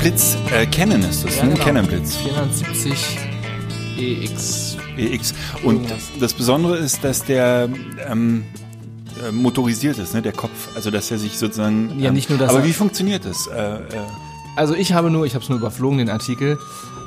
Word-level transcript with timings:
Blitz, 0.00 0.36
äh, 0.52 0.66
Canon 0.66 1.02
ist 1.02 1.24
das, 1.24 1.36
Ja, 1.36 1.44
ne? 1.44 1.52
genau. 1.52 1.64
Canon 1.64 1.86
Blitz. 1.86 2.16
470 2.16 3.18
EX. 3.98 4.76
EX. 4.96 5.34
Und 5.62 5.74
Irgendwas. 5.82 5.98
das 6.18 6.32
Besondere 6.34 6.76
ist, 6.78 7.04
dass 7.04 7.24
der 7.24 7.68
ähm, 8.08 8.44
äh, 9.26 9.30
motorisiert 9.30 9.98
ist, 9.98 10.14
ne? 10.14 10.22
Der 10.22 10.32
Kopf. 10.32 10.68
Also, 10.74 10.90
dass 10.90 11.10
er 11.10 11.18
sich 11.18 11.36
sozusagen. 11.38 11.98
Ja, 12.00 12.08
ähm, 12.08 12.14
nicht 12.14 12.30
nur, 12.30 12.38
dass 12.38 12.48
Aber 12.50 12.60
er- 12.60 12.64
wie 12.64 12.72
funktioniert 12.72 13.24
das? 13.26 13.46
Äh, 13.48 13.74
äh, 13.74 13.78
Also 14.56 14.74
ich 14.74 14.92
habe 14.94 15.10
nur, 15.10 15.26
ich 15.26 15.34
habe 15.34 15.42
es 15.42 15.48
nur 15.50 15.58
überflogen, 15.58 15.98
den 15.98 16.08
Artikel. 16.10 16.58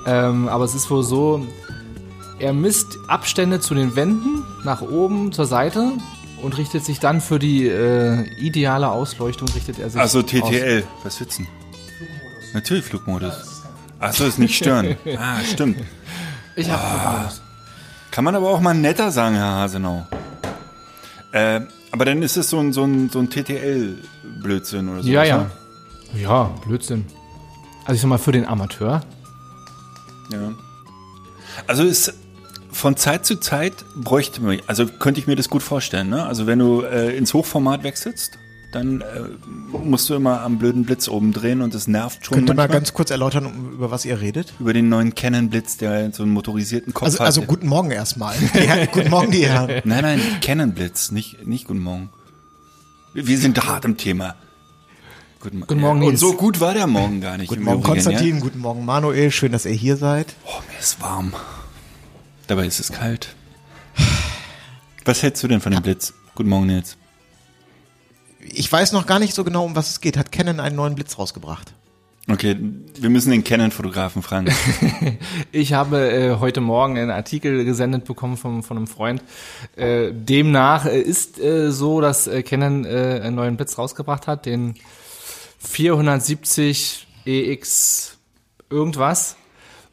Ähm, 0.05 0.47
aber 0.47 0.65
es 0.65 0.75
ist 0.75 0.89
wohl 0.91 1.03
so, 1.03 1.47
er 2.39 2.53
misst 2.53 2.97
Abstände 3.07 3.59
zu 3.59 3.73
den 3.73 3.95
Wänden 3.95 4.43
nach 4.63 4.81
oben 4.81 5.31
zur 5.31 5.45
Seite 5.45 5.93
und 6.43 6.57
richtet 6.57 6.85
sich 6.85 6.99
dann 6.99 7.21
für 7.21 7.39
die 7.39 7.65
äh, 7.67 8.23
ideale 8.39 8.89
Ausleuchtung 8.89 9.47
richtet 9.49 9.79
er 9.79 9.89
sich 9.89 9.99
also 9.99 10.19
aus. 10.19 10.25
TTL. 10.25 10.83
Was 11.03 11.19
wird's 11.19 11.37
denn? 11.37 11.47
Natürlich 12.53 12.85
Flugmodus. 12.85 13.63
Ach 13.99 14.13
so, 14.13 14.25
ist 14.25 14.39
nicht 14.39 14.55
stören. 14.55 14.95
ah, 15.17 15.39
stimmt. 15.41 15.77
Ich 16.55 16.69
habe 16.69 16.81
Flugmodus. 16.81 17.41
Kann 18.11 18.23
man 18.23 18.35
aber 18.35 18.49
auch 18.49 18.59
mal 18.59 18.73
netter 18.73 19.11
sagen, 19.11 19.35
Herr 19.35 19.55
Hasenau. 19.55 20.05
Äh, 21.31 21.61
aber 21.91 22.05
dann 22.05 22.21
ist 22.21 22.37
es 22.37 22.49
so 22.49 22.59
ein, 22.59 22.73
so 22.73 22.83
ein, 22.83 23.09
so 23.09 23.19
ein 23.19 23.29
TTL-Blödsinn 23.29 24.89
oder 24.89 25.03
so. 25.03 25.09
Ja, 25.09 25.23
ja. 25.23 25.49
Ja, 26.15 26.51
Blödsinn. 26.65 27.05
Also 27.85 27.95
ich 27.95 28.01
sag 28.01 28.07
mal, 28.07 28.19
für 28.19 28.31
den 28.31 28.45
Amateur. 28.45 29.01
Ja. 30.31 30.53
Also 31.67 31.83
ist 31.83 32.13
von 32.71 32.97
Zeit 32.97 33.25
zu 33.25 33.39
Zeit 33.39 33.73
bräuchte 33.95 34.41
man, 34.41 34.59
also 34.67 34.87
könnte 34.87 35.19
ich 35.19 35.27
mir 35.27 35.35
das 35.35 35.49
gut 35.49 35.63
vorstellen, 35.63 36.09
ne? 36.09 36.25
Also 36.25 36.47
wenn 36.47 36.59
du 36.59 36.81
äh, 36.81 37.15
ins 37.15 37.33
Hochformat 37.33 37.83
wechselst, 37.83 38.37
dann 38.75 39.01
äh, 39.01 39.05
musst 39.77 40.09
du 40.09 40.15
immer 40.15 40.41
am 40.41 40.57
blöden 40.57 40.83
Blitz 40.85 41.07
oben 41.07 41.31
drehen 41.33 41.61
und 41.61 41.73
das 41.73 41.87
nervt 41.87 42.25
schon 42.25 42.35
Könnt 42.37 42.49
ihr 42.49 42.55
mal 42.55 42.67
ganz 42.67 42.93
kurz 42.93 43.11
erläutern, 43.11 43.45
um- 43.45 43.71
über 43.73 43.91
was 43.91 44.03
ihr 44.05 44.19
redet? 44.19 44.53
über 44.59 44.73
den 44.73 44.89
neuen 44.89 45.15
Canon 45.15 45.49
Blitz, 45.49 45.77
der 45.77 46.11
so 46.11 46.23
einen 46.23 46.33
motorisierten 46.33 46.93
Kopf 46.93 47.05
Also, 47.05 47.19
hat. 47.19 47.25
also 47.27 47.41
guten 47.43 47.67
Morgen 47.67 47.91
erstmal. 47.91 48.35
Herren- 48.53 48.87
guten 48.91 49.09
Morgen, 49.09 49.31
die 49.31 49.45
Herren. 49.47 49.81
Nein, 49.85 50.01
nein, 50.03 50.21
Canon 50.41 50.73
Blitz, 50.73 51.11
nicht, 51.11 51.45
nicht 51.45 51.67
guten 51.67 51.81
Morgen. 51.83 52.09
Wir 53.13 53.37
sind 53.37 53.63
hart 53.65 53.85
im 53.85 53.97
Thema. 53.97 54.35
Guten, 55.39 55.59
Guten 55.61 55.81
Morgen, 55.81 56.01
Und 56.01 56.07
Nils. 56.09 56.19
so 56.21 56.33
gut 56.33 56.59
war 56.61 56.73
der 56.73 56.87
Morgen 56.87 57.19
gar 57.21 57.37
nicht. 57.37 57.49
Guten 57.49 57.63
Morgen, 57.63 57.79
Übrigen, 57.81 57.93
Konstantin. 58.03 58.39
Guten 58.39 58.59
Morgen, 58.59 58.85
Manuel. 58.85 59.29
Schön, 59.29 59.51
dass 59.51 59.65
ihr 59.65 59.73
hier 59.73 59.97
seid. 59.97 60.29
Ja? 60.29 60.51
Oh, 60.57 60.61
mir 60.71 60.79
ist 60.79 61.01
warm. 61.01 61.33
Dabei 62.47 62.65
ist 62.65 62.79
es 62.79 62.91
kalt. 62.91 63.35
Was 65.05 65.21
hältst 65.21 65.43
du 65.43 65.47
denn 65.49 65.59
von 65.59 65.73
dem 65.73 65.81
Blitz? 65.81 66.13
Guten 66.33 66.49
Morgen, 66.49 66.67
Nils. 66.67 66.97
Ich 68.51 68.71
weiß 68.71 68.91
noch 68.91 69.05
gar 69.05 69.19
nicht 69.19 69.33
so 69.33 69.43
genau, 69.43 69.65
um 69.65 69.75
was 69.75 69.89
es 69.89 70.01
geht. 70.01 70.17
Hat 70.17 70.31
Canon 70.31 70.59
einen 70.59 70.75
neuen 70.75 70.95
Blitz 70.95 71.17
rausgebracht? 71.17 71.73
Okay, 72.29 72.55
wir 72.99 73.09
müssen 73.09 73.31
den 73.31 73.43
Canon-Fotografen 73.43 74.21
fragen. 74.21 74.47
Ich 75.51 75.73
habe 75.73 76.11
äh, 76.11 76.39
heute 76.39 76.61
Morgen 76.61 76.97
einen 76.97 77.11
Artikel 77.11 77.65
gesendet 77.65 78.05
bekommen 78.05 78.37
von, 78.37 78.63
von 78.63 78.77
einem 78.77 78.87
Freund. 78.87 79.21
Äh, 79.75 80.11
demnach 80.13 80.85
äh, 80.85 80.99
ist 80.99 81.39
äh, 81.39 81.71
so, 81.71 82.01
dass 82.01 82.27
äh, 82.27 82.41
Canon 82.41 82.85
äh, 82.85 83.21
einen 83.23 83.35
neuen 83.35 83.57
Blitz 83.57 83.77
rausgebracht 83.77 84.25
hat, 84.25 84.45
den 84.45 84.75
470 85.59 87.07
EX 87.25 88.17
irgendwas. 88.69 89.35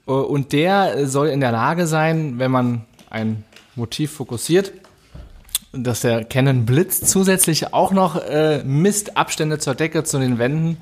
Äh, 0.06 0.12
und 0.12 0.52
der 0.52 1.06
soll 1.08 1.28
in 1.28 1.40
der 1.40 1.52
Lage 1.52 1.86
sein, 1.86 2.38
wenn 2.38 2.50
man 2.50 2.84
ein 3.10 3.44
Motiv 3.74 4.12
fokussiert, 4.12 4.72
dass 5.72 6.00
der 6.00 6.24
Canon 6.24 6.66
Blitz 6.66 7.00
zusätzlich 7.00 7.72
auch 7.72 7.92
noch 7.92 8.16
äh, 8.16 8.62
misst 8.64 9.16
Abstände 9.16 9.58
zur 9.58 9.74
Decke, 9.74 10.04
zu 10.04 10.18
den 10.18 10.38
Wänden 10.38 10.78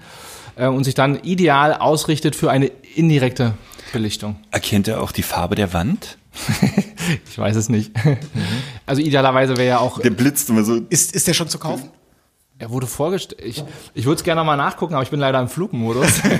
äh, 0.56 0.66
und 0.66 0.84
sich 0.84 0.94
dann 0.94 1.16
ideal 1.22 1.74
ausrichtet 1.74 2.34
für 2.36 2.50
eine 2.50 2.66
indirekte 2.94 3.54
Belichtung. 3.92 4.36
Erkennt 4.50 4.88
er 4.88 5.02
auch 5.02 5.12
die 5.12 5.22
Farbe 5.22 5.54
der 5.54 5.72
Wand? 5.72 6.18
Ich 7.30 7.38
weiß 7.38 7.56
es 7.56 7.68
nicht. 7.70 7.92
Also 8.86 9.00
idealerweise 9.00 9.56
wäre 9.56 9.68
ja 9.68 9.78
auch, 9.78 10.00
Der 10.00 10.10
blitzt 10.10 10.50
immer 10.50 10.62
so. 10.62 10.80
Ist, 10.90 11.14
ist 11.14 11.26
der 11.26 11.32
schon 11.34 11.48
zu 11.48 11.58
kaufen? 11.58 11.90
Er 12.60 12.70
wurde 12.70 12.88
vorgestellt. 12.88 13.40
Ich, 13.44 13.62
ich 13.94 14.04
würde 14.04 14.16
es 14.16 14.24
gerne 14.24 14.40
nochmal 14.40 14.56
nachgucken, 14.56 14.94
aber 14.94 15.04
ich 15.04 15.10
bin 15.10 15.20
leider 15.20 15.40
im 15.40 15.48
Flugmodus. 15.48 16.20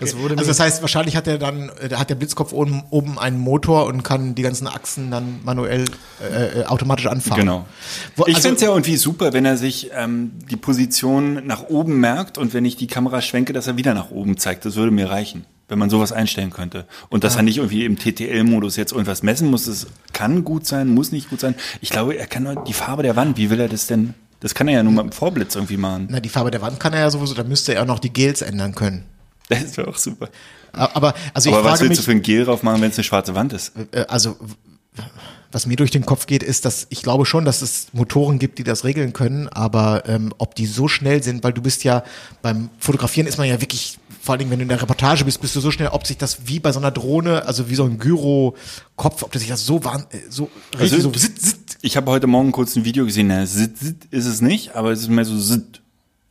Das 0.00 0.16
wurde 0.16 0.34
mir 0.34 0.40
Also 0.40 0.50
das 0.50 0.60
heißt, 0.60 0.80
wahrscheinlich 0.80 1.16
hat 1.16 1.26
er 1.26 1.38
dann, 1.38 1.70
äh, 1.80 1.94
hat 1.94 2.10
der 2.10 2.14
Blitzkopf 2.14 2.52
oben, 2.52 2.84
oben 2.90 3.18
einen 3.18 3.38
Motor 3.38 3.86
und 3.86 4.02
kann 4.04 4.34
die 4.34 4.42
ganzen 4.42 4.66
Achsen 4.66 5.10
dann 5.10 5.40
manuell 5.44 5.86
äh, 6.22 6.60
äh, 6.60 6.64
automatisch 6.66 7.06
anfahren. 7.06 7.40
Genau. 7.40 7.66
Wo, 8.14 8.24
Ich 8.26 8.36
also, 8.36 8.48
find's 8.48 8.62
ja 8.62 8.68
irgendwie 8.68 8.96
super, 8.96 9.32
wenn 9.32 9.44
er 9.44 9.56
sich 9.56 9.90
ähm, 9.94 10.32
die 10.50 10.56
Position 10.56 11.46
nach 11.46 11.64
oben 11.64 11.98
merkt 11.98 12.38
und 12.38 12.54
wenn 12.54 12.64
ich 12.64 12.76
die 12.76 12.86
Kamera 12.86 13.20
schwenke, 13.20 13.52
dass 13.52 13.66
er 13.66 13.76
wieder 13.76 13.94
nach 13.94 14.10
oben 14.10 14.36
zeigt. 14.36 14.64
Das 14.64 14.76
würde 14.76 14.92
mir 14.92 15.10
reichen, 15.10 15.44
wenn 15.68 15.78
man 15.78 15.90
sowas 15.90 16.12
einstellen 16.12 16.50
könnte. 16.50 16.86
Und 17.08 17.24
dass 17.24 17.36
er 17.36 17.42
nicht 17.42 17.58
irgendwie 17.58 17.84
im 17.84 17.98
TTL-Modus 17.98 18.76
jetzt 18.76 18.92
irgendwas 18.92 19.22
messen 19.22 19.50
muss. 19.50 19.64
Das 19.66 19.88
kann 20.12 20.44
gut 20.44 20.66
sein, 20.66 20.88
muss 20.88 21.12
nicht 21.12 21.30
gut 21.30 21.40
sein. 21.40 21.54
Ich 21.80 21.90
glaube, 21.90 22.14
er 22.14 22.26
kann 22.26 22.44
nur 22.44 22.56
die 22.64 22.72
Farbe 22.72 23.02
der 23.02 23.16
Wand. 23.16 23.36
Wie 23.36 23.50
will 23.50 23.60
er 23.60 23.68
das 23.68 23.86
denn? 23.86 24.14
Das 24.40 24.54
kann 24.54 24.68
er 24.68 24.74
ja 24.74 24.82
nur 24.82 24.92
mit 24.92 25.02
dem 25.04 25.12
Vorblitz 25.12 25.54
irgendwie 25.56 25.76
machen. 25.76 26.06
na, 26.10 26.20
die 26.20 26.28
Farbe 26.28 26.50
der 26.50 26.60
Wand 26.62 26.78
kann 26.78 26.92
er 26.92 27.00
ja 27.00 27.10
sowieso, 27.10 27.34
da 27.34 27.42
müsste 27.44 27.74
er 27.74 27.84
noch 27.84 27.98
die 27.98 28.12
Gels 28.12 28.40
ändern 28.42 28.74
können. 28.74 29.04
Das 29.48 29.76
wäre 29.76 29.88
auch 29.88 29.96
super. 29.96 30.28
Aber 30.72 31.14
also 31.34 31.48
ich 31.48 31.54
Aber 31.56 31.64
was 31.64 31.80
willst 31.80 31.96
du 31.96 32.00
mich, 32.00 32.04
für 32.04 32.10
ein 32.12 32.22
Gel 32.22 32.44
drauf 32.44 32.62
machen, 32.62 32.82
wenn 32.82 32.90
es 32.90 32.96
eine 32.98 33.04
schwarze 33.04 33.34
Wand 33.34 33.52
ist? 33.54 33.72
äh, 33.92 34.04
also 34.08 34.36
w- 34.40 35.02
was 35.50 35.64
mir 35.64 35.76
durch 35.76 35.90
den 35.90 36.04
Kopf 36.04 36.26
geht, 36.26 36.42
ist, 36.42 36.66
dass 36.66 36.86
ich 36.90 37.02
glaube 37.02 37.24
schon, 37.24 37.46
dass 37.46 37.62
es 37.62 37.86
Motoren 37.94 38.38
gibt, 38.38 38.58
die 38.58 38.64
das 38.64 38.84
regeln 38.84 39.14
können, 39.14 39.48
aber 39.48 40.02
ähm, 40.06 40.34
ob 40.36 40.54
die 40.54 40.66
so 40.66 40.88
schnell 40.88 41.22
sind, 41.22 41.42
weil 41.42 41.54
du 41.54 41.62
bist 41.62 41.84
ja 41.84 42.04
beim 42.42 42.68
Fotografieren 42.78 43.26
ist 43.26 43.38
man 43.38 43.48
ja 43.48 43.58
wirklich, 43.58 43.98
vor 44.20 44.34
allen 44.34 44.40
Dingen, 44.40 44.50
wenn 44.50 44.58
du 44.58 44.64
in 44.64 44.68
der 44.68 44.82
Reportage 44.82 45.24
bist, 45.24 45.40
bist 45.40 45.56
du 45.56 45.60
so 45.60 45.70
schnell, 45.70 45.88
ob 45.88 46.06
sich 46.06 46.18
das 46.18 46.46
wie 46.46 46.60
bei 46.60 46.70
so 46.70 46.78
einer 46.80 46.90
Drohne, 46.90 47.46
also 47.46 47.70
wie 47.70 47.74
so 47.76 47.84
ein 47.84 47.98
Gyro-Kopf, 47.98 49.22
ob 49.22 49.32
das 49.32 49.40
sich 49.40 49.50
das 49.50 49.64
so 49.64 49.78
äh, 49.78 50.18
so 50.28 50.50
richtig 50.78 50.98
Also, 50.98 51.12
so 51.12 51.18
sit, 51.18 51.40
sit, 51.40 51.56
Ich 51.80 51.96
habe 51.96 52.10
heute 52.10 52.26
Morgen 52.26 52.50
kurz 52.52 52.74
ein 52.76 52.84
Video 52.84 53.04
gesehen, 53.04 53.28
na, 53.28 53.44
zit, 53.46 53.78
zit 53.78 53.96
ist 54.10 54.26
es 54.26 54.40
nicht, 54.40 54.74
aber 54.74 54.90
es 54.92 55.00
ist 55.00 55.08
mehr 55.08 55.24
so 55.24 55.38
zit. 55.40 55.80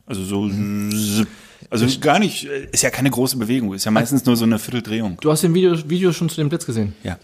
Also 0.06 0.24
so 0.24 0.48
zit. 0.48 1.26
Also 1.70 1.86
gar 2.00 2.18
nicht, 2.18 2.44
äh, 2.46 2.68
ist 2.70 2.82
ja 2.82 2.90
keine 2.90 3.10
große 3.10 3.36
Bewegung, 3.36 3.74
ist 3.74 3.84
ja 3.84 3.90
meistens 3.90 4.24
nur 4.24 4.36
so 4.36 4.44
eine 4.44 4.58
Vierteldrehung. 4.58 5.18
du 5.20 5.30
hast 5.30 5.42
den 5.42 5.54
Video, 5.54 5.76
Video 5.88 6.12
schon 6.12 6.28
zu 6.28 6.36
dem 6.36 6.48
Blitz 6.48 6.64
gesehen. 6.66 6.94
Ja. 7.02 7.18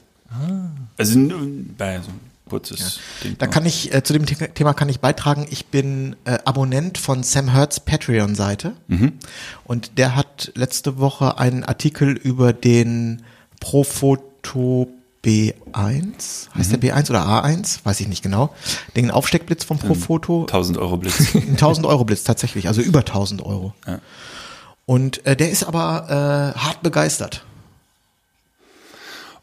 Also 0.96 1.18
n- 1.18 1.74
bei 1.78 1.98
so 2.00 2.08
ein 2.10 2.20
kurzes 2.48 2.98
Ding. 3.22 3.36
Da 3.38 3.46
kann 3.46 3.64
ich, 3.64 3.94
äh, 3.94 4.02
zu 4.02 4.12
dem 4.12 4.26
The 4.26 4.34
Thema 4.54 4.74
kann 4.74 4.88
ich 4.88 5.00
beitragen, 5.00 5.46
ich 5.50 5.66
bin 5.66 6.16
äh, 6.24 6.38
Abonnent 6.44 6.98
von 6.98 7.22
Sam 7.22 7.52
Hertz 7.52 7.78
Patreon-Seite 7.80 8.72
und 9.64 9.98
der 9.98 10.16
hat 10.16 10.50
letzte 10.56 10.98
Woche 10.98 11.38
einen 11.38 11.62
Artikel 11.64 12.10
über 12.16 12.52
den 12.52 13.22
Profoto 13.60 14.88
B1, 15.24 16.50
heißt 16.54 16.72
der 16.72 16.80
B1 16.80 17.10
oder 17.10 17.26
A1, 17.26 17.78
weiß 17.84 18.00
ich 18.00 18.08
nicht 18.08 18.22
genau, 18.22 18.54
den 18.96 19.10
Aufsteckblitz 19.10 19.64
vom 19.64 19.78
Profoto, 19.78 20.42
1000 20.42 20.78
Euro 20.78 20.98
Blitz. 20.98 21.34
ein 21.34 21.52
1000 21.52 21.86
Euro 21.86 22.04
Blitz 22.04 22.24
tatsächlich, 22.24 22.68
also 22.68 22.82
über 22.82 23.00
1000 23.00 23.42
Euro. 23.44 23.72
Ja. 23.86 24.00
Und 24.86 25.24
äh, 25.26 25.34
der 25.34 25.50
ist 25.50 25.64
aber 25.64 26.54
äh, 26.56 26.58
hart 26.58 26.82
begeistert. 26.82 27.44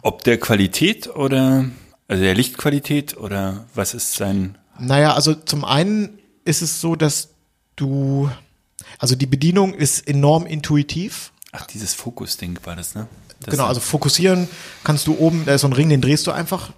Ob 0.03 0.23
der 0.23 0.39
Qualität 0.39 1.07
oder, 1.07 1.65
also 2.07 2.23
der 2.23 2.35
Lichtqualität 2.35 3.17
oder 3.17 3.65
was 3.73 3.93
ist 3.93 4.13
sein, 4.13 4.57
Naja, 4.79 5.13
also 5.13 5.33
zum 5.33 5.65
einen 5.65 6.19
ist 6.45 6.61
es 6.61 6.81
so, 6.81 6.95
dass 6.95 7.29
du, 7.75 8.29
also 8.99 9.15
die 9.15 9.25
Bedienung 9.25 9.73
ist 9.73 10.07
enorm 10.07 10.45
intuitiv. 10.45 11.31
Ach, 11.51 11.65
dieses 11.67 11.93
Fokus-Ding 11.93 12.59
war 12.63 12.75
das, 12.75 12.95
ne? 12.95 13.07
Das 13.41 13.51
genau, 13.51 13.65
also 13.65 13.79
fokussieren 13.79 14.47
kannst 14.83 15.07
du 15.07 15.17
oben, 15.17 15.45
da 15.45 15.55
ist 15.55 15.61
so 15.61 15.67
ein 15.67 15.73
Ring, 15.73 15.89
den 15.89 16.01
drehst 16.01 16.27
du 16.27 16.31
einfach 16.31 16.71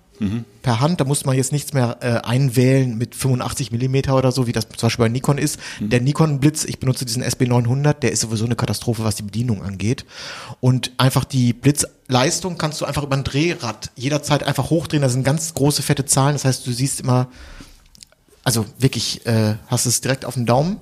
per 0.61 0.79
Hand. 0.79 1.01
Da 1.01 1.05
muss 1.05 1.25
man 1.25 1.35
jetzt 1.35 1.51
nichts 1.51 1.73
mehr 1.73 1.97
äh, 2.01 2.25
einwählen 2.25 2.97
mit 2.97 3.15
85 3.15 3.71
Millimeter 3.71 4.15
oder 4.15 4.31
so, 4.31 4.47
wie 4.47 4.51
das 4.51 4.67
zum 4.69 4.87
Beispiel 4.87 5.05
bei 5.05 5.09
Nikon 5.09 5.37
ist. 5.37 5.59
Der 5.79 6.01
Nikon 6.01 6.39
Blitz, 6.39 6.63
ich 6.63 6.79
benutze 6.79 7.05
diesen 7.05 7.23
SB900, 7.23 7.93
der 7.93 8.11
ist 8.11 8.21
sowieso 8.21 8.45
eine 8.45 8.55
Katastrophe, 8.55 9.03
was 9.03 9.15
die 9.15 9.23
Bedienung 9.23 9.63
angeht. 9.63 10.05
Und 10.59 10.91
einfach 10.97 11.25
die 11.25 11.53
Blitzleistung 11.53 12.57
kannst 12.57 12.79
du 12.81 12.85
einfach 12.85 13.03
über 13.03 13.15
ein 13.15 13.23
Drehrad 13.23 13.91
jederzeit 13.95 14.43
einfach 14.43 14.69
hochdrehen. 14.69 15.01
Das 15.01 15.13
sind 15.13 15.23
ganz 15.23 15.53
große, 15.53 15.81
fette 15.81 16.05
Zahlen. 16.05 16.35
Das 16.35 16.45
heißt, 16.45 16.65
du 16.65 16.71
siehst 16.71 17.01
immer, 17.01 17.27
also 18.43 18.65
wirklich, 18.77 19.25
äh, 19.25 19.55
hast 19.67 19.85
es 19.85 20.01
direkt 20.01 20.25
auf 20.25 20.33
dem 20.33 20.45
Daumen. 20.45 20.79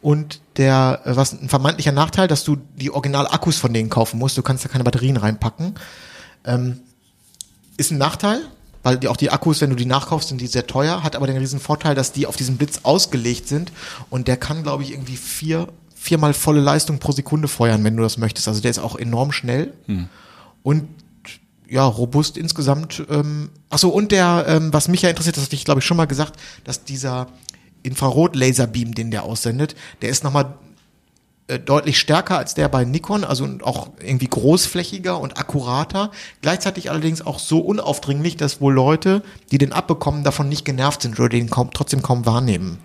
Und 0.00 0.40
der, 0.56 1.00
äh, 1.04 1.16
was 1.16 1.32
ein 1.32 1.48
vermeintlicher 1.48 1.92
Nachteil, 1.92 2.28
dass 2.28 2.44
du 2.44 2.56
die 2.76 2.90
Original-Akkus 2.90 3.58
von 3.58 3.72
denen 3.72 3.90
kaufen 3.90 4.18
musst. 4.18 4.38
Du 4.38 4.42
kannst 4.42 4.64
da 4.64 4.68
keine 4.68 4.84
Batterien 4.84 5.16
reinpacken. 5.16 5.74
Ähm, 6.44 6.80
ist 7.76 7.90
ein 7.90 7.98
Nachteil, 7.98 8.40
weil 8.82 8.98
die, 8.98 9.08
auch 9.08 9.16
die 9.16 9.30
Akkus, 9.30 9.60
wenn 9.60 9.70
du 9.70 9.76
die 9.76 9.86
nachkaufst, 9.86 10.28
sind 10.28 10.40
die 10.40 10.46
sehr 10.46 10.66
teuer, 10.66 11.02
hat 11.02 11.16
aber 11.16 11.26
den 11.26 11.36
riesen 11.36 11.60
Vorteil, 11.60 11.94
dass 11.94 12.12
die 12.12 12.26
auf 12.26 12.36
diesen 12.36 12.56
Blitz 12.56 12.80
ausgelegt 12.84 13.48
sind 13.48 13.72
und 14.10 14.28
der 14.28 14.36
kann, 14.36 14.62
glaube 14.62 14.82
ich, 14.82 14.92
irgendwie 14.92 15.16
vier, 15.16 15.68
viermal 15.94 16.34
volle 16.34 16.60
Leistung 16.60 16.98
pro 16.98 17.12
Sekunde 17.12 17.48
feuern, 17.48 17.82
wenn 17.84 17.96
du 17.96 18.02
das 18.02 18.18
möchtest. 18.18 18.46
Also 18.48 18.60
der 18.60 18.72
ist 18.72 18.78
auch 18.78 18.96
enorm 18.96 19.32
schnell 19.32 19.72
und 20.62 20.88
ja, 21.72 21.86
robust 21.86 22.36
insgesamt. 22.36 23.02
Ähm, 23.08 23.48
achso, 23.70 23.88
und 23.88 24.12
der, 24.12 24.44
ähm, 24.46 24.74
was 24.74 24.88
mich 24.88 25.00
ja 25.00 25.08
interessiert, 25.08 25.38
das 25.38 25.44
hatte 25.44 25.56
ich, 25.56 25.64
glaube 25.64 25.80
ich, 25.80 25.86
schon 25.86 25.96
mal 25.96 26.04
gesagt, 26.04 26.38
dass 26.64 26.84
dieser 26.84 27.28
Infrarot-Laserbeam, 27.82 28.94
den 28.94 29.10
der 29.10 29.22
aussendet, 29.22 29.74
der 30.02 30.10
ist 30.10 30.22
nochmal 30.22 30.54
äh, 31.46 31.58
deutlich 31.58 31.98
stärker 31.98 32.36
als 32.36 32.52
der 32.52 32.68
bei 32.68 32.84
Nikon, 32.84 33.24
also 33.24 33.48
auch 33.62 33.88
irgendwie 34.00 34.28
großflächiger 34.28 35.18
und 35.18 35.38
akkurater. 35.38 36.10
Gleichzeitig 36.42 36.90
allerdings 36.90 37.24
auch 37.24 37.38
so 37.38 37.60
unaufdringlich, 37.60 38.36
dass 38.36 38.60
wohl 38.60 38.74
Leute, 38.74 39.22
die 39.50 39.56
den 39.56 39.72
abbekommen, 39.72 40.24
davon 40.24 40.50
nicht 40.50 40.66
genervt 40.66 41.00
sind 41.00 41.18
oder 41.18 41.30
den 41.30 41.48
kaum, 41.48 41.70
trotzdem 41.72 42.02
kaum 42.02 42.26
wahrnehmen. 42.26 42.80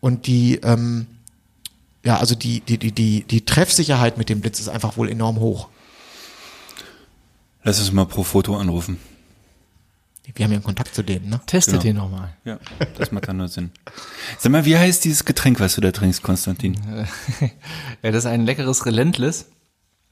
Und 0.00 0.26
die, 0.26 0.60
ähm, 0.64 1.08
ja, 2.06 2.16
also 2.16 2.34
die, 2.34 2.60
die, 2.60 2.78
die, 2.78 2.92
die, 2.92 3.24
die 3.24 3.44
Treffsicherheit 3.44 4.16
mit 4.16 4.30
dem 4.30 4.40
Blitz 4.40 4.60
ist 4.60 4.70
einfach 4.70 4.96
wohl 4.96 5.10
enorm 5.10 5.40
hoch. 5.40 5.68
Lass 7.64 7.78
uns 7.80 7.92
mal 7.92 8.06
pro 8.06 8.22
Foto 8.24 8.56
anrufen. 8.56 8.98
Wir 10.34 10.44
haben 10.44 10.52
ja 10.52 10.60
Kontakt 10.60 10.94
zu 10.94 11.02
denen, 11.02 11.28
ne? 11.28 11.40
Testet 11.46 11.74
Genau. 11.74 11.82
den 11.82 11.96
nochmal. 11.96 12.32
Ja, 12.44 12.58
das 12.96 13.12
macht 13.12 13.28
dann 13.28 13.36
nur 13.38 13.48
Sinn. 13.48 13.70
Sag 14.38 14.52
mal, 14.52 14.64
wie 14.64 14.76
heißt 14.78 15.04
dieses 15.04 15.24
Getränk, 15.24 15.60
was 15.60 15.74
du 15.74 15.80
da 15.80 15.90
trinkst, 15.92 16.22
Konstantin? 16.22 16.76
Ja, 18.02 18.10
das 18.10 18.24
ist 18.24 18.26
ein 18.26 18.46
leckeres 18.46 18.86
Relentless. 18.86 19.46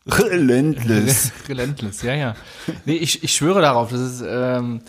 Relentless. 0.06 1.32
Relentless, 1.49 2.02
ja, 2.02 2.14
ja. 2.14 2.37
Nee, 2.85 2.97
ich, 2.97 3.23
ich 3.25 3.35
schwöre 3.35 3.61
darauf, 3.61 3.91
das 3.91 4.00
ist, 4.00 4.25
ähm, 4.26 4.81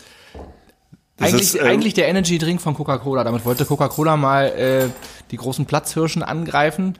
Das 1.16 1.28
eigentlich, 1.28 1.42
ist, 1.42 1.54
ähm, 1.54 1.66
eigentlich 1.66 1.94
der 1.94 2.08
Energy 2.08 2.38
Drink 2.38 2.60
von 2.60 2.74
Coca-Cola. 2.74 3.24
Damit 3.24 3.44
wollte 3.44 3.64
Coca-Cola 3.64 4.16
mal 4.16 4.46
äh, 4.48 4.88
die 5.30 5.36
großen 5.36 5.66
Platzhirschen 5.66 6.22
angreifen. 6.22 6.98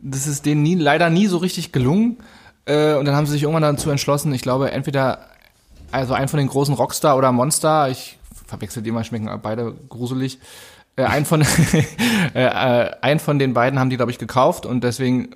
Das 0.00 0.26
ist 0.26 0.46
denen 0.46 0.62
nie, 0.62 0.74
leider 0.76 1.10
nie 1.10 1.26
so 1.26 1.36
richtig 1.38 1.72
gelungen. 1.72 2.18
Äh, 2.70 2.94
und 2.94 3.04
dann 3.04 3.16
haben 3.16 3.26
sie 3.26 3.32
sich 3.32 3.42
irgendwann 3.42 3.62
dazu 3.62 3.90
entschlossen, 3.90 4.32
ich 4.32 4.42
glaube, 4.42 4.70
entweder 4.70 5.26
also 5.90 6.14
ein 6.14 6.28
von 6.28 6.38
den 6.38 6.46
großen 6.46 6.74
Rockstar 6.74 7.16
oder 7.16 7.32
Monster, 7.32 7.88
ich 7.90 8.18
verwechsel 8.46 8.82
die 8.82 8.92
mal, 8.92 9.04
schmecken 9.04 9.28
beide 9.42 9.74
gruselig. 9.88 10.38
Äh, 10.96 11.04
ein 11.04 11.24
von 11.24 11.42
äh, 12.34 12.44
äh, 12.44 12.90
ein 13.00 13.18
von 13.18 13.38
den 13.38 13.54
beiden 13.54 13.78
haben 13.78 13.90
die, 13.90 13.96
glaube 13.96 14.12
ich, 14.12 14.18
gekauft 14.18 14.66
und 14.66 14.84
deswegen 14.84 15.30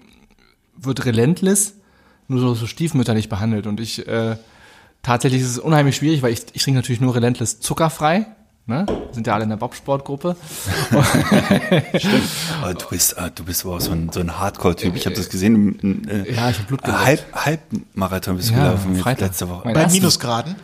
wird 0.77 1.05
Relentless 1.05 1.75
nur 2.29 2.41
so, 2.41 2.55
so 2.55 2.67
stiefmütterlich 2.67 3.29
behandelt. 3.29 3.67
Und 3.67 3.81
ich 3.81 4.07
äh, 4.07 4.37
tatsächlich 5.03 5.43
ist 5.43 5.51
es 5.51 5.59
unheimlich 5.59 5.97
schwierig, 5.97 6.23
weil 6.23 6.33
ich, 6.33 6.47
ich 6.53 6.63
trinke 6.63 6.79
natürlich 6.79 7.01
nur 7.01 7.15
Relentless 7.15 7.61
zuckerfrei. 7.61 8.27
Ne? 8.67 8.87
Sind 9.13 9.27
ja 9.27 9.35
alle 9.35 9.45
in 9.45 9.51
der 9.51 9.59
Bobsportgruppe. 9.59 10.37
Oh, 10.93 12.73
du 12.73 12.87
bist, 12.91 13.19
ah, 13.19 13.29
du 13.31 13.45
bist 13.45 13.65
aber 13.65 13.77
auch 13.77 13.81
so 13.81 13.93
ein, 13.93 14.11
so 14.13 14.21
ein 14.21 14.39
Hardcore-Typ. 14.39 14.97
Ich 14.97 15.05
habe 15.07 15.15
das 15.17 15.29
gesehen. 15.29 15.79
im, 15.81 16.09
Äh, 16.09 16.33
Ja, 16.33 16.49
ich 16.51 16.59
hab 16.59 16.67
Blut 16.69 16.83
geleckt. 16.83 17.05
Halb, 17.05 17.25
Halbmarathon 17.35 18.37
bist 18.37 18.51
du 18.51 18.55
Ja, 18.55 18.65
gelaufen 18.71 18.97
Freitag. 18.97 19.29
letzte 19.29 19.49
Woche. 19.49 19.63
Mein 19.67 19.75
Bei 19.75 19.83
ersten- 19.83 19.99
Minusgraden. 19.99 20.55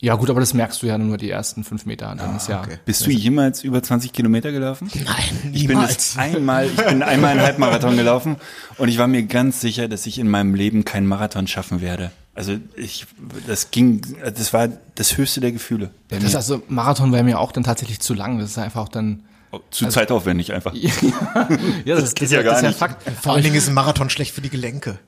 Ja 0.00 0.16
gut, 0.16 0.28
aber 0.28 0.40
das 0.40 0.52
merkst 0.52 0.82
du 0.82 0.86
ja 0.88 0.98
nur 0.98 1.16
die 1.16 1.30
ersten 1.30 1.62
fünf 1.62 1.86
Meter. 1.86 2.12
Dann 2.18 2.36
ist 2.36 2.48
ja. 2.48 2.60
okay. 2.60 2.78
Bist 2.84 3.06
du 3.06 3.10
jemals 3.10 3.62
über 3.62 3.80
20 3.82 4.12
Kilometer 4.12 4.50
gelaufen? 4.50 4.90
Nein, 5.04 5.52
Ich 5.54 5.66
bin 5.68 5.80
das 5.80 6.18
einmal, 6.18 6.66
ich 6.66 6.74
bin 6.76 7.02
einmal 7.04 7.30
einen 7.30 7.40
Halbmarathon 7.42 7.96
gelaufen 7.96 8.36
und 8.78 8.88
ich 8.88 8.98
war 8.98 9.06
mir 9.06 9.22
ganz 9.22 9.60
sicher, 9.60 9.86
dass 9.88 10.04
ich 10.06 10.18
in 10.18 10.28
meinem 10.28 10.54
Leben 10.54 10.84
keinen 10.84 11.06
Marathon 11.06 11.46
schaffen 11.46 11.80
werde. 11.80 12.10
Also 12.36 12.58
ich, 12.76 13.06
das 13.46 13.70
ging, 13.70 14.02
das 14.22 14.52
war 14.52 14.68
das 14.94 15.16
höchste 15.16 15.40
der 15.40 15.52
Gefühle. 15.52 15.90
Das 16.08 16.22
ist 16.22 16.36
also 16.36 16.62
Marathon 16.68 17.10
wäre 17.12 17.24
mir 17.24 17.40
auch 17.40 17.50
dann 17.50 17.64
tatsächlich 17.64 18.00
zu 18.00 18.12
lang. 18.12 18.38
Das 18.38 18.50
ist 18.50 18.58
einfach 18.58 18.82
auch 18.82 18.88
dann. 18.90 19.22
Zu 19.70 19.88
zeitaufwendig 19.88 20.52
einfach. 20.52 20.74
Ja, 21.84 21.94
das, 21.94 22.04
ist, 22.04 22.16
geht 22.16 22.26
das, 22.26 22.32
ja 22.32 22.42
gar 22.42 22.50
das 22.50 22.58
ist 22.58 22.62
ja 22.62 22.68
nicht. 22.68 22.78
Fakt. 22.78 23.02
Vor 23.22 23.32
allen 23.32 23.42
Dingen 23.42 23.54
ist 23.54 23.68
ein 23.68 23.74
Marathon 23.74 24.10
schlecht 24.10 24.34
für 24.34 24.42
die 24.42 24.50
Gelenke. 24.50 24.98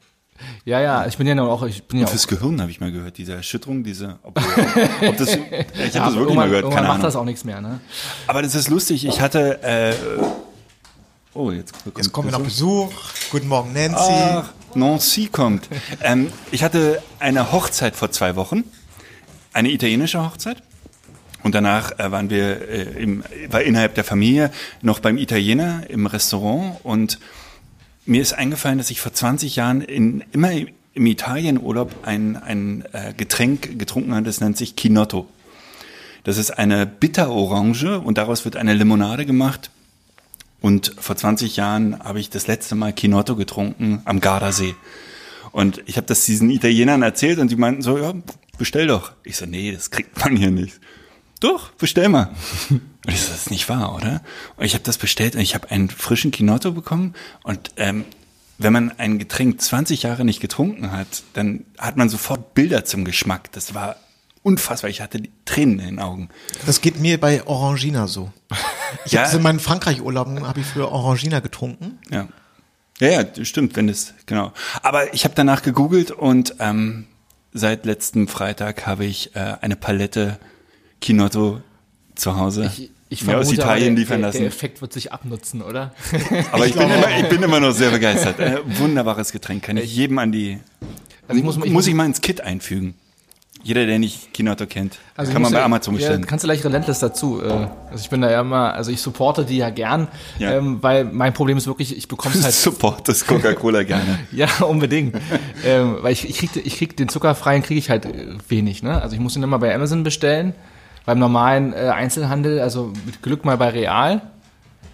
Ja, 0.64 0.80
ja, 0.80 1.06
ich 1.06 1.19
bin 1.19 1.26
ja 1.26 1.34
noch 1.34 1.48
auch, 1.48 1.64
ich 1.64 1.82
bin 1.84 2.00
ja 2.00 2.06
auch. 2.06 2.10
Fürs 2.10 2.28
Gehirn 2.28 2.60
habe 2.60 2.70
ich 2.70 2.80
mal 2.80 2.92
gehört, 2.92 3.19
diese 3.19 3.34
Erschütterung, 3.34 3.82
diese, 3.82 4.19
ob, 4.22 4.38
ob 4.38 5.16
das, 5.16 5.34
ich 5.34 5.40
habe 5.40 5.66
ja, 5.76 5.84
das 5.84 5.96
aber 5.96 6.16
wirklich 6.16 6.36
mal 6.36 6.48
gehört, 6.48 6.70
keine 6.70 6.82
macht 6.82 6.90
Ahnung. 6.90 7.02
das 7.02 7.16
auch 7.16 7.25
nichts 7.25 7.44
mehr, 7.44 7.60
ne? 7.60 7.80
Aber 8.26 8.40
das 8.40 8.54
ist 8.54 8.69
lustig, 8.69 9.04
ich 9.04 9.20
hatte, 9.20 9.62
äh, 9.62 9.94
oh, 11.38 11.52
jetzt, 11.52 11.75
Jetzt 11.96 12.12
kommen 12.12 12.29
wir 12.29 12.32
noch 12.32 12.44
Besuch. 12.44 12.93
Guten 13.31 13.49
Morgen, 13.49 13.73
Nancy. 13.73 13.96
Ach, 13.96 14.52
Nancy 14.75 15.29
kommt. 15.29 15.69
ähm, 16.02 16.32
ich 16.50 16.62
hatte 16.62 17.02
eine 17.20 17.52
Hochzeit 17.52 17.94
vor 17.94 18.11
zwei 18.11 18.37
Wochen, 18.37 18.64
eine 19.52 19.70
italienische 19.70 20.25
Hochzeit. 20.25 20.62
Und 21.44 21.55
danach 21.55 21.99
äh, 21.99 22.11
waren 22.11 22.31
wir 22.31 22.69
äh, 22.69 23.02
im, 23.02 23.23
war 23.49 23.62
innerhalb 23.62 23.94
der 23.94 24.02
Familie 24.02 24.50
noch 24.82 24.99
beim 24.99 25.17
Italiener 25.17 25.88
im 25.88 26.06
Restaurant 26.06 26.76
und 26.82 27.20
mir 28.05 28.20
ist 28.20 28.32
eingefallen, 28.32 28.79
dass 28.79 28.90
ich 28.90 29.00
vor 29.00 29.12
20 29.12 29.55
Jahren 29.55 29.81
in, 29.81 30.25
immer 30.32 30.50
im 30.50 31.06
Italienurlaub 31.06 31.94
ein, 32.02 32.37
ein 32.37 32.85
äh, 32.93 33.12
Getränk 33.17 33.79
getrunken 33.79 34.14
habe, 34.14 34.25
das 34.25 34.40
nennt 34.40 34.56
sich 34.56 34.75
Kinotto. 34.75 35.29
Das 36.25 36.38
ist 36.38 36.50
eine 36.50 36.87
Bitterorange 36.87 38.00
und 38.00 38.19
daraus 38.19 38.44
wird 38.44 38.56
eine 38.56 38.75
Limonade 38.75 39.25
gemacht. 39.25 39.70
Und 40.60 40.94
vor 40.99 41.16
20 41.16 41.56
Jahren 41.56 41.99
habe 42.00 42.20
ich 42.20 42.31
das 42.31 42.46
letzte 42.46 42.75
Mal 42.75 42.93
Kinotto 42.93 43.37
getrunken 43.37 44.02
am 44.05 44.20
Gardasee. 44.20 44.75
Und 45.52 45.82
ich 45.87 45.96
habe 45.96 46.06
das 46.06 46.25
diesen 46.25 46.50
Italienern 46.50 47.02
erzählt 47.02 47.38
und 47.38 47.50
die 47.50 47.56
meinten 47.56 47.82
so, 47.82 47.99
ja, 47.99 48.12
bestell 48.58 48.87
doch. 48.87 49.12
Ich 49.25 49.37
so, 49.37 49.46
nee, 49.46 49.72
das 49.72 49.90
kriegt 49.90 50.19
man 50.19 50.37
hier 50.37 50.50
nicht. 50.50 50.81
Doch, 51.40 51.70
bestell 51.72 52.08
mal. 52.08 52.34
Und 52.70 53.14
ich 53.14 53.20
so, 53.20 53.31
das 53.31 53.43
ist 53.43 53.50
nicht 53.50 53.69
wahr, 53.69 53.94
oder? 53.94 54.22
Und 54.56 54.66
ich 54.66 54.75
habe 54.75 54.84
das 54.84 54.99
bestellt 54.99 55.34
und 55.34 55.40
ich 55.40 55.55
habe 55.55 55.70
einen 55.70 55.88
frischen 55.88 56.31
Kinotto 56.31 56.72
bekommen. 56.72 57.14
Und 57.43 57.70
ähm, 57.76 58.04
wenn 58.58 58.72
man 58.72 58.90
ein 58.99 59.19
Getränk 59.19 59.62
20 59.62 60.02
Jahre 60.02 60.25
nicht 60.25 60.40
getrunken 60.40 60.90
hat, 60.93 61.22
dann 61.32 61.64
hat 61.78 61.96
man 61.96 62.08
sofort 62.08 62.54
Bilder 62.54 62.84
zum 62.84 63.04
Geschmack. 63.04 63.52
Das 63.52 63.72
war 63.72 63.96
unfassbar. 64.43 64.90
Ich 64.90 65.00
hatte 65.00 65.20
die 65.20 65.31
Tränen 65.44 65.79
in 65.81 65.87
den 65.87 65.99
Augen. 65.99 66.28
Das 66.66 66.80
geht 66.80 66.99
mir 67.00 67.18
bei 67.21 67.47
Orangina 67.47 68.07
so. 68.07 68.33
Ich 69.04 69.12
Ja. 69.12 69.25
habe 69.26 69.37
in 69.37 69.42
meinen 69.42 69.61
Frankreich-Urlauben 69.61 70.47
habe 70.47 70.61
ich 70.61 70.66
für 70.66 70.90
Orangina 70.90 71.40
getrunken. 71.40 71.99
Ja. 72.11 72.28
Ja, 73.00 73.23
ja, 73.23 73.45
stimmt, 73.45 73.76
wenn 73.76 73.88
es, 73.88 74.14
genau. 74.26 74.52
Aber 74.83 75.14
ich 75.14 75.23
habe 75.25 75.35
danach 75.37 75.62
gegoogelt 75.62 76.11
und 76.11 76.57
ähm, 76.59 77.07
seit 77.52 77.87
letztem 77.87 78.26
Freitag 78.26 78.87
habe 78.88 79.04
ich 79.04 79.37
äh, 79.37 79.54
eine 79.61 79.76
Palette 79.76 80.38
Kinotto 81.00 81.61
zu 82.16 82.37
Hause 82.37 82.73
Ich, 82.76 82.90
ich 83.09 83.25
mir 83.25 83.38
aus 83.38 83.47
vermute 83.47 83.62
aber, 83.62 83.73
Italien 83.76 83.95
der, 83.95 84.00
liefern 84.02 84.21
der, 84.23 84.33
der 84.33 84.40
lassen. 84.40 84.47
Effekt 84.49 84.80
wird 84.80 84.92
sich 84.92 85.12
abnutzen, 85.12 85.62
oder? 85.62 85.95
Aber 86.52 86.66
ich, 86.66 86.75
bin 86.75 86.90
immer, 86.90 87.18
ich 87.21 87.28
bin 87.28 87.40
immer 87.42 87.61
noch 87.61 87.71
sehr 87.73 87.90
begeistert. 87.90 88.38
Äh, 88.40 88.59
wunderbares 88.64 89.30
Getränk, 89.30 89.62
kann 89.62 89.76
ich 89.76 89.95
jedem 89.95 90.18
an 90.18 90.33
die, 90.33 90.59
Also 91.28 91.38
ich 91.38 91.45
muss, 91.45 91.57
ich 91.64 91.71
muss 91.71 91.87
ich 91.87 91.95
mal 91.95 92.04
ins 92.07 92.21
Kit 92.21 92.40
einfügen. 92.40 92.95
Jeder, 93.68 93.84
der 93.84 93.98
nicht 93.98 94.32
Kinotto 94.32 94.64
kennt, 94.64 94.96
Also 95.14 95.30
kann 95.30 95.42
man 95.42 95.52
bei 95.52 95.58
ja- 95.58 95.64
Amazon 95.66 95.94
bestellen. 95.94 96.22
Ja, 96.22 96.26
kannst 96.26 96.42
du 96.42 96.46
gleich 96.48 96.64
Relentless 96.64 97.00
dazu. 97.00 97.42
äh, 97.42 97.48
Also 97.90 98.00
ich 98.02 98.08
bin 98.08 98.22
da 98.22 98.30
ja 98.30 98.40
immer, 98.40 98.72
also 98.72 98.90
ich 98.90 98.98
supporte 99.02 99.44
die 99.44 99.58
ja 99.58 99.68
gern, 99.68 100.08
Ja. 100.38 100.52
ähm, 100.52 100.78
weil 100.82 101.04
mein 101.04 101.34
Problem 101.34 101.58
ist 101.58 101.66
wirklich, 101.66 101.94
ich 101.94 102.08
bekomme 102.08 102.34
es 102.34 102.44
halt 102.44 102.54
Support 102.54 103.06
das 103.08 103.26
Coca-Cola 103.26 103.82
gerne. 103.82 104.20
Ja, 104.32 104.48
unbedingt. 104.66 105.14
ähm, 105.66 105.98
weil 106.00 106.12
ich, 106.14 106.26
ich 106.28 106.38
krieg, 106.38 106.64
ich 106.64 106.78
krieg 106.78 106.96
den 106.96 107.10
zuckerfreien 107.10 107.62
kriege 107.62 107.78
ich 107.78 107.90
halt 107.90 108.06
äh, 108.06 108.37
wenig, 108.48 108.82
ne? 108.82 109.02
Also 109.02 109.14
ich 109.14 109.20
muss 109.20 109.37
ihn 109.37 109.42
immer 109.42 109.58
bei 109.58 109.75
Amazon 109.75 110.02
bestellen, 110.02 110.54
beim 111.04 111.18
normalen 111.18 111.75
äh, 111.75 111.90
Einzelhandel, 111.94 112.60
also 112.60 112.92
mit 113.04 113.22
Glück 113.22 113.44
mal 113.44 113.58
bei 113.58 113.68
Real. 113.68 114.22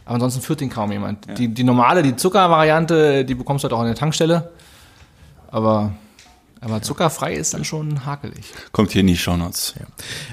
Aber 0.05 0.15
ansonsten 0.17 0.43
führt 0.43 0.61
den 0.61 0.69
kaum 0.69 0.91
jemand. 0.91 1.27
Die, 1.39 1.47
die 1.47 1.63
normale, 1.65 2.03
die 2.03 2.17
Zuckervariante, 2.17 3.25
die 3.25 3.35
bekommst 3.37 3.63
du 3.63 3.67
halt 3.67 3.73
auch 3.73 3.81
an 3.81 3.87
der 3.87 3.95
Tankstelle. 3.95 4.51
Aber, 5.51 5.93
aber 6.65 6.83
zuckerfrei 6.83 7.35
ist 7.35 7.55
dann 7.55 7.65
schon 7.65 8.05
hakelig. 8.07 8.47
Kommt 8.73 8.93
hier 8.93 9.03
in 9.03 9.07
die 9.07 9.17
Shownotes. 9.17 9.75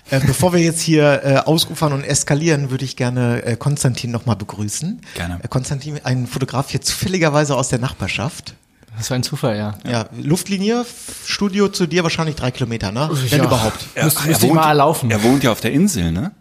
Äh, 0.09 0.19
bevor 0.25 0.53
wir 0.53 0.59
jetzt 0.61 0.81
hier 0.81 1.21
äh, 1.23 1.37
ausufern 1.37 1.93
und 1.93 2.03
eskalieren, 2.03 2.71
würde 2.71 2.85
ich 2.85 2.95
gerne 2.95 3.43
äh, 3.43 3.55
Konstantin 3.57 4.11
nochmal 4.11 4.35
begrüßen. 4.37 5.01
Gerne. 5.15 5.39
Äh, 5.43 5.47
Konstantin, 5.47 5.99
ein 6.03 6.27
Fotograf 6.27 6.69
hier 6.69 6.81
zufälligerweise 6.81 7.55
aus 7.55 7.69
der 7.69 7.79
Nachbarschaft. 7.79 8.55
Das 8.97 9.09
war 9.09 9.15
ein 9.15 9.23
Zufall, 9.23 9.55
ja. 9.57 9.77
Ja, 9.89 10.05
Luftlinie, 10.21 10.85
Studio 11.25 11.69
zu 11.69 11.87
dir 11.87 12.03
wahrscheinlich 12.03 12.35
drei 12.35 12.51
Kilometer, 12.51 12.91
ne? 12.91 13.09
Wenn 13.29 13.39
Ja. 13.39 13.45
überhaupt. 13.45 13.79
Er, 13.95 14.05
Müsste- 14.05 14.29
er 14.29 14.41
wohnt- 14.41 14.53
mal 14.55 14.71
laufen. 14.73 15.09
Er 15.11 15.23
wohnt 15.23 15.43
ja 15.43 15.51
auf 15.51 15.61
der 15.61 15.71
Insel, 15.71 16.11
ne? 16.11 16.31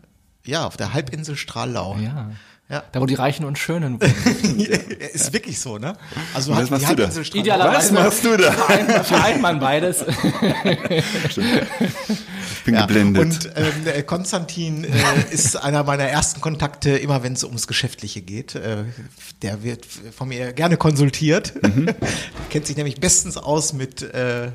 Ja, 0.44 0.66
auf 0.66 0.76
der 0.76 0.92
Halbinsel 0.94 1.37
Strahlau. 1.37 1.97
Ja. 2.02 2.30
Ja. 2.71 2.85
Da, 2.93 3.00
wo 3.00 3.07
die 3.07 3.15
Reichen 3.15 3.45
und 3.45 3.59
Schönen 3.59 4.00
wohnen. 4.00 4.61
Ist 5.12 5.33
wirklich 5.33 5.59
so, 5.59 5.79
ne? 5.79 5.95
Also 6.35 6.53
was 6.53 6.71
hat 6.87 6.99
die 6.99 7.03
machst 7.03 7.17
du 7.19 7.23
da? 7.35 7.39
Idealerweise 7.41 7.95
Was 7.97 8.05
machst 8.05 8.25
du 8.25 8.37
da? 8.37 8.53
vereint, 8.53 9.07
vereint 9.07 9.43
man 9.43 9.59
beides. 9.59 10.05
Ich 12.53 12.65
bin 12.65 12.75
Ja. 12.75 12.87
geblendet. 12.87 13.23
Und 13.23 13.47
ähm, 13.57 13.85
der 13.87 14.03
Konstantin 14.03 14.85
äh, 14.85 14.89
ist 15.31 15.57
einer 15.57 15.83
meiner 15.85 16.05
ersten 16.05 16.41
Kontakte, 16.41 16.91
immer 16.91 17.23
wenn 17.23 17.33
es 17.33 17.43
ums 17.45 17.67
Geschäftliche 17.67 18.21
geht. 18.21 18.55
Äh, 18.55 18.85
der 19.43 19.62
wird 19.62 19.87
von 19.87 20.29
mir 20.29 20.53
gerne 20.53 20.77
konsultiert. 20.77 21.55
Mhm. 21.62 21.89
Kennt 22.50 22.67
sich 22.67 22.77
nämlich 22.77 23.00
bestens 23.00 23.37
aus 23.39 23.73
mit, 23.73 24.03
äh, 24.03 24.50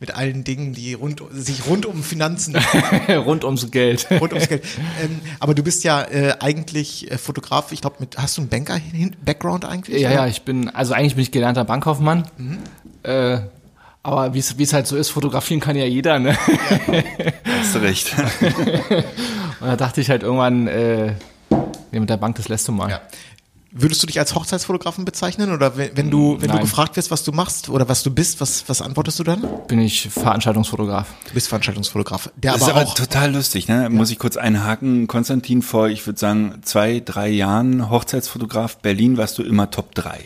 mit 0.00 0.14
allen 0.14 0.44
Dingen, 0.44 0.72
die 0.72 0.94
rund, 0.94 1.22
sich 1.32 1.66
rund 1.66 1.86
um 1.86 2.02
Finanzen, 2.02 2.56
Rund 3.08 3.44
ums 3.44 3.70
Geld. 3.70 4.06
rund 4.10 4.32
ums 4.32 4.48
Geld. 4.48 4.64
Ähm, 5.02 5.20
aber 5.38 5.54
du 5.54 5.62
bist 5.62 5.84
ja 5.84 6.02
äh, 6.02 6.34
eigentlich 6.40 7.10
äh, 7.10 7.18
Fotograf. 7.18 7.72
Ich 7.72 7.80
glaube, 7.80 7.96
mit 8.00 8.18
hast 8.18 8.36
du 8.36 8.42
einen 8.42 8.50
Banker-Background 8.50 9.64
eigentlich? 9.64 10.00
Ja, 10.00 10.08
oder? 10.08 10.16
ja, 10.18 10.26
ich 10.26 10.42
bin, 10.42 10.68
also 10.68 10.94
eigentlich 10.94 11.14
bin 11.14 11.22
ich 11.22 11.30
gelernter 11.30 11.64
Bankkaufmann. 11.64 12.28
Äh, 13.02 13.38
aber 14.02 14.34
wie 14.34 14.38
es 14.38 14.72
halt 14.72 14.86
so 14.86 14.96
ist, 14.96 15.10
fotografieren 15.10 15.60
kann 15.60 15.76
ja 15.76 15.84
jeder, 15.84 16.18
ne? 16.18 16.36
Hast 17.60 17.74
du 17.74 17.78
recht. 17.78 18.12
Und 19.60 19.68
da 19.68 19.76
dachte 19.76 20.00
ich 20.00 20.10
halt 20.10 20.24
irgendwann, 20.24 20.66
äh, 20.66 21.14
nee, 21.92 22.00
mit 22.00 22.10
der 22.10 22.16
Bank, 22.16 22.34
das 22.34 22.48
lässt 22.48 22.66
du 22.66 22.72
mal. 22.72 22.90
Ja. 22.90 23.00
Würdest 23.74 24.02
du 24.02 24.06
dich 24.06 24.18
als 24.18 24.34
Hochzeitsfotografen 24.34 25.06
bezeichnen? 25.06 25.50
Oder 25.50 25.78
wenn, 25.78 26.10
du, 26.10 26.36
wenn 26.40 26.50
du 26.50 26.58
gefragt 26.58 26.96
wirst, 26.96 27.10
was 27.10 27.24
du 27.24 27.32
machst 27.32 27.70
oder 27.70 27.88
was 27.88 28.02
du 28.02 28.10
bist, 28.10 28.38
was, 28.42 28.68
was 28.68 28.82
antwortest 28.82 29.18
du 29.18 29.24
dann? 29.24 29.42
Bin 29.66 29.78
ich 29.80 30.10
Veranstaltungsfotograf. 30.10 31.08
Du 31.28 31.32
bist 31.32 31.48
Veranstaltungsfotograf. 31.48 32.30
Der 32.36 32.52
Das 32.52 32.62
ist 32.62 32.68
aber 32.68 32.80
aber 32.82 32.90
auch. 32.90 32.94
total 32.94 33.32
lustig, 33.32 33.68
ne? 33.68 33.88
Muss 33.88 34.10
ich 34.10 34.18
kurz 34.18 34.36
einhaken. 34.36 35.06
Konstantin, 35.06 35.62
vor, 35.62 35.88
ich 35.88 36.06
würde 36.06 36.18
sagen, 36.18 36.60
zwei, 36.62 37.00
drei 37.00 37.28
Jahren 37.28 37.88
Hochzeitsfotograf 37.88 38.76
Berlin 38.76 39.16
warst 39.16 39.38
du 39.38 39.42
immer 39.42 39.70
Top 39.70 39.94
3. 39.94 40.20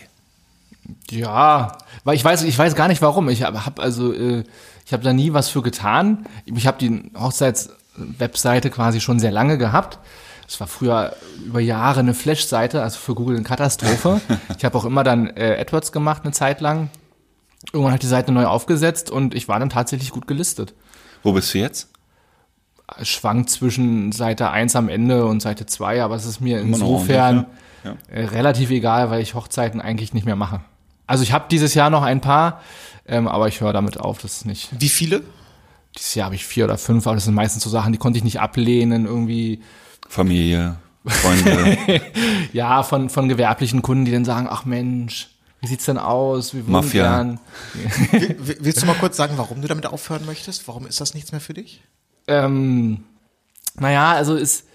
Ja, 1.10 1.78
weil 2.02 2.16
ich 2.16 2.24
weiß, 2.24 2.42
ich 2.42 2.58
weiß 2.58 2.74
gar 2.74 2.88
nicht 2.88 3.02
warum. 3.02 3.28
Ich 3.28 3.42
habe 3.42 3.64
hab 3.64 3.78
also, 3.78 4.12
äh, 4.12 4.42
ich 4.84 4.92
habe 4.92 5.04
da 5.04 5.12
nie 5.12 5.32
was 5.32 5.48
für 5.48 5.62
getan. 5.62 6.26
Ich 6.46 6.66
habe 6.66 6.78
die 6.78 7.10
Hochzeits-Webseite 7.16 8.70
quasi 8.70 9.00
schon 9.00 9.20
sehr 9.20 9.30
lange 9.32 9.56
gehabt. 9.58 9.98
Es 10.48 10.60
war 10.60 10.66
früher 10.66 11.14
über 11.44 11.60
Jahre 11.60 12.00
eine 12.00 12.14
Flash-Seite, 12.14 12.82
also 12.82 12.98
für 12.98 13.14
Google 13.14 13.36
eine 13.36 13.44
Katastrophe. 13.44 14.20
ich 14.56 14.64
habe 14.64 14.78
auch 14.78 14.84
immer 14.84 15.02
dann 15.02 15.28
äh, 15.36 15.58
AdWords 15.60 15.92
gemacht 15.92 16.22
eine 16.24 16.32
Zeit 16.32 16.60
lang. 16.60 16.90
Irgendwann 17.72 17.94
hat 17.94 18.02
die 18.02 18.06
Seite 18.06 18.32
neu 18.32 18.46
aufgesetzt 18.46 19.10
und 19.10 19.34
ich 19.34 19.48
war 19.48 19.58
dann 19.58 19.70
tatsächlich 19.70 20.10
gut 20.10 20.26
gelistet. 20.26 20.74
Wo 21.22 21.32
bist 21.32 21.52
du 21.52 21.58
jetzt? 21.58 21.90
Schwankt 23.02 23.50
zwischen 23.50 24.12
Seite 24.12 24.50
1 24.50 24.76
am 24.76 24.88
Ende 24.88 25.26
und 25.26 25.40
Seite 25.40 25.66
2, 25.66 26.04
aber 26.04 26.14
es 26.14 26.24
ist 26.24 26.40
mir 26.40 26.60
insofern 26.60 27.46
ordentlich, 27.84 28.08
äh, 28.16 28.24
relativ 28.26 28.70
egal, 28.70 29.10
weil 29.10 29.20
ich 29.20 29.34
Hochzeiten 29.34 29.80
eigentlich 29.80 30.14
nicht 30.14 30.24
mehr 30.24 30.36
mache. 30.36 30.60
Also 31.08 31.24
ich 31.24 31.32
habe 31.32 31.46
dieses 31.50 31.74
Jahr 31.74 31.90
noch 31.90 32.02
ein 32.02 32.20
paar, 32.20 32.60
ähm, 33.06 33.26
aber 33.26 33.48
ich 33.48 33.60
höre 33.60 33.72
damit 33.72 33.98
auf, 33.98 34.18
das 34.18 34.38
ist 34.38 34.46
nicht. 34.46 34.70
Wie 34.78 34.88
viele? 34.88 35.22
Dieses 35.96 36.14
Jahr 36.14 36.26
habe 36.26 36.36
ich 36.36 36.46
vier 36.46 36.64
oder 36.64 36.78
fünf, 36.78 37.06
aber 37.06 37.16
das 37.16 37.24
sind 37.24 37.34
meistens 37.34 37.64
so 37.64 37.70
Sachen, 37.70 37.92
die 37.92 37.98
konnte 37.98 38.18
ich 38.18 38.24
nicht 38.24 38.40
ablehnen, 38.40 39.06
irgendwie, 39.06 39.62
Familie, 40.08 40.76
Freunde, 41.06 42.00
ja, 42.52 42.82
von, 42.82 43.08
von 43.10 43.28
gewerblichen 43.28 43.82
Kunden, 43.82 44.04
die 44.04 44.12
dann 44.12 44.24
sagen, 44.24 44.48
ach 44.50 44.64
Mensch, 44.64 45.28
wie 45.60 45.68
sieht's 45.68 45.86
denn 45.86 45.98
aus? 45.98 46.54
Wir 46.54 46.62
Mafia. 46.64 47.02
gern. 47.02 47.40
Willst 48.38 48.82
du 48.82 48.86
mal 48.86 48.94
kurz 48.94 49.16
sagen, 49.16 49.34
warum 49.36 49.62
du 49.62 49.68
damit 49.68 49.86
aufhören 49.86 50.26
möchtest? 50.26 50.68
Warum 50.68 50.86
ist 50.86 51.00
das 51.00 51.14
nichts 51.14 51.32
mehr 51.32 51.40
für 51.40 51.54
dich? 51.54 51.82
Ähm, 52.28 53.04
naja, 53.78 54.12
also 54.12 54.34
ist, 54.34 54.66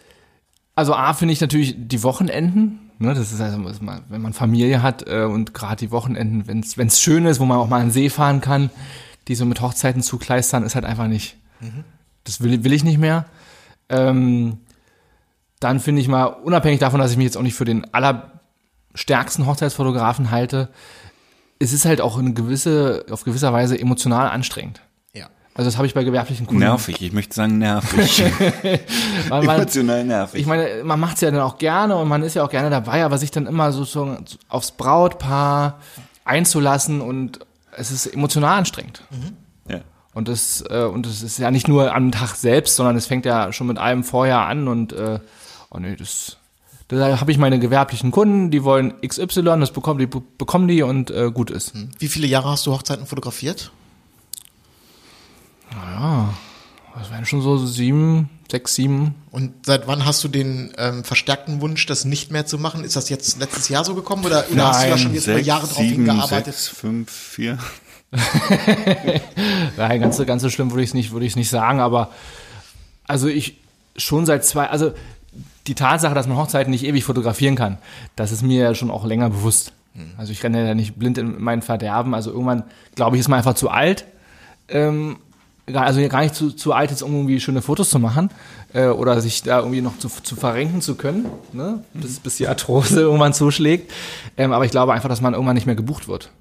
also 0.75 0.95
A 0.95 1.13
finde 1.13 1.33
ich 1.33 1.41
natürlich 1.41 1.75
die 1.77 2.03
Wochenenden, 2.03 2.91
ne, 2.99 3.13
das 3.13 3.31
ist 3.31 3.41
also, 3.41 3.63
wenn 4.09 4.21
man 4.21 4.33
Familie 4.33 4.81
hat 4.81 5.07
äh, 5.07 5.23
und 5.23 5.53
gerade 5.53 5.77
die 5.77 5.91
Wochenenden, 5.91 6.47
wenn 6.47 6.87
es 6.87 7.01
schön 7.01 7.25
ist, 7.25 7.39
wo 7.39 7.45
man 7.45 7.57
auch 7.57 7.67
mal 7.67 7.77
an 7.77 7.87
den 7.87 7.91
See 7.91 8.09
fahren 8.09 8.41
kann, 8.41 8.69
die 9.27 9.35
so 9.35 9.45
mit 9.45 9.61
Hochzeiten 9.61 10.01
zukleistern, 10.01 10.63
ist 10.63 10.75
halt 10.75 10.85
einfach 10.85 11.07
nicht. 11.07 11.37
Das 12.23 12.41
will, 12.41 12.63
will 12.63 12.73
ich 12.73 12.83
nicht 12.83 12.97
mehr. 12.97 13.25
Ähm, 13.89 14.57
dann 15.61 15.79
finde 15.79 16.01
ich 16.01 16.07
mal, 16.07 16.25
unabhängig 16.25 16.79
davon, 16.79 16.99
dass 16.99 17.11
ich 17.11 17.17
mich 17.17 17.25
jetzt 17.25 17.37
auch 17.37 17.43
nicht 17.43 17.53
für 17.53 17.65
den 17.65 17.85
allerstärksten 17.93 19.45
Hochzeitsfotografen 19.45 20.31
halte, 20.31 20.69
es 21.59 21.71
ist 21.71 21.85
halt 21.85 22.01
auch 22.01 22.17
eine 22.17 22.33
gewisse, 22.33 23.05
auf 23.11 23.23
gewisser 23.23 23.53
Weise 23.53 23.79
emotional 23.79 24.27
anstrengend. 24.27 24.81
Ja. 25.13 25.27
Also 25.53 25.67
das 25.67 25.77
habe 25.77 25.85
ich 25.85 25.93
bei 25.93 26.03
gewerblichen 26.03 26.47
Kunden. 26.47 26.63
nervig. 26.63 26.99
Ich 26.99 27.13
möchte 27.13 27.35
sagen 27.35 27.59
nervig. 27.59 28.23
Weil 29.29 29.43
man, 29.43 29.57
Emotional 29.57 30.03
nervig. 30.03 30.41
ich 30.41 30.47
meine, 30.47 30.83
man 30.83 30.99
macht 30.99 31.15
es 31.15 31.21
ja 31.21 31.29
dann 31.29 31.41
auch 31.41 31.59
gerne 31.59 31.95
und 31.95 32.07
man 32.07 32.23
ist 32.23 32.33
ja 32.33 32.43
auch 32.43 32.49
gerne 32.49 32.71
dabei, 32.71 33.05
aber 33.05 33.19
sich 33.19 33.29
dann 33.29 33.45
immer 33.45 33.71
so, 33.71 33.83
so 33.83 34.17
aufs 34.49 34.71
Brautpaar 34.71 35.79
einzulassen 36.25 37.01
und 37.01 37.39
es 37.77 37.91
ist 37.91 38.07
emotional 38.07 38.57
anstrengend. 38.57 39.03
ja. 39.69 39.81
Und 40.15 40.27
das, 40.27 40.63
äh, 40.67 40.85
und 40.85 41.05
das 41.05 41.21
ist 41.21 41.37
ja 41.37 41.51
nicht 41.51 41.67
nur 41.67 41.93
am 41.93 42.11
Tag 42.11 42.35
selbst, 42.35 42.75
sondern 42.75 42.95
es 42.95 43.05
fängt 43.05 43.25
ja 43.25 43.53
schon 43.53 43.67
mit 43.67 43.77
allem 43.77 44.03
vorher 44.03 44.39
an 44.39 44.67
und 44.67 44.91
äh, 44.93 45.19
oh 45.71 45.79
nee, 45.79 45.95
das 45.95 46.37
da 46.87 47.19
habe 47.21 47.31
ich 47.31 47.37
meine 47.37 47.57
gewerblichen 47.57 48.11
Kunden, 48.11 48.51
die 48.51 48.65
wollen 48.65 48.93
XY, 49.01 49.43
das 49.61 49.71
bekommen 49.71 49.97
die, 49.99 50.07
bekommen 50.07 50.67
die 50.67 50.83
und 50.83 51.09
äh, 51.09 51.31
gut 51.31 51.49
ist. 51.49 51.73
Wie 51.99 52.09
viele 52.09 52.27
Jahre 52.27 52.49
hast 52.49 52.65
du 52.65 52.73
Hochzeiten 52.73 53.05
fotografiert? 53.07 53.71
Das 56.93 57.09
wären 57.09 57.25
schon 57.25 57.41
so 57.41 57.65
sieben, 57.65 58.29
sechs, 58.49 58.75
sieben. 58.75 59.15
Und 59.31 59.65
seit 59.65 59.87
wann 59.87 60.05
hast 60.05 60.21
du 60.23 60.27
den 60.27 60.73
ähm, 60.77 61.05
verstärkten 61.05 61.61
Wunsch, 61.61 61.85
das 61.85 62.03
nicht 62.03 62.31
mehr 62.31 62.45
zu 62.45 62.57
machen? 62.57 62.83
Ist 62.83 62.97
das 62.97 63.07
jetzt 63.07 63.39
letztes 63.39 63.69
Jahr 63.69 63.85
so 63.85 63.95
gekommen 63.95 64.25
oder, 64.25 64.43
oder 64.51 64.67
hast 64.67 64.83
du 64.83 64.89
da 64.89 64.97
schon 64.97 65.13
jetzt 65.13 65.27
über 65.27 65.35
Sechs, 65.37 65.47
Jahre 65.47 65.67
drauf 65.67 65.77
sieben, 65.77 66.05
hingearbeitet? 66.05 66.53
sechs, 66.53 66.67
fünf, 66.67 67.09
vier. 67.09 67.57
Nein, 69.77 70.01
ganz, 70.01 70.17
so- 70.17 70.25
ganz 70.25 70.41
so 70.41 70.49
schlimm 70.49 70.71
würde 70.71 70.83
ich 70.83 70.89
es 70.89 70.93
nicht, 70.93 71.11
würde 71.11 71.25
ich 71.25 71.37
nicht 71.37 71.49
sagen, 71.49 71.79
aber 71.79 72.11
also 73.07 73.27
ich 73.29 73.61
schon 73.95 74.25
seit 74.25 74.43
zwei, 74.43 74.67
also 74.67 74.91
die 75.67 75.75
Tatsache, 75.75 76.13
dass 76.15 76.27
man 76.27 76.37
Hochzeiten 76.37 76.71
nicht 76.71 76.83
ewig 76.85 77.03
fotografieren 77.03 77.55
kann, 77.55 77.77
das 78.15 78.31
ist 78.31 78.41
mir 78.41 78.61
ja 78.63 78.75
schon 78.75 78.91
auch 78.91 79.05
länger 79.05 79.29
bewusst. 79.29 79.73
Also 80.17 80.31
ich 80.31 80.41
renne 80.43 80.65
ja 80.65 80.73
nicht 80.73 80.95
blind 80.97 81.17
in 81.17 81.41
mein 81.41 81.61
Verderben. 81.61 82.13
Also 82.15 82.31
irgendwann, 82.31 82.63
glaube 82.95 83.15
ich, 83.17 83.19
ist 83.19 83.27
man 83.27 83.37
einfach 83.39 83.55
zu 83.55 83.69
alt. 83.69 84.05
Ähm, 84.69 85.17
also 85.73 86.05
gar 86.07 86.21
nicht 86.21 86.33
zu, 86.33 86.51
zu 86.51 86.71
alt, 86.73 86.91
jetzt 86.91 87.03
um 87.03 87.13
irgendwie 87.13 87.39
schöne 87.41 87.61
Fotos 87.61 87.89
zu 87.89 87.99
machen 87.99 88.29
äh, 88.73 88.87
oder 88.87 89.19
sich 89.21 89.43
da 89.43 89.59
irgendwie 89.59 89.81
noch 89.81 89.97
zu, 89.99 90.07
zu 90.09 90.35
verrenken 90.35 90.81
zu 90.81 90.95
können, 90.95 91.25
ne? 91.53 91.83
bis, 91.93 92.19
bis 92.19 92.37
die 92.37 92.47
Arthrose 92.47 92.99
irgendwann 93.01 93.33
zuschlägt. 93.33 93.91
Ähm, 94.37 94.53
aber 94.53 94.63
ich 94.65 94.71
glaube 94.71 94.93
einfach, 94.93 95.09
dass 95.09 95.21
man 95.21 95.33
irgendwann 95.33 95.55
nicht 95.55 95.65
mehr 95.67 95.75
gebucht 95.75 96.07
wird. 96.07 96.31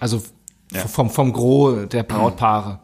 Also 0.00 0.22
Ja. 0.70 0.80
vom, 0.86 1.08
vom 1.10 1.32
Gros 1.32 1.88
der 1.88 2.02
Brautpaare. 2.02 2.78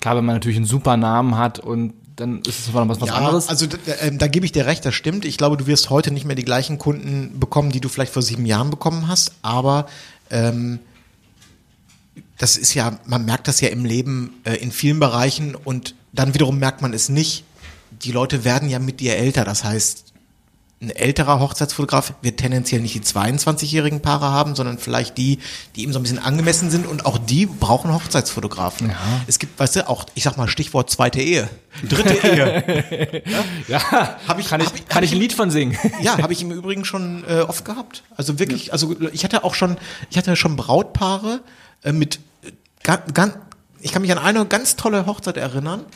Klar, 0.00 0.16
wenn 0.16 0.24
man 0.24 0.34
natürlich 0.36 0.56
einen 0.58 0.66
super 0.66 0.96
Namen 0.96 1.36
hat 1.38 1.58
und 1.60 1.94
dann 2.16 2.40
ist 2.42 2.60
es 2.60 2.74
was, 2.74 2.88
was 3.00 3.08
Ja, 3.08 3.14
anderes. 3.14 3.48
also 3.48 3.66
da, 3.66 3.76
ähm, 4.00 4.18
da 4.18 4.26
gebe 4.26 4.46
ich 4.46 4.52
dir 4.52 4.66
recht, 4.66 4.84
das 4.84 4.94
stimmt. 4.94 5.24
Ich 5.24 5.36
glaube, 5.36 5.56
du 5.56 5.66
wirst 5.66 5.90
heute 5.90 6.10
nicht 6.10 6.24
mehr 6.24 6.34
die 6.36 6.44
gleichen 6.44 6.78
Kunden 6.78 7.38
bekommen, 7.38 7.70
die 7.70 7.80
du 7.80 7.88
vielleicht 7.88 8.12
vor 8.12 8.22
sieben 8.22 8.46
Jahren 8.46 8.70
bekommen 8.70 9.06
hast, 9.06 9.32
aber 9.42 9.86
ähm, 10.30 10.78
das 12.38 12.56
ist 12.56 12.74
ja, 12.74 12.98
man 13.06 13.24
merkt 13.24 13.48
das 13.48 13.60
ja 13.60 13.68
im 13.68 13.84
Leben 13.84 14.34
äh, 14.44 14.54
in 14.54 14.72
vielen 14.72 14.98
Bereichen 14.98 15.54
und 15.54 15.94
dann 16.12 16.34
wiederum 16.34 16.58
merkt 16.58 16.82
man 16.82 16.92
es 16.94 17.08
nicht. 17.08 17.44
Die 18.02 18.12
Leute 18.12 18.44
werden 18.44 18.68
ja 18.68 18.78
mit 18.78 19.00
dir 19.00 19.16
älter, 19.16 19.44
das 19.44 19.64
heißt, 19.64 20.05
ein 20.78 20.90
älterer 20.90 21.40
Hochzeitsfotograf 21.40 22.12
wird 22.20 22.36
tendenziell 22.38 22.82
nicht 22.82 22.94
die 22.94 23.00
22-jährigen 23.00 24.02
Paare 24.02 24.26
haben, 24.26 24.54
sondern 24.54 24.76
vielleicht 24.76 25.16
die, 25.16 25.38
die 25.74 25.82
ihm 25.84 25.92
so 25.94 25.98
ein 25.98 26.02
bisschen 26.02 26.18
angemessen 26.18 26.70
sind 26.70 26.86
und 26.86 27.06
auch 27.06 27.16
die 27.16 27.46
brauchen 27.46 27.94
Hochzeitsfotografen. 27.94 28.92
Es 29.26 29.38
gibt, 29.38 29.58
weißt 29.58 29.76
du, 29.76 29.88
auch, 29.88 30.04
ich 30.14 30.24
sag 30.24 30.36
mal, 30.36 30.48
Stichwort 30.48 30.90
zweite 30.90 31.20
Ehe, 31.22 31.48
dritte 31.88 32.12
Ehe. 32.26 33.22
ja, 33.68 33.80
Hab 34.28 34.38
ich- 34.38 34.48
kann 34.48 34.60
ich, 34.60 34.66
hab 34.66 34.88
kann 34.90 35.02
ich 35.02 35.12
ein 35.12 35.18
Lied 35.18 35.32
von 35.32 35.50
singen. 35.50 35.78
Ja, 36.02 36.18
habe 36.18 36.34
ich 36.34 36.42
im 36.42 36.50
Übrigen 36.52 36.84
schon 36.84 37.24
äh, 37.26 37.40
oft 37.40 37.64
gehabt. 37.64 38.02
Also 38.16 38.38
wirklich, 38.38 38.72
also 38.74 38.94
ich 39.12 39.24
hatte 39.24 39.44
auch 39.44 39.54
schon, 39.54 39.78
ich 40.10 40.18
hatte 40.18 40.36
schon 40.36 40.56
Brautpaare 40.56 41.40
äh, 41.84 41.92
mit 41.92 42.20
ganz, 42.82 43.14
ganz, 43.14 43.34
ich 43.80 43.92
kann 43.92 44.02
mich 44.02 44.12
an 44.12 44.18
eine 44.18 44.44
ganz 44.44 44.76
tolle 44.76 45.06
Hochzeit 45.06 45.38
erinnern. 45.38 45.86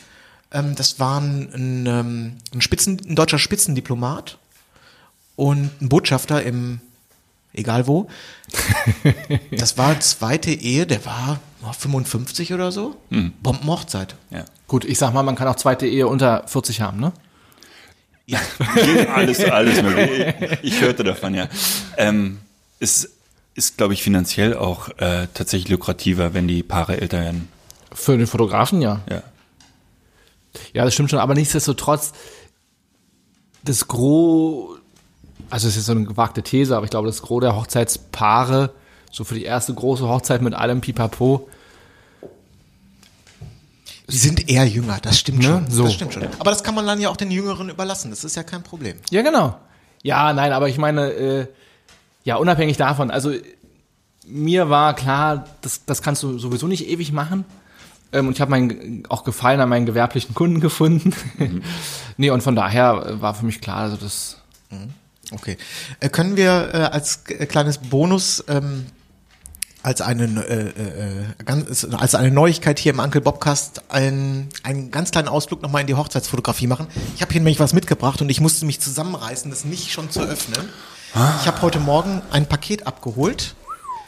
Ähm, 0.51 0.73
das 0.75 0.99
war 0.99 1.21
ein, 1.21 1.51
ein, 1.53 1.85
ähm, 1.85 2.37
ein, 2.51 2.61
Spitzen, 2.61 2.99
ein 3.07 3.15
deutscher 3.15 3.37
Spitzendiplomat 3.39 4.39
und 5.35 5.69
ein 5.81 5.89
Botschafter 5.89 6.43
im, 6.43 6.81
egal 7.53 7.87
wo. 7.87 8.07
Das 9.51 9.77
war 9.77 9.99
zweite 9.99 10.51
Ehe, 10.51 10.85
der 10.85 11.05
war 11.05 11.39
oh, 11.63 11.73
55 11.73 12.53
oder 12.53 12.71
so. 12.71 12.95
Bombenhochzeit. 13.41 14.15
Ja. 14.29 14.45
Gut, 14.67 14.85
ich 14.85 14.97
sag 14.97 15.13
mal, 15.13 15.23
man 15.23 15.35
kann 15.35 15.47
auch 15.47 15.55
zweite 15.55 15.87
Ehe 15.87 16.07
unter 16.07 16.47
40 16.47 16.81
haben, 16.81 16.99
ne? 16.99 17.13
alles, 19.13 19.39
alles 19.51 19.81
möglich. 19.81 20.59
Ich 20.61 20.81
hörte 20.81 21.03
davon, 21.03 21.33
ja. 21.33 21.47
Ähm, 21.97 22.39
ist 22.79 23.09
ist, 23.53 23.77
glaube 23.77 23.93
ich, 23.93 24.03
finanziell 24.03 24.55
auch 24.55 24.89
äh, 24.97 25.27
tatsächlich 25.33 25.69
lukrativer, 25.69 26.33
wenn 26.33 26.47
die 26.47 26.63
Paare 26.63 26.99
älter 26.99 27.19
werden. 27.19 27.49
Für 27.93 28.17
den 28.17 28.27
Fotografen 28.27 28.81
ja. 28.81 29.01
Ja. 29.09 29.23
Ja, 30.73 30.85
das 30.85 30.93
stimmt 30.93 31.09
schon, 31.09 31.19
aber 31.19 31.33
nichtsdestotrotz, 31.33 32.13
das 33.63 33.87
Gros, 33.87 34.79
also 35.51 35.67
es 35.67 35.77
ist 35.77 35.85
so 35.85 35.91
eine 35.91 36.05
gewagte 36.05 36.41
These, 36.43 36.75
aber 36.75 36.85
ich 36.85 36.89
glaube, 36.91 37.07
das 37.07 37.21
Gros 37.21 37.41
der 37.41 37.55
Hochzeitspaare, 37.55 38.71
so 39.11 39.23
für 39.23 39.35
die 39.35 39.43
erste 39.43 39.73
große 39.73 40.07
Hochzeit 40.07 40.41
mit 40.41 40.53
allem 40.53 40.81
Pipapo, 40.81 41.47
Die 44.09 44.17
sind 44.17 44.49
eher 44.49 44.65
jünger, 44.65 44.99
das 45.01 45.19
stimmt 45.19 45.39
Ne? 45.39 45.45
schon. 45.45 45.69
So. 45.71 45.83
Das 45.85 45.93
stimmt 45.93 46.13
schon. 46.13 46.23
Aber 46.39 46.51
das 46.51 46.63
kann 46.63 46.75
man 46.75 46.85
dann 46.85 46.99
ja 46.99 47.09
auch 47.09 47.15
den 47.17 47.31
Jüngeren 47.31 47.69
überlassen. 47.69 48.09
Das 48.09 48.23
ist 48.25 48.35
ja 48.35 48.43
kein 48.43 48.61
Problem. 48.63 48.97
Ja, 49.09 49.21
genau. 49.21 49.57
Ja, 50.03 50.33
nein, 50.33 50.51
aber 50.51 50.67
ich 50.67 50.77
meine, 50.77 51.11
äh, 51.11 51.47
ja, 52.25 52.35
unabhängig 52.35 52.75
davon, 52.77 53.09
also 53.11 53.31
mir 54.27 54.69
war 54.69 54.95
klar, 54.95 55.45
das, 55.61 55.85
das 55.85 56.01
kannst 56.01 56.23
du 56.23 56.37
sowieso 56.39 56.67
nicht 56.67 56.87
ewig 56.89 57.11
machen. 57.13 57.45
Ähm, 58.11 58.27
und 58.27 58.33
ich 58.33 58.41
habe 58.41 58.51
meinen 58.51 59.03
auch 59.07 59.23
Gefallen 59.23 59.61
an 59.61 59.69
meinen 59.69 59.85
gewerblichen 59.85 60.35
Kunden 60.35 60.59
gefunden. 60.67 61.13
nee, 62.17 62.29
und 62.31 62.41
von 62.43 62.55
daher 62.55 63.21
war 63.21 63.33
für 63.33 63.45
mich 63.45 63.61
klar, 63.61 63.77
also 63.77 63.95
das. 63.97 64.37
Okay. 65.31 65.57
Äh, 65.99 66.09
können 66.09 66.35
wir 66.35 66.71
äh, 66.73 66.77
als 66.77 67.21
äh, 67.27 67.45
kleines 67.45 67.77
Bonus 67.77 68.43
ähm, 68.47 68.85
als 69.83 70.01
eine 70.01 70.25
äh, 70.45 70.67
äh, 70.67 71.43
ganz, 71.43 71.85
als 71.85 72.13
eine 72.13 72.29
Neuigkeit 72.29 72.77
hier 72.77 72.93
im 72.93 72.99
Uncle 72.99 73.21
Bobcast 73.21 73.89
einen, 73.89 74.49
einen 74.61 74.91
ganz 74.91 75.09
kleinen 75.11 75.27
Ausflug 75.27 75.61
nochmal 75.63 75.81
in 75.81 75.87
die 75.87 75.95
Hochzeitsfotografie 75.95 76.67
machen. 76.67 76.87
Ich 77.15 77.21
habe 77.21 77.31
hier 77.31 77.41
nämlich 77.41 77.59
was 77.59 77.73
mitgebracht 77.73 78.21
und 78.21 78.29
ich 78.29 78.41
musste 78.41 78.65
mich 78.65 78.79
zusammenreißen, 78.79 79.49
das 79.49 79.65
nicht 79.65 79.91
schon 79.91 80.11
zu 80.11 80.21
öffnen. 80.21 80.69
Ich 81.41 81.47
habe 81.47 81.61
heute 81.61 81.79
Morgen 81.79 82.21
ein 82.31 82.47
Paket 82.47 82.85
abgeholt 82.85 83.55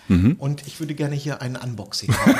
und 0.10 0.67
ich 0.67 0.79
würde 0.79 0.93
gerne 0.93 1.15
hier 1.15 1.41
ein 1.41 1.55
Unboxing 1.55 2.10
machen 2.25 2.36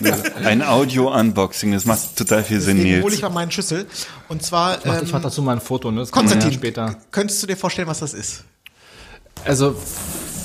mit 0.00 0.12
euch. 0.12 0.36
Ein 0.44 0.62
Audio-Unboxing, 0.62 1.72
das 1.72 1.84
macht 1.84 2.16
total 2.16 2.44
viel 2.44 2.60
Sinn, 2.60 2.76
Deswegen 2.78 2.96
hole 2.96 3.02
Nils. 3.04 3.14
ich 3.14 3.22
mal 3.22 3.28
meinen 3.30 3.50
Schlüssel. 3.50 3.86
Und 4.28 4.42
zwar, 4.42 4.78
Ich 4.78 4.84
mache 4.84 4.98
ähm, 5.00 5.08
mach 5.12 5.22
dazu 5.22 5.40
mal 5.42 5.52
ein 5.52 5.60
Foto, 5.60 5.90
ne? 5.90 6.00
Das 6.00 6.10
kann 6.12 6.24
man 6.24 6.32
Konstantin, 6.32 6.50
ja 6.52 6.58
später. 6.58 6.96
könntest 7.10 7.42
du 7.42 7.46
dir 7.46 7.56
vorstellen, 7.56 7.88
was 7.88 8.00
das 8.00 8.12
ist? 8.12 8.44
Also 9.44 9.74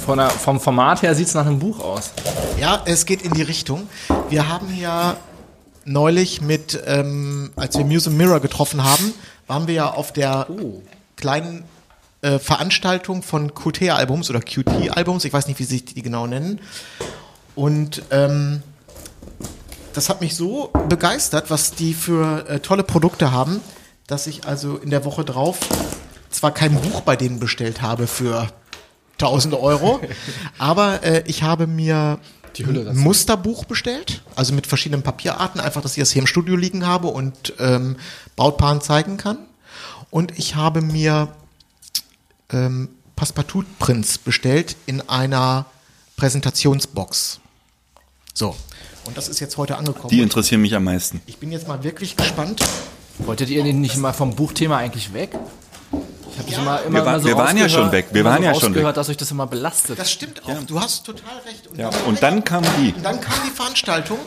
von 0.06 0.18
der, 0.20 0.30
vom 0.30 0.60
Format 0.62 1.02
her 1.02 1.14
sieht's 1.16 1.34
nach 1.34 1.46
einem 1.46 1.60
Buch 1.60 1.80
aus. 1.80 2.12
Ja, 2.60 2.82
es 2.86 3.06
geht 3.06 3.22
in 3.24 3.34
die 3.34 3.42
Richtung. 3.42 3.90
Wir 4.30 4.48
haben 4.48 4.74
ja 4.80 5.18
neulich 5.84 6.42
mit, 6.42 6.80
ähm, 6.86 7.52
als 7.56 7.78
wir 7.78 7.86
Muse 7.86 8.10
and 8.10 8.18
Mirror 8.18 8.40
getroffen 8.40 8.84
haben, 8.84 9.14
waren 9.48 9.68
wir 9.68 9.74
ja 9.74 9.90
auf 9.92 10.14
der 10.14 10.48
kleinen 11.16 11.64
äh, 12.22 12.40
Veranstaltung 12.40 13.22
von 13.22 13.54
QT-Albums 13.54 14.30
oder 14.30 14.40
QT-Albums, 14.40 15.26
ich 15.26 15.34
weiß 15.34 15.48
nicht, 15.48 15.60
wie 15.60 15.64
sich 15.64 15.86
die 15.86 16.02
genau 16.02 16.28
nennen. 16.28 16.60
Und 17.56 18.04
ähm, 18.12 18.62
das 19.94 20.10
hat 20.10 20.22
mich 20.22 20.36
so 20.36 20.72
begeistert, 20.90 21.50
was 21.50 21.72
die 21.72 21.94
für 21.94 22.48
äh, 22.48 22.60
tolle 22.60 22.84
Produkte 22.84 23.32
haben, 23.32 23.62
dass 24.06 24.28
ich 24.28 24.46
also 24.46 24.78
in 24.78 24.90
der 24.90 25.06
Woche 25.06 25.26
drauf 25.26 25.60
zwar 26.30 26.54
kein 26.54 26.80
Buch 26.80 27.02
bei 27.02 27.16
denen 27.16 27.40
bestellt 27.40 27.82
habe 27.82 28.08
für 28.08 28.48
1000 29.14 29.56
Euro, 29.56 30.00
aber 30.58 31.04
äh, 31.04 31.24
ich 31.26 31.44
habe 31.44 31.68
mir 31.68 32.20
ein. 32.90 32.98
Musterbuch 32.98 33.66
bestellt, 33.66 34.24
also 34.36 34.54
mit 34.54 34.68
verschiedenen 34.68 35.04
Papierarten, 35.04 35.62
einfach, 35.62 35.82
dass 35.82 35.98
ich 35.98 36.02
das 36.02 36.12
hier 36.12 36.22
im 36.22 36.28
Studio 36.28 36.56
liegen 36.56 36.86
habe 36.86 37.08
und 37.08 37.54
ähm, 37.60 37.98
Brautpaaren 38.36 38.82
zeigen 38.82 39.18
kann. 39.18 39.38
Und 40.10 40.38
ich 40.38 40.56
habe 40.56 40.82
mir 40.82 41.30
ähm, 42.52 42.90
Passepartout-Prints 43.16 44.20
bestellt 44.20 44.76
in 44.86 45.02
einer 45.10 45.66
Präsentationsbox. 46.18 47.40
So, 48.34 48.56
und 49.06 49.18
das 49.18 49.28
ist 49.28 49.40
jetzt 49.40 49.58
heute 49.58 49.78
angekommen. 49.78 50.10
Die 50.10 50.18
Und 50.18 50.24
interessieren 50.24 50.62
mich 50.62 50.76
am 50.76 50.84
meisten. 50.84 51.22
ich 51.26 51.38
bin 51.38 51.52
jetzt 51.52 51.68
mal 51.68 51.84
wirklich 51.84 52.16
gespannt. 52.16 52.62
Wolltet 53.20 53.50
ihr 53.50 53.64
nicht 53.64 53.98
mal 53.98 54.14
vom 54.14 54.36
Buchthema 54.36 54.78
eigentlich 54.78 55.12
weg? 55.14 55.32
Ich 56.32 56.38
habe 56.38 56.52
Ja, 56.52 56.58
immer, 56.60 56.82
immer 56.84 57.00
wir 57.00 57.06
war- 57.06 57.20
so 57.20 57.26
wir 57.28 57.38
waren 57.38 57.58
ja 57.58 57.68
schon 57.68 57.92
weg. 57.92 58.08
Wir 58.12 58.24
waren 58.24 58.38
so 58.38 58.44
ja 58.44 58.54
schon 58.54 58.76
weg. 58.76 58.94
dass 58.94 59.10
euch 59.10 59.18
das 59.18 59.32
immer 59.32 59.48
belastet. 59.48 59.98
Das 59.98 60.12
stimmt 60.12 60.44
auch. 60.46 60.64
Du 60.68 60.80
hast 60.80 61.04
total 61.06 61.38
recht. 61.48 61.68
Ja, 61.76 61.90
dann- 61.90 62.02
und 62.04 62.22
dann 62.22 62.44
kam 62.44 62.64
die. 62.80 62.94
Und 62.94 63.04
dann 63.04 63.20
kam 63.20 63.34
die 63.48 63.50
Veranstaltung 63.52 64.20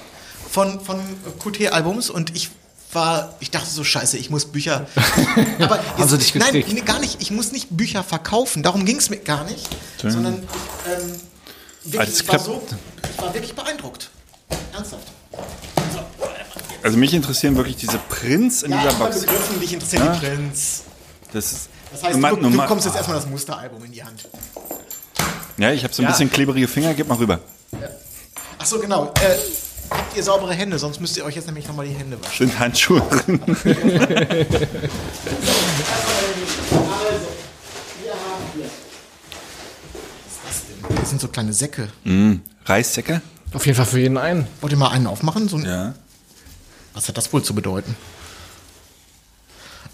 von, 0.50 0.80
von 0.80 0.98
QT-Albums 1.38 2.10
und 2.10 2.34
ich 2.34 2.50
war, 2.92 3.34
ich 3.40 3.50
dachte 3.50 3.68
so, 3.70 3.84
scheiße, 3.84 4.16
ich 4.18 4.30
muss 4.30 4.46
Bücher. 4.46 4.86
Aber 5.60 5.80
sie 6.06 6.18
dich 6.18 6.34
nein, 6.34 6.52
nee, 6.52 6.80
gar 6.80 6.98
nicht. 6.98 7.20
Ich 7.20 7.30
muss 7.30 7.52
nicht 7.52 7.68
Bücher 7.70 8.02
verkaufen. 8.02 8.62
Darum 8.62 8.84
ging 8.84 8.96
es 8.96 9.10
mir 9.10 9.18
gar 9.18 9.44
nicht. 9.44 9.68
Sondern 9.98 10.34
ähm, 10.34 11.12
wirklich, 11.84 12.20
ich, 12.20 12.28
war 12.28 12.38
so, 12.38 12.62
ich 13.16 13.22
war 13.22 13.32
wirklich 13.34 13.54
beeindruckt. 13.54 14.10
Ernsthaft. 14.72 15.06
Also 16.82 16.96
mich 16.96 17.12
interessieren 17.12 17.56
wirklich 17.56 17.76
diese 17.76 17.98
Prints 18.08 18.62
in 18.62 18.70
Ja, 18.72 18.78
dieser 18.82 18.94
Box. 18.94 19.20
begriffen, 19.20 19.60
dich 19.60 19.72
interessieren 19.74 20.10
die 20.14 20.18
Prints. 20.26 20.82
Das 21.32 21.52
ist 21.52 21.68
Das 21.92 22.02
heißt, 22.02 22.14
Nummer- 22.14 22.30
du, 22.30 22.36
du 22.36 22.42
Nummer- 22.42 22.62
bekommst 22.62 22.86
jetzt 22.86 22.96
erstmal 22.96 23.16
das 23.18 23.26
Musteralbum 23.26 23.84
in 23.84 23.92
die 23.92 24.02
Hand. 24.02 24.26
Ja, 25.58 25.72
ich 25.72 25.84
habe 25.84 25.92
so 25.92 26.02
ein 26.02 26.06
Ja. 26.06 26.10
bisschen 26.12 26.30
klebrige 26.30 26.66
Finger, 26.66 26.94
gib 26.94 27.06
mal 27.08 27.16
rüber. 27.18 27.38
Ach 28.58 28.64
so, 28.66 28.78
genau. 28.80 29.12
Äh, 29.20 29.36
habt 29.90 30.16
ihr 30.16 30.22
saubere 30.22 30.54
Hände? 30.54 30.78
Sonst 30.78 31.00
müsst 31.00 31.16
ihr 31.16 31.24
euch 31.24 31.36
jetzt 31.36 31.46
nämlich 31.46 31.66
nochmal 31.66 31.86
die 31.86 31.94
Hände 31.94 32.16
waschen. 32.22 32.48
Sind 32.48 32.58
Handschuhe 32.58 33.00
drin? 33.00 33.40
Also, 36.70 37.28
wir 38.02 38.12
haben 38.12 38.44
hier. 38.54 38.64
Was 40.26 40.32
ist 40.32 40.40
das 40.46 40.88
denn? 40.88 40.96
Das 40.96 41.10
sind 41.10 41.20
so 41.20 41.28
kleine 41.28 41.52
Säcke. 41.52 41.88
Reissäcke? 42.64 43.22
Auf 43.52 43.66
jeden 43.66 43.76
Fall 43.76 43.86
für 43.86 43.98
jeden 44.00 44.16
einen. 44.18 44.46
Wollt 44.60 44.72
ihr 44.72 44.78
mal 44.78 44.90
einen 44.90 45.06
aufmachen? 45.06 45.48
So 45.48 45.56
ein, 45.56 45.64
Ja. 45.64 45.94
Was 46.94 47.08
hat 47.08 47.16
das 47.16 47.32
wohl 47.32 47.42
zu 47.42 47.54
bedeuten? 47.54 47.94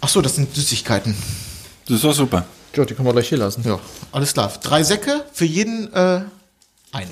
Ach 0.01 0.09
so, 0.09 0.21
das 0.21 0.35
sind 0.35 0.53
Süßigkeiten. 0.55 1.15
Das 1.87 1.95
ist 1.97 2.03
doch 2.03 2.13
super. 2.13 2.45
Ja, 2.75 2.85
die 2.85 2.93
können 2.95 3.07
wir 3.07 3.13
gleich 3.13 3.29
hier 3.29 3.37
lassen. 3.37 3.63
Ja, 3.65 3.79
alles 4.11 4.33
klar. 4.33 4.51
Drei 4.61 4.83
Säcke 4.83 5.23
für 5.33 5.45
jeden 5.45 5.91
äh, 5.93 6.21
einen. 6.91 7.09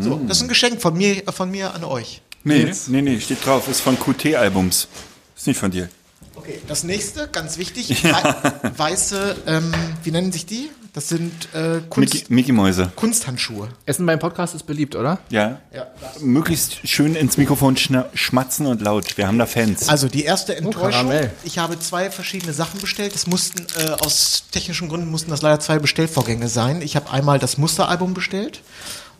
So, 0.00 0.20
das 0.26 0.38
ist 0.38 0.42
ein 0.44 0.48
Geschenk 0.48 0.80
von 0.80 0.96
mir, 0.96 1.26
äh, 1.26 1.32
von 1.32 1.50
mir 1.50 1.74
an 1.74 1.84
euch. 1.84 2.22
Nee, 2.44 2.72
nee, 2.88 3.02
nee, 3.02 3.20
steht 3.20 3.44
drauf. 3.44 3.68
Ist 3.68 3.80
von 3.80 3.98
QT-Albums. 3.98 4.88
Ist 5.36 5.46
nicht 5.46 5.58
von 5.58 5.70
dir. 5.70 5.88
Okay, 6.34 6.60
das 6.68 6.84
nächste, 6.84 7.28
ganz 7.28 7.58
wichtig, 7.58 8.04
wei- 8.04 8.52
weiße, 8.76 9.36
ähm, 9.46 9.72
wie 10.04 10.10
nennen 10.12 10.30
sich 10.30 10.46
die? 10.46 10.70
Das 10.92 11.08
sind 11.08 11.32
äh, 11.54 11.80
Kunst, 11.90 12.14
Mickey, 12.14 12.32
Mickey 12.32 12.52
Mäuse. 12.52 12.90
Kunsthandschuhe. 12.96 13.68
Essen 13.86 14.06
beim 14.06 14.18
Podcast 14.18 14.54
ist 14.54 14.64
beliebt, 14.66 14.96
oder? 14.96 15.18
Ja. 15.30 15.60
Ja. 15.74 15.86
Möglichst 16.20 16.78
schön 16.88 17.14
ins 17.14 17.36
Mikrofon 17.36 17.76
schmatzen 18.14 18.66
und 18.66 18.80
laut. 18.80 19.16
Wir 19.18 19.26
haben 19.28 19.38
da 19.38 19.46
Fans. 19.46 19.88
Also 19.88 20.08
die 20.08 20.24
erste 20.24 20.56
Enttäuschung. 20.56 20.90
Karamell. 20.90 21.30
ich 21.44 21.58
habe 21.58 21.78
zwei 21.78 22.10
verschiedene 22.10 22.52
Sachen 22.52 22.80
bestellt. 22.80 23.14
Es 23.14 23.26
mussten 23.26 23.66
äh, 23.78 23.90
aus 23.90 24.44
technischen 24.50 24.88
Gründen 24.88 25.10
mussten 25.10 25.30
das 25.30 25.42
leider 25.42 25.60
zwei 25.60 25.78
Bestellvorgänge 25.78 26.48
sein. 26.48 26.82
Ich 26.82 26.96
habe 26.96 27.10
einmal 27.10 27.38
das 27.38 27.58
Musteralbum 27.58 28.14
bestellt 28.14 28.62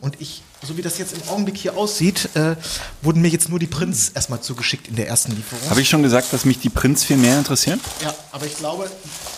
und 0.01 0.19
ich, 0.19 0.41
so 0.61 0.77
wie 0.77 0.81
das 0.81 0.97
jetzt 0.97 1.13
im 1.13 1.29
Augenblick 1.29 1.57
hier 1.57 1.77
aussieht, 1.77 2.29
äh, 2.35 2.55
wurden 3.01 3.21
mir 3.21 3.29
jetzt 3.29 3.49
nur 3.49 3.59
die 3.59 3.67
Prints 3.67 4.09
erstmal 4.09 4.41
zugeschickt 4.41 4.87
in 4.87 4.95
der 4.95 5.07
ersten 5.07 5.31
Lieferung. 5.35 5.69
Habe 5.69 5.81
ich 5.81 5.89
schon 5.89 6.03
gesagt, 6.03 6.33
dass 6.33 6.45
mich 6.45 6.59
die 6.59 6.69
Prints 6.69 7.03
viel 7.03 7.17
mehr 7.17 7.37
interessieren? 7.37 7.79
Ja, 8.03 8.13
aber 8.31 8.45
ich 8.45 8.57
glaube, 8.57 8.89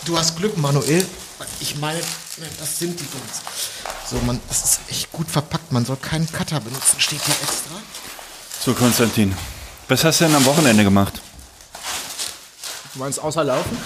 du 0.04 0.18
hast 0.18 0.36
Glück, 0.36 0.56
Manuel. 0.56 1.04
Ich 1.60 1.76
meine, 1.78 1.98
ne, 1.98 2.46
das 2.58 2.78
sind 2.78 2.98
die 2.98 3.04
Prints. 3.04 3.40
So, 4.10 4.16
man, 4.26 4.40
das 4.48 4.64
ist 4.64 4.80
echt 4.88 5.12
gut 5.12 5.30
verpackt. 5.30 5.72
Man 5.72 5.84
soll 5.84 5.96
keinen 5.96 6.30
Cutter 6.30 6.60
benutzen, 6.60 6.96
steht 6.98 7.20
hier 7.24 7.34
extra. 7.42 7.74
So, 8.64 8.74
Konstantin. 8.74 9.34
Was 9.88 10.04
hast 10.04 10.20
du 10.20 10.24
denn 10.24 10.34
am 10.34 10.44
Wochenende 10.44 10.84
gemacht? 10.84 11.20
Du 12.94 12.98
meinst 12.98 13.20
außer 13.20 13.42
Laufen? 13.42 13.76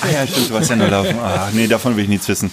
Ah 0.00 0.08
ja, 0.08 0.26
stimmt, 0.26 0.50
du 0.50 0.54
warst 0.54 0.70
ja 0.70 0.76
nur 0.76 0.88
laufen. 0.88 1.18
Ah, 1.18 1.50
nee, 1.52 1.66
davon 1.66 1.96
will 1.96 2.04
ich 2.04 2.10
nichts 2.10 2.28
wissen. 2.28 2.52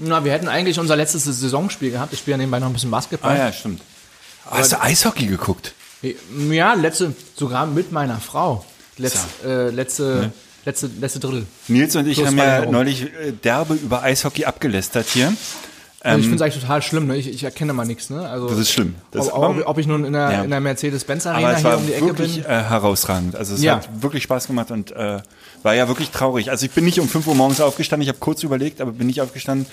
Na, 0.00 0.24
wir 0.24 0.32
hätten 0.32 0.48
eigentlich 0.48 0.78
unser 0.80 0.96
letztes 0.96 1.24
Saisonspiel 1.24 1.90
gehabt. 1.90 2.12
Ich 2.12 2.20
spiele 2.20 2.34
ja 2.34 2.38
nebenbei 2.38 2.58
noch 2.58 2.66
ein 2.66 2.72
bisschen 2.72 2.90
Basketball. 2.90 3.32
Ah 3.32 3.38
ja, 3.46 3.52
stimmt. 3.52 3.82
Hast 4.46 4.72
du 4.72 4.80
Eishockey 4.80 5.26
geguckt? 5.26 5.74
Ja, 6.50 6.74
letzte, 6.74 7.14
sogar 7.36 7.66
mit 7.66 7.92
meiner 7.92 8.18
Frau. 8.18 8.64
Letz, 8.96 9.26
äh, 9.44 9.70
letzte, 9.70 10.32
letzte, 10.64 10.90
letzte 10.98 11.20
Drittel. 11.20 11.46
Nils 11.68 11.94
und 11.96 12.06
ich 12.06 12.16
Plus 12.16 12.26
haben 12.26 12.38
ja 12.38 12.66
neulich 12.66 13.02
äh, 13.02 13.32
derbe 13.32 13.74
über 13.74 14.02
Eishockey 14.02 14.44
abgelästert 14.44 15.06
hier. 15.08 15.32
Also 16.02 16.18
ich 16.18 16.24
finde 16.24 16.36
es 16.36 16.42
eigentlich 16.42 16.62
total 16.62 16.80
schlimm, 16.82 17.06
ne? 17.08 17.16
ich, 17.16 17.28
ich 17.28 17.44
erkenne 17.44 17.72
mal 17.74 17.84
nichts. 17.84 18.08
Ne? 18.08 18.26
Also, 18.26 18.48
Das 18.48 18.58
ist 18.58 18.70
schlimm. 18.70 18.94
Das- 19.10 19.30
ob, 19.30 19.42
ob, 19.58 19.66
ob 19.66 19.78
ich 19.78 19.86
nun 19.86 20.04
in 20.06 20.14
der, 20.14 20.32
Ja. 20.32 20.46
der 20.46 20.60
Mercedes-Benz 20.60 21.26
Aber 21.26 21.36
Arena 21.36 21.52
es 21.52 21.60
hier 21.60 21.76
um 21.76 21.86
die 21.86 21.92
Ecke 21.92 22.06
wirklich 22.06 22.34
bin. 22.36 22.44
äh, 22.50 22.62
herausragend. 22.62 23.36
Also 23.36 23.54
es 23.54 23.62
Ja. 23.62 23.76
hat 23.76 24.02
wirklich 24.02 24.22
Spaß 24.22 24.46
gemacht 24.46 24.70
und 24.70 24.92
äh, 24.92 25.18
war 25.62 25.74
ja 25.74 25.88
wirklich 25.88 26.10
traurig. 26.10 26.50
Also 26.50 26.64
ich 26.64 26.72
bin 26.72 26.84
nicht 26.84 27.00
um 27.00 27.08
5 27.08 27.26
Uhr 27.26 27.34
morgens 27.34 27.60
aufgestanden, 27.60 28.02
ich 28.02 28.08
habe 28.08 28.18
kurz 28.18 28.42
überlegt, 28.42 28.80
aber 28.80 28.92
bin 28.92 29.08
nicht 29.08 29.20
aufgestanden. 29.20 29.66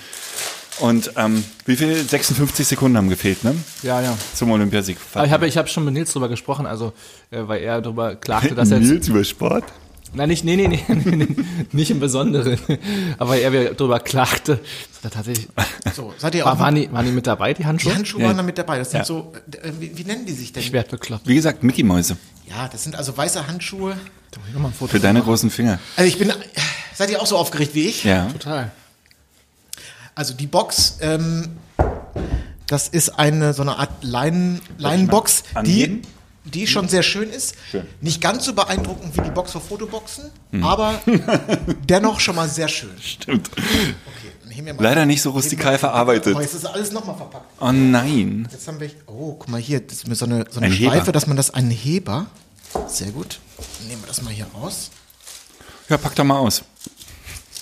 Und 0.80 1.12
ähm, 1.16 1.42
wie 1.64 1.74
viel? 1.76 1.96
56 1.96 2.66
Sekunden 2.68 2.96
haben 2.98 3.08
gefehlt, 3.08 3.42
ne? 3.42 3.54
Ja, 3.82 4.00
ja. 4.00 4.16
Zum 4.34 4.50
Olympiasieg. 4.52 4.96
Aber 5.14 5.24
ich 5.26 5.32
habe 5.32 5.46
ich 5.48 5.56
hab 5.56 5.68
schon 5.68 5.84
mit 5.84 5.94
Nils 5.94 6.12
drüber 6.12 6.28
gesprochen, 6.28 6.66
also 6.66 6.92
äh, 7.32 7.38
weil 7.48 7.62
er 7.62 7.80
darüber 7.80 8.14
klagte, 8.14 8.54
dass 8.54 8.70
er 8.70 8.78
Nils 8.80 9.08
über 9.08 9.24
Sport? 9.24 9.64
Nein, 10.14 10.28
nicht, 10.28 10.44
nee, 10.44 10.56
nee, 10.56 10.66
nee, 10.88 11.16
nee, 11.16 11.36
nicht 11.72 11.90
im 11.90 12.00
Besonderen. 12.00 12.58
Aber 13.18 13.36
er 13.38 13.52
wer 13.52 13.74
darüber 13.74 14.00
klagte, 14.00 14.58
dass 15.02 15.12
tatsächlich. 15.12 15.48
So, 15.94 16.12
seid 16.16 16.34
ihr 16.34 16.44
War, 16.44 16.54
auch 16.54 16.58
waren, 16.58 16.74
die, 16.74 16.90
waren 16.92 17.04
die 17.06 17.12
mit 17.12 17.26
dabei, 17.26 17.52
die 17.54 17.62
die 17.62 17.66
Handschuhe? 17.66 17.94
Handschuhe 17.94 18.22
Ja. 18.22 18.28
waren 18.28 18.36
da 18.38 18.42
mit 18.42 18.56
dabei. 18.58 18.78
Das 18.78 18.90
sind 18.90 19.00
Ja. 19.00 19.04
so, 19.04 19.32
äh, 19.62 19.70
wie, 19.78 19.96
wie 19.96 20.04
nennen 20.04 20.24
die 20.26 20.32
sich 20.32 20.52
denn? 20.52 20.62
Ich 20.62 20.72
werd 20.72 20.90
bekloppt. 20.90 21.26
Wie 21.26 21.34
gesagt, 21.34 21.62
Mickey-Mäuse. 21.62 22.16
Ja, 22.48 22.68
das 22.68 22.84
sind 22.84 22.96
also 22.96 23.16
weiße 23.16 23.46
Handschuhe. 23.46 23.96
Da 24.30 24.40
muss 24.40 24.48
ich 24.48 24.54
noch 24.54 24.62
mal 24.62 24.68
ein 24.68 24.74
Foto 24.74 24.90
Für 24.92 25.00
deine 25.00 25.20
großen 25.22 25.50
Finger. 25.50 25.78
Also 25.96 26.08
ich 26.08 26.18
bin, 26.18 26.32
seid 26.94 27.10
ihr 27.10 27.20
auch 27.20 27.26
so 27.26 27.36
aufgeregt 27.36 27.74
wie 27.74 27.86
ich? 27.86 28.04
Ja. 28.04 28.26
Total. 28.32 28.70
Also 30.14 30.34
die 30.34 30.46
Box, 30.46 30.98
ähm, 31.00 31.48
das 32.66 32.88
ist 32.88 33.10
eine 33.18 33.52
so 33.54 33.62
eine 33.62 33.76
Art 33.78 34.02
Leinen, 34.02 34.60
Leinenbox, 34.78 35.42
die, 35.42 35.56
angeben? 35.56 36.02
Die 36.50 36.66
schon 36.66 36.88
sehr 36.88 37.02
schön 37.02 37.30
ist. 37.30 37.54
Schön. 37.70 37.86
Nicht 38.00 38.20
ganz 38.20 38.44
so 38.44 38.52
beeindruckend 38.52 39.16
wie 39.16 39.22
die 39.22 39.30
Box 39.30 39.52
für 39.52 39.60
Fotoboxen, 39.60 40.30
aber 40.62 41.00
dennoch 41.88 42.20
schon 42.20 42.36
mal 42.36 42.48
sehr 42.48 42.68
schön. 42.68 42.90
Stimmt. 43.00 43.50
Okay, 43.52 44.32
dann 44.42 44.50
heben 44.52 44.66
wir 44.66 44.74
mal- 44.74 44.82
Leider 44.82 45.06
nicht 45.06 45.22
so 45.22 45.30
rustikal 45.30 45.78
verarbeitet. 45.78 46.34
Oh, 46.36 46.40
jetzt 46.40 46.54
ist 46.54 46.64
alles 46.66 46.92
nochmal 46.92 47.16
verpackt. 47.16 47.46
Oh 47.60 47.72
nein. 47.72 48.48
Jetzt 48.50 48.66
haben 48.68 48.80
wir, 48.80 48.90
oh, 49.06 49.34
guck 49.34 49.48
mal 49.48 49.60
hier, 49.60 49.80
das 49.80 49.98
ist 49.98 50.08
mir 50.08 50.14
so 50.14 50.24
eine, 50.24 50.44
so 50.50 50.58
eine 50.60 50.66
Ein 50.66 50.72
Schleife, 50.72 51.00
Heber. 51.02 51.12
dass 51.12 51.26
man 51.26 51.36
das, 51.36 51.50
einen 51.50 51.70
Heber. 51.70 52.26
Sehr 52.86 53.10
gut. 53.10 53.38
Dann 53.78 53.88
nehmen 53.88 54.02
wir 54.02 54.08
das 54.08 54.22
mal 54.22 54.32
hier 54.32 54.46
raus. 54.54 54.90
Ja, 55.88 55.96
pack 55.96 56.14
doch 56.14 56.24
mal 56.24 56.38
aus. 56.38 56.62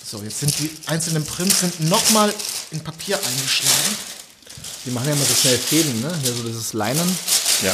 So, 0.05 0.23
jetzt 0.23 0.41
sind 0.41 0.57
die 0.59 0.71
einzelnen 0.87 1.25
Prints 1.25 1.61
sind 1.61 1.81
nochmal 1.89 2.33
in 2.71 2.81
Papier 2.81 3.17
eingeschlagen. 3.19 3.97
Die 4.85 4.91
machen 4.91 5.07
ja 5.09 5.15
immer 5.15 5.25
so 5.25 5.35
schnell 5.35 5.59
Fäden, 5.59 6.01
ne? 6.01 6.13
Hier 6.23 6.33
so 6.33 6.45
dieses 6.45 6.73
Leinen. 6.73 7.09
Ja. 7.63 7.73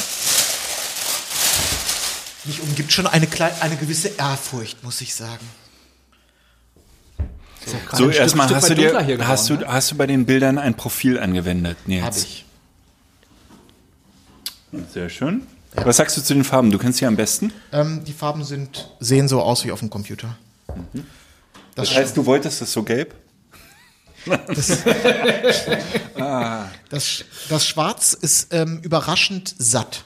Mich 2.44 2.61
umgibt 2.61 2.92
schon 2.92 3.07
eine, 3.07 3.28
eine 3.61 3.76
gewisse 3.76 4.09
Ehrfurcht, 4.09 4.83
muss 4.83 5.00
ich 5.00 5.14
sagen. 5.14 5.48
So, 7.92 8.07
Stück- 8.09 8.16
erstmal 8.16 8.52
hast 8.52 8.68
du 8.70 8.74
dir, 8.74 8.92
hast 9.26 9.48
du, 9.48 9.55
geworden, 9.55 9.68
ne? 9.68 9.72
hast 9.74 9.90
du 9.92 9.96
bei 9.96 10.07
den 10.09 10.26
Bildern 10.26 10.59
ein 10.59 10.74
Profil 10.76 11.18
angewendet, 11.20 11.76
Nils? 11.87 12.05
Habe 12.05 12.16
ich. 12.18 12.44
Sehr 14.92 15.09
schön. 15.09 15.46
Was 15.74 15.96
sagst 15.98 16.16
du 16.16 16.22
zu 16.22 16.35
den 16.35 16.42
Farben? 16.44 16.70
Du 16.72 16.78
kennst 16.78 16.98
sie 16.98 17.07
am 17.07 17.14
besten. 17.16 17.52
Ähm, 17.72 18.02
die 18.05 18.12
Farben 18.12 18.44
sind, 18.44 18.90
sehen 19.00 19.28
so 19.28 19.40
aus 19.40 19.64
wie 19.64 19.70
auf 19.72 19.78
dem 19.78 19.88
Computer. 19.90 20.37
Das, 21.74 21.88
Das 21.88 21.96
heißt, 21.96 22.16
du 22.16 22.26
wolltest 22.26 22.61
es 22.62 22.72
so 22.72 22.83
gelb? 22.83 23.14
das, 24.48 24.78
das 27.48 27.66
Schwarz 27.66 28.12
ist 28.14 28.48
ähm, 28.52 28.81
überraschend 28.83 29.55
satt. 29.59 30.05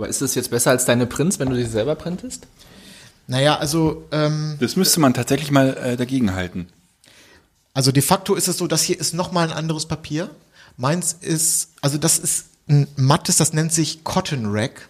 Aber 0.00 0.08
ist 0.08 0.22
das 0.22 0.34
jetzt 0.34 0.50
besser 0.50 0.70
als 0.70 0.86
deine 0.86 1.04
Prints, 1.04 1.38
wenn 1.38 1.50
du 1.50 1.56
sie 1.56 1.66
selber 1.66 1.94
printest? 1.94 2.46
Naja, 3.26 3.58
also, 3.58 4.08
ähm, 4.12 4.56
Das 4.58 4.74
müsste 4.74 4.98
man 4.98 5.12
tatsächlich 5.12 5.50
mal 5.50 5.76
äh, 5.76 5.96
dagegen 5.98 6.32
halten. 6.32 6.68
also 7.74 7.92
de 7.92 8.02
facto 8.02 8.34
ist 8.34 8.48
es 8.48 8.56
so, 8.56 8.66
das 8.66 8.82
hier 8.82 8.98
ist 8.98 9.12
nochmal 9.12 9.48
ein 9.48 9.52
anderes 9.52 9.84
Papier. 9.84 10.30
Meins 10.78 11.12
ist, 11.12 11.72
also 11.82 11.98
das 11.98 12.18
ist 12.18 12.46
ein 12.66 12.88
mattes, 12.96 13.36
das 13.36 13.52
nennt 13.52 13.74
sich 13.74 14.02
Cotton 14.02 14.46
Rack. 14.46 14.88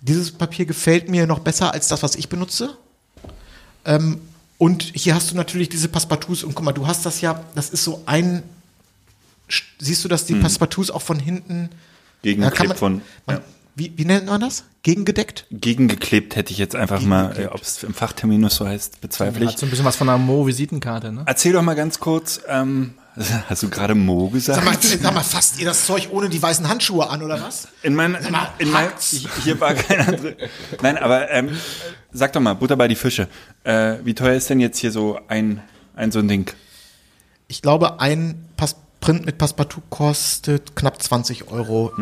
Dieses 0.00 0.32
Papier 0.32 0.64
gefällt 0.64 1.10
mir 1.10 1.26
noch 1.26 1.40
besser 1.40 1.74
als 1.74 1.88
das, 1.88 2.02
was 2.02 2.16
ich 2.16 2.30
benutze. 2.30 2.78
Ähm, 3.84 4.22
und 4.56 4.84
hier 4.94 5.14
hast 5.14 5.32
du 5.32 5.34
natürlich 5.34 5.68
diese 5.68 5.88
Passepartouts 5.88 6.44
und 6.44 6.54
guck 6.54 6.64
mal, 6.64 6.72
du 6.72 6.86
hast 6.86 7.04
das 7.04 7.20
ja, 7.20 7.44
das 7.54 7.68
ist 7.68 7.84
so 7.84 8.02
ein, 8.06 8.42
siehst 9.78 10.02
du, 10.02 10.08
dass 10.08 10.24
die 10.24 10.36
Passepartouts 10.36 10.90
auch 10.90 11.02
von 11.02 11.18
hinten 11.18 11.68
Gegengeklebt 12.22 12.68
man, 12.70 12.76
von. 12.78 13.02
man, 13.26 13.36
ja. 13.36 13.42
Wie, 13.78 13.92
wie 13.96 14.04
nennt 14.04 14.26
man 14.26 14.40
das? 14.40 14.64
Gegengedeckt? 14.82 15.46
Gegengeklebt 15.50 16.36
hätte 16.36 16.52
ich 16.52 16.58
jetzt 16.58 16.74
einfach 16.74 17.00
mal, 17.00 17.38
äh, 17.38 17.46
ob 17.46 17.62
es 17.62 17.82
im 17.82 17.94
Fachterminus 17.94 18.56
so 18.56 18.66
heißt, 18.66 19.00
bezweifle 19.00 19.44
ich. 19.44 19.52
Hat 19.52 19.58
so 19.58 19.66
ein 19.66 19.70
bisschen 19.70 19.84
was 19.84 19.96
von 19.96 20.08
einer 20.08 20.18
Mo-Visitenkarte, 20.18 21.12
ne? 21.12 21.22
Erzähl 21.26 21.52
doch 21.52 21.62
mal 21.62 21.74
ganz 21.74 22.00
kurz, 22.00 22.40
ähm, 22.48 22.94
hast 23.48 23.62
du 23.62 23.68
gerade 23.68 23.94
Mo 23.94 24.28
gesagt? 24.28 24.56
Sag 24.56 24.64
mal, 24.64 24.78
sag 24.80 25.14
mal, 25.14 25.22
fasst 25.22 25.58
ihr 25.58 25.66
das 25.66 25.86
Zeug 25.86 26.08
ohne 26.10 26.28
die 26.28 26.42
weißen 26.42 26.68
Handschuhe 26.68 27.08
an, 27.08 27.22
oder 27.22 27.40
was? 27.40 27.68
In 27.82 27.94
mein, 27.94 28.16
Sag 28.20 28.30
mal, 28.30 28.52
in 28.58 28.70
mein, 28.70 28.88
hier 29.44 29.60
war 29.60 29.74
keiner 29.74 30.12
drin. 30.12 30.34
Nein, 30.82 30.98
aber 30.98 31.30
ähm, 31.30 31.50
sag 32.12 32.32
doch 32.32 32.40
mal, 32.40 32.54
Butter 32.54 32.76
bei 32.76 32.88
die 32.88 32.96
Fische. 32.96 33.28
Äh, 33.64 33.96
wie 34.04 34.14
teuer 34.14 34.34
ist 34.34 34.50
denn 34.50 34.60
jetzt 34.60 34.78
hier 34.78 34.92
so 34.92 35.18
ein, 35.28 35.62
ein 35.94 36.12
so 36.12 36.18
ein 36.18 36.28
Ding? 36.28 36.50
Ich 37.48 37.62
glaube, 37.62 38.00
ein 38.00 38.48
Pass 38.56 38.76
Print 39.00 39.24
mit 39.26 39.38
Passepartout 39.38 39.82
kostet 39.90 40.74
knapp 40.74 41.00
20 41.00 41.48
Euro 41.48 41.92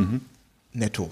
netto. 0.73 1.11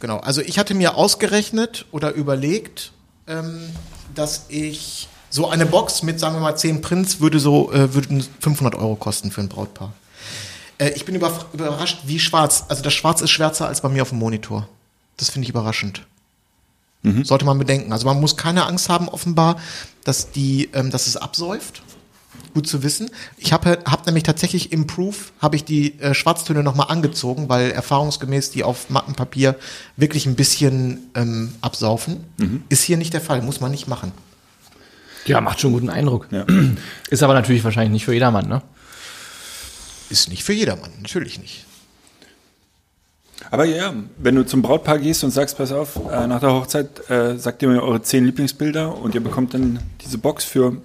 Genau, 0.00 0.18
also 0.18 0.40
ich 0.40 0.58
hatte 0.58 0.74
mir 0.74 0.94
ausgerechnet 0.94 1.86
oder 1.90 2.12
überlegt, 2.12 2.92
ähm, 3.26 3.70
dass 4.14 4.46
ich 4.48 5.08
so 5.30 5.48
eine 5.48 5.66
Box 5.66 6.02
mit, 6.02 6.20
sagen 6.20 6.36
wir 6.36 6.40
mal, 6.40 6.56
10 6.56 6.80
Prints 6.80 7.20
würde 7.20 7.40
so 7.40 7.72
äh, 7.72 7.94
würden 7.94 8.24
500 8.40 8.74
Euro 8.76 8.96
kosten 8.96 9.30
für 9.30 9.40
ein 9.40 9.48
Brautpaar. 9.48 9.92
Äh, 10.78 10.90
ich 10.90 11.04
bin 11.04 11.14
über, 11.14 11.46
überrascht, 11.52 12.00
wie 12.06 12.18
schwarz. 12.18 12.64
Also 12.68 12.82
das 12.82 12.94
Schwarz 12.94 13.20
ist 13.20 13.30
schwärzer 13.30 13.66
als 13.66 13.80
bei 13.80 13.88
mir 13.88 14.02
auf 14.02 14.10
dem 14.10 14.18
Monitor. 14.18 14.68
Das 15.16 15.30
finde 15.30 15.44
ich 15.44 15.50
überraschend. 15.50 16.06
Sollte 17.24 17.44
man 17.44 17.58
bedenken. 17.58 17.92
Also 17.92 18.06
man 18.06 18.20
muss 18.20 18.36
keine 18.36 18.66
Angst 18.66 18.88
haben, 18.88 19.08
offenbar, 19.08 19.56
dass 20.04 20.30
die, 20.32 20.68
ähm, 20.72 20.90
dass 20.90 21.06
es 21.06 21.16
absäuft. 21.16 21.82
Gut 22.58 22.66
zu 22.66 22.82
wissen. 22.82 23.08
Ich 23.36 23.52
habe 23.52 23.78
hab 23.84 24.04
nämlich 24.06 24.24
tatsächlich 24.24 24.72
im 24.72 24.88
Proof 24.88 25.30
habe 25.38 25.54
ich 25.54 25.64
die 25.64 25.96
äh, 26.00 26.12
Schwarztöne 26.12 26.64
nochmal 26.64 26.88
angezogen, 26.90 27.48
weil 27.48 27.70
erfahrungsgemäß 27.70 28.50
die 28.50 28.64
auf 28.64 28.90
mattem 28.90 29.14
Papier 29.14 29.54
wirklich 29.96 30.26
ein 30.26 30.34
bisschen 30.34 31.08
ähm, 31.14 31.52
absaufen. 31.60 32.24
Ist 32.68 32.82
hier 32.82 32.96
nicht 32.96 33.14
der 33.14 33.20
Fall, 33.20 33.42
muss 33.42 33.60
man 33.60 33.70
nicht 33.70 33.86
machen. 33.86 34.10
Ja, 35.24 35.40
macht 35.40 35.60
schon 35.60 35.72
guten 35.72 35.88
Eindruck. 35.88 36.26
Ja. 36.32 36.46
Ist 37.10 37.22
aber 37.22 37.34
natürlich 37.34 37.62
wahrscheinlich 37.62 37.92
nicht 37.92 38.04
für 38.04 38.12
jedermann, 38.12 38.48
ne? 38.48 38.60
Ist 40.10 40.28
nicht 40.28 40.42
für 40.42 40.52
jedermann, 40.52 40.90
natürlich 41.00 41.38
nicht. 41.38 41.64
Aber 43.52 43.66
ja, 43.66 43.94
wenn 44.16 44.34
du 44.34 44.44
zum 44.44 44.62
Brautpaar 44.62 44.98
gehst 44.98 45.22
und 45.22 45.30
sagst, 45.30 45.56
pass 45.56 45.70
auf, 45.70 45.94
äh, 46.10 46.26
nach 46.26 46.40
der 46.40 46.54
Hochzeit 46.54 47.08
äh, 47.08 47.38
sagt 47.38 47.62
ihr 47.62 47.68
mir 47.68 47.84
eure 47.84 48.02
zehn 48.02 48.24
Lieblingsbilder 48.24 48.98
und 48.98 49.14
ihr 49.14 49.22
bekommt 49.22 49.54
dann 49.54 49.78
diese 50.00 50.18
Box 50.18 50.42
für 50.44 50.78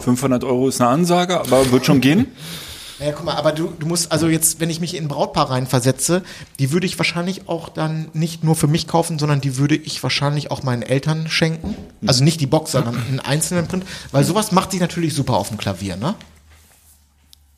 500 0.00 0.44
Euro 0.44 0.68
ist 0.68 0.80
eine 0.80 0.90
Ansage, 0.90 1.40
aber 1.40 1.70
wird 1.70 1.86
schon 1.86 2.00
gehen. 2.00 2.26
Naja, 2.98 3.12
guck 3.14 3.26
mal, 3.26 3.34
aber 3.34 3.52
du, 3.52 3.74
du 3.78 3.86
musst, 3.86 4.10
also 4.10 4.26
jetzt, 4.26 4.58
wenn 4.58 4.70
ich 4.70 4.80
mich 4.80 4.94
in 4.96 5.04
ein 5.04 5.08
Brautpaar 5.08 5.50
reinversetze, 5.50 6.22
die 6.58 6.72
würde 6.72 6.86
ich 6.86 6.96
wahrscheinlich 6.98 7.46
auch 7.46 7.68
dann 7.68 8.08
nicht 8.14 8.42
nur 8.42 8.56
für 8.56 8.68
mich 8.68 8.88
kaufen, 8.88 9.18
sondern 9.18 9.42
die 9.42 9.58
würde 9.58 9.76
ich 9.76 10.02
wahrscheinlich 10.02 10.50
auch 10.50 10.62
meinen 10.62 10.80
Eltern 10.80 11.28
schenken. 11.28 11.76
Also 12.06 12.24
nicht 12.24 12.40
die 12.40 12.46
Box, 12.46 12.72
sondern 12.72 12.96
einen 12.96 13.20
einzelnen 13.20 13.66
Print. 13.68 13.84
Weil 14.12 14.24
sowas 14.24 14.50
macht 14.50 14.70
sich 14.70 14.80
natürlich 14.80 15.12
super 15.12 15.34
auf 15.34 15.48
dem 15.48 15.58
Klavier, 15.58 15.96
ne? 15.96 16.14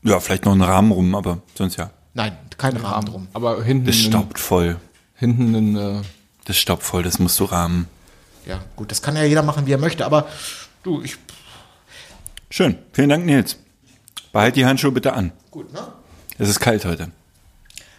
Ja, 0.02 0.18
vielleicht 0.18 0.44
noch 0.44 0.50
einen 0.50 0.62
Rahmen 0.62 0.90
rum, 0.90 1.14
aber 1.14 1.38
sonst 1.54 1.76
ja. 1.76 1.90
Nein, 2.14 2.37
kein 2.56 2.76
Rahmen 2.76 3.06
drum. 3.06 3.28
Aber 3.32 3.62
hinten, 3.62 3.87
Das 3.87 3.94
staubt 3.94 4.40
voll. 4.40 4.76
hinten 5.14 5.54
ein, 5.54 5.76
äh, 5.76 6.02
Das 6.46 6.56
staubt 6.58 6.82
voll, 6.82 7.04
das 7.04 7.20
musst 7.20 7.38
du 7.38 7.44
rahmen. 7.44 7.87
Ja, 8.44 8.58
gut, 8.74 8.90
das 8.90 9.02
kann 9.02 9.14
ja 9.14 9.22
jeder 9.22 9.44
machen, 9.44 9.66
wie 9.66 9.72
er 9.72 9.78
möchte, 9.78 10.04
aber 10.04 10.26
du, 10.82 11.00
ich, 11.00 11.16
Schön. 12.50 12.78
Vielen 12.92 13.08
Dank, 13.11 13.26
Nils. 13.26 13.56
Behalt 14.32 14.56
die 14.56 14.64
Handschuhe 14.64 14.92
bitte 14.92 15.12
an. 15.12 15.32
gut, 15.50 15.72
ne? 15.72 15.80
Es 16.38 16.48
ist 16.48 16.61
kalt 16.61 16.84
heute. 16.84 17.11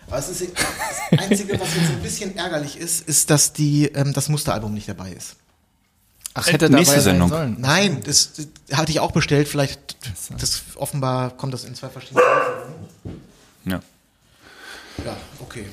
Aber 0.07 0.17
es 0.17 0.29
ist 0.29 0.41
das 1.12 1.19
Einzige, 1.19 1.59
was 1.59 1.75
jetzt 1.75 1.89
ein 1.89 2.01
bisschen 2.01 2.35
ärgerlich 2.38 2.77
ist, 2.77 3.07
ist, 3.07 3.29
dass 3.29 3.53
die, 3.53 3.85
ähm, 3.88 4.13
das 4.13 4.29
Musteralbum 4.29 4.73
nicht 4.73 4.88
dabei 4.88 5.12
ist. 5.12 5.35
ach, 6.33 6.47
Äh, 6.47 6.53
hätte 6.53 6.69
nächste 6.69 6.93
dabei 6.95 7.01
sein 7.03 7.13
Sendung. 7.13 7.29
sollen. 7.29 7.57
Nein, 7.59 8.01
das, 8.05 8.31
das 8.67 8.77
hatte 8.77 8.91
ich 8.91 8.99
auch 9.01 9.12
bestellt, 9.12 9.47
vielleicht, 9.47 9.97
das, 10.39 10.62
offenbar 10.75 11.31
kommt 11.38 11.53
das 11.53 11.63
in 11.65 11.75
zwei 11.75 11.89
verschiedenen 11.89 12.23
Versionen. 12.23 13.21
Ja. 13.65 13.81
Ja, 15.05 15.17
okay. 15.41 15.65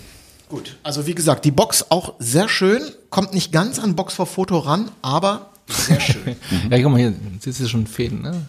Gut. 0.48 0.76
Also 0.82 1.06
wie 1.06 1.14
gesagt, 1.14 1.44
die 1.44 1.50
Box 1.50 1.86
auch 1.90 2.14
sehr 2.18 2.48
schön, 2.48 2.82
kommt 3.10 3.32
nicht 3.32 3.52
ganz 3.52 3.78
an 3.78 3.96
Box 3.96 4.14
vor 4.14 4.26
Foto 4.26 4.58
ran, 4.58 4.90
aber 5.02 5.50
sehr 5.68 6.00
schön. 6.00 6.36
Ja, 6.70 6.82
guck 6.82 6.90
mal 6.92 6.98
hier, 6.98 7.14
siehst 7.40 7.60
du 7.60 7.68
schon 7.68 7.86
Fäden, 7.86 8.22
ne? 8.22 8.46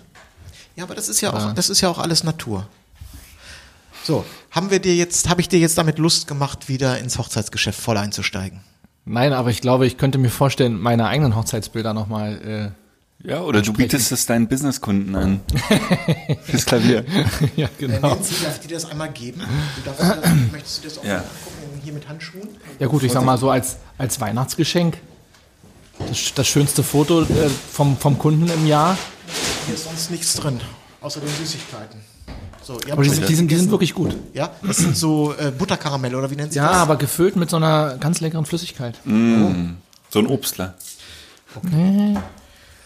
Ja, 0.77 0.83
aber 0.85 0.95
das 0.95 1.09
ist 1.09 1.19
ja 1.21 1.33
auch, 1.33 1.53
das 1.53 1.69
ist 1.69 1.81
ja 1.81 1.89
auch 1.89 1.97
alles 1.99 2.23
Natur. 2.23 2.67
So, 4.03 4.23
haben 4.51 4.71
wir 4.71 4.79
dir 4.79 4.95
jetzt, 4.95 5.27
habe 5.27 5.41
ich 5.41 5.49
dir 5.49 5.59
jetzt 5.59 5.77
damit 5.77 5.97
Lust 5.99 6.27
gemacht, 6.27 6.69
wieder 6.69 6.97
ins 6.99 7.17
Hochzeitsgeschäft 7.17 7.79
voll 7.79 7.97
einzusteigen? 7.97 8.61
Nein, 9.03 9.33
aber 9.33 9.49
ich 9.49 9.59
glaube, 9.61 9.85
ich 9.85 9.97
könnte 9.97 10.17
mir 10.17 10.29
vorstellen, 10.29 10.79
meine 10.79 11.07
eigenen 11.07 11.35
Hochzeitsbilder 11.35 11.93
nochmal, 11.93 12.73
Ja, 13.23 13.41
oder 13.41 13.61
du 13.61 13.73
bietest 13.73 14.11
es 14.11 14.25
deinen 14.25 14.47
Businesskunden 14.47 15.15
an. 15.15 15.41
Fürs 16.43 16.65
Klavier. 16.65 16.99
äh, 16.99 17.25
ja, 17.61 17.67
Äh, 17.67 17.69
genau. 17.79 18.09
Nancy, 18.15 18.35
darf 18.43 18.59
ich 18.61 18.67
dir 18.67 18.75
das 18.75 18.85
einmal 18.85 19.09
geben? 19.11 19.41
Du 19.75 19.81
darfst 19.89 20.01
dir 20.01 20.21
das, 20.21 20.51
möchtest 20.51 20.83
du 20.83 20.87
das 20.87 20.97
auch 20.99 21.03
Ja. 21.03 21.13
mal 21.15 21.19
angucken, 21.23 21.81
hier 21.83 21.93
mit 21.93 22.07
Handschuhen? 22.07 22.47
Ja 22.79 22.87
gut, 22.87 23.03
ich 23.03 23.11
sag 23.11 23.23
mal 23.25 23.37
so 23.37 23.49
als, 23.49 23.77
als 23.97 24.21
Weihnachtsgeschenk. 24.21 24.97
Das, 25.99 26.33
das 26.35 26.47
schönste 26.47 26.83
Foto 26.83 27.21
äh, 27.23 27.49
vom, 27.71 27.97
vom 27.97 28.17
Kunden 28.17 28.49
im 28.49 28.67
Jahr. 28.67 28.97
Hier 29.65 29.75
ist 29.75 29.85
sonst 29.85 30.11
nichts 30.11 30.33
drin, 30.35 30.59
außer 31.01 31.19
den 31.19 31.29
Süßigkeiten. 31.29 31.99
So, 32.63 32.77
Aber 32.91 33.01
die 33.03 33.09
die 33.09 33.35
sind, 33.35 33.49
die 33.49 33.55
sind 33.55 33.71
wirklich 33.71 33.93
gut. 33.93 34.15
Ja, 34.33 34.51
das 34.61 34.77
sind 34.77 34.97
so 34.97 35.33
äh, 35.37 35.51
Butterkaramelle 35.51 36.17
oder 36.17 36.29
wie 36.29 36.35
nennt 36.35 36.51
sich 36.51 36.57
Ja, 36.61 36.67
das? 36.67 36.77
aber 36.77 36.97
gefüllt 36.97 37.35
mit 37.37 37.49
so 37.49 37.55
einer 37.55 37.97
ganz 37.97 38.19
leckeren 38.19 38.45
Flüssigkeit. 38.45 38.99
So 39.05 39.11
ein 40.19 40.27
Obstler. 40.27 40.75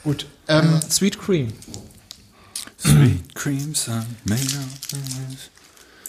Gut. 0.04 0.28
Ähm, 0.48 0.80
Sweet 0.90 1.20
Cream. 1.20 1.54
Sweet 2.80 3.36
Cream 3.36 3.74
Sun. 3.76 4.06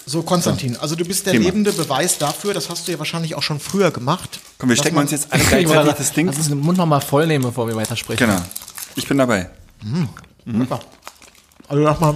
So, 0.05 0.23
Konstantin, 0.23 0.77
also 0.77 0.97
du 0.97 1.05
bist 1.05 1.27
der 1.27 1.33
Thema. 1.35 1.45
lebende 1.45 1.73
Beweis 1.73 2.19
dafür, 2.19 2.55
das 2.55 2.69
hast 2.69 2.87
du 2.89 2.93
ja 2.93 2.99
wahrscheinlich 2.99 3.35
auch 3.35 3.43
schon 3.43 3.61
früher 3.61 3.91
gemacht. 3.91 4.41
Komm, 4.59 4.69
wir 4.69 4.77
stecken 4.77 4.97
uns 4.99 5.11
jetzt 5.13 5.33
alle 5.33 5.43
gleichzeitig 5.45 5.95
das 5.95 6.13
Ding. 6.13 6.27
Lass 6.27 6.37
uns 6.39 6.49
den 6.49 6.59
Mund 6.61 6.79
noch 6.79 6.87
mal 6.87 7.01
voll 7.01 7.27
nehmen, 7.27 7.45
bevor 7.45 7.69
wir 7.69 7.77
weitersprechen. 7.77 8.27
Genau. 8.27 8.41
Ich 8.97 9.07
bin 9.07 9.19
dabei. 9.19 9.49
Super. 10.45 10.81
Also 11.69 11.85
sag 11.85 12.01
mal, 12.01 12.15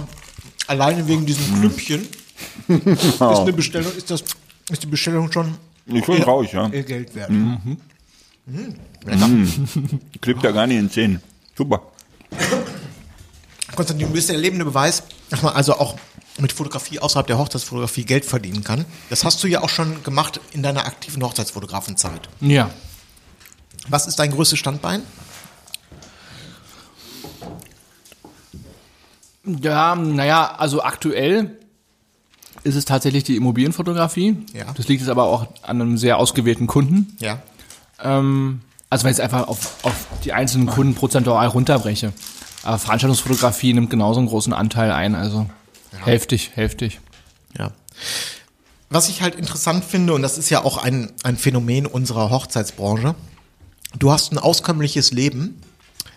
alleine 0.67 1.07
wegen 1.07 1.25
diesem 1.25 1.49
Mhm. 1.55 1.59
Klümpchen 1.61 2.07
ist 2.67 3.21
eine 3.21 3.53
Bestellung, 3.53 3.91
ist 3.95 4.11
das, 4.11 4.23
ist 4.69 4.83
die 4.83 4.87
Bestellung 4.87 5.31
schon 5.31 5.55
Ich 5.85 6.05
bin 6.05 6.21
raus, 6.23 6.47
ja. 6.51 6.67
ihr 6.67 6.83
Geld 6.83 7.15
wert. 7.15 7.29
Mhm. 7.29 7.77
Klebt 10.21 10.43
ja 10.43 10.51
gar 10.51 10.67
nicht 10.67 10.77
in 10.77 10.85
den 10.85 10.91
Zähnen. 10.91 11.21
Super. 11.57 11.81
Konstantin, 13.75 14.07
du 14.07 14.13
bist 14.13 14.29
der 14.29 14.37
lebende 14.37 14.65
Beweis, 14.65 15.03
dass 15.29 15.41
man 15.41 15.53
also 15.53 15.73
auch 15.75 15.95
mit 16.39 16.53
Fotografie 16.53 16.99
außerhalb 16.99 17.27
der 17.27 17.37
Hochzeitsfotografie 17.37 18.05
Geld 18.05 18.25
verdienen 18.25 18.63
kann. 18.63 18.85
Das 19.09 19.23
hast 19.23 19.43
du 19.43 19.47
ja 19.47 19.61
auch 19.61 19.69
schon 19.69 20.03
gemacht 20.03 20.39
in 20.51 20.63
deiner 20.63 20.85
aktiven 20.85 21.23
Hochzeitsfotografenzeit. 21.23 22.29
Ja. 22.41 22.69
Was 23.89 24.07
ist 24.07 24.17
dein 24.17 24.31
größtes 24.31 24.59
Standbein? 24.59 25.01
Ja, 29.45 29.95
naja, 29.95 30.55
also 30.57 30.83
aktuell 30.83 31.57
ist 32.63 32.75
es 32.75 32.85
tatsächlich 32.85 33.23
die 33.23 33.37
Immobilienfotografie. 33.37 34.37
Ja. 34.53 34.65
Das 34.75 34.87
liegt 34.87 35.01
jetzt 35.01 35.09
aber 35.09 35.23
auch 35.23 35.47
an 35.61 35.81
einem 35.81 35.97
sehr 35.97 36.17
ausgewählten 36.17 36.67
Kunden. 36.67 37.15
Ja. 37.19 37.39
Ähm, 38.03 38.61
also 38.89 39.05
wenn 39.05 39.11
ich 39.11 39.17
es 39.17 39.23
einfach 39.23 39.47
auf, 39.47 39.83
auf 39.83 40.07
die 40.25 40.33
einzelnen 40.33 40.67
Kunden 40.67 40.95
prozentual 40.95 41.47
runterbreche. 41.47 42.11
Aber 42.63 42.77
Veranstaltungsfotografie 42.77 43.73
nimmt 43.73 43.89
genauso 43.89 44.19
einen 44.19 44.27
großen 44.27 44.51
Anteil 44.51 44.91
ein, 44.91 45.15
also 45.15 45.49
hälftig, 46.05 46.51
hälftig. 46.55 46.99
Ja. 47.57 47.71
Was 48.89 49.09
ich 49.09 49.21
halt 49.21 49.35
interessant 49.35 49.83
finde, 49.83 50.13
und 50.13 50.21
das 50.21 50.37
ist 50.37 50.49
ja 50.49 50.63
auch 50.63 50.77
ein, 50.77 51.11
ein 51.23 51.37
Phänomen 51.37 51.85
unserer 51.85 52.29
Hochzeitsbranche, 52.29 53.15
du 53.97 54.11
hast 54.11 54.31
ein 54.31 54.37
auskömmliches 54.37 55.11
Leben 55.11 55.61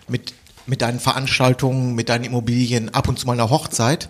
mit, 0.07 0.33
mit 0.65 0.81
deinen 0.81 0.99
Veranstaltungen, 0.99 1.95
mit 1.95 2.09
deinen 2.09 2.23
Immobilien, 2.23 2.93
ab 2.93 3.07
und 3.07 3.19
zu 3.19 3.27
mal 3.27 3.33
eine 3.33 3.49
Hochzeit. 3.49 4.09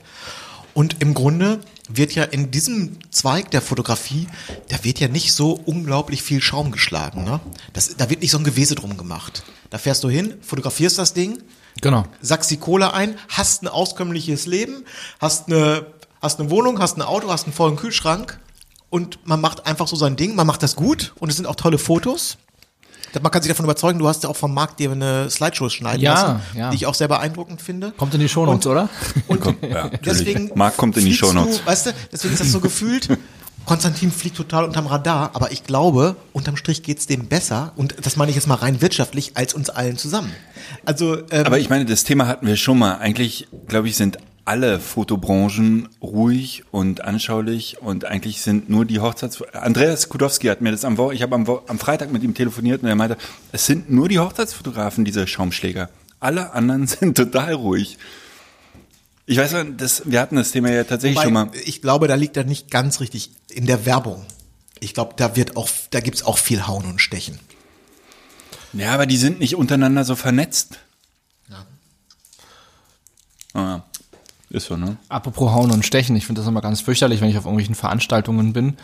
Und 0.73 1.01
im 1.01 1.13
Grunde 1.13 1.59
wird 1.89 2.13
ja 2.13 2.23
in 2.23 2.51
diesem 2.51 2.97
Zweig 3.09 3.51
der 3.51 3.61
Fotografie, 3.61 4.27
da 4.69 4.83
wird 4.83 4.99
ja 4.99 5.07
nicht 5.07 5.33
so 5.33 5.51
unglaublich 5.53 6.21
viel 6.21 6.41
Schaum 6.41 6.71
geschlagen. 6.71 7.23
Ne? 7.23 7.39
Das, 7.73 7.95
da 7.97 8.09
wird 8.09 8.21
nicht 8.21 8.31
so 8.31 8.37
ein 8.37 8.43
Gewese 8.43 8.75
drum 8.75 8.95
gemacht. 8.95 9.43
Da 9.69 9.77
fährst 9.77 10.03
du 10.03 10.09
hin, 10.09 10.35
fotografierst 10.41 10.97
das 10.97 11.13
Ding, 11.13 11.41
Genau. 11.81 12.03
sackst 12.21 12.51
die 12.51 12.57
Kohle 12.57 12.93
ein, 12.93 13.15
hast 13.29 13.63
ein 13.63 13.67
auskömmliches 13.67 14.45
Leben, 14.45 14.83
hast 15.19 15.47
eine, 15.47 15.85
hast 16.21 16.39
eine 16.39 16.49
Wohnung, 16.49 16.79
hast 16.79 16.97
ein 16.97 17.01
Auto, 17.01 17.29
hast 17.31 17.45
einen 17.45 17.53
vollen 17.53 17.75
Kühlschrank 17.75 18.39
und 18.89 19.19
man 19.25 19.39
macht 19.39 19.65
einfach 19.65 19.87
so 19.87 19.95
sein 19.95 20.15
Ding, 20.15 20.35
man 20.35 20.45
macht 20.47 20.63
das 20.63 20.75
gut 20.75 21.13
und 21.19 21.29
es 21.29 21.37
sind 21.37 21.45
auch 21.45 21.55
tolle 21.55 21.77
Fotos. 21.77 22.37
Man 23.21 23.29
kann 23.29 23.41
sich 23.41 23.49
davon 23.51 23.65
überzeugen, 23.65 23.99
du 23.99 24.07
hast 24.07 24.23
ja 24.23 24.29
auch 24.29 24.37
vom 24.37 24.53
Markt 24.53 24.79
dir 24.79 24.89
eine 24.91 25.29
Slideshow 25.29 25.67
schneiden 25.67 26.01
Ja, 26.01 26.13
lassen, 26.13 26.41
ja. 26.55 26.69
die 26.69 26.77
ich 26.77 26.85
auch 26.85 26.93
sehr 26.93 27.09
beeindruckend 27.09 27.61
finde. 27.61 27.91
Kommt 27.91 28.13
in 28.13 28.21
die 28.21 28.29
Shownotes, 28.29 28.67
oder? 28.67 28.87
Und 29.27 29.43
Ja, 29.69 29.89
deswegen 30.05 30.49
Marc 30.55 30.77
kommt 30.77 30.95
in 30.95 31.03
die 31.03 31.13
Shownotes. 31.13 31.59
Du, 31.59 31.65
weißt 31.65 31.87
du, 31.87 31.93
deswegen 32.11 32.33
ist 32.35 32.39
das 32.39 32.51
so 32.53 32.59
gefühlt, 32.61 33.09
Konstantin 33.65 34.11
fliegt 34.11 34.37
total 34.37 34.65
unterm 34.65 34.87
Radar, 34.87 35.31
aber 35.33 35.51
ich 35.51 35.63
glaube, 35.63 36.15
unterm 36.33 36.57
Strich 36.57 36.83
geht's 36.83 37.07
dem 37.07 37.27
besser, 37.27 37.73
und 37.75 37.95
das 38.01 38.15
meine 38.15 38.29
ich 38.29 38.35
jetzt 38.35 38.47
mal 38.47 38.55
rein 38.55 38.81
wirtschaftlich, 38.81 39.31
als 39.35 39.53
uns 39.53 39.69
allen 39.69 39.97
zusammen. 39.97 40.31
Also, 40.85 41.17
ähm, 41.31 41.45
Aber 41.45 41.59
ich 41.59 41.69
meine, 41.69 41.85
das 41.85 42.03
Thema 42.03 42.27
hatten 42.27 42.47
wir 42.47 42.55
schon 42.55 42.79
mal. 42.79 42.95
Eigentlich, 42.95 43.47
glaube 43.67 43.87
ich, 43.87 43.95
sind 43.95 44.17
alle 44.45 44.79
Fotobranchen 44.79 45.87
ruhig 46.01 46.63
und 46.71 47.03
anschaulich 47.03 47.77
und 47.81 48.05
eigentlich 48.05 48.41
sind 48.41 48.69
nur 48.69 48.85
die 48.85 48.99
Hochzeits... 48.99 49.41
Andreas 49.53 50.09
Kudowski 50.09 50.47
hat 50.47 50.61
mir 50.61 50.71
das 50.71 50.83
am 50.83 50.97
Wo 50.97 51.11
ich 51.11 51.21
habe 51.21 51.35
am, 51.35 51.47
Wo 51.47 51.61
am 51.67 51.79
Freitag 51.79 52.11
mit 52.11 52.23
ihm 52.23 52.33
telefoniert 52.33 52.81
und 52.81 52.89
er 52.89 52.95
meinte, 52.95 53.17
es 53.51 53.65
sind 53.65 53.91
nur 53.91 54.09
die 54.09 54.19
Hochzeitsfotografen, 54.19 55.05
diese 55.05 55.27
Schaumschläger. 55.27 55.89
Alle 56.19 56.53
anderen 56.53 56.87
sind 56.87 57.15
total 57.15 57.53
ruhig. 57.53 57.97
Ich 59.31 59.37
weiß, 59.37 59.55
das, 59.77 60.01
wir 60.11 60.19
hatten 60.19 60.35
das 60.35 60.51
Thema 60.51 60.71
ja 60.71 60.83
tatsächlich 60.83 61.15
Wobei, 61.15 61.23
schon 61.23 61.33
mal. 61.33 61.51
Ich 61.63 61.81
glaube, 61.81 62.09
da 62.09 62.15
liegt 62.15 62.35
er 62.35 62.43
nicht 62.43 62.69
ganz 62.69 62.99
richtig 62.99 63.31
in 63.49 63.65
der 63.65 63.85
Werbung. 63.85 64.25
Ich 64.81 64.93
glaube, 64.93 65.13
da 65.15 65.37
wird 65.37 65.55
auch, 65.55 65.69
da 65.89 66.01
gibt's 66.01 66.23
auch 66.23 66.37
viel 66.37 66.67
Hauen 66.67 66.83
und 66.83 66.99
Stechen. 66.99 67.39
Ja, 68.73 68.93
aber 68.93 69.05
die 69.05 69.15
sind 69.15 69.39
nicht 69.39 69.55
untereinander 69.55 70.03
so 70.03 70.17
vernetzt. 70.17 70.79
Ja. 71.49 71.65
Ah, 73.53 73.83
ist 74.49 74.65
so, 74.65 74.75
ne? 74.75 74.97
Apropos 75.07 75.53
Hauen 75.53 75.71
und 75.71 75.85
Stechen, 75.85 76.17
ich 76.17 76.25
finde 76.25 76.41
das 76.41 76.49
immer 76.49 76.61
ganz 76.61 76.81
fürchterlich, 76.81 77.21
wenn 77.21 77.29
ich 77.29 77.37
auf 77.37 77.45
irgendwelchen 77.45 77.75
Veranstaltungen 77.75 78.51
bin 78.51 78.75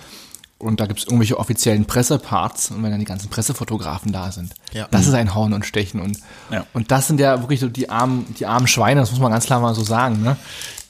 und 0.60 0.80
da 0.80 0.86
gibt 0.88 1.00
es 1.00 1.06
irgendwelche 1.06 1.38
offiziellen 1.38 1.86
Presseparts 1.86 2.72
und 2.72 2.82
wenn 2.84 2.92
dann 2.92 3.00
die 3.00 3.06
ganzen 3.06 3.30
Pressefotografen 3.30 4.12
da 4.12 4.32
sind. 4.32 4.54
Ja. 4.74 4.88
Das 4.92 5.06
ist 5.08 5.14
ein 5.14 5.36
Hauen 5.36 5.54
und 5.54 5.66
Stechen 5.66 6.00
und, 6.02 6.18
Ja. 6.52 6.66
und 6.74 6.92
das 6.92 7.08
sind 7.08 7.20
ja 7.20 7.40
wirklich 7.42 7.60
so 7.60 7.70
die 7.70 7.90
armen, 7.90 8.34
die 8.40 8.46
armen 8.46 8.68
Schweine, 8.68 9.02
das 9.02 9.12
muss 9.12 9.20
man 9.20 9.32
ganz 9.32 9.46
klar 9.46 9.60
mal 9.60 9.76
so 9.76 9.84
sagen, 9.84 10.22
ne? 10.22 10.36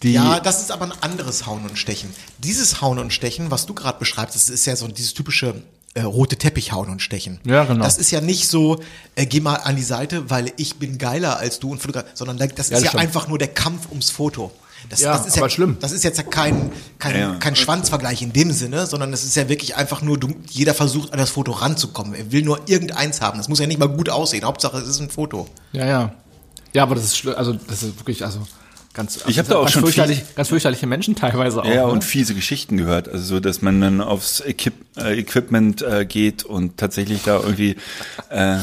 Die, 0.04 0.14
Ja, 0.14 0.40
das 0.40 0.62
ist 0.62 0.72
aber 0.72 0.86
ein 0.86 0.94
anderes 1.02 1.46
Hauen 1.48 1.64
und 1.66 1.78
Stechen. 1.78 2.10
Dieses 2.38 2.82
Hauen 2.82 3.00
und 3.00 3.12
Stechen, 3.12 3.52
was 3.52 3.66
du 3.66 3.74
gerade 3.74 3.98
beschreibst, 4.00 4.36
das 4.36 4.50
ist 4.50 4.66
ja 4.66 4.76
so 4.76 4.88
dieses 4.88 5.14
typische 5.14 5.64
äh, 5.96 6.02
rote 6.02 6.38
Teppich 6.38 6.72
hauen 6.72 6.90
und 6.90 7.02
stechen. 7.02 7.40
Ja, 7.44 7.64
genau. 7.64 7.84
Das 7.84 7.98
ist 7.98 8.12
ja 8.12 8.22
nicht 8.22 8.48
so, 8.48 8.80
äh, 9.16 9.26
geh 9.26 9.40
mal 9.40 9.56
an 9.56 9.76
die 9.76 9.84
Seite, 9.84 10.30
weil 10.30 10.54
ich 10.58 10.76
bin 10.78 11.00
geiler 11.00 11.38
als 11.40 11.60
du 11.60 11.72
und 11.72 11.82
fotograf, 11.82 12.06
sondern 12.14 12.38
das 12.38 12.50
ist 12.50 12.72
das 12.72 12.84
ja 12.84 12.92
einfach 12.94 13.28
nur 13.28 13.40
der 13.40 13.48
Kampf 13.48 13.90
ums 13.90 14.12
Foto. 14.12 14.52
Das, 14.90 15.02
Ja, 15.02 15.18
das 15.18 15.28
ist 15.28 15.38
aber 15.38 15.48
ja 15.48 15.50
schlimm. 15.50 15.78
Das 15.80 15.92
ist 15.92 16.04
jetzt 16.04 16.18
ja 16.18 16.24
kein, 16.24 16.72
kein, 17.00 17.14
Ja, 17.14 17.20
ja. 17.20 17.36
kein 17.36 17.56
Schwanzvergleich 17.56 18.22
in 18.22 18.34
dem 18.34 18.52
Sinne, 18.52 18.86
sondern 18.88 19.12
es 19.14 19.24
ist 19.24 19.36
ja 19.36 19.50
wirklich 19.50 19.76
einfach 19.76 20.02
nur, 20.02 20.18
du, 20.18 20.30
jeder 20.50 20.74
versucht 20.74 21.14
an 21.14 21.20
das 21.20 21.30
Foto 21.30 21.52
ranzukommen. 21.52 22.14
Er 22.14 22.32
will 22.32 22.44
nur 22.44 22.62
irgendeins 22.68 23.22
haben. 23.22 23.38
Das 23.38 23.50
muss 23.50 23.60
ja 23.60 23.68
nicht 23.68 23.80
mal 23.80 23.90
gut 23.90 24.10
aussehen. 24.10 24.46
Hauptsache, 24.46 24.78
es 24.78 24.88
ist 24.88 25.00
ein 25.00 25.10
Foto. 25.10 25.48
ja, 25.74 25.86
ja. 25.86 26.14
Ja, 26.74 26.84
aber 26.84 26.96
das 26.96 27.06
ist 27.06 27.28
also 27.28 27.54
das 27.54 27.82
ist 27.82 27.98
wirklich, 27.98 28.24
also 28.24 28.46
ganz, 28.94 29.20
Ich 29.28 29.40
hab 29.40 29.48
da 29.48 29.56
auch 29.56 29.62
ganz 29.62 29.72
schon 29.72 29.84
fürchterlich, 29.84 30.24
ganz 30.36 30.50
fürchterliche 30.50 30.86
Menschen 30.86 31.16
teilweise 31.16 31.62
auch. 31.62 31.66
Ja, 31.66 31.86
ne? 31.86 31.92
und 31.92 32.04
fiese 32.04 32.36
Geschichten 32.36 32.78
gehört. 32.78 33.08
Also 33.08 33.24
so, 33.24 33.40
dass 33.40 33.62
man 33.62 33.80
dann 33.80 34.02
aufs 34.02 34.42
Equip 34.42 34.74
äh, 34.98 35.18
Equipment 35.20 35.82
äh, 35.82 36.06
geht 36.06 36.44
und 36.44 36.78
tatsächlich 36.78 37.24
da 37.24 37.40
irgendwie 37.40 37.78
äh, 38.30 38.58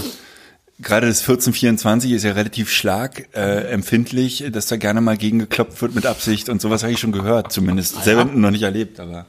gerade 0.80 1.06
das 1.06 1.20
1424 1.20 2.12
ist 2.12 2.24
ja 2.24 2.32
relativ 2.32 2.70
schlagempfindlich, 2.70 3.37
äh, 3.37 3.72
empfindlich, 3.72 4.44
dass 4.50 4.66
da 4.66 4.76
gerne 4.76 5.00
mal 5.00 5.16
gegengeklopft 5.16 5.80
wird 5.82 5.94
mit 5.94 6.06
Absicht 6.06 6.48
und 6.48 6.60
sowas 6.60 6.82
habe 6.82 6.92
ich 6.92 6.98
schon 6.98 7.12
gehört, 7.12 7.52
zumindest 7.52 8.02
selber 8.04 8.24
noch 8.24 8.50
nicht 8.50 8.62
erlebt, 8.62 9.00
aber 9.00 9.26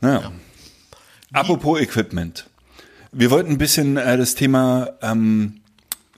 naja. 0.00 0.32
Apropos 1.32 1.80
Equipment. 1.80 2.46
Wir 3.10 3.30
wollten 3.30 3.52
ein 3.52 3.58
bisschen 3.58 3.96
äh, 3.96 4.16
das 4.16 4.34
Thema 4.34 4.90
ähm, 5.02 5.60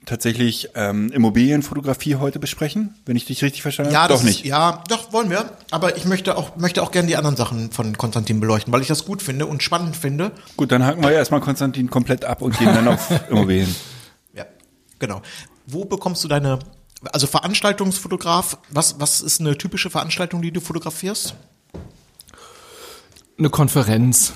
tatsächlich 0.07 0.69
ähm, 0.73 1.11
Immobilienfotografie 1.11 2.15
heute 2.15 2.39
besprechen, 2.39 2.95
wenn 3.05 3.15
ich 3.15 3.25
dich 3.25 3.43
richtig 3.43 3.61
verstanden 3.61 3.93
Ja, 3.93 4.01
habe. 4.03 4.13
das 4.13 4.21
Doch 4.21 4.27
nicht. 4.27 4.39
Ist, 4.39 4.45
ja, 4.49 4.83
doch 4.89 5.13
wollen 5.13 5.29
wir. 5.29 5.51
Aber 5.69 5.95
ich 5.97 6.05
möchte 6.05 6.35
auch 6.37 6.55
möchte 6.55 6.81
auch 6.81 6.91
gerne 6.91 7.07
die 7.07 7.15
anderen 7.15 7.35
Sachen 7.35 7.71
von 7.71 7.95
Konstantin 7.97 8.39
beleuchten, 8.39 8.73
weil 8.73 8.81
ich 8.81 8.87
das 8.87 9.05
gut 9.05 9.21
finde 9.21 9.45
und 9.45 9.61
spannend 9.61 9.95
finde. 9.95 10.31
Gut, 10.55 10.71
dann 10.71 10.83
haken 10.83 11.03
wir 11.03 11.11
erstmal 11.11 11.41
Konstantin 11.41 11.89
komplett 11.89 12.25
ab 12.25 12.41
und 12.41 12.57
gehen 12.57 12.73
dann 12.73 12.87
auf 12.87 13.11
Immobilien. 13.29 13.75
Ja, 14.33 14.45
genau. 14.97 15.21
Wo 15.67 15.85
bekommst 15.85 16.23
du 16.23 16.27
deine 16.27 16.57
also 17.11 17.27
Veranstaltungsfotograf? 17.27 18.57
Was 18.69 18.99
was 18.99 19.21
ist 19.21 19.39
eine 19.41 19.57
typische 19.57 19.89
Veranstaltung, 19.91 20.41
die 20.41 20.51
du 20.51 20.61
fotografierst? 20.61 21.35
eine 23.39 23.49
Konferenz, 23.51 24.33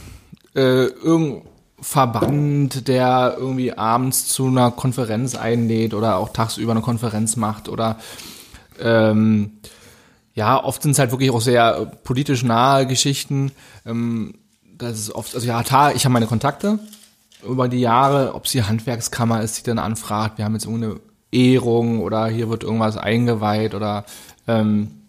äh, 0.56 0.86
irgendein 0.86 1.48
Verband, 1.82 2.88
der 2.88 3.36
irgendwie 3.38 3.74
abends 3.74 4.28
zu 4.28 4.48
einer 4.48 4.72
Konferenz 4.72 5.36
einlädt 5.36 5.94
oder 5.94 6.18
auch 6.18 6.30
tagsüber 6.30 6.72
eine 6.72 6.82
Konferenz 6.82 7.36
macht 7.36 7.68
oder 7.68 7.98
ähm, 8.80 9.54
ja, 10.34 10.64
oft 10.64 10.84
sind 10.84 10.92
es 10.92 11.00
halt 11.00 11.12
wirklich 11.12 11.32
auch 11.32 11.42
sehr 11.42 11.92
politisch 12.04 12.44
nahe 12.44 12.88
Geschichten. 12.88 13.52
Ähm, 13.86 14.36
das 14.78 14.98
ist 15.00 15.12
oft, 15.12 15.36
also 15.36 15.46
ja, 15.46 15.62
klar, 15.64 15.94
ich 15.96 16.06
habe 16.06 16.14
meine 16.14 16.28
Kontakte 16.28 16.80
über 17.48 17.68
die 17.68 17.82
Jahre, 17.82 18.36
ob 18.36 18.46
es 18.46 18.52
die 18.52 18.64
Handwerkskammer 18.64 19.42
ist, 19.42 19.58
die 19.58 19.64
dann 19.64 19.80
anfragt, 19.80 20.38
wir 20.38 20.46
haben 20.46 20.54
jetzt 20.54 20.66
irgendeine 20.66 21.00
Ehrung 21.32 22.02
oder 22.02 22.28
hier 22.28 22.50
wird 22.50 22.64
irgendwas 22.64 22.98
eingeweiht 22.98 23.74
oder 23.74 24.06
ähm, 24.48 25.01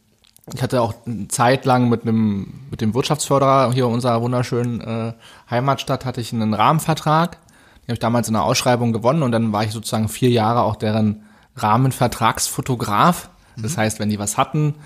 ich 0.52 0.62
hatte 0.62 0.80
auch 0.80 0.94
eine 1.06 1.28
Zeit 1.28 1.64
lang 1.64 1.88
mit 1.88 2.02
einem 2.02 2.60
mit 2.70 2.80
dem 2.80 2.94
Wirtschaftsförderer 2.94 3.72
hier 3.72 3.86
in 3.86 3.92
unserer 3.92 4.20
wunderschönen 4.22 4.80
äh, 4.80 5.12
Heimatstadt 5.50 6.04
hatte 6.04 6.20
ich 6.20 6.32
einen 6.32 6.54
Rahmenvertrag. 6.54 7.32
Den 7.32 7.88
habe 7.88 7.94
ich 7.94 7.98
damals 8.00 8.28
in 8.28 8.36
einer 8.36 8.44
Ausschreibung 8.44 8.92
gewonnen 8.92 9.22
und 9.22 9.32
dann 9.32 9.52
war 9.52 9.64
ich 9.64 9.70
sozusagen 9.70 10.08
vier 10.08 10.30
Jahre 10.30 10.62
auch 10.62 10.76
deren 10.76 11.22
Rahmenvertragsfotograf. 11.56 13.28
Das 13.56 13.76
heißt, 13.76 13.98
wenn 14.00 14.08
die 14.08 14.18
was 14.18 14.38
hatten, 14.38 14.76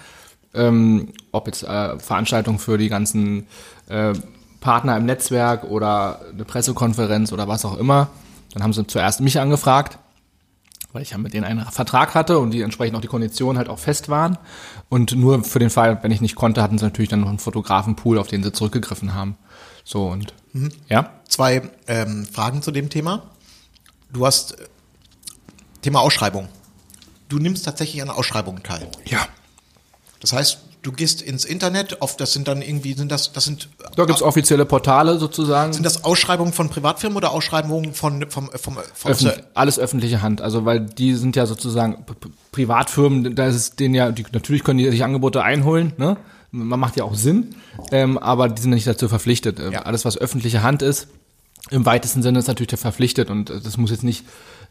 ähm, 0.53 1.13
ob 1.33 1.47
jetzt 1.47 1.63
äh, 1.63 1.99
Veranstaltungen 1.99 2.59
für 2.59 2.79
die 2.79 2.89
ganzen 2.89 3.47
äh, 3.89 4.13
Partner 4.61 4.97
im 4.97 5.07
Netzwerk 5.07 5.65
oder 5.65 6.21
eine 6.33 6.45
Pressekonferenz 6.45 7.33
oder 7.33 7.49
was 7.49 7.65
auch 7.65 7.79
immer. 7.79 8.09
Dann 8.53 8.63
haben 8.63 8.73
sie 8.73 8.87
zuerst 8.87 9.21
mich 9.21 9.39
angefragt, 9.39 9.99
weil 10.97 11.03
ich 11.03 11.11
ja 11.11 11.19
mit 11.19 11.35
denen 11.35 11.45
einen 11.45 11.63
Vertrag 11.67 12.15
hatte 12.15 12.39
und 12.39 12.53
die 12.53 12.63
entsprechend 12.63 12.97
auch 12.97 13.03
die 13.03 13.07
Konditionen 13.07 13.59
halt 13.59 13.69
auch 13.69 13.79
fest 13.79 14.09
waren. 14.09 14.39
Und 14.89 15.15
nur 15.15 15.45
für 15.45 15.59
den 15.59 15.69
Fall, 15.69 16.03
wenn 16.03 16.11
ich 16.11 16.23
nicht 16.23 16.37
konnte, 16.37 16.63
hatten 16.63 16.79
sie 16.79 16.87
natürlich 16.87 17.11
dann 17.11 17.21
noch 17.21 17.29
einen 17.29 17.39
Fotografenpool, 17.39 18.19
auf 18.19 18.29
den 18.29 18.43
sie 18.43 18.51
zurückgegriffen 18.51 19.13
haben. 19.13 19.37
So 19.85 20.07
und 20.07 20.33
ja. 20.89 21.13
Zwei 21.29 21.71
ähm, 21.87 22.25
Fragen 22.25 22.63
zu 22.63 22.71
dem 22.71 22.89
Thema. 22.89 23.25
Du 24.11 24.25
hast 24.25 24.59
äh, 24.59 24.65
Thema 25.83 26.01
Ausschreibung. 26.01 26.49
Du 27.29 27.39
nimmst 27.39 27.67
tatsächlich 27.67 28.01
an 28.01 28.09
Ausschreibungen 28.09 28.63
teil. 28.63 28.89
Ja. 29.05 29.29
Das 30.21 30.33
heißt, 30.33 30.61
du 30.87 30.93
gehst 30.93 31.21
ins 31.21 31.45
Internet, 31.45 32.01
auf 32.01 32.17
das 32.17 32.33
sind 32.33 32.47
dann 32.47 32.63
irgendwie, 32.63 32.95
sind 32.95 33.11
das, 33.11 33.33
das 33.33 33.45
sind, 33.45 33.69
Da 33.97 34.05
gibt's 34.05 34.23
offizielle 34.23 34.65
Portale 34.65 35.19
sozusagen. 35.19 35.73
sind 35.73 35.85
das 35.85 36.05
Ausschreibungen 36.05 36.53
von 36.53 36.69
Privatfirmen 36.69 37.17
oder 37.17 37.33
Ausschreibungen 37.33 37.93
von, 37.93 38.31
vom, 38.31 38.49
vom, 38.55 38.79
vom, 38.95 39.11
Öffn 39.11 39.33
alles 39.55 39.79
öffentliche 39.79 40.23
Hand, 40.23 40.41
also 40.41 40.65
weil 40.65 40.81
die 40.81 41.15
sind 41.15 41.35
ja 41.35 41.47
sozusagen 41.47 42.05
Privatfirmen, 42.53 43.35
da 43.35 43.47
ist 43.47 43.57
es 43.57 43.77
denen 43.77 43.95
ja, 43.95 44.13
die, 44.13 44.25
natürlich 44.33 44.63
können 44.63 44.79
die 44.79 44.89
sich 44.91 45.03
Angebote 45.03 45.43
einholen, 45.43 45.93
ne? 45.97 46.17
Man 46.53 46.79
macht 46.81 46.97
ja 46.97 47.05
auch 47.05 47.15
Sinn, 47.15 47.57
ähm, 47.91 48.17
aber 48.17 48.49
die 48.49 48.63
sind 48.63 48.71
nicht 48.71 48.87
dazu 48.87 49.09
verpflichtet. 49.09 49.59
Ähm, 49.59 49.73
Ja. 49.73 49.83
Alles, 49.83 50.05
was 50.05 50.17
öffentliche 50.17 50.63
Hand 50.63 50.81
ist, 50.81 51.09
im 51.71 51.85
weitesten 51.85 52.23
Sinne 52.23 52.39
ist 52.39 52.47
natürlich 52.47 52.79
verpflichtet 52.79 53.29
und 53.29 53.51
äh, 53.51 53.61
das 53.61 53.77
muss 53.77 53.91
jetzt 53.91 54.05
nicht 54.05 54.25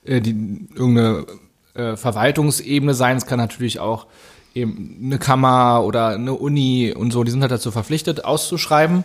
äh, 0.05 0.21
die, 0.21 0.67
irgendeine 0.73 1.25
äh, 1.73 1.97
Verwaltungsebene 1.97 2.93
sein, 2.93 3.17
es 3.17 3.25
kann 3.25 3.37
natürlich 3.37 3.79
auch 3.79 4.07
eben 4.55 4.99
eine 5.03 5.19
Kammer 5.19 5.83
oder 5.83 6.09
eine 6.09 6.33
Uni 6.33 6.93
und 6.95 7.11
so, 7.11 7.23
die 7.23 7.31
sind 7.31 7.41
halt 7.41 7.51
dazu 7.51 7.71
verpflichtet, 7.71 8.23
auszuschreiben, 8.25 9.03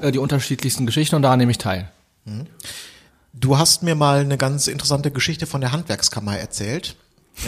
äh, 0.00 0.12
die 0.12 0.18
unterschiedlichsten 0.18 0.86
Geschichten 0.86 1.16
und 1.16 1.22
daran 1.22 1.38
nehme 1.38 1.50
ich 1.50 1.58
teil. 1.58 1.90
Du 3.34 3.58
hast 3.58 3.82
mir 3.82 3.96
mal 3.96 4.20
eine 4.20 4.38
ganz 4.38 4.68
interessante 4.68 5.10
Geschichte 5.10 5.46
von 5.46 5.60
der 5.60 5.72
Handwerkskammer 5.72 6.38
erzählt. 6.38 6.96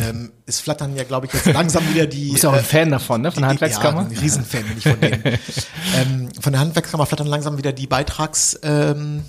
Ähm, 0.00 0.32
es 0.46 0.58
flattern 0.58 0.96
ja, 0.96 1.04
glaube 1.04 1.26
ich, 1.26 1.32
jetzt 1.32 1.46
langsam 1.46 1.88
wieder 1.88 2.06
die. 2.06 2.26
Du 2.26 2.32
bist 2.32 2.42
ja 2.42 2.50
auch 2.50 2.54
ein 2.54 2.60
äh, 2.60 2.64
Fan 2.64 2.90
davon, 2.90 3.22
ne? 3.22 3.30
Von 3.30 3.42
der 3.42 3.50
die- 3.50 3.52
Handwerkskammer? 3.52 4.02
Ja, 4.02 4.08
ein 4.08 4.16
Riesenfan 4.18 4.64
bin 4.64 4.78
ich 4.78 4.82
von 4.82 5.00
denen. 5.00 5.22
ähm, 5.96 6.28
von 6.40 6.52
der 6.52 6.60
Handwerkskammer 6.60 7.06
flattern 7.06 7.28
langsam 7.28 7.56
wieder 7.56 7.72
die 7.72 7.86
Beitragszahlungen 7.86 9.22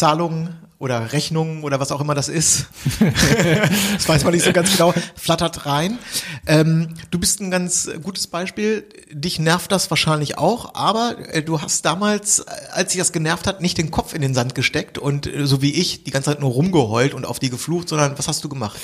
ähm, 0.00 0.54
oder 0.82 1.12
Rechnungen 1.12 1.62
oder 1.62 1.78
was 1.78 1.92
auch 1.92 2.00
immer 2.00 2.16
das 2.16 2.28
ist. 2.28 2.66
das 3.94 4.08
weiß 4.08 4.24
man 4.24 4.34
nicht 4.34 4.44
so 4.44 4.52
ganz 4.52 4.72
genau. 4.72 4.92
Flattert 5.14 5.64
rein. 5.64 5.96
Ähm, 6.44 6.88
du 7.12 7.20
bist 7.20 7.40
ein 7.40 7.52
ganz 7.52 7.88
gutes 8.02 8.26
Beispiel. 8.26 8.84
Dich 9.12 9.38
nervt 9.38 9.70
das 9.70 9.90
wahrscheinlich 9.90 10.38
auch, 10.38 10.74
aber 10.74 11.14
äh, 11.28 11.40
du 11.40 11.62
hast 11.62 11.84
damals, 11.84 12.40
äh, 12.40 12.44
als 12.72 12.90
sich 12.90 12.98
das 12.98 13.12
genervt 13.12 13.46
hat, 13.46 13.60
nicht 13.60 13.78
den 13.78 13.92
Kopf 13.92 14.12
in 14.12 14.22
den 14.22 14.34
Sand 14.34 14.56
gesteckt 14.56 14.98
und 14.98 15.28
äh, 15.28 15.46
so 15.46 15.62
wie 15.62 15.72
ich 15.72 16.02
die 16.02 16.10
ganze 16.10 16.30
Zeit 16.30 16.40
nur 16.40 16.50
rumgeheult 16.50 17.14
und 17.14 17.26
auf 17.26 17.38
die 17.38 17.48
geflucht, 17.48 17.88
sondern 17.88 18.18
was 18.18 18.26
hast 18.26 18.42
du 18.42 18.48
gemacht? 18.48 18.80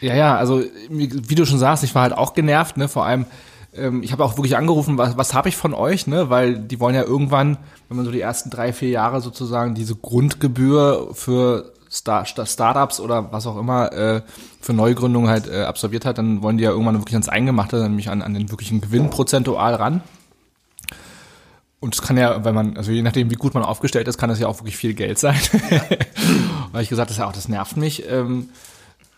Ja, 0.00 0.16
ja, 0.16 0.36
also 0.36 0.64
wie 0.90 1.34
du 1.36 1.46
schon 1.46 1.60
sagst, 1.60 1.84
ich 1.84 1.94
war 1.94 2.02
halt 2.02 2.12
auch 2.12 2.34
genervt, 2.34 2.76
ne? 2.76 2.88
Vor 2.88 3.06
allem, 3.06 3.24
ähm, 3.76 4.02
ich 4.02 4.12
habe 4.12 4.24
auch 4.24 4.36
wirklich 4.36 4.56
angerufen, 4.56 4.98
was, 4.98 5.16
was 5.16 5.34
habe 5.34 5.48
ich 5.48 5.56
von 5.56 5.74
euch, 5.74 6.06
ne? 6.06 6.30
Weil 6.30 6.58
die 6.58 6.80
wollen 6.80 6.94
ja 6.94 7.02
irgendwann, 7.02 7.58
wenn 7.88 7.96
man 7.96 8.06
so 8.06 8.12
die 8.12 8.20
ersten 8.20 8.50
drei, 8.50 8.72
vier 8.72 8.90
Jahre 8.90 9.20
sozusagen 9.20 9.74
diese 9.74 9.94
Grundgebühr 9.94 11.10
für 11.12 11.72
Star 11.90 12.24
Star- 12.24 12.46
Startups 12.46 13.00
oder 13.00 13.32
was 13.32 13.46
auch 13.46 13.58
immer 13.58 13.92
äh, 13.92 14.22
für 14.60 14.72
Neugründungen 14.72 15.30
halt 15.30 15.48
äh, 15.48 15.62
absolviert 15.62 16.04
hat, 16.04 16.18
dann 16.18 16.42
wollen 16.42 16.58
die 16.58 16.64
ja 16.64 16.70
irgendwann 16.70 16.98
wirklich 16.98 17.14
ans 17.14 17.28
Eingemachte, 17.28 17.82
nämlich 17.82 18.10
an, 18.10 18.22
an 18.22 18.34
den 18.34 18.50
wirklichen 18.50 18.80
Gewinn 18.80 19.10
prozentual 19.10 19.74
ran. 19.74 20.02
Und 21.78 21.94
es 21.94 22.02
kann 22.02 22.16
ja, 22.16 22.44
wenn 22.44 22.54
man, 22.54 22.76
also 22.76 22.90
je 22.90 23.02
nachdem, 23.02 23.30
wie 23.30 23.36
gut 23.36 23.54
man 23.54 23.62
aufgestellt 23.62 24.08
ist, 24.08 24.18
kann 24.18 24.28
das 24.28 24.40
ja 24.40 24.48
auch 24.48 24.58
wirklich 24.58 24.76
viel 24.76 24.94
Geld 24.94 25.18
sein. 25.18 25.38
Weil 26.72 26.82
ich 26.82 26.88
gesagt, 26.88 27.10
das, 27.10 27.18
ja 27.18 27.30
das 27.30 27.48
nervt 27.48 27.76
mich. 27.76 28.10
Ähm, 28.10 28.48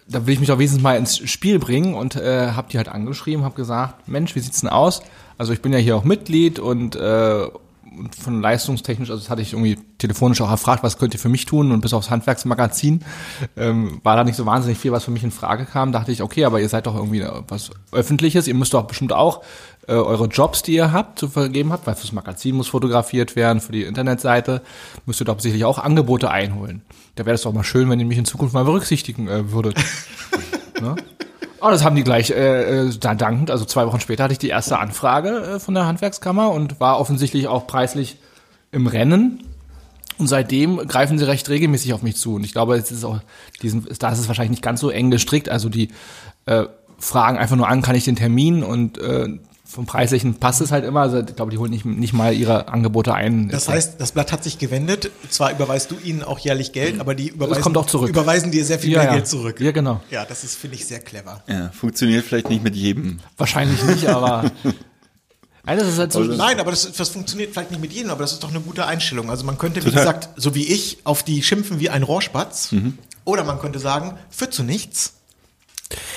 da 0.09 0.27
will 0.27 0.35
ich 0.35 0.41
mich 0.41 0.49
doch 0.49 0.59
wenigstens 0.59 0.83
mal 0.83 0.97
ins 0.97 1.19
Spiel 1.19 1.59
bringen 1.59 1.95
und 1.95 2.17
äh, 2.17 2.53
habe 2.53 2.69
die 2.71 2.79
halt 2.79 2.89
angeschrieben, 2.89 3.45
habe 3.45 3.55
gesagt, 3.55 4.09
Mensch, 4.09 4.35
wie 4.35 4.41
sieht's 4.41 4.61
denn 4.61 4.71
aus? 4.71 5.03
Also 5.37 5.53
ich 5.53 5.63
bin 5.63 5.73
ja 5.73 5.79
hier 5.79 5.97
auch 5.97 6.05
Mitglied 6.05 6.59
und, 6.59 6.97
äh, 6.97 7.47
von 8.21 8.41
leistungstechnisch, 8.41 9.11
also 9.11 9.21
das 9.21 9.31
hatte 9.31 9.43
ich 9.43 9.53
irgendwie 9.53 9.79
telefonisch 9.99 10.41
auch 10.41 10.51
erfragt, 10.51 10.83
was 10.83 10.99
könnt 10.99 11.15
ihr 11.15 11.21
für 11.21 11.29
mich 11.29 11.47
tun 11.47 11.73
und 11.73 11.81
bis 11.81 11.93
aufs 11.93 12.11
Handwerksmagazin 12.11 13.01
ähm, 13.57 14.01
war 14.05 14.17
da 14.17 14.25
nicht 14.25 14.37
so 14.37 14.47
wahnsinnig 14.47 14.79
viel, 14.79 14.93
was 14.93 15.05
für 15.05 15.11
mich 15.11 15.25
in 15.25 15.31
Frage 15.31 15.65
kam. 15.65 15.93
Dachte 15.93 16.13
ich, 16.13 16.23
okay, 16.23 16.45
aber 16.45 16.61
ihr 16.61 16.69
seid 16.69 16.87
doch 16.87 16.95
irgendwie 16.95 17.25
was 17.49 17.71
Öffentliches, 17.91 18.47
ihr 18.47 18.55
müsst 18.55 18.75
doch 18.75 18.85
bestimmt 18.85 19.13
auch 19.13 19.43
äh, 19.89 19.93
eure 19.93 20.27
Jobs, 20.27 20.63
die 20.63 20.75
ihr 20.75 20.93
habt, 20.93 21.19
zu 21.19 21.29
vergeben 21.29 21.73
habt, 21.73 21.87
weil 21.87 21.95
fürs 21.95 22.13
Magazin 22.13 22.55
muss 22.55 22.69
fotografiert 22.69 23.37
werden, 23.37 23.61
für 23.61 23.73
die 23.73 23.85
Internetseite 23.85 24.61
müsst 25.07 25.21
ihr 25.21 25.25
doch 25.25 25.41
sicherlich 25.41 25.65
auch 25.65 25.79
Angebote 25.79 26.31
einholen. 26.31 26.83
Da 27.15 27.27
wäre 27.27 27.35
es 27.35 27.43
doch 27.43 27.53
mal 27.53 27.65
schön, 27.65 27.89
wenn 27.89 27.99
ihr 27.99 28.07
mich 28.07 28.19
in 28.19 28.25
Zukunft 28.25 28.55
mal 28.55 28.65
berücksichtigen 28.65 29.29
äh, 29.29 29.51
würdet. 29.51 29.77
ne? 30.81 30.95
Oh, 31.61 31.71
das 31.71 31.83
haben 31.83 31.97
die 31.97 32.05
gleich 32.05 32.31
äh, 32.31 32.87
äh, 32.87 32.91
da 33.01 33.15
dankend. 33.15 33.51
Also 33.51 33.65
zwei 33.65 33.87
Wochen 33.87 34.01
später 34.01 34.25
hatte 34.25 34.33
ich 34.33 34.39
die 34.39 34.49
erste 34.49 34.79
Anfrage 34.79 35.31
äh, 35.31 35.59
von 35.59 35.75
der 35.75 35.87
Handwerkskammer 35.87 36.51
und 36.51 36.79
war 36.81 37.01
offensichtlich 37.01 37.49
auch 37.49 37.67
preislich 37.67 38.19
im 38.71 38.87
Rennen. 38.87 39.43
Und 40.19 40.27
seitdem 40.27 40.77
greifen 40.87 41.19
sie 41.19 41.27
recht 41.27 41.49
regelmäßig 41.49 41.95
auf 41.95 42.03
mich 42.03 42.17
zu. 42.17 42.35
Und 42.35 42.45
ich 42.45 42.53
glaube, 42.53 42.77
es 42.77 42.91
ist 42.91 43.05
auch, 43.05 43.21
diesen, 43.63 43.87
da 43.99 44.11
ist 44.11 44.19
es 44.19 44.29
wahrscheinlich 44.29 44.51
nicht 44.51 44.63
ganz 44.63 44.81
so 44.81 44.91
eng 44.91 45.11
gestrickt. 45.11 45.49
Also 45.49 45.69
die 45.69 45.89
äh, 46.47 46.67
fragen 46.99 47.39
einfach 47.39 47.57
nur 47.57 47.69
an, 47.69 47.83
kann 47.83 47.97
ich 47.97 48.05
den 48.05 48.17
Termin 48.17 48.63
und 48.63 48.99
äh, 48.99 49.29
vom 49.69 49.85
Preislichen 49.85 50.37
passt 50.37 50.63
es 50.63 50.73
halt 50.73 50.85
immer. 50.85 51.03
Also 51.03 51.19
ich 51.21 51.37
glaube, 51.37 51.51
die 51.51 51.59
holen 51.59 51.71
nicht, 51.71 51.85
nicht 51.85 52.15
mal 52.15 52.33
ihre 52.33 52.69
Angebote 52.69 53.13
ein. 53.13 53.51
Das 53.51 53.69
heißt, 53.69 54.01
das 54.01 54.13
Blatt 54.13 54.33
hat 54.33 54.43
sich 54.43 54.59
gewendet. 54.59 55.11
Zwar 55.29 55.53
überweist 55.53 55.91
du 55.91 55.97
ihnen 56.03 56.23
auch 56.23 56.39
jährlich 56.39 56.73
Geld, 56.73 56.99
aber 57.01 57.15
die 57.15 57.29
überweisen, 57.29 57.63
kommt 57.63 57.77
auch 57.77 57.85
zurück. 57.85 58.09
überweisen 58.09 58.51
dir 58.51 58.65
sehr 58.65 58.79
viel 58.79 58.93
ja, 58.93 59.01
mehr 59.01 59.09
ja. 59.09 59.15
Geld 59.17 59.29
zurück. 59.29 59.61
Ja, 59.61 59.71
genau. 59.71 60.01
Ja, 60.11 60.25
das 60.25 60.43
ist, 60.43 60.57
finde 60.57 60.77
ich, 60.77 60.87
sehr 60.87 61.01
clever. 61.01 61.43
Ja, 61.47 61.69
funktioniert 61.71 62.25
vielleicht 62.25 62.49
nicht 62.49 62.65
mit 62.65 62.75
jedem. 62.75 63.19
Wahrscheinlich 63.37 63.83
nicht, 63.85 64.07
aber. 64.07 64.51
Nein, 65.65 65.79
das 65.79 65.89
ist 65.89 65.99
halt 65.99 66.13
so. 66.13 66.21
Nein, 66.21 66.61
aber 66.61 66.71
das, 66.71 66.91
das 66.91 67.11
funktioniert 67.11 67.53
vielleicht 67.53 67.71
nicht 67.71 67.81
mit 67.83 67.93
jedem, 67.93 68.11
aber 68.11 68.23
das 68.23 68.33
ist 68.33 68.43
doch 68.43 68.49
eine 68.49 68.61
gute 68.61 68.87
Einstellung. 68.87 69.29
Also 69.29 69.45
man 69.45 69.59
könnte, 69.59 69.81
wie 69.81 69.91
Total. 69.91 70.01
gesagt, 70.01 70.31
so 70.37 70.55
wie 70.55 70.67
ich, 70.67 70.97
auf 71.05 71.23
die 71.23 71.43
schimpfen 71.43 71.79
wie 71.79 71.91
ein 71.91 72.05
Rohrspatz. 72.05 72.73
Mhm. 72.73 72.97
Oder 73.27 73.45
man 73.45 73.61
könnte 73.61 73.79
sagen, 73.79 74.17
führt 74.31 74.55
zu 74.55 74.63
nichts. 74.63 75.18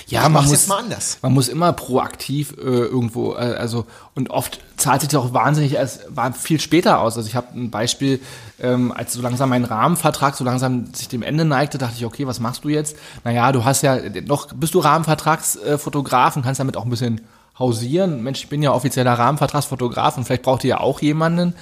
Ja, 0.07 0.27
man 0.27 0.43
muss, 0.43 0.51
jetzt 0.51 0.67
mal 0.67 0.79
anders. 0.79 1.19
Man 1.21 1.33
muss 1.33 1.47
immer 1.47 1.71
proaktiv 1.71 2.53
äh, 2.57 2.63
irgendwo, 2.63 3.33
äh, 3.33 3.55
also 3.57 3.85
und 4.15 4.29
oft 4.29 4.59
zahlt 4.75 5.01
sich 5.01 5.09
das 5.09 5.21
auch 5.21 5.33
wahnsinnig 5.33 5.75
erst 5.75 6.01
war 6.09 6.33
viel 6.33 6.59
später 6.59 6.99
aus. 6.99 7.15
Also 7.15 7.29
ich 7.29 7.35
habe 7.35 7.47
ein 7.55 7.71
Beispiel, 7.71 8.19
ähm, 8.59 8.91
als 8.91 9.13
so 9.13 9.21
langsam 9.21 9.49
mein 9.49 9.63
Rahmenvertrag 9.63 10.35
so 10.35 10.43
langsam 10.43 10.93
sich 10.93 11.07
dem 11.07 11.21
Ende 11.23 11.45
neigte, 11.45 11.77
dachte 11.77 11.95
ich, 11.97 12.05
okay, 12.05 12.27
was 12.27 12.39
machst 12.41 12.65
du 12.65 12.69
jetzt? 12.69 12.97
Naja, 13.23 13.51
du 13.51 13.63
hast 13.63 13.81
ja 13.83 13.97
noch, 14.25 14.51
bist 14.53 14.73
du 14.73 14.79
Rahmenvertragsfotograf 14.79 16.35
und 16.35 16.43
kannst 16.43 16.59
damit 16.59 16.75
auch 16.75 16.83
ein 16.83 16.89
bisschen 16.89 17.21
hausieren. 17.57 18.23
Mensch, 18.23 18.39
ich 18.43 18.49
bin 18.49 18.61
ja 18.61 18.73
offizieller 18.73 19.13
Rahmenvertragsfotograf 19.13 20.17
und 20.17 20.25
vielleicht 20.25 20.43
braucht 20.43 20.65
ihr 20.65 20.71
ja 20.71 20.79
auch 20.81 21.01
jemanden 21.01 21.55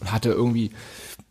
und 0.00 0.12
hatte 0.12 0.30
irgendwie 0.30 0.70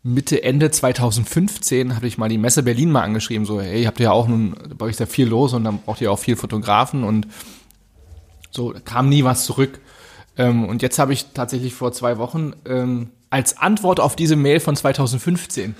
Mitte, 0.06 0.44
Ende 0.44 0.70
2015 0.70 1.96
habe 1.96 2.08
ich 2.08 2.18
mal 2.18 2.28
die 2.28 2.38
Messe 2.38 2.62
Berlin 2.62 2.92
mal 2.92 3.04
angeschrieben, 3.04 3.46
so, 3.46 3.62
hey, 3.62 3.86
habt 3.86 4.02
ihr 4.02 4.06
ja 4.06 4.12
auch 4.12 4.28
nun, 4.28 4.54
bei 4.78 4.88
euch 4.88 4.92
ist 4.92 5.00
ja 5.00 5.06
viel 5.06 5.28
los 5.28 5.54
und 5.54 5.64
dann 5.64 5.80
braucht 5.80 6.02
ihr 6.02 6.12
auch 6.12 6.20
viel 6.20 6.36
Fotografen 6.36 7.06
und 7.06 7.28
so 8.52 8.74
kam 8.84 9.08
nie 9.08 9.24
was 9.24 9.46
zurück. 9.46 9.80
Ähm, 10.38 10.66
und 10.66 10.82
jetzt 10.82 11.00
habe 11.00 11.14
ich 11.14 11.28
tatsächlich 11.34 11.74
vor 11.74 11.94
zwei 11.94 12.18
Wochen 12.18 12.54
ähm, 12.66 13.12
als 13.30 13.58
Antwort 13.58 14.02
auf 14.02 14.18
diese 14.18 14.36
Mail 14.36 14.60
von 14.60 14.76
2015, 14.76 15.74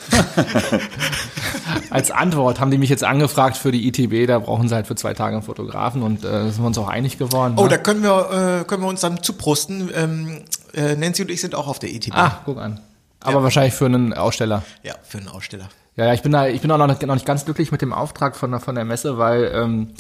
als 1.90 2.10
Antwort 2.10 2.62
haben 2.62 2.72
die 2.72 2.78
mich 2.78 2.90
jetzt 2.90 3.04
angefragt 3.04 3.58
für 3.58 3.74
die 3.74 3.88
ITB, 3.88 4.26
da 4.26 4.40
brauchen 4.40 4.70
sie 4.70 4.76
halt 4.76 4.88
für 4.88 4.96
zwei 4.96 5.14
Tage 5.14 5.36
einen 5.36 5.44
Fotografen 5.44 6.02
und 6.02 6.24
äh, 6.24 6.32
da 6.32 6.50
sind 6.50 6.64
wir 6.64 6.68
uns 6.68 6.78
auch 6.78 6.88
einig 6.88 7.18
geworden. 7.18 7.56
Oh, 7.58 7.64
ne? 7.64 7.70
da 7.70 7.78
können 7.78 8.02
wir, 8.02 8.62
äh, 8.62 8.64
können 8.64 8.84
wir 8.84 8.88
uns 8.88 9.02
dann 9.02 9.22
zuprosten. 9.22 9.92
Ähm, 9.94 10.44
äh, 10.74 10.96
Nancy 10.96 11.24
und 11.24 11.32
ich 11.32 11.42
sind 11.42 11.56
auch 11.56 11.68
auf 11.68 11.80
der 11.80 11.94
ETB. 11.94 12.14
Ah, 12.16 12.42
guck 12.46 12.58
an. 12.58 12.80
Aber 13.24 13.44
wahrscheinlich 13.44 13.74
für 13.74 13.86
einen 13.86 14.14
Aussteller. 14.14 14.64
Ja, 14.84 14.96
für 15.04 15.18
einen 15.18 15.28
Aussteller. 15.28 15.70
Ja, 15.96 16.08
ja, 16.08 16.14
ich 16.14 16.22
bin 16.22 16.32
da, 16.32 16.48
ich 16.48 16.62
bin 16.62 16.72
auch 16.72 16.78
noch 16.78 16.88
nicht, 16.88 17.02
noch 17.04 17.14
nicht 17.14 17.26
ganz 17.26 17.46
glücklich 17.46 17.72
mit 17.72 17.82
dem 17.82 17.94
Auftrag 17.94 18.36
von 18.36 18.52
der, 18.52 18.60
von 18.60 18.76
der 18.76 18.84
Messe, 18.86 19.18
weil 19.18 19.52
ähm, 19.54 19.94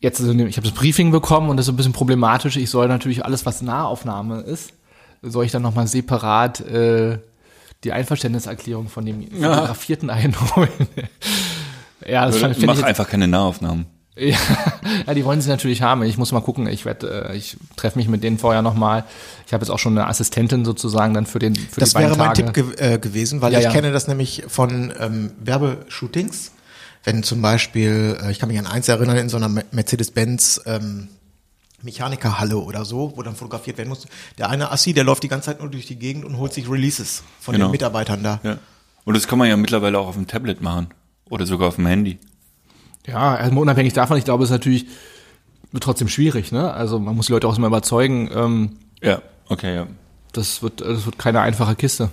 jetzt, 0.00 0.20
also, 0.20 0.32
ich 0.32 0.56
habe 0.56 0.68
das 0.68 0.76
Briefing 0.76 1.10
bekommen 1.12 1.48
und 1.48 1.56
das 1.56 1.66
ist 1.66 1.72
ein 1.72 1.76
bisschen 1.76 1.92
problematisch. 1.92 2.56
Ich 2.56 2.70
soll 2.70 2.88
natürlich 2.88 3.24
alles, 3.24 3.46
was 3.46 3.62
Nahaufnahme 3.62 4.40
ist, 4.40 4.72
soll 5.22 5.44
ich 5.44 5.52
dann 5.52 5.62
nochmal 5.62 5.86
separat 5.86 6.60
äh, 6.60 7.18
die 7.84 7.92
Einverständniserklärung 7.92 8.88
von 8.88 9.06
dem 9.06 9.22
Fotografierten 9.30 10.10
einholen. 10.10 10.68
ja, 12.06 12.26
das 12.26 12.38
fand, 12.38 12.52
Mach 12.54 12.60
finde 12.60 12.72
ich 12.72 12.78
jetzt, 12.80 12.86
einfach 12.88 13.08
keine 13.08 13.28
Nahaufnahmen. 13.28 13.86
ja, 15.06 15.14
die 15.14 15.24
wollen 15.24 15.40
sie 15.40 15.48
natürlich 15.48 15.82
haben. 15.82 16.02
Ich 16.02 16.18
muss 16.18 16.32
mal 16.32 16.40
gucken. 16.40 16.66
Ich 16.66 16.84
werde, 16.84 17.30
äh, 17.30 17.36
ich 17.36 17.56
treffe 17.76 17.98
mich 17.98 18.08
mit 18.08 18.22
denen 18.24 18.38
vorher 18.38 18.60
nochmal. 18.60 19.04
Ich 19.46 19.52
habe 19.52 19.62
jetzt 19.64 19.70
auch 19.70 19.78
schon 19.78 19.96
eine 19.96 20.08
Assistentin 20.08 20.64
sozusagen 20.64 21.14
dann 21.14 21.26
für 21.26 21.38
den 21.38 21.54
für 21.54 21.80
Das 21.80 21.90
die 21.90 21.94
beiden 21.94 22.10
wäre 22.10 22.18
mein 22.18 22.34
Tage. 22.34 22.52
Tipp 22.52 22.76
ge 22.78 22.94
äh, 22.94 22.98
gewesen, 22.98 23.40
weil 23.40 23.52
Ja, 23.52 23.60
ich 23.60 23.66
ja. 23.66 23.70
kenne 23.72 23.92
das 23.92 24.08
nämlich 24.08 24.44
von 24.48 24.92
ähm, 24.98 25.32
Werbeshootings. 25.42 26.52
Wenn 27.04 27.22
zum 27.22 27.40
Beispiel, 27.40 28.18
äh, 28.22 28.30
ich 28.30 28.38
kann 28.40 28.48
mich 28.48 28.58
an 28.58 28.66
eins 28.66 28.88
erinnern, 28.88 29.16
in 29.16 29.28
so 29.30 29.36
einer 29.38 29.48
Me- 29.48 29.64
Mercedes-Benz 29.70 30.62
ähm, 30.66 31.08
Mechanikerhalle 31.82 32.58
oder 32.58 32.84
so, 32.84 33.14
wo 33.16 33.22
dann 33.22 33.34
fotografiert 33.36 33.78
werden 33.78 33.88
muss. 33.88 34.06
Der 34.36 34.50
eine 34.50 34.70
Assi, 34.70 34.92
der 34.92 35.04
läuft 35.04 35.22
die 35.22 35.28
ganze 35.28 35.46
Zeit 35.46 35.60
nur 35.60 35.70
durch 35.70 35.86
die 35.86 35.96
Gegend 35.96 36.24
und 36.26 36.36
holt 36.36 36.52
sich 36.52 36.68
Releases 36.68 37.22
von 37.40 37.54
Genau. 37.54 37.68
den 37.68 37.72
Mitarbeitern 37.72 38.22
da. 38.22 38.40
Ja. 38.42 38.58
Und 39.04 39.16
das 39.16 39.26
kann 39.26 39.38
man 39.38 39.48
ja 39.48 39.56
mittlerweile 39.56 39.98
auch 39.98 40.08
auf 40.08 40.14
dem 40.16 40.26
Tablet 40.26 40.60
machen. 40.60 40.88
Oder 41.30 41.46
sogar 41.46 41.68
auf 41.68 41.76
dem 41.76 41.86
Handy. 41.86 42.18
Ja, 43.06 43.34
also 43.34 43.58
unabhängig 43.58 43.92
davon, 43.92 44.16
ich 44.16 44.24
glaube, 44.24 44.44
es 44.44 44.50
ist 44.50 44.54
natürlich 44.54 44.86
trotzdem 45.80 46.08
schwierig, 46.08 46.52
ne? 46.52 46.72
Also 46.72 46.98
man 46.98 47.16
muss 47.16 47.26
die 47.26 47.32
Leute 47.32 47.48
auch 47.48 47.56
immer 47.56 47.68
überzeugen, 47.68 48.30
ähm, 48.34 48.76
Ja, 49.02 49.22
okay, 49.48 49.74
ja. 49.74 49.86
das 50.32 50.62
wird, 50.62 50.80
das 50.80 51.06
wird 51.06 51.18
keine 51.18 51.40
einfache 51.40 51.74
Kiste. 51.76 52.10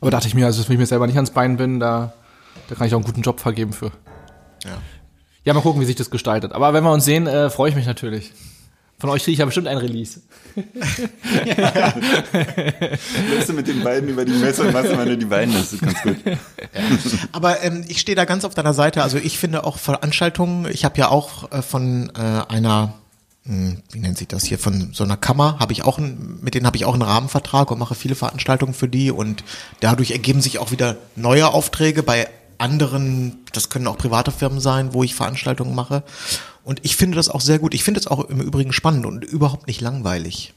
Aber 0.00 0.10
dachte 0.10 0.26
ich 0.28 0.34
mir, 0.34 0.46
also 0.46 0.66
wenn 0.66 0.74
ich 0.74 0.78
mir 0.78 0.86
selber 0.86 1.06
nicht 1.06 1.16
ans 1.16 1.30
Bein 1.30 1.56
bin, 1.56 1.78
da, 1.78 2.14
da 2.68 2.74
kann 2.74 2.86
ich 2.86 2.94
auch 2.94 2.98
einen 2.98 3.04
guten 3.04 3.22
Job 3.22 3.40
vergeben 3.40 3.72
für. 3.72 3.92
Ja. 4.64 4.78
Ja, 5.44 5.54
mal 5.54 5.60
gucken, 5.62 5.80
wie 5.80 5.86
sich 5.86 5.96
das 5.96 6.10
gestaltet. 6.10 6.52
Aber 6.52 6.72
wenn 6.72 6.84
wir 6.84 6.92
uns 6.92 7.04
sehen, 7.04 7.26
äh, 7.26 7.50
freue 7.50 7.70
ich 7.70 7.76
mich 7.76 7.86
natürlich. 7.86 8.32
Von 9.00 9.08
euch 9.08 9.24
kriege 9.24 9.32
ich 9.32 9.38
ja 9.38 9.46
bestimmt 9.46 9.66
ein 9.66 9.78
Release. 9.78 10.20
Läufst 13.34 13.48
du 13.48 13.54
mit 13.54 13.66
den 13.66 13.82
beiden 13.82 14.10
über 14.10 14.26
die 14.26 14.32
Messe 14.32 14.62
und 14.62 14.74
machst 14.74 14.92
immer 14.92 15.06
nur 15.06 15.16
die 15.16 15.24
beiden, 15.24 15.54
das 15.54 15.72
ist 15.72 15.80
ganz 15.80 16.02
gut. 16.02 16.16
Aber 17.32 17.62
ähm, 17.62 17.82
ich 17.88 17.98
stehe 17.98 18.14
da 18.14 18.26
ganz 18.26 18.44
auf 18.44 18.54
deiner 18.54 18.74
Seite. 18.74 19.02
Also 19.02 19.16
ich 19.16 19.38
finde 19.38 19.64
auch 19.64 19.78
Veranstaltungen, 19.78 20.68
ich 20.70 20.84
habe 20.84 20.98
ja 20.98 21.08
auch 21.08 21.50
äh, 21.50 21.62
von 21.62 22.12
äh, 22.14 22.42
einer, 22.52 22.92
mh, 23.44 23.76
wie 23.90 24.00
nennt 24.00 24.18
sich 24.18 24.28
das 24.28 24.44
hier, 24.44 24.58
von 24.58 24.90
so 24.92 25.02
einer 25.02 25.16
Kammer, 25.16 25.58
habe 25.58 25.72
ich 25.72 25.82
auch, 25.82 25.96
ein, 25.96 26.38
mit 26.42 26.54
denen 26.54 26.66
habe 26.66 26.76
ich 26.76 26.84
auch 26.84 26.92
einen 26.92 27.00
Rahmenvertrag 27.00 27.70
und 27.70 27.78
mache 27.78 27.94
viele 27.94 28.14
Veranstaltungen 28.14 28.74
für 28.74 28.88
die 28.88 29.10
und 29.10 29.44
dadurch 29.80 30.10
ergeben 30.10 30.42
sich 30.42 30.58
auch 30.58 30.72
wieder 30.72 30.98
neue 31.16 31.48
Aufträge 31.48 32.02
bei 32.02 32.28
anderen, 32.58 33.38
das 33.54 33.70
können 33.70 33.86
auch 33.86 33.96
private 33.96 34.30
Firmen 34.30 34.60
sein, 34.60 34.92
wo 34.92 35.02
ich 35.02 35.14
Veranstaltungen 35.14 35.74
mache. 35.74 36.02
Und 36.64 36.80
ich 36.82 36.96
finde 36.96 37.16
das 37.16 37.28
auch 37.28 37.40
sehr 37.40 37.58
gut. 37.58 37.74
Ich 37.74 37.84
finde 37.84 38.00
es 38.00 38.06
auch 38.06 38.24
im 38.24 38.40
Übrigen 38.40 38.72
spannend 38.72 39.06
und 39.06 39.24
überhaupt 39.24 39.66
nicht 39.66 39.80
langweilig. 39.80 40.54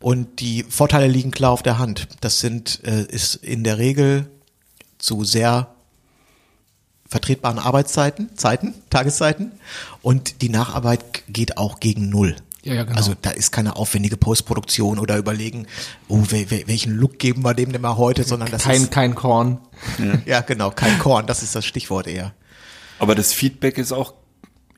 Und 0.00 0.40
die 0.40 0.64
Vorteile 0.64 1.06
liegen 1.06 1.30
klar 1.30 1.52
auf 1.52 1.62
der 1.62 1.78
Hand. 1.78 2.08
Das 2.20 2.40
sind, 2.40 2.80
äh, 2.84 3.04
ist 3.04 3.36
in 3.36 3.62
der 3.64 3.78
Regel 3.78 4.28
zu 4.98 5.24
sehr 5.24 5.68
vertretbaren 7.08 7.58
Arbeitszeiten, 7.58 8.36
Zeiten, 8.36 8.74
Tageszeiten. 8.90 9.52
Und 10.00 10.42
die 10.42 10.48
Nacharbeit 10.48 11.04
geht 11.28 11.58
auch 11.58 11.78
gegen 11.78 12.08
Null. 12.08 12.36
Ja, 12.64 12.74
ja, 12.74 12.84
genau. 12.84 12.96
Also 12.96 13.14
da 13.20 13.30
ist 13.30 13.50
keine 13.50 13.76
aufwendige 13.76 14.16
Postproduktion 14.16 14.98
oder 14.98 15.16
überlegen, 15.16 15.66
oh, 16.08 16.22
wel, 16.28 16.50
wel, 16.50 16.66
welchen 16.68 16.94
Look 16.94 17.18
geben 17.18 17.44
wir 17.44 17.54
dem 17.54 17.72
denn 17.72 17.82
mal 17.82 17.96
heute, 17.96 18.22
sondern 18.24 18.50
das 18.50 18.62
Kein, 18.62 18.82
ist, 18.82 18.92
kein 18.92 19.14
Korn. 19.14 19.58
ja 20.26 20.40
genau, 20.40 20.70
kein 20.70 20.98
Korn, 20.98 21.26
das 21.26 21.42
ist 21.42 21.54
das 21.54 21.64
Stichwort 21.64 22.06
eher. 22.06 22.32
Aber 22.98 23.16
das 23.16 23.32
Feedback 23.32 23.78
ist 23.78 23.92
auch 23.92 24.14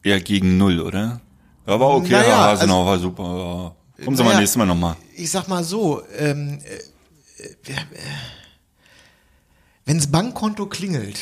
eher 0.05 0.21
gegen 0.21 0.57
Null, 0.57 0.81
oder? 0.81 1.21
Ja, 1.67 1.81
war 1.81 1.91
okay, 1.97 2.13
Naja, 2.13 2.25
Herr 2.27 2.39
Hasenau, 2.51 2.89
also- 2.91 3.17
war 3.17 3.25
super. 3.25 3.75
Ja. 3.99 4.05
Kommen 4.05 4.17
Sie 4.17 4.23
mal 4.23 4.29
Naja, 4.31 4.41
nächstes 4.41 4.57
Mal 4.59 4.67
nochmal. 4.67 4.97
Ich 5.17 5.31
sag 5.31 5.49
mal 5.49 5.63
so, 5.65 6.03
ähm, 6.19 6.59
äh, 6.65 7.45
äh, 7.73 7.75
wenns 9.87 10.07
Bankkonto 10.11 10.67
klingelt, 10.67 11.19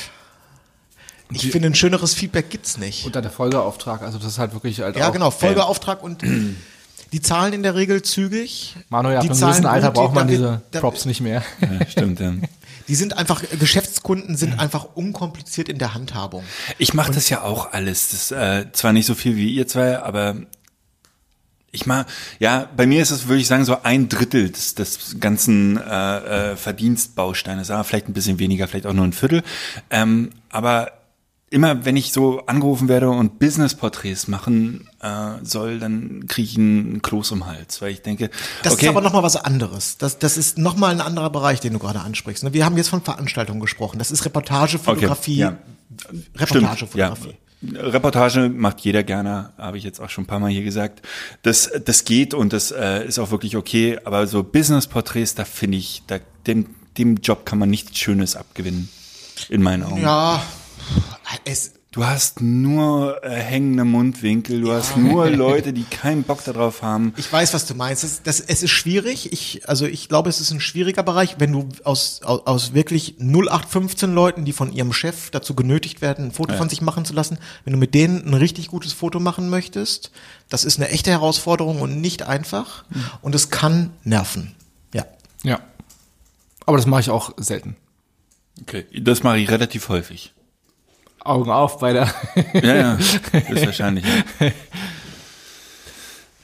ich 1.35 1.51
finde, 1.51 1.69
ein 1.69 1.75
schöneres 1.75 2.13
Feedback 2.13 2.51
gibt's 2.51 2.77
nicht. 2.77 3.07
Unter 3.07 3.23
der 3.23 3.31
Folgeauftrag, 3.31 4.03
also 4.03 4.19
das 4.19 4.27
ist 4.29 4.39
halt 4.39 4.53
wirklich 4.53 4.81
halt 4.81 4.97
Ja, 4.97 5.09
auch, 5.09 5.13
genau, 5.13 5.31
Folgeauftrag 5.31 6.03
und 6.03 6.23
die 7.13 7.21
zahlen 7.23 7.53
in 7.55 7.63
der 7.63 7.75
Regel 7.75 8.03
zügig. 8.03 8.77
Manuel, 8.91 9.17
ab 9.17 9.23
die 9.23 9.31
einem 9.31 9.41
gewissen 9.41 9.67
Alter 9.67 9.91
braucht 9.93 10.15
man 10.15 10.29
diese 10.29 10.61
da- 10.71 10.81
Props 10.81 11.07
nicht 11.07 11.21
mehr. 11.23 11.43
Ja, 11.61 11.87
stimmt, 11.87 12.21
ja. 12.21 12.33
Die 12.89 12.95
sind 12.95 13.17
einfach, 13.17 13.43
Geschäftskunden 13.59 14.37
sind 14.37 14.59
einfach 14.59 14.85
unkompliziert 14.95 15.69
in 15.69 15.79
der 15.79 15.95
Handhabung. 15.95 16.45
Ich 16.79 16.95
mache 16.95 17.13
das 17.13 17.29
ja 17.29 17.43
auch 17.43 17.73
alles. 17.73 18.11
Das 18.11 18.31
äh, 18.31 18.67
zwar 18.73 18.93
nicht 18.93 19.07
so 19.07 19.15
viel 19.15 19.37
wie 19.37 19.51
ihr 19.51 19.67
zwei, 19.67 19.99
aber 19.99 20.37
ich 21.75 21.87
mach, 21.87 22.05
ja, 22.39 22.69
bei 22.77 22.87
mir 22.87 23.01
ist 23.01 23.11
es, 23.11 23.29
würde 23.29 23.41
ich 23.41 23.47
sagen, 23.47 23.65
so 23.65 23.83
ein 23.83 24.09
Drittel 24.09 24.51
des, 24.51 24.75
des 24.75 25.17
ganzen 25.19 25.79
äh, 25.79 26.53
äh, 26.53 26.57
Verdienstbausteines. 26.57 27.69
Ja, 27.69 27.83
vielleicht 27.83 28.09
ein 28.09 28.13
bisschen 28.13 28.39
weniger, 28.39 28.69
vielleicht 28.69 28.87
auch 28.87 28.93
nur 28.93 29.07
ein 29.07 29.15
Viertel. 29.15 29.43
Ähm, 29.91 30.31
aber 30.51 30.93
immer, 31.53 31.85
wenn 31.85 31.97
ich 31.97 32.13
so 32.13 32.47
angerufen 32.47 32.89
werde 32.89 33.11
und 33.11 33.39
Business-Porträts 33.39 34.27
machen 34.27 34.89
äh, 35.01 35.35
soll, 35.43 35.79
dann 35.79 36.27
kriege 36.27 36.49
ich 36.49 36.57
einen 36.57 37.03
Kloß 37.03 37.33
im 37.33 37.47
Hals, 37.47 37.83
weil 37.83 37.93
ich 37.93 38.03
denke, 38.03 38.31
Das 38.63 38.73
okay, 38.73 38.87
ist 38.87 38.89
aber 38.91 39.03
nochmal 39.03 39.23
was 39.23 39.37
anderes. 39.37 39.99
Das, 39.99 40.19
das 40.19 40.37
ist 40.37 40.59
nochmal 40.59 40.93
ein 40.93 41.01
anderer 41.01 41.31
Bereich, 41.31 41.61
den 41.61 41.75
du 41.75 41.79
gerade 41.79 42.01
ansprichst. 42.01 42.43
ne? 42.43 42.53
Wir 42.55 42.65
haben 42.65 42.77
jetzt 42.77 42.89
von 42.89 43.03
Veranstaltungen 43.03 43.61
gesprochen. 43.61 43.99
Das 43.99 44.11
ist 44.11 44.25
Reportagefotografie. 44.25 45.37
ja. 45.37 45.59
Reportagefotografie. 46.37 47.29
Ja. 47.29 47.81
Reportage 47.81 48.49
macht 48.49 48.81
jeder 48.81 49.05
gerne, 49.05 49.53
habe 49.57 49.79
ich 49.79 49.85
jetzt 49.85 50.01
auch 50.01 50.11
schon 50.11 50.25
ein 50.25 50.27
paar 50.27 50.41
Mal 50.41 50.51
hier 50.51 50.65
gesagt. 50.65 51.03
Das, 51.43 51.71
das 51.85 52.05
geht 52.05 52.35
und 52.35 52.53
das 52.53 52.73
äh, 52.73 53.07
ist 53.07 53.19
auch 53.21 53.31
wirklich 53.31 53.57
okay, 53.57 53.99
aber 54.05 54.27
so 54.27 54.43
Business-Porträts, 54.43 55.37
da 55.37 55.45
finde 55.45 55.79
ich, 55.79 56.03
da, 56.09 56.19
dem, 56.47 56.67
dem 56.99 57.17
Job 57.19 57.47
kann 57.47 57.59
man 57.61 57.71
nichts 57.71 57.97
Schönes 57.99 58.35
abgewinnen, 58.35 58.89
in 59.49 59.63
meinen 59.63 59.85
Augen. 59.85 60.03
Ja, 60.03 60.43
es, 61.45 61.75
Du 61.93 62.07
hast 62.07 62.41
nur 62.41 63.23
äh, 63.23 63.29
hängende 63.35 63.85
Mundwinkel, 63.85 64.63
du 64.63 64.73
hast 64.73 64.97
nur 64.97 65.29
Leute, 65.31 65.75
die 65.75 65.85
keinen 65.85 66.23
Bock 66.23 66.43
darauf 66.43 66.81
haben. 66.81 67.13
ich 67.19 67.31
weiß, 67.31 67.53
was 67.53 67.67
du 67.67 67.75
meinst. 67.75 68.03
Das, 68.03 68.23
das, 68.23 68.41
es 68.41 68.63
ist 68.63 68.71
schwierig. 68.71 69.31
Ich, 69.31 69.69
also 69.69 69.85
ich 69.85 70.09
glaube, 70.09 70.31
es 70.31 70.41
ist 70.41 70.53
ein 70.53 70.61
schwieriger 70.61 71.03
Bereich, 71.03 71.37
wenn 71.39 71.53
du 71.53 71.69
aus, 71.85 72.23
aus, 72.23 72.47
aus 72.47 72.73
wirklich 72.73 73.17
0815 73.19 74.15
Leuten, 74.15 74.47
die 74.47 74.55
von 74.55 74.73
ihrem 74.73 74.95
Chef 74.95 75.31
dazu 75.31 75.55
genötigt 75.55 76.01
werden, 76.01 76.29
ein 76.29 76.33
Foto 76.33 76.55
von 76.55 76.71
sich 76.71 76.81
machen 76.81 77.05
zu 77.05 77.13
lassen, 77.13 77.37
wenn 77.65 77.75
du 77.75 77.79
mit 77.79 77.93
denen 77.93 78.27
ein 78.27 78.33
richtig 78.35 78.69
gutes 78.69 78.95
Foto 78.95 79.21
machen 79.21 79.51
möchtest, 79.51 80.13
das 80.49 80.65
ist 80.65 80.79
eine 80.79 80.89
echte 80.89 81.11
Herausforderung 81.11 81.83
und 81.83 82.01
nicht 82.01 82.23
einfach. 82.23 82.87
Und 83.21 83.35
es 83.35 83.51
kann 83.51 83.91
nerven. 84.03 84.55
Ja. 84.95 85.05
Ja. 85.43 85.61
Aber 86.65 86.79
das 86.79 86.87
mache 86.87 87.03
ich 87.03 87.11
auch 87.11 87.35
selten. 87.37 87.77
Okay, 88.63 88.87
das 88.99 89.23
mache 89.23 89.41
ich 89.41 89.51
relativ 89.51 89.91
häufig. 89.91 90.33
Augen 91.25 91.51
auf 91.51 91.79
bei 91.79 91.93
der. 91.93 92.09
Ja, 92.55 92.75
ja, 92.75 92.95
ist 93.49 93.67
wahrscheinlich. 93.67 94.05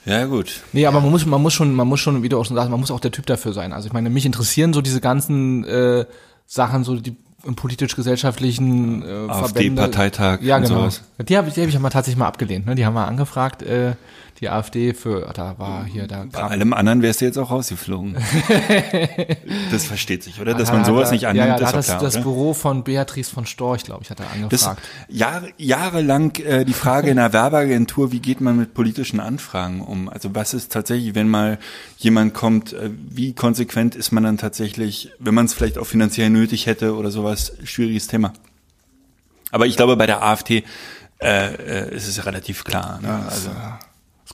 Ja, 0.04 0.20
ja 0.20 0.26
gut. 0.26 0.62
nee, 0.72 0.86
aber 0.86 1.00
man 1.00 1.10
muss, 1.10 1.26
man 1.26 1.42
muss 1.42 1.52
schon, 1.52 1.74
man 1.74 1.86
muss 1.86 2.00
schon, 2.00 2.22
wie 2.22 2.28
du 2.28 2.38
auch 2.38 2.44
schon 2.44 2.56
sagst, 2.56 2.70
man 2.70 2.80
muss 2.80 2.90
auch 2.90 3.00
der 3.00 3.12
Typ 3.12 3.26
dafür 3.26 3.52
sein. 3.52 3.72
Also 3.72 3.88
ich 3.88 3.92
meine, 3.92 4.08
mich 4.10 4.24
interessieren 4.24 4.72
so 4.72 4.80
diese 4.80 5.00
ganzen 5.00 5.64
äh, 5.64 6.06
Sachen, 6.46 6.84
so 6.84 6.96
die 6.96 7.16
im 7.44 7.54
politisch-gesellschaftlichen 7.54 9.02
äh, 9.02 9.06
Verbände. 9.06 9.82
AfD-Parteitag 9.82 10.40
Ja, 10.42 10.58
genau. 10.58 10.80
sowas. 10.80 11.02
Die 11.18 11.36
habe 11.36 11.48
ich, 11.48 11.54
die 11.54 11.62
hab 11.62 11.68
ich 11.68 11.78
mal 11.78 11.90
tatsächlich 11.90 12.18
mal 12.18 12.26
abgelehnt. 12.26 12.66
Ne? 12.66 12.74
Die 12.74 12.84
haben 12.84 12.94
wir 12.94 13.06
angefragt, 13.06 13.62
äh, 13.62 13.92
die 14.40 14.48
AfD 14.48 14.94
für, 14.94 15.30
da 15.34 15.58
war 15.58 15.84
hier, 15.84 16.06
da 16.06 16.24
Bei 16.24 16.40
kam 16.40 16.50
allem 16.50 16.72
anderen 16.72 17.02
wärst 17.02 17.20
du 17.20 17.24
jetzt 17.24 17.38
auch 17.38 17.50
rausgeflogen. 17.50 18.16
das 19.72 19.84
versteht 19.84 20.22
sich, 20.22 20.40
oder? 20.40 20.54
Dass 20.54 20.70
man 20.70 20.80
Hat 20.80 20.86
sowas 20.86 21.08
er- 21.08 21.12
nicht 21.12 21.26
annimmt, 21.26 21.46
ja, 21.46 21.52
ja, 21.54 21.58
da 21.58 21.66
ist 21.66 21.74
das, 21.74 21.86
klar, 21.86 22.00
das 22.00 22.14
oder? 22.14 22.22
Büro 22.22 22.54
von 22.54 22.84
Beatrice 22.84 23.30
von 23.30 23.46
Storch, 23.46 23.82
glaube 23.84 24.02
ich, 24.04 24.10
hat 24.10 24.20
er 24.20 24.26
Das 24.48 24.64
angefragt. 24.64 24.82
Jahre, 25.08 25.48
jahrelang 25.56 26.36
äh, 26.36 26.64
die 26.64 26.72
Frage 26.72 27.10
in 27.10 27.18
einer 27.18 27.32
Werbeagentur, 27.32 28.12
wie 28.12 28.20
geht 28.20 28.40
man 28.40 28.56
mit 28.56 28.74
politischen 28.74 29.20
Anfragen 29.20 29.80
um? 29.80 30.08
Also 30.08 30.34
was 30.34 30.54
ist 30.54 30.72
tatsächlich, 30.72 31.14
wenn 31.14 31.28
mal 31.28 31.58
jemand 31.96 32.34
kommt, 32.34 32.72
äh, 32.72 32.90
wie 32.92 33.32
konsequent 33.32 33.94
ist 33.96 34.12
man 34.12 34.22
dann 34.22 34.38
tatsächlich, 34.38 35.10
wenn 35.18 35.34
man 35.34 35.46
es 35.46 35.54
vielleicht 35.54 35.78
auch 35.78 35.86
finanziell 35.86 36.30
nötig 36.30 36.66
hätte 36.66 36.94
oder 36.94 37.10
sowas, 37.10 37.52
schwieriges 37.64 38.06
Thema. 38.06 38.32
Aber 39.50 39.66
ich 39.66 39.76
glaube, 39.76 39.96
bei 39.96 40.06
der 40.06 40.22
AfD 40.22 40.62
äh, 41.20 41.86
äh, 41.88 41.94
ist 41.96 42.06
es 42.06 42.24
relativ 42.26 42.64
klar. 42.64 43.00
Ne? 43.02 43.22
also 43.28 43.50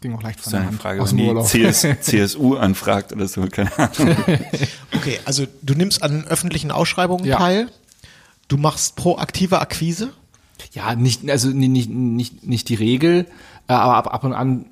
das 0.05 0.11
ging 0.11 0.19
auch 0.19 0.23
leicht 0.23 0.41
von 0.41 0.47
ist 0.49 0.53
der 0.53 0.61
eine 0.61 0.69
Hand 0.71 0.81
Frage, 0.83 1.03
aus 1.03 1.11
wenn 1.11 1.17
dem 1.19 1.23
die 1.25 1.29
Urlaub. 1.31 1.47
CS, 1.49 1.87
CSU 2.01 2.57
anfragt 2.57 3.13
oder 3.13 3.27
so, 3.29 3.43
keine 3.47 3.71
Ahnung. 3.79 4.17
Okay, 4.97 5.19
also 5.25 5.47
du 5.63 5.75
nimmst 5.75 6.03
an 6.03 6.25
öffentlichen 6.27 6.71
Ausschreibungen 6.71 7.25
Ja. 7.27 7.37
teil. 7.39 7.69
Du 8.49 8.57
machst 8.57 8.97
proaktive 8.97 9.61
Akquise. 9.61 10.13
Ja, 10.73 10.95
nicht, 10.95 11.29
also 11.31 11.49
nicht, 11.49 11.69
nicht, 11.71 11.91
nicht, 11.91 12.47
nicht 12.47 12.69
die 12.69 12.75
Regel, 12.75 13.27
äh, 13.69 13.73
aber 13.73 13.97
ab, 13.97 14.13
ab 14.15 14.25
und 14.25 14.33
an 14.33 14.67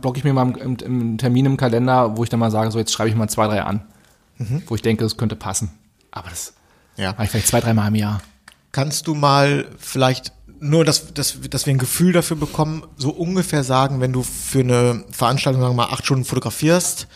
blocke 0.00 0.18
ich 0.18 0.24
mir 0.24 0.32
mal 0.34 0.50
im, 0.58 0.76
im 0.76 1.18
Termin 1.18 1.46
im 1.46 1.56
Kalender, 1.56 2.16
wo 2.16 2.24
ich 2.24 2.28
dann 2.30 2.40
mal 2.40 2.50
sage, 2.50 2.70
so 2.70 2.78
jetzt 2.78 2.92
schreibe 2.92 3.08
ich 3.10 3.16
mal 3.16 3.28
zwei, 3.28 3.46
drei 3.46 3.62
an, 3.62 3.82
wo 4.66 4.74
ich 4.74 4.82
denke, 4.82 5.04
das 5.04 5.16
könnte 5.16 5.36
passen. 5.36 5.70
Aber 6.10 6.28
das 6.30 6.52
Ja. 6.96 7.12
mache 7.12 7.24
ich 7.24 7.30
vielleicht 7.30 7.46
zwei, 7.48 7.60
dreimal 7.60 7.88
im 7.88 7.94
Jahr. 7.94 8.20
Kannst 8.72 9.06
du 9.06 9.14
mal 9.14 9.66
vielleicht 9.78 10.32
nur, 10.60 10.84
dass, 10.84 11.12
dass, 11.14 11.38
dass 11.48 11.66
wir 11.66 11.74
ein 11.74 11.78
Gefühl 11.78 12.12
dafür 12.12 12.36
bekommen, 12.36 12.84
so 12.96 13.10
ungefähr 13.10 13.64
sagen, 13.64 14.00
wenn 14.00 14.12
du 14.12 14.22
für 14.22 14.60
eine 14.60 15.04
Veranstaltung, 15.10 15.62
sagen 15.62 15.72
wir 15.72 15.86
mal, 15.86 15.92
acht 15.92 16.04
Stunden 16.04 16.24
fotografierst, 16.24 17.08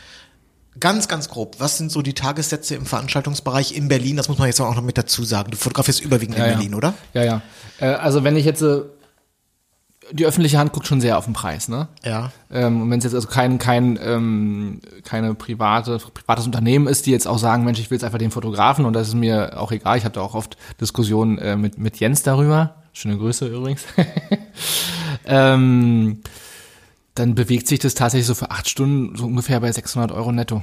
ganz, 0.81 1.09
ganz 1.09 1.29
grob, 1.29 1.57
was 1.61 1.79
sind 1.79 1.93
so 1.93 2.03
die 2.03 2.15
Tagessätze 2.15 2.75
im 2.75 2.87
Veranstaltungsbereich 2.87 3.77
in 3.77 3.89
Berlin? 3.89 4.17
Das 4.17 4.29
muss 4.29 4.39
man 4.39 4.49
jetzt 4.49 4.61
auch 4.61 4.75
noch 4.75 4.83
mit 4.83 4.99
dazu 4.99 5.25
sagen. 5.25 5.51
Du 5.51 5.57
fotografierst 5.57 6.01
überwiegend 6.01 6.37
in 6.37 6.43
Ja, 6.43 6.49
ja. 6.49 6.55
Berlin, 6.55 6.75
oder? 6.75 6.95
Ja, 7.13 7.25
ja. 7.25 7.43
Äh, 7.79 7.87
also 7.87 8.25
wenn 8.25 8.37
ich 8.37 8.45
jetzt, 8.45 8.63
äh, 8.63 8.81
die 10.13 10.27
öffentliche 10.27 10.59
Hand 10.59 10.73
guckt 10.73 10.87
schon 10.87 11.01
sehr 11.01 11.17
auf 11.19 11.25
den 11.25 11.35
Preis, 11.35 11.69
ne? 11.69 11.89
Ja. 12.05 12.31
Ähm, 12.51 12.83
und 12.83 12.91
wenn 12.91 12.99
es 12.99 13.05
jetzt 13.05 13.15
also 13.15 13.29
kein, 13.29 13.59
kein, 13.59 13.99
ähm, 14.03 14.81
keine 15.05 15.35
private, 15.35 15.99
privates 16.13 16.47
Unternehmen 16.47 16.87
ist, 16.87 17.07
die 17.07 17.11
jetzt 17.11 17.27
auch 17.27 17.39
sagen, 17.39 17.65
Mensch, 17.65 17.79
ich 17.79 17.91
will 17.91 17.97
jetzt 17.97 18.05
einfach 18.05 18.19
den 18.19 18.31
Fotografen 18.31 18.85
und 18.85 18.93
das 18.95 19.09
ist 19.09 19.15
mir 19.15 19.61
auch 19.61 19.73
egal. 19.73 19.97
Ich 19.97 20.05
habe 20.05 20.15
da 20.15 20.21
auch 20.21 20.35
oft 20.35 20.57
Diskussionen 20.81 21.39
äh, 21.39 21.57
mit, 21.57 21.79
mit 21.79 22.01
Jens 22.01 22.23
darüber. 22.23 22.84
Schöne 22.95 23.19
Grüße 23.19 23.47
übrigens. 23.47 23.83
ähm, 25.27 26.21
dann 27.15 27.35
bewegt 27.35 27.69
sich 27.69 27.81
das 27.81 27.95
tatsächlich 27.95 28.27
so 28.27 28.35
für 28.35 28.51
acht 28.51 28.69
Stunden 28.69 29.17
so 29.17 29.27
ungefähr 29.27 29.61
bei 29.61 29.71
600 29.71 30.13
Euro 30.13 30.33
netto. 30.33 30.63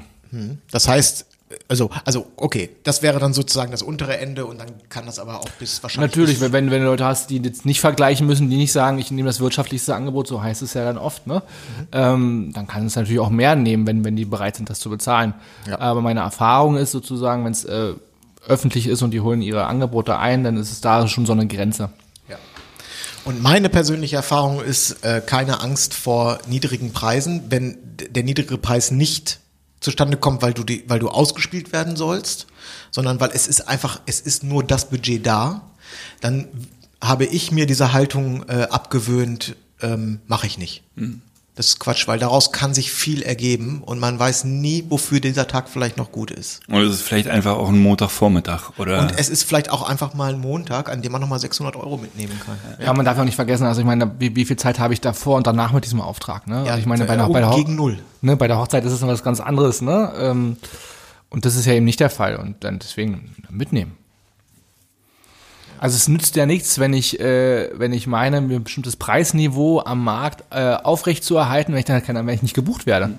Das 0.72 0.88
heißt, 0.88 1.28
also, 1.68 1.90
also, 2.06 2.28
okay, 2.38 2.70
das 2.84 3.02
wäre 3.02 3.20
dann 3.20 3.34
sozusagen 3.34 3.72
das 3.72 3.82
untere 3.82 4.18
Ende 4.18 4.46
und 4.46 4.60
dann 4.60 4.70
kann 4.88 5.06
das 5.06 5.20
aber 5.20 5.40
auch 5.42 5.50
bis 5.60 5.84
wahrscheinlich. 5.84 6.12
Natürlich, 6.12 6.40
wenn, 6.40 6.72
wenn 6.72 6.82
du 6.82 6.86
Leute 6.86 7.04
hast, 7.04 7.30
die 7.30 7.40
jetzt 7.40 7.66
nicht 7.66 7.82
vergleichen 7.82 8.26
müssen, 8.26 8.50
die 8.50 8.56
nicht 8.56 8.72
sagen, 8.72 8.98
ich 9.00 9.12
nehme 9.12 9.28
das 9.28 9.42
wirtschaftlichste 9.42 9.94
Angebot, 9.94 10.28
so 10.28 10.42
heißt 10.42 10.62
es 10.62 10.74
ja 10.74 10.86
dann 10.86 10.98
oft, 10.98 11.28
ne? 11.28 11.44
Ähm, 11.92 12.52
dann 12.54 12.68
kann 12.68 12.86
es 12.86 12.96
natürlich 12.96 13.20
auch 13.20 13.30
mehr 13.30 13.56
nehmen, 13.56 13.86
wenn, 13.86 14.06
wenn 14.06 14.16
die 14.16 14.24
bereit 14.24 14.56
sind, 14.56 14.70
das 14.70 14.80
zu 14.80 14.90
bezahlen. 14.90 15.34
Ja. 15.68 15.80
Aber 15.80 16.02
meine 16.02 16.22
Erfahrung 16.22 16.78
ist 16.78 16.92
sozusagen, 16.92 17.44
wenn 17.44 17.52
es 17.52 17.66
äh, 17.66 17.94
öffentlich 18.48 18.88
ist 18.88 19.02
und 19.02 19.12
die 19.12 19.22
holen 19.22 19.42
ihre 19.42 19.66
Angebote 19.66 20.18
ein, 20.18 20.44
dann 20.46 20.58
ist 20.58 20.72
es 20.72 20.80
da 20.80 21.08
schon 21.08 21.26
so 21.26 21.34
eine 21.34 21.48
Grenze. 21.48 21.90
Und 23.24 23.42
meine 23.42 23.70
persönliche 23.70 24.16
Erfahrung 24.16 24.62
ist 24.62 25.04
äh, 25.04 25.22
keine 25.24 25.62
Angst 25.62 25.94
vor 25.94 26.40
niedrigen 26.48 26.92
Preisen, 26.92 27.44
wenn 27.50 27.78
der 27.98 28.24
niedrige 28.24 28.58
Preis 28.58 28.92
nicht 28.92 29.40
zustande 29.80 30.18
kommt, 30.18 30.42
weil 30.42 30.54
du 30.54 30.64
die, 30.64 30.84
weil 30.88 31.00
du 31.00 31.10
ausgespielt 31.10 31.72
werden 31.72 31.96
sollst, 31.96 32.48
sondern 32.90 33.20
weil 33.20 33.32
es 33.34 33.48
ist 33.48 33.68
einfach, 33.68 34.02
es 34.06 34.22
ist 34.22 34.44
nur 34.44 34.64
das 34.64 34.90
Budget 34.90 35.26
da, 35.26 35.72
dann 36.20 36.48
habe 37.02 37.26
ich 37.26 37.52
mir 37.52 37.66
diese 37.66 37.94
Haltung 37.94 38.48
äh, 38.48 38.68
abgewöhnt, 38.70 39.56
ähm, 39.82 40.20
mache 40.28 40.48
ich 40.48 40.58
nicht. 40.58 40.84
Das 41.56 41.68
ist 41.68 41.80
Quatsch, 41.80 42.08
weil 42.08 42.18
daraus 42.18 42.54
kann 42.54 42.74
sich 42.74 42.92
viel 42.94 43.24
ergeben 43.24 43.84
und 43.84 44.00
man 44.00 44.18
weiß 44.18 44.46
nie, 44.46 44.86
wofür 44.88 45.20
dieser 45.20 45.48
Tag 45.48 45.68
vielleicht 45.68 45.98
noch 45.98 46.14
gut 46.14 46.32
ist. 46.32 46.62
Oder 46.70 46.84
es 46.84 46.94
ist 46.94 47.02
vielleicht 47.02 47.28
einfach 47.28 47.58
auch 47.58 47.68
ein 47.68 47.78
Montagvormittag 47.78 48.72
oder 48.78 49.00
Und 49.00 49.14
es 49.18 49.28
ist 49.28 49.44
vielleicht 49.44 49.70
auch 49.70 49.88
einfach 49.88 50.14
mal 50.14 50.34
ein 50.34 50.40
Montag, 50.40 50.90
an 50.90 51.02
dem 51.02 51.12
man 51.12 51.20
nochmal 51.20 51.40
600 51.40 51.76
Euro 51.76 51.98
mitnehmen 51.98 52.40
kann. 52.46 52.58
Ja, 52.84 52.94
man 52.94 53.06
darf 53.06 53.18
ja 53.18 53.24
auch 53.24 53.26
nicht 53.26 53.36
vergessen, 53.36 53.66
also 53.66 53.82
ich 53.82 53.86
meine, 53.86 54.12
wie, 54.18 54.34
wie 54.36 54.46
viel 54.46 54.56
Zeit 54.56 54.80
habe 54.80 54.94
ich 54.94 55.02
davor 55.02 55.36
und 55.36 55.46
danach 55.46 55.74
mit 55.74 55.84
diesem 55.84 56.00
Auftrag, 56.00 56.48
ne? 56.48 56.64
Ja, 56.66 56.72
also 56.72 56.80
ich 56.80 56.86
meine, 56.86 57.04
bei 57.06 57.18
der, 57.18 57.28
bei, 57.28 57.42
der, 57.42 57.50
gegen 57.50 57.76
null. 57.76 58.00
Ne, 58.22 58.38
bei 58.38 58.48
der 58.48 58.58
Hochzeit 58.58 58.86
ist 58.86 58.94
es 58.94 59.02
noch 59.02 59.10
was 59.10 59.24
ganz 59.24 59.42
anderes, 59.42 59.82
ne? 59.82 60.14
Ähm, 60.18 60.56
und 61.30 61.46
das 61.46 61.56
ist 61.56 61.66
ja 61.66 61.74
eben 61.74 61.86
nicht 61.86 62.00
der 62.00 62.10
Fall 62.10 62.38
und 62.38 62.64
dann 62.64 62.80
deswegen 62.80 63.36
mitnehmen. 63.50 63.98
Also 65.82 65.96
es 65.96 66.08
nützt 66.08 66.36
ja 66.36 66.46
nichts, 66.46 66.78
wenn 66.78 66.94
ich, 66.94 67.20
äh, 67.20 67.72
wenn 67.74 67.92
ich 67.92 68.06
meine, 68.06 68.40
mir 68.40 68.58
ein 68.58 68.64
bestimmtes 68.64 68.98
Preisniveau 68.98 69.80
am 69.80 70.04
Markt 70.04 70.44
äh, 70.52 70.76
aufrecht 70.76 71.24
zu 71.24 71.36
erhalten, 71.36 71.74
wenn 71.74 71.80
ich 71.80 71.86
dann 71.86 72.04
wenn 72.06 72.36
ich 72.36 72.44
nicht 72.44 72.54
gebucht 72.54 72.86
werde. 72.86 73.18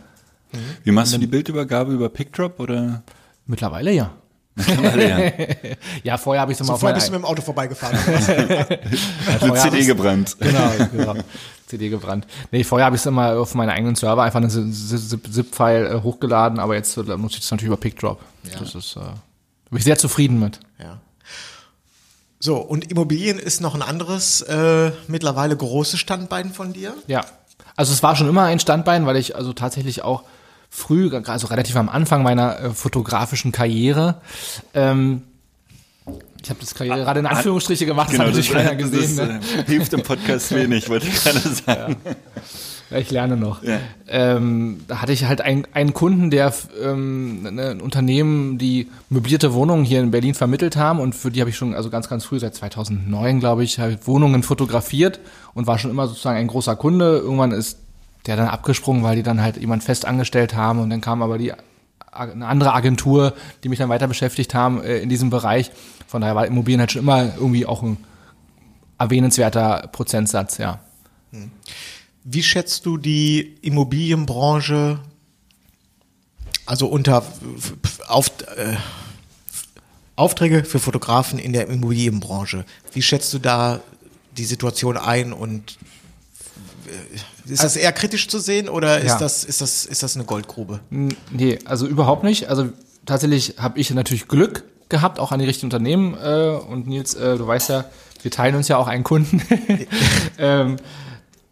wie 0.85 0.93
machst 0.93 1.13
du 1.13 1.19
die 1.19 1.27
Bildübergabe 1.27 1.93
über 1.93 2.09
PickDrop 2.09 2.61
oder 2.61 3.03
Mittlerweile 3.47 3.91
ja. 3.91 4.13
Mittlerweile, 4.55 5.09
ja. 5.09 5.75
Ja, 6.05 6.17
vorher 6.19 6.43
habe 6.43 6.53
ich 6.53 6.57
es 6.57 6.61
immer 6.61 6.69
So, 6.69 6.73
auf 6.75 6.81
vorher 6.81 6.95
bist 6.95 7.09
du 7.09 7.13
mit 7.13 7.21
dem 7.23 7.25
Auto 7.25 7.43
vorbeigefahren. 7.43 7.99
eine 9.41 9.55
CD 9.55 9.85
gebrannt. 9.85 10.37
Genau, 10.39 10.71
genau. 10.93 11.15
CD 11.67 11.89
gebrannt. 11.89 12.29
Nee, 12.53 12.63
vorher 12.63 12.87
habe 12.87 12.95
ich 12.95 13.03
es 13.03 13.07
immer 13.07 13.41
auf 13.41 13.57
meinen 13.57 13.71
eigenen 13.71 13.97
Server 13.97 14.23
einfach 14.23 14.41
eine 14.41 14.49
ZIP-File 14.49 15.87
äh, 15.87 16.01
hochgeladen, 16.01 16.61
aber 16.61 16.77
jetzt 16.77 16.97
äh, 16.97 17.03
nutze 17.03 17.39
ich 17.39 17.45
es 17.45 17.51
natürlich 17.51 17.69
über 17.69 17.77
PickDrop. 17.77 18.21
Das 18.57 18.75
ist, 18.77 18.95
äh, 18.95 19.01
bin 19.71 19.79
ich 19.79 19.85
sehr 19.85 19.99
zufrieden 19.99 20.39
mit. 20.39 20.61
ja. 20.79 21.01
So, 22.45 22.57
und 22.57 22.91
Immobilien 22.91 23.39
ist 23.39 23.61
noch 23.61 23.77
ein 23.77 23.83
anderes, 23.83 24.41
äh, 24.41 24.91
mittlerweile 25.07 25.57
großes 25.57 26.01
Standbein 26.01 26.53
von 26.53 26.73
dir. 26.73 26.93
Ja. 27.07 27.25
Also 27.77 27.93
es 27.93 28.03
war 28.03 28.17
schon 28.17 28.29
immer 28.29 28.43
ein 28.43 28.59
Standbein, 28.59 29.07
weil 29.07 29.17
ich 29.17 29.37
also 29.37 29.53
tatsächlich 29.53 30.03
auch 30.03 30.25
früh, 30.69 31.09
also 31.25 31.47
relativ 31.47 31.77
am 31.77 31.89
Anfang 31.89 32.25
meiner 32.25 32.59
äh, 32.59 32.71
fotografischen 32.71 33.53
Karriere, 33.53 34.17
ähm, 34.75 35.23
ich 36.43 36.51
habe 36.51 36.59
das 36.59 36.75
Karriere 36.75 37.03
gerade 37.03 37.21
in 37.21 37.27
Anführungsstriche 37.27 37.87
gemacht, 37.87 38.09
das 38.11 38.19
hat 38.19 38.27
natürlich 38.27 38.51
keiner 38.51 38.75
gesehen. 38.75 39.05
ist, 39.05 39.17
ne? 39.19 39.41
äh, 39.59 39.65
hilft 39.65 39.93
im 39.93 40.03
Podcast 40.03 40.53
wenig, 40.53 40.89
wollte 40.89 41.07
ich 41.07 41.23
gerade 41.23 41.39
sagen. 41.39 41.97
Ja, 42.05 42.13
ich 42.99 43.11
lerne 43.11 43.37
noch. 43.37 43.63
Ja. 43.63 43.79
Ähm, 44.09 44.81
da 44.89 45.01
hatte 45.03 45.13
ich 45.13 45.25
halt 45.25 45.41
ein, 45.41 45.67
einen 45.73 45.95
Kunden, 45.95 46.31
der 46.31 46.53
ähm, 46.83 47.47
ein 47.47 47.81
Unternehmen, 47.81 48.59
die 48.59 48.89
möblierte 49.09 49.53
Wohnungen 49.53 49.85
hier 49.85 50.01
in 50.01 50.11
Berlin 50.11 50.35
vermittelt 50.35 50.77
haben 50.77 51.01
und 51.01 51.15
für 51.15 51.31
die 51.31 51.41
habe 51.41 51.51
ich 51.51 51.57
schon, 51.57 51.75
also 51.75 51.91
ganz, 51.91 52.09
ganz 52.09 52.25
früh, 52.25 52.39
seit 52.39 52.55
2009, 52.55 53.41
glaube 53.41 53.65
ich, 53.65 53.79
halt 53.79 54.07
Wohnungen 54.07 54.43
fotografiert 54.43 55.21
und 55.55 55.67
war 55.67 55.79
schon 55.79 55.91
immer 55.91 56.07
sozusagen 56.07 56.39
ein 56.39 56.49
großer 56.49 56.77
Kunde. 56.77 57.19
Irgendwann 57.19 57.53
ist 57.53 57.79
der 58.27 58.37
dann 58.37 58.49
abgesprungen, 58.49 59.03
weil 59.03 59.17
die 59.17 59.23
dann 59.23 59.43
halt 59.43 59.57
jemand 59.57 59.83
fest 59.83 60.07
angestellt 60.07 60.55
haben 60.55 60.81
und 60.81 60.91
dann 60.91 61.01
kam 61.01 61.23
aber 61.23 61.39
die 61.39 61.53
eine 62.13 62.47
andere 62.47 62.75
Agentur, 62.75 63.33
die 63.65 63.69
mich 63.69 63.79
dann 63.79 63.89
weiter 63.89 64.07
beschäftigt 64.07 64.55
haben 64.55 64.83
äh, 64.83 64.99
in 64.99 65.09
diesem 65.09 65.31
Bereich. 65.31 65.71
Von 66.07 66.21
daher 66.21 66.37
war 66.37 66.47
Immobilien 66.47 66.81
halt 66.81 66.93
schon 66.93 67.03
immer 67.03 67.35
irgendwie 67.37 67.65
auch 67.65 67.83
ein 67.83 67.97
erwähnenswerter 68.99 69.89
Prozentsatz, 69.91 70.59
ja. 70.59 70.79
Wie 72.25 72.43
schätzt 72.43 72.87
du 72.87 72.97
die 72.97 73.57
Immobilienbranche, 73.63 75.01
also 76.67 76.87
unter 76.87 77.25
auf, 78.07 78.31
äh, 78.57 78.77
Aufträge 80.15 80.65
für 80.65 80.79
Fotografen 80.79 81.39
in 81.39 81.53
der 81.53 81.69
Immobilienbranche? 81.69 82.65
Wie 82.93 83.03
schätzt 83.03 83.33
du 83.35 83.39
da 83.39 83.81
die 84.37 84.45
Situation 84.45 84.97
ein 84.97 85.33
und 85.33 85.79
äh, 86.87 87.51
ist 87.53 87.65
das 87.65 87.77
eher 87.77 87.93
kritisch 87.93 88.29
zu 88.29 88.39
sehen 88.39 88.69
oder 88.69 89.01
ist 89.01 89.09
Ja. 89.09 89.19
das 89.19 89.43
ist 89.45 89.61
das 89.61 89.85
ist 89.85 90.03
das 90.03 90.15
eine 90.15 90.25
Goldgrube? 90.25 90.81
Nee, 90.91 91.59
also 91.65 91.87
überhaupt 91.87 92.23
nicht. 92.23 92.49
Also 92.49 92.69
tatsächlich 93.05 93.55
habe 93.59 93.81
ich 93.81 93.91
natürlich 93.91 94.29
Glück 94.29 94.65
gehabt, 94.89 95.19
auch 95.19 95.33
an 95.33 95.41
die 95.41 95.47
richtigen 95.47 95.67
Unternehmen. 95.67 96.15
Äh, 96.15 96.51
und 96.69 96.87
Nils, 96.87 97.15
äh, 97.15 97.37
du 97.37 97.47
weißt 97.47 97.71
ja, 97.71 97.85
wir 98.23 98.31
teilen 98.31 98.55
uns 98.55 98.69
ja 98.69 98.77
auch 98.77 98.87
einen 98.87 99.03
Kunden. 99.03 99.43
ähm, 100.39 100.77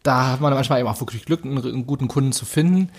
da 0.03 0.29
hat 0.29 0.41
man 0.41 0.53
manchmal 0.53 0.81
eben 0.81 0.89
auch 0.89 1.01
wirklich 1.01 1.25
Glück, 1.25 1.45
einen, 1.45 1.59
einen 1.59 1.87
guten 1.87 2.09
Kunden 2.09 2.33
zu 2.33 2.45
finden. 2.45 2.91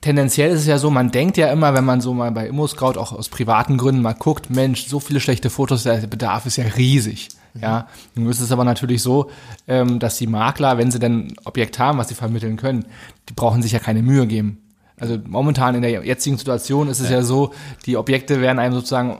Tendenziell 0.00 0.50
ist 0.50 0.60
es 0.60 0.66
ja 0.66 0.78
so, 0.78 0.90
man 0.90 1.10
denkt 1.10 1.36
ja 1.36 1.50
immer, 1.50 1.74
wenn 1.74 1.84
man 1.84 2.00
so 2.00 2.14
mal 2.14 2.30
bei 2.30 2.46
ImmoScout 2.48 2.98
auch 2.98 3.12
aus 3.12 3.28
privaten 3.28 3.76
Gründen 3.76 4.02
mal 4.02 4.12
guckt, 4.12 4.50
Mensch, 4.50 4.86
so 4.86 5.00
viele 5.00 5.20
schlechte 5.20 5.50
Fotos, 5.50 5.82
der 5.82 6.06
Bedarf 6.06 6.46
ist 6.46 6.56
ja 6.56 6.64
riesig. 6.64 7.28
Ja, 7.60 7.88
nun 8.14 8.28
ist 8.28 8.40
es 8.40 8.52
aber 8.52 8.64
natürlich 8.64 9.02
so, 9.02 9.30
ähm, 9.66 9.98
dass 9.98 10.18
die 10.18 10.26
Makler, 10.26 10.76
wenn 10.78 10.90
sie 10.90 10.98
denn 10.98 11.28
ein 11.28 11.34
Objekt 11.44 11.78
haben, 11.78 11.98
was 11.98 12.08
sie 12.08 12.14
vermitteln 12.14 12.56
können, 12.56 12.84
die 13.28 13.32
brauchen 13.32 13.62
sich 13.62 13.72
ja 13.72 13.78
keine 13.78 14.02
Mühe 14.02 14.26
geben. 14.26 14.58
Also 14.98 15.18
momentan 15.26 15.74
in 15.74 15.82
der 15.82 16.04
jetzigen 16.04 16.38
Situation 16.38 16.88
ist 16.88 17.00
es 17.00 17.10
ja, 17.10 17.22
so, 17.22 17.52
die 17.84 17.96
Objekte 17.96 18.40
werden 18.40 18.58
einem 18.58 18.74
sozusagen 18.74 19.18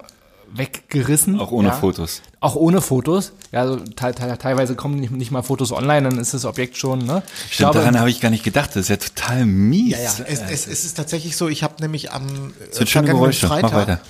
weggerissen. 0.52 1.38
Auch 1.38 1.50
ohne 1.50 1.68
ja. 1.68 1.74
Fotos. 1.74 2.22
Auch 2.40 2.56
ohne 2.56 2.80
Fotos. 2.80 3.32
Ja, 3.52 3.60
also 3.62 3.76
te 3.78 4.12
te 4.14 4.38
teilweise 4.38 4.74
kommen 4.74 5.00
nicht, 5.00 5.10
nicht 5.10 5.30
mal 5.30 5.42
Fotos 5.42 5.72
online, 5.72 6.08
dann 6.08 6.18
ist 6.18 6.34
das 6.34 6.44
Objekt 6.44 6.76
schon, 6.76 7.00
ne? 7.00 7.22
Ich 7.48 7.54
Stimmt, 7.54 7.74
daran 7.74 7.98
habe 7.98 8.10
ich 8.10 8.20
gar 8.20 8.30
nicht 8.30 8.44
gedacht. 8.44 8.70
Das 8.70 8.82
ist 8.82 8.88
ja 8.88 8.96
total 8.96 9.46
mies. 9.46 9.92
Ja, 9.92 9.98
ja. 9.98 10.12
Es, 10.26 10.40
es, 10.40 10.66
es 10.66 10.84
ist 10.84 10.96
tatsächlich 10.96 11.36
so, 11.36 11.48
ich 11.48 11.62
habe 11.62 11.74
nämlich 11.80 12.12
am 12.12 12.52
äh, 12.70 12.74
vergangenen 12.74 13.16
Geräusche. 13.16 13.46
Mach 13.46 13.60
Freitag, 13.60 13.72
weiter. 13.72 14.00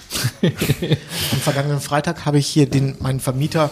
am 1.32 1.38
vergangenen 1.40 1.80
Freitag 1.80 2.26
habe 2.26 2.38
ich 2.38 2.46
hier 2.46 2.68
den 2.68 2.96
meinen 3.00 3.20
Vermieter 3.20 3.70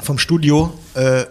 vom 0.00 0.18
Studio 0.18 0.72
äh, 0.94 1.24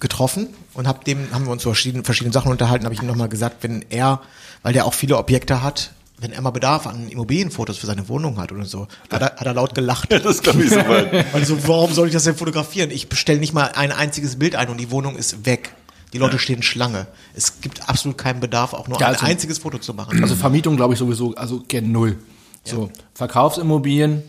getroffen 0.00 0.48
und 0.74 0.86
hab 0.86 1.04
dem 1.04 1.32
haben 1.32 1.46
wir 1.46 1.52
uns 1.52 1.62
über 1.62 1.72
verschiedene, 1.72 2.04
verschiedene 2.04 2.32
Sachen 2.32 2.50
unterhalten, 2.50 2.84
habe 2.84 2.94
ich 2.94 3.00
ihm 3.00 3.06
nochmal 3.06 3.28
gesagt, 3.28 3.58
wenn 3.62 3.84
er, 3.90 4.20
weil 4.62 4.72
der 4.72 4.86
auch 4.86 4.94
viele 4.94 5.16
Objekte 5.16 5.62
hat, 5.62 5.92
wenn 6.18 6.32
er 6.32 6.40
mal 6.42 6.50
Bedarf 6.50 6.86
an 6.86 7.08
Immobilienfotos 7.08 7.76
für 7.78 7.86
seine 7.86 8.08
Wohnung 8.08 8.38
hat 8.38 8.52
oder 8.52 8.64
so, 8.64 8.86
hat 9.10 9.20
er, 9.20 9.36
hat 9.36 9.46
er 9.46 9.54
laut 9.54 9.74
gelacht. 9.74 10.10
Das 10.24 10.42
glaube 10.42 10.62
ich 10.62 10.70
so 10.70 10.76
weit. 10.76 11.34
Also 11.34 11.66
warum 11.66 11.92
soll 11.92 12.06
ich 12.08 12.12
das 12.12 12.24
denn 12.24 12.36
fotografieren? 12.36 12.90
Ich 12.90 13.08
bestelle 13.08 13.40
nicht 13.40 13.52
mal 13.52 13.72
ein 13.74 13.92
einziges 13.92 14.38
Bild 14.38 14.54
ein 14.54 14.68
und 14.68 14.78
die 14.78 14.90
Wohnung 14.90 15.16
ist 15.16 15.44
weg. 15.46 15.74
Die 16.12 16.18
Leute 16.18 16.38
stehen 16.38 16.62
Schlange. 16.62 17.08
Es 17.34 17.60
gibt 17.60 17.88
absolut 17.88 18.16
keinen 18.16 18.38
Bedarf, 18.38 18.72
auch 18.72 18.86
nur 18.86 19.00
Ja, 19.00 19.08
ein 19.08 19.14
also- 19.14 19.26
einziges 19.26 19.58
Foto 19.58 19.78
zu 19.78 19.94
machen. 19.94 20.22
Also 20.22 20.36
Vermietung 20.36 20.76
glaube 20.76 20.92
ich 20.94 20.98
sowieso, 21.00 21.34
also 21.34 21.62
gen 21.66 21.90
null. 21.90 22.16
So, 22.66 22.90
Verkaufsimmobilien, 23.14 24.22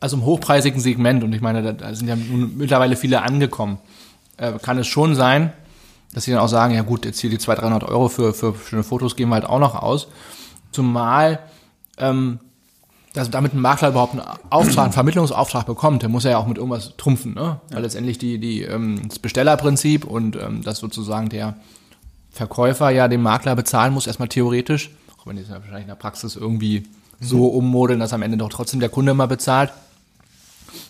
also 0.00 0.16
im 0.16 0.24
hochpreisigen 0.24 0.80
Segment, 0.80 1.22
und 1.22 1.32
ich 1.32 1.40
meine, 1.42 1.74
da, 1.74 1.94
sind 1.94 2.08
ja 2.08 2.16
nun 2.16 2.56
mittlerweile 2.56 2.96
viele 2.96 3.22
angekommen, 3.22 3.78
äh, 4.38 4.52
kann 4.58 4.78
es 4.78 4.86
schon 4.88 5.14
sein, 5.14 5.52
dass 6.14 6.24
sie 6.24 6.32
dann 6.32 6.40
auch 6.40 6.48
sagen, 6.48 6.74
ja 6.74 6.82
gut, 6.82 7.04
jetzt 7.04 7.20
hier 7.20 7.30
die 7.30 7.38
200, 7.38 7.62
300 7.62 7.84
Euro 7.88 8.08
für, 8.08 8.34
für 8.34 8.54
schöne 8.68 8.82
Fotos 8.82 9.14
geben 9.14 9.30
wir 9.30 9.34
halt 9.34 9.44
auch 9.44 9.60
noch 9.60 9.74
aus. 9.76 10.08
Zumal, 10.72 11.40
ähm, 11.98 12.38
dass 13.12 13.30
damit 13.30 13.54
ein 13.54 13.60
Makler 13.60 13.88
überhaupt 13.88 14.12
einen 14.12 14.22
Auftrag, 14.50 14.84
einen 14.84 14.92
Vermittlungsauftrag 14.92 15.66
bekommt, 15.66 16.02
der 16.02 16.08
muss 16.08 16.24
er 16.24 16.32
ja 16.32 16.38
auch 16.38 16.46
mit 16.46 16.58
irgendwas 16.58 16.96
trumpfen, 16.96 17.34
ne? 17.34 17.60
Weil 17.70 17.82
letztendlich 17.82 18.18
die, 18.18 18.38
die, 18.38 18.62
ähm, 18.62 19.08
das 19.08 19.18
Bestellerprinzip 19.18 20.04
und 20.04 20.36
ähm, 20.36 20.62
das 20.62 20.78
sozusagen 20.78 21.28
der 21.28 21.56
Verkäufer 22.30 22.90
ja 22.90 23.08
den 23.08 23.22
Makler 23.22 23.56
bezahlen 23.56 23.92
muss, 23.92 24.06
erstmal 24.06 24.28
theoretisch, 24.28 24.90
auch 25.18 25.26
wenn 25.26 25.36
die 25.36 25.42
es 25.42 25.48
ja 25.48 25.56
wahrscheinlich 25.56 25.82
in 25.82 25.88
der 25.88 25.96
Praxis 25.96 26.36
irgendwie 26.36 26.84
so 27.20 27.48
ummodeln, 27.48 27.98
dass 27.98 28.12
am 28.12 28.22
Ende 28.22 28.36
doch 28.36 28.48
trotzdem 28.48 28.80
der 28.80 28.88
Kunde 28.88 29.12
mal 29.12 29.26
bezahlt. 29.26 29.72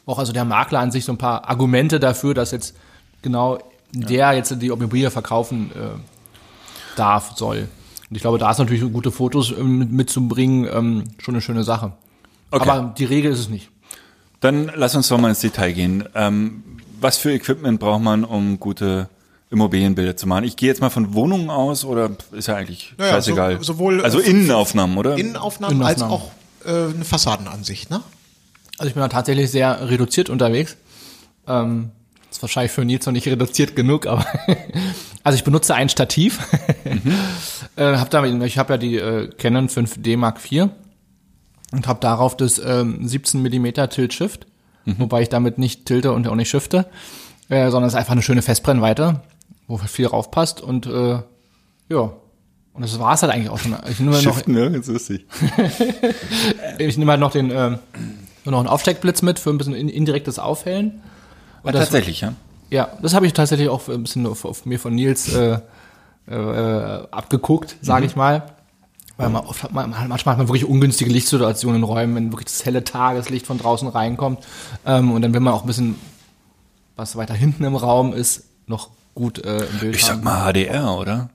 Auch 0.04 0.18
also 0.18 0.32
der 0.32 0.44
Makler 0.44 0.80
an 0.80 0.90
sich 0.90 1.04
so 1.04 1.12
ein 1.12 1.18
paar 1.18 1.48
Argumente 1.48 1.98
dafür, 1.98 2.34
dass 2.34 2.50
jetzt 2.50 2.76
genau 3.22 3.58
der 3.92 4.32
jetzt 4.32 4.60
die 4.60 4.68
Immobilie 4.68 5.10
verkaufen 5.10 5.70
äh, 5.72 5.98
darf, 6.96 7.32
soll. 7.36 7.68
Und 8.11 8.16
ich 8.16 8.22
glaube, 8.22 8.38
da 8.38 8.50
ist 8.50 8.58
natürlich 8.58 8.82
gute 8.92 9.11
Fotos 9.12 9.52
ähm, 9.56 9.78
mit- 9.78 9.92
mitzubringen 9.92 10.68
ähm, 10.72 11.04
schon 11.18 11.34
eine 11.34 11.40
schöne 11.42 11.62
Sache. 11.64 11.92
Okay. 12.50 12.68
Aber 12.68 12.94
die 12.98 13.04
Regel 13.04 13.32
ist 13.32 13.38
es 13.38 13.48
nicht. 13.48 13.70
Dann 14.40 14.70
lass 14.74 14.94
uns 14.96 15.08
doch 15.08 15.18
mal 15.18 15.28
ins 15.28 15.40
Detail 15.40 15.72
gehen. 15.72 16.04
Ähm, 16.14 16.62
was 17.00 17.18
für 17.18 17.32
Equipment 17.32 17.78
braucht 17.78 18.02
man, 18.02 18.24
um 18.24 18.58
gute 18.58 19.08
Immobilienbilder 19.50 20.16
zu 20.16 20.26
machen. 20.26 20.44
Ich 20.44 20.56
gehe 20.56 20.68
jetzt 20.68 20.80
mal 20.80 20.90
von 20.90 21.14
Wohnungen 21.14 21.50
aus 21.50 21.84
oder 21.84 22.11
ist 22.32 22.48
ja 22.48 22.56
eigentlich 22.56 22.94
Naja, 22.98 23.12
scheißegal. 23.14 23.56
so- 23.58 23.62
sowohl, 23.74 24.02
also 24.02 24.20
äh, 24.20 24.28
Innenaufnahmen, 24.30 24.96
oder? 24.98 25.16
Innenaufnahmen 25.16 25.82
als 25.82 26.00
Innenaufnahmen. 26.00 26.30
auch 26.64 26.90
äh, 26.90 26.94
eine 26.94 27.04
Fassadenansicht, 27.04 27.90
ne? 27.90 28.00
Also 28.78 28.88
ich 28.88 28.94
bin 28.94 29.02
da 29.02 29.08
tatsächlich 29.08 29.50
sehr 29.50 29.88
reduziert 29.90 30.30
unterwegs. 30.30 30.76
Ähm, 31.46 31.90
ist 32.30 32.42
wahrscheinlich 32.42 32.72
für 32.72 32.84
Nils 32.84 33.06
noch 33.06 33.12
nicht 33.12 33.26
reduziert 33.26 33.76
genug, 33.76 34.06
aber 34.06 34.24
also 35.24 35.36
ich 35.36 35.44
benutze 35.44 35.74
ein 35.74 35.88
Stativ. 35.88 36.38
äh, 37.76 37.96
hab 37.96 38.10
damit, 38.10 38.42
ich 38.42 38.58
habe 38.58 38.74
ja 38.74 38.78
die 38.78 38.96
äh, 38.96 39.28
Canon 39.28 39.68
5D 39.68 40.16
Mark 40.16 40.38
IV 40.50 40.68
und 41.72 41.86
habe 41.86 42.00
darauf 42.00 42.36
das 42.36 42.60
ähm, 42.64 43.06
17 43.06 43.42
mm 43.42 43.88
Tilt 43.90 44.14
Shift, 44.14 44.46
wobei 44.84 45.22
ich 45.22 45.28
damit 45.28 45.58
nicht 45.58 45.86
tilte 45.86 46.12
und 46.12 46.26
auch 46.28 46.34
nicht 46.34 46.50
shifte, 46.50 46.86
äh, 47.48 47.70
sondern 47.70 47.88
es 47.88 47.94
ist 47.94 47.98
einfach 47.98 48.12
eine 48.12 48.22
schöne 48.22 48.42
Festbrennweite, 48.42 49.22
wo 49.66 49.76
viel 49.76 50.06
raufpasst 50.06 50.60
und 50.60 50.86
äh, 50.86 51.20
ja. 51.88 52.12
Und 52.72 52.82
das 52.84 52.98
war's 53.00 53.22
halt 53.22 53.32
eigentlich 53.32 53.50
auch 53.50 53.58
schon. 53.58 53.76
Ich 53.90 53.98
nehme 53.98 54.12
noch, 54.12 54.20
Shiften, 54.20 54.54
ne? 54.54 54.70
Ganz 54.70 54.86
lustig. 54.86 55.26
ich 56.78 56.96
nehme 56.96 57.10
halt 57.10 57.20
noch 57.20 57.32
den 57.32 57.50
ähm, 57.50 57.78
nur 58.44 58.52
noch 58.52 58.60
einen 58.60 58.68
Aufsteckblitz 58.68 59.22
mit 59.22 59.38
für 59.38 59.50
ein 59.50 59.58
bisschen 59.58 59.74
in, 59.74 59.88
indirektes 59.88 60.38
Aufhellen. 60.38 61.02
Und 61.62 61.74
das- 61.74 61.84
Tatsächlich, 61.84 62.20
ja. 62.22 62.34
Ja, 62.70 62.88
das 63.02 63.14
habe 63.14 63.26
ich 63.26 63.32
tatsächlich 63.32 63.68
auch 63.68 63.88
ein 63.88 64.02
bisschen 64.04 64.26
auf, 64.26 64.44
auf 64.44 64.64
mir 64.64 64.78
von 64.78 64.94
Nils 64.94 65.34
äh, 65.34 65.58
äh, 66.28 67.06
abgeguckt, 67.11 67.76
sage 67.82 68.06
ich 68.06 68.14
mal. 68.14 68.44
Weil 69.16 69.28
man 69.28 69.44
oft 69.44 69.62
hat 69.64 69.72
man, 69.72 69.90
manchmal 69.90 70.34
hat 70.34 70.38
man 70.38 70.48
wirklich 70.48 70.64
ungünstige 70.64 71.11
Lichtsituationen 71.11 71.78
in 71.78 71.84
Räumen, 71.84 72.14
wenn 72.14 72.32
wirklich 72.32 72.46
das 72.46 72.64
helle 72.64 72.84
Tageslicht 72.84 73.46
von 73.46 73.58
draußen 73.58 73.88
reinkommt. 73.88 74.38
Ähm, 74.86 75.11
und 75.12 75.20
dann 75.22 75.34
will 75.34 75.40
man 75.40 75.52
auch 75.52 75.62
ein 75.62 75.66
bisschen, 75.66 75.96
was 76.96 77.16
weiter 77.16 77.34
hinten 77.34 77.64
im 77.64 77.74
Raum 77.76 78.12
ist, 78.14 78.44
noch 78.66 78.88
gut 79.14 79.44
äh, 79.44 79.64
im 79.66 79.78
Bild 79.80 79.96
Ich 79.96 80.08
haben. 80.08 80.18
sag 80.18 80.24
mal 80.24 80.52
HDR, 80.52 80.94
oder? 80.96 81.28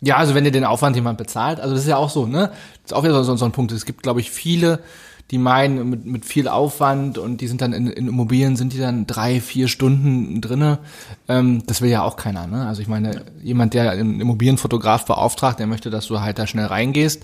Ja, 0.00 0.16
also 0.16 0.34
wenn 0.34 0.44
dir 0.44 0.50
den 0.50 0.64
Aufwand 0.64 0.96
jemand 0.96 1.18
bezahlt, 1.18 1.60
also 1.60 1.74
das 1.74 1.84
ist 1.84 1.88
ja 1.90 1.96
auch 1.96 2.10
so, 2.10 2.26
ne? 2.26 2.48
Das 2.48 2.86
ist 2.86 2.94
auch 2.94 3.04
wieder 3.04 3.22
so, 3.22 3.36
so 3.36 3.44
ein 3.44 3.52
Punkt. 3.52 3.70
Es 3.72 3.84
gibt, 3.84 4.02
glaube 4.02 4.20
ich, 4.20 4.30
viele, 4.30 4.80
die 5.30 5.38
meinen, 5.38 5.88
mit, 5.88 6.04
mit 6.04 6.24
viel 6.26 6.46
Aufwand 6.48 7.16
und 7.16 7.40
die 7.40 7.48
sind 7.48 7.62
dann 7.62 7.72
in, 7.72 7.86
in 7.86 8.08
Immobilien, 8.08 8.56
sind 8.56 8.72
die 8.74 8.78
dann 8.78 9.06
drei, 9.06 9.40
vier 9.40 9.68
Stunden 9.68 10.40
drinne. 10.42 10.78
Ähm, 11.28 11.62
das 11.66 11.80
will 11.80 11.88
ja 11.90 12.02
auch 12.02 12.16
keiner, 12.16 12.46
ne? 12.46 12.66
Also 12.66 12.82
ich 12.82 12.88
meine, 12.88 13.24
jemand, 13.42 13.72
der 13.72 13.92
einen 13.92 14.20
Immobilienfotograf 14.20 15.06
beauftragt, 15.06 15.58
der 15.58 15.66
möchte, 15.66 15.88
dass 15.88 16.06
du 16.08 16.20
halt 16.20 16.38
da 16.38 16.46
schnell 16.46 16.66
reingehst. 16.66 17.22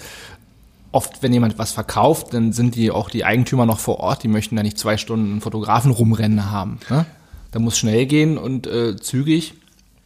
Oft, 0.91 1.23
wenn 1.23 1.35
jemand 1.35 1.59
was 1.59 1.73
verkauft, 1.73 2.33
dann 2.33 2.55
sind 2.55 2.75
die 2.75 2.91
auch 2.91 3.11
die 3.11 3.27
Eigentümer 3.27 3.67
noch 3.67 3.79
vor 3.79 4.01
Ort, 4.01 4.23
die 4.23 4.29
möchten 4.29 4.57
da 4.57 4.63
nicht 4.63 4.79
zwei 4.79 4.97
Stunden 4.97 5.33
einen 5.33 5.41
Fotografen 5.43 5.91
rumrennen 5.91 6.51
haben. 6.51 6.79
Ne? 6.89 7.05
Da 7.51 7.59
muss 7.59 7.77
schnell 7.77 8.07
gehen 8.07 8.39
und 8.39 8.67
äh, 8.67 8.97
zügig. 8.97 9.53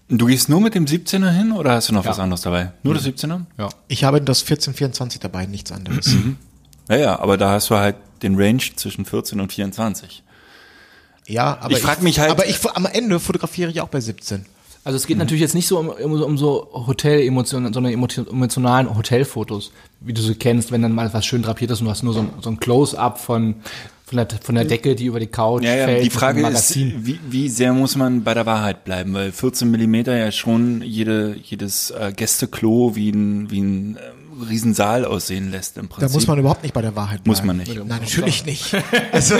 Du 0.08 0.26
gehst 0.26 0.48
nur 0.48 0.60
mit 0.60 0.74
dem 0.74 0.86
17er 0.86 1.30
hin 1.30 1.52
oder 1.52 1.72
hast 1.74 1.88
du 1.88 1.94
noch 1.94 2.04
was 2.04 2.16
Ja. 2.16 2.24
anderes 2.24 2.40
dabei? 2.42 2.72
Nur 2.82 2.94
das 2.94 3.04
17er? 3.06 3.42
Ja. 3.58 3.68
Ich 3.86 4.02
habe 4.02 4.20
das 4.20 4.40
1424 4.42 5.20
dabei, 5.20 5.46
nichts 5.46 5.70
anderes. 5.70 6.16
Ja, 6.88 6.96
ja, 6.96 7.18
aber 7.20 7.36
da 7.36 7.50
hast 7.50 7.70
du 7.70 7.76
halt 7.76 7.96
den 8.22 8.36
Range 8.36 8.62
zwischen 8.76 9.04
14 9.04 9.40
und 9.40 9.52
24. 9.52 10.22
Ja, 11.26 11.58
aber 11.60 11.72
Ich 11.76 11.78
frag 11.82 12.02
mich 12.02 12.18
halt- 12.18 12.30
Aber 12.30 12.46
ich 12.48 12.58
am 12.74 12.86
Ende 12.86 13.20
fotografiere 13.20 13.70
ich 13.70 13.80
auch 13.80 13.88
bei 13.88 14.00
17. 14.00 14.44
Also 14.84 14.96
es 14.96 15.06
geht 15.06 15.16
natürlich 15.16 15.40
jetzt 15.40 15.54
nicht 15.54 15.68
so 15.68 15.78
um, 15.78 15.88
um, 15.90 16.18
so- 16.18 16.26
um 16.26 16.36
so 16.36 16.68
Hotel-Emotionen, 16.72 17.72
sondern 17.72 17.92
emotio- 17.92 18.28
emotionalen 18.28 18.92
Hotelfotos, 18.96 19.70
wie 20.00 20.12
du 20.12 20.20
sie 20.20 20.34
kennst, 20.34 20.72
wenn 20.72 20.82
dann 20.82 20.92
mal 20.92 21.12
was 21.14 21.24
schön 21.24 21.42
drapiert 21.42 21.70
ist 21.70 21.80
und 21.80 21.84
du 21.86 21.90
hast 21.92 22.02
nur 22.02 22.12
so, 22.14 22.20
ein- 22.20 22.30
so 22.40 22.50
ein 22.50 22.58
Close-up 22.58 23.20
von, 23.20 23.54
von, 24.04 24.16
der, 24.16 24.26
von 24.42 24.56
der 24.56 24.64
Decke, 24.64 24.96
die 24.96 25.04
über 25.06 25.20
die 25.20 25.28
Couch 25.28 25.62
Ja, 25.62 25.74
ja, 25.76 25.84
fällt. 25.84 26.04
die 26.04 26.10
Frage 26.10 26.44
ist, 26.48 26.74
wie, 26.76 27.20
wie 27.30 27.48
sehr 27.48 27.72
muss 27.72 27.94
man 27.94 28.24
bei 28.24 28.34
der 28.34 28.44
Wahrheit 28.44 28.82
bleiben? 28.84 29.14
Weil 29.14 29.30
14 29.30 29.70
Millimeter 29.70 30.16
ja 30.16 30.32
schon 30.32 30.82
jede, 30.82 31.36
jedes 31.40 31.92
äh, 31.92 32.12
Gästeklo 32.14 32.96
wie 32.96 33.10
ein, 33.10 33.52
wie 33.52 33.60
ein 33.60 33.96
ähm, 33.96 34.21
Riesensaal 34.48 35.04
aussehen 35.04 35.50
lässt 35.50 35.76
im 35.76 35.88
Da 35.88 35.94
Prinzip. 35.96 36.14
muss 36.14 36.26
man 36.26 36.38
überhaupt 36.38 36.62
nicht 36.62 36.72
bei 36.74 36.82
der 36.82 36.96
Wahrheit 36.96 37.24
bleiben. 37.24 37.30
Muss 37.30 37.44
man 37.44 37.56
nicht. 37.56 37.74
Nein, 37.74 38.00
natürlich 38.02 38.44
nicht. 38.46 38.76
Also, 39.12 39.36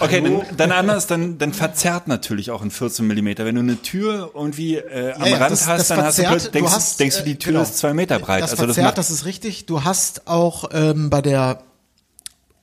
Okay, 0.00 0.22
dann, 0.22 0.42
dann 0.56 0.72
anders, 0.72 1.06
dann, 1.06 1.38
dann 1.38 1.52
verzerrt 1.52 2.08
natürlich 2.08 2.50
auch 2.50 2.62
ein 2.62 2.70
14 2.70 3.06
Millimeter. 3.06 3.44
Wenn 3.44 3.54
du 3.54 3.60
eine 3.60 3.80
Tür 3.82 4.30
irgendwie 4.34 4.76
äh, 4.76 5.12
am 5.12 5.26
ja, 5.26 5.36
Rand 5.38 5.52
das- 5.52 5.66
hast, 5.66 5.80
das 5.80 5.88
dann 5.88 6.04
hast 6.04 6.18
du, 6.18 6.22
denkst, 6.22 6.50
du 6.52 6.70
hast, 6.70 7.00
denkst 7.00 7.18
du, 7.18 7.24
die 7.24 7.32
äh, 7.32 7.36
Tür 7.36 7.52
genau. 7.52 7.62
ist 7.62 7.78
zwei 7.78 7.94
Meter 7.94 8.18
breit. 8.18 8.42
Das 8.42 8.52
also 8.52 8.66
das 8.66 8.74
verzerrt, 8.76 8.86
macht, 8.92 8.98
das 8.98 9.10
ist 9.10 9.24
richtig. 9.24 9.66
Du 9.66 9.84
hast 9.84 10.26
auch 10.26 10.70
ähm, 10.72 11.10
bei 11.10 11.22
der 11.22 11.62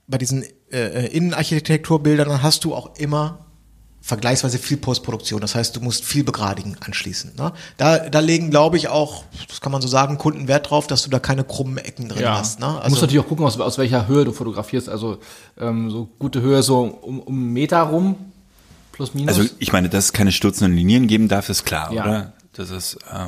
bei 0.07 0.17
diesen 0.17 0.43
äh, 0.71 1.05
äh, 1.05 1.05
Innenarchitekturbildern 1.07 2.29
dann 2.29 2.41
hast 2.43 2.63
du 2.63 2.73
auch 2.73 2.95
immer 2.97 3.46
vergleichsweise 4.07 4.57
viel 4.57 4.77
Postproduktion. 4.77 5.41
Das 5.41 5.53
heißt, 5.53 5.75
du 5.75 5.81
musst 5.81 6.05
viel 6.05 6.23
begradigen 6.23 6.77
anschließend. 6.79 7.37
Ne? 7.37 7.51
Da, 7.75 8.07
da 8.07 8.19
legen, 8.21 8.49
glaube 8.49 8.77
ich, 8.77 8.87
auch, 8.87 9.25
das 9.49 9.59
kann 9.59 9.73
man 9.73 9.81
so 9.81 9.89
sagen, 9.89 10.17
Kunden 10.17 10.47
Wert 10.47 10.69
drauf, 10.69 10.87
dass 10.87 11.03
du 11.03 11.09
da 11.09 11.19
keine 11.19 11.43
krummen 11.43 11.77
Ecken 11.77 12.07
drin 12.07 12.25
hast. 12.25 12.61
Ne? 12.61 12.79
du 12.83 12.89
musst 12.89 13.01
natürlich 13.01 13.21
auch 13.21 13.27
gucken, 13.27 13.45
aus, 13.45 13.59
aus 13.59 13.77
welcher 13.77 14.07
Höhe 14.07 14.23
du 14.23 14.31
fotografierst. 14.31 14.87
Also 14.87 15.17
ähm, 15.59 15.91
so 15.91 16.07
gute 16.19 16.39
Höhe 16.39 16.63
so 16.63 16.83
um, 16.83 17.19
um 17.19 17.33
einen 17.35 17.51
Meter 17.51 17.81
rum, 17.81 18.15
plus 18.93 19.13
minus. 19.13 19.37
also 19.37 19.49
ich 19.59 19.73
meine, 19.73 19.89
dass 19.89 20.05
es 20.05 20.13
keine 20.13 20.31
stürzenden 20.31 20.73
Linien 20.73 21.07
geben 21.07 21.27
darf, 21.27 21.49
ist 21.49 21.65
klar, 21.65 21.91
Ja. 21.91 22.03
oder? 22.05 22.33
Das 22.53 22.69
ist, 22.69 22.95
äh, 23.11 23.27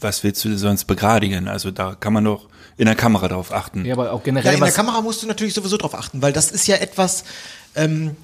was 0.00 0.24
willst 0.24 0.42
du 0.46 0.56
sonst 0.56 0.86
begradigen? 0.86 1.46
Also 1.46 1.70
da 1.70 1.94
kann 1.94 2.14
man 2.14 2.24
doch 2.24 2.48
in 2.78 2.86
der 2.86 2.94
Kamera 2.96 3.28
drauf 3.28 3.52
achten. 3.52 3.84
ja, 3.84 3.92
aber 3.92 4.12
auch 4.12 4.20
Ja, 4.20 4.24
generell 4.24 4.54
in 4.54 4.60
der 4.60 4.72
Kamera 4.72 5.02
musst 5.02 5.22
du 5.22 5.26
natürlich 5.26 5.52
sowieso 5.52 5.76
drauf 5.76 5.94
achten, 5.94 6.22
weil 6.22 6.32
das 6.32 6.50
ist 6.50 6.66
ja 6.66 6.76
etwas, 6.76 7.24
ähm, 7.74 8.16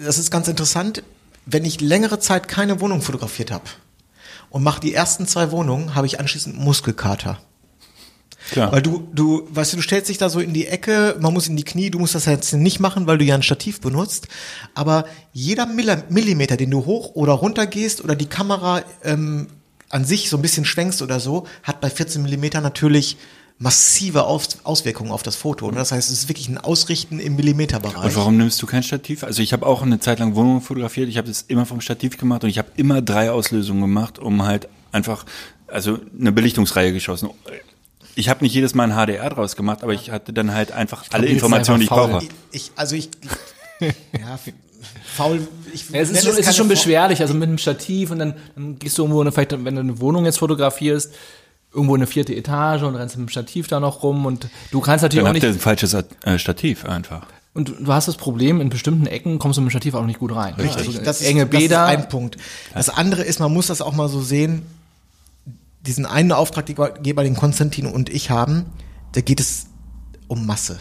das 0.00 0.18
ist 0.18 0.30
ganz 0.30 0.46
interessant, 0.46 1.02
wenn 1.46 1.64
ich 1.64 1.80
längere 1.80 2.18
Zeit 2.18 2.48
keine 2.48 2.80
Wohnung 2.80 3.02
fotografiert 3.02 3.50
habe 3.50 3.64
und 4.50 4.62
mache 4.62 4.80
die 4.80 4.94
ersten 4.94 5.26
zwei 5.26 5.50
Wohnungen, 5.50 5.94
habe 5.94 6.06
ich 6.06 6.20
anschließend 6.20 6.58
Muskelkater. 6.58 7.38
Klar. 8.50 8.72
Weil 8.72 8.82
du, 8.82 9.08
du, 9.12 9.48
weißt 9.50 9.72
du, 9.72 9.76
du 9.78 9.82
stellst 9.82 10.10
dich 10.10 10.18
da 10.18 10.28
so 10.28 10.38
in 10.38 10.52
die 10.52 10.66
Ecke, 10.66 11.16
man 11.18 11.32
muss 11.32 11.48
in 11.48 11.56
die 11.56 11.64
Knie, 11.64 11.90
du 11.90 11.98
musst 11.98 12.14
das 12.14 12.26
jetzt 12.26 12.52
nicht 12.52 12.78
machen, 12.78 13.06
weil 13.06 13.16
du 13.16 13.24
ja 13.24 13.34
ein 13.34 13.42
Stativ 13.42 13.80
benutzt. 13.80 14.28
Aber 14.74 15.06
jeder 15.32 15.66
Millimeter, 15.66 16.56
den 16.56 16.70
du 16.70 16.84
hoch 16.84 17.14
oder 17.14 17.32
runter 17.32 17.66
gehst 17.66 18.04
oder 18.04 18.14
die 18.14 18.26
Kamera 18.26 18.82
ähm, 19.02 19.48
an 19.88 20.04
sich 20.04 20.28
so 20.28 20.36
ein 20.36 20.42
bisschen 20.42 20.64
schwenkst 20.64 21.00
oder 21.00 21.20
so, 21.20 21.46
hat 21.62 21.80
bei 21.80 21.88
14 21.88 22.22
Millimeter 22.22 22.60
natürlich 22.60 23.16
massive 23.58 24.24
Aus 24.24 24.58
Auswirkungen 24.64 25.10
auf 25.10 25.22
das 25.22 25.36
Foto. 25.36 25.66
Und 25.66 25.76
das 25.76 25.92
heißt, 25.92 26.10
es 26.10 26.18
ist 26.18 26.28
wirklich 26.28 26.48
ein 26.48 26.58
Ausrichten 26.58 27.18
im 27.18 27.36
Millimeterbereich. 27.36 28.04
Und 28.04 28.16
warum 28.16 28.36
nimmst 28.36 28.60
du 28.60 28.66
kein 28.66 28.82
Stativ? 28.82 29.22
Also 29.22 29.42
ich 29.42 29.52
habe 29.52 29.66
auch 29.66 29.82
eine 29.82 30.00
Zeit 30.00 30.18
lang 30.18 30.34
Wohnungen 30.34 30.60
fotografiert. 30.60 31.08
Ich 31.08 31.18
habe 31.18 31.28
das 31.28 31.42
immer 31.42 31.64
vom 31.64 31.80
Stativ 31.80 32.18
gemacht 32.18 32.44
und 32.44 32.50
ich 32.50 32.58
habe 32.58 32.68
immer 32.76 33.00
drei 33.00 33.30
Auslösungen 33.30 33.82
gemacht, 33.82 34.18
um 34.18 34.44
halt 34.44 34.68
einfach, 34.92 35.24
also 35.68 35.98
eine 36.18 36.32
Belichtungsreihe 36.32 36.92
geschossen. 36.92 37.30
Ich 38.16 38.28
habe 38.28 38.44
nicht 38.44 38.54
jedes 38.54 38.74
Mal 38.74 38.90
ein 38.90 39.06
HDR 39.06 39.30
draus 39.30 39.56
gemacht, 39.56 39.82
aber 39.82 39.92
ich 39.92 40.10
hatte 40.10 40.32
dann 40.32 40.52
halt 40.52 40.72
einfach 40.72 41.04
alle 41.10 41.22
du 41.22 41.32
bist 41.32 41.42
Informationen, 41.42 41.78
die 41.78 41.84
ich 41.84 41.88
faul. 41.88 42.10
brauche. 42.10 42.28
Ich, 42.52 42.72
also 42.76 42.96
ich, 42.96 43.10
ja, 43.80 44.38
faul. 45.16 45.46
Ich 45.72 45.90
Ja, 45.90 46.00
es 46.00 46.10
ist 46.10 46.24
schon, 46.24 46.36
es 46.36 46.46
ist 46.46 46.56
schon 46.56 46.68
beschwerlich, 46.68 47.20
also 47.20 47.34
mit 47.34 47.48
einem 47.48 47.58
Stativ 47.58 48.10
und 48.10 48.18
dann, 48.18 48.34
dann 48.54 48.78
gehst 48.78 48.98
du 48.98 49.02
irgendwo, 49.02 49.28
vielleicht, 49.30 49.52
wenn 49.52 49.74
du 49.74 49.80
eine 49.80 50.00
Wohnung 50.00 50.24
jetzt 50.24 50.38
fotografierst, 50.38 51.12
irgendwo 51.74 51.94
in 51.96 52.00
eine 52.02 52.06
vierte 52.06 52.34
Etage 52.34 52.82
und 52.82 52.94
rennst 52.94 53.16
mit 53.16 53.28
dem 53.28 53.30
Stativ 53.30 53.66
da 53.68 53.80
noch 53.80 54.02
rum 54.02 54.24
und 54.26 54.48
du 54.70 54.80
kannst 54.80 55.02
natürlich 55.02 55.24
Dann 55.24 55.32
auch 55.32 55.34
habt 55.34 55.42
ihr 55.42 55.48
nicht, 55.50 55.58
ein 55.58 55.60
falsches 55.62 55.94
äh, 55.94 56.38
Stativ 56.38 56.84
einfach. 56.84 57.26
und 57.52 57.74
du 57.80 57.92
hast 57.92 58.08
das 58.08 58.16
Problem, 58.16 58.60
in 58.60 58.68
bestimmten 58.70 59.06
Ecken 59.06 59.38
kommst 59.38 59.56
du 59.56 59.60
mit 59.62 59.68
dem 59.68 59.70
Stativ 59.72 59.94
auch 59.94 60.06
nicht 60.06 60.18
gut 60.20 60.34
rein. 60.34 60.54
Richtig, 60.54 60.86
Also, 60.86 61.00
das, 61.02 61.20
ist, 61.20 61.26
enge 61.26 61.46
das 61.46 61.60
ist 61.60 61.68
Bäder. 61.68 61.84
ein 61.86 62.08
Punkt. 62.08 62.36
Das 62.74 62.88
andere 62.88 63.22
ist, 63.22 63.40
man 63.40 63.52
muss 63.52 63.66
das 63.68 63.80
auch 63.80 63.92
mal 63.94 64.08
so 64.08 64.20
sehen, 64.22 64.62
diesen 65.86 66.06
einen 66.06 66.32
Auftraggeber, 66.32 67.22
den 67.24 67.36
Konstantin 67.36 67.86
und 67.86 68.08
ich 68.08 68.30
haben, 68.30 68.64
da 69.12 69.20
geht 69.20 69.40
es 69.40 69.66
um 70.28 70.46
Masse. 70.46 70.78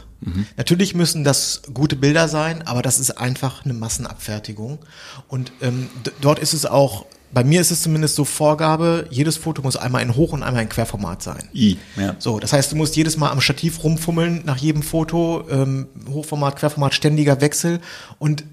Natürlich 0.56 0.96
müssen 0.96 1.26
das 1.26 1.64
gute 1.74 1.98
Bilder 1.98 2.30
sein, 2.30 2.66
aber 2.66 2.82
das 2.82 2.98
ist 2.98 3.12
einfach 3.12 3.66
eine 3.66 3.74
Massenabfertigung. 3.74 4.80
Und 5.28 5.52
ähm, 5.62 5.90
dort 6.22 6.40
ist 6.40 6.54
es 6.54 6.66
auch, 6.66 7.06
bei 7.34 7.44
mir 7.44 7.62
ist 7.62 7.72
es 7.72 7.82
zumindest 7.82 8.16
so 8.16 8.26
Vorgabe, 8.26 9.08
jedes 9.10 9.38
Foto 9.38 9.62
muss 9.62 9.76
einmal 9.76 10.04
in 10.04 10.16
Hoch- 10.16 10.34
und 10.34 10.44
einmal 10.44 10.64
in 10.64 10.70
Querformat 10.70 11.24
sein. 11.24 11.50
I, 11.54 11.78
ja. 11.96 12.16
So, 12.20 12.40
das 12.40 12.54
heißt, 12.54 12.72
du 12.72 12.76
musst 12.76 12.96
jedes 12.96 13.18
Mal 13.18 13.32
am 13.32 13.42
Stativ 13.42 13.84
rumfummeln 13.84 14.44
nach 14.46 14.58
jedem 14.58 14.84
Foto, 14.84 15.46
ähm, 15.50 15.88
Hochformat, 16.10 16.58
Querformat, 16.58 16.94
ständiger 16.94 17.42
Wechsel 17.42 17.82
und 18.20 18.44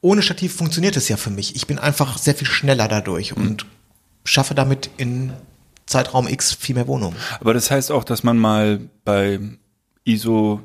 ohne 0.00 0.22
Stativ 0.22 0.56
funktioniert 0.56 0.96
es 0.96 1.08
ja 1.08 1.16
für 1.16 1.30
mich. 1.30 1.54
Ich 1.54 1.68
bin 1.68 1.78
einfach 1.78 2.18
sehr 2.18 2.34
viel 2.34 2.48
schneller 2.48 2.88
dadurch 2.88 3.36
und 3.36 3.66
schaffe 4.24 4.54
damit 4.54 4.90
in 4.96 5.32
Zeitraum 5.86 6.26
X 6.26 6.52
viel 6.52 6.74
mehr 6.74 6.88
Wohnungen. 6.88 7.16
Aber 7.38 7.54
das 7.54 7.70
heißt 7.70 7.92
auch, 7.92 8.02
dass 8.02 8.24
man 8.24 8.36
mal 8.36 8.80
bei 9.04 9.38
ISO 10.04 10.60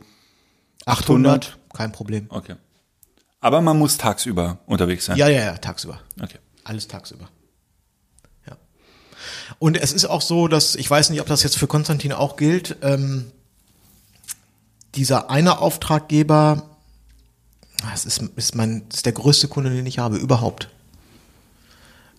800, 0.85 1.57
kein 1.73 1.91
Problem. 1.91 2.25
okay. 2.29 2.55
Aber 3.39 3.61
man 3.61 3.77
muss 3.77 3.97
tagsüber 3.97 4.57
unterwegs 4.65 5.05
sein. 5.05 5.17
Ja, 5.17 5.27
ja, 5.27 5.41
ja, 5.41 5.57
tagsüber. 5.57 5.99
Okay. 6.19 6.39
Alles 6.67 6.89
tagsüber. 6.89 7.29
Ja. 8.45 8.57
Und 9.57 9.77
es 9.77 9.93
ist 9.93 10.03
auch 10.03 10.21
so, 10.21 10.49
dass, 10.49 10.75
ich 10.75 10.89
weiß 10.89 11.09
nicht, 11.11 11.21
ob 11.21 11.27
das 11.27 11.41
jetzt 11.41 11.57
für 11.57 11.67
Konstantin 11.67 12.11
auch 12.11 12.35
gilt, 12.35 12.75
ähm, 12.81 13.31
dieser 14.95 15.29
eine 15.29 15.59
Auftraggeber, 15.59 16.69
das 17.89 18.05
ist, 18.05 18.21
ist 18.35 18.55
mein, 18.55 18.83
das 18.89 18.97
ist 18.97 19.05
der 19.05 19.13
größte 19.13 19.47
Kunde, 19.47 19.69
den 19.69 19.85
ich 19.85 19.97
habe, 19.99 20.17
überhaupt. 20.17 20.67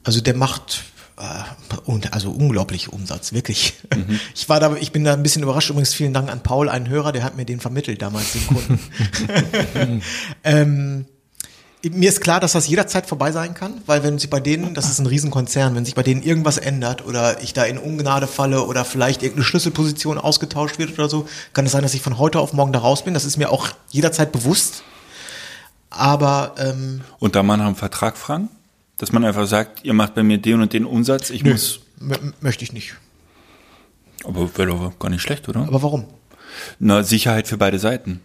Also 0.02 0.22
der 0.22 0.34
macht 0.34 0.82
äh, 1.18 1.80
und 1.84 2.14
also 2.14 2.30
unglaublich 2.30 2.90
Umsatz, 2.90 3.34
wirklich. 3.34 3.74
Mhm. 3.94 4.18
Ich 4.34 4.48
war 4.48 4.60
da, 4.60 4.74
ich 4.76 4.92
bin 4.92 5.04
da 5.04 5.12
ein 5.12 5.22
bisschen 5.22 5.42
überrascht. 5.42 5.68
Übrigens 5.68 5.92
vielen 5.92 6.14
Dank 6.14 6.30
an 6.30 6.42
Paul, 6.42 6.70
einen 6.70 6.88
Hörer, 6.88 7.12
der 7.12 7.22
hat 7.22 7.36
mir 7.36 7.44
den 7.44 7.60
vermittelt 7.60 8.00
damals 8.00 8.32
den 8.32 8.46
Kunden. 8.46 8.80
ähm, 10.44 11.04
mir 11.82 12.08
ist 12.08 12.20
klar, 12.20 12.40
dass 12.40 12.52
das 12.52 12.66
jederzeit 12.68 13.06
vorbei 13.06 13.30
sein 13.32 13.54
kann, 13.54 13.74
weil 13.86 14.02
wenn 14.02 14.18
sich 14.18 14.28
bei 14.30 14.40
denen, 14.40 14.74
das 14.74 14.90
ist 14.90 14.98
ein 14.98 15.06
Riesenkonzern, 15.06 15.74
wenn 15.74 15.84
sich 15.84 15.94
bei 15.94 16.02
denen 16.02 16.22
irgendwas 16.22 16.58
ändert 16.58 17.04
oder 17.06 17.40
ich 17.42 17.52
da 17.52 17.64
in 17.64 17.78
Ungnade 17.78 18.26
falle 18.26 18.64
oder 18.64 18.84
vielleicht 18.84 19.22
irgendeine 19.22 19.44
Schlüsselposition 19.44 20.18
ausgetauscht 20.18 20.78
wird 20.78 20.92
oder 20.98 21.08
so, 21.08 21.28
kann 21.52 21.66
es 21.66 21.72
sein, 21.72 21.82
dass 21.82 21.94
ich 21.94 22.02
von 22.02 22.18
heute 22.18 22.40
auf 22.40 22.52
morgen 22.52 22.72
da 22.72 22.80
raus 22.80 23.04
bin. 23.04 23.14
Das 23.14 23.24
ist 23.24 23.36
mir 23.36 23.50
auch 23.50 23.68
jederzeit 23.90 24.32
bewusst. 24.32 24.82
Aber 25.90 26.54
ähm, 26.58 27.02
Und 27.18 27.34
da 27.36 27.42
man 27.42 27.60
einen 27.60 27.76
Vertrag 27.76 28.16
fragen? 28.18 28.48
Dass 28.98 29.12
man 29.12 29.24
einfach 29.24 29.46
sagt, 29.46 29.84
ihr 29.84 29.94
macht 29.94 30.14
bei 30.16 30.22
mir 30.24 30.38
den 30.38 30.60
und 30.60 30.72
den 30.72 30.84
Umsatz, 30.84 31.30
ich 31.30 31.44
muss. 31.44 31.80
m- 32.00 32.34
möchte 32.40 32.64
ich 32.64 32.72
nicht. 32.72 32.94
Aber 34.24 34.50
wäre 34.58 34.68
doch 34.68 34.98
gar 34.98 35.08
nicht 35.10 35.22
schlecht, 35.22 35.48
oder? 35.48 35.60
Aber 35.60 35.82
warum? 35.82 36.04
Na, 36.80 37.04
Sicherheit 37.04 37.46
für 37.46 37.56
beide 37.56 37.78
Seiten. 37.78 38.20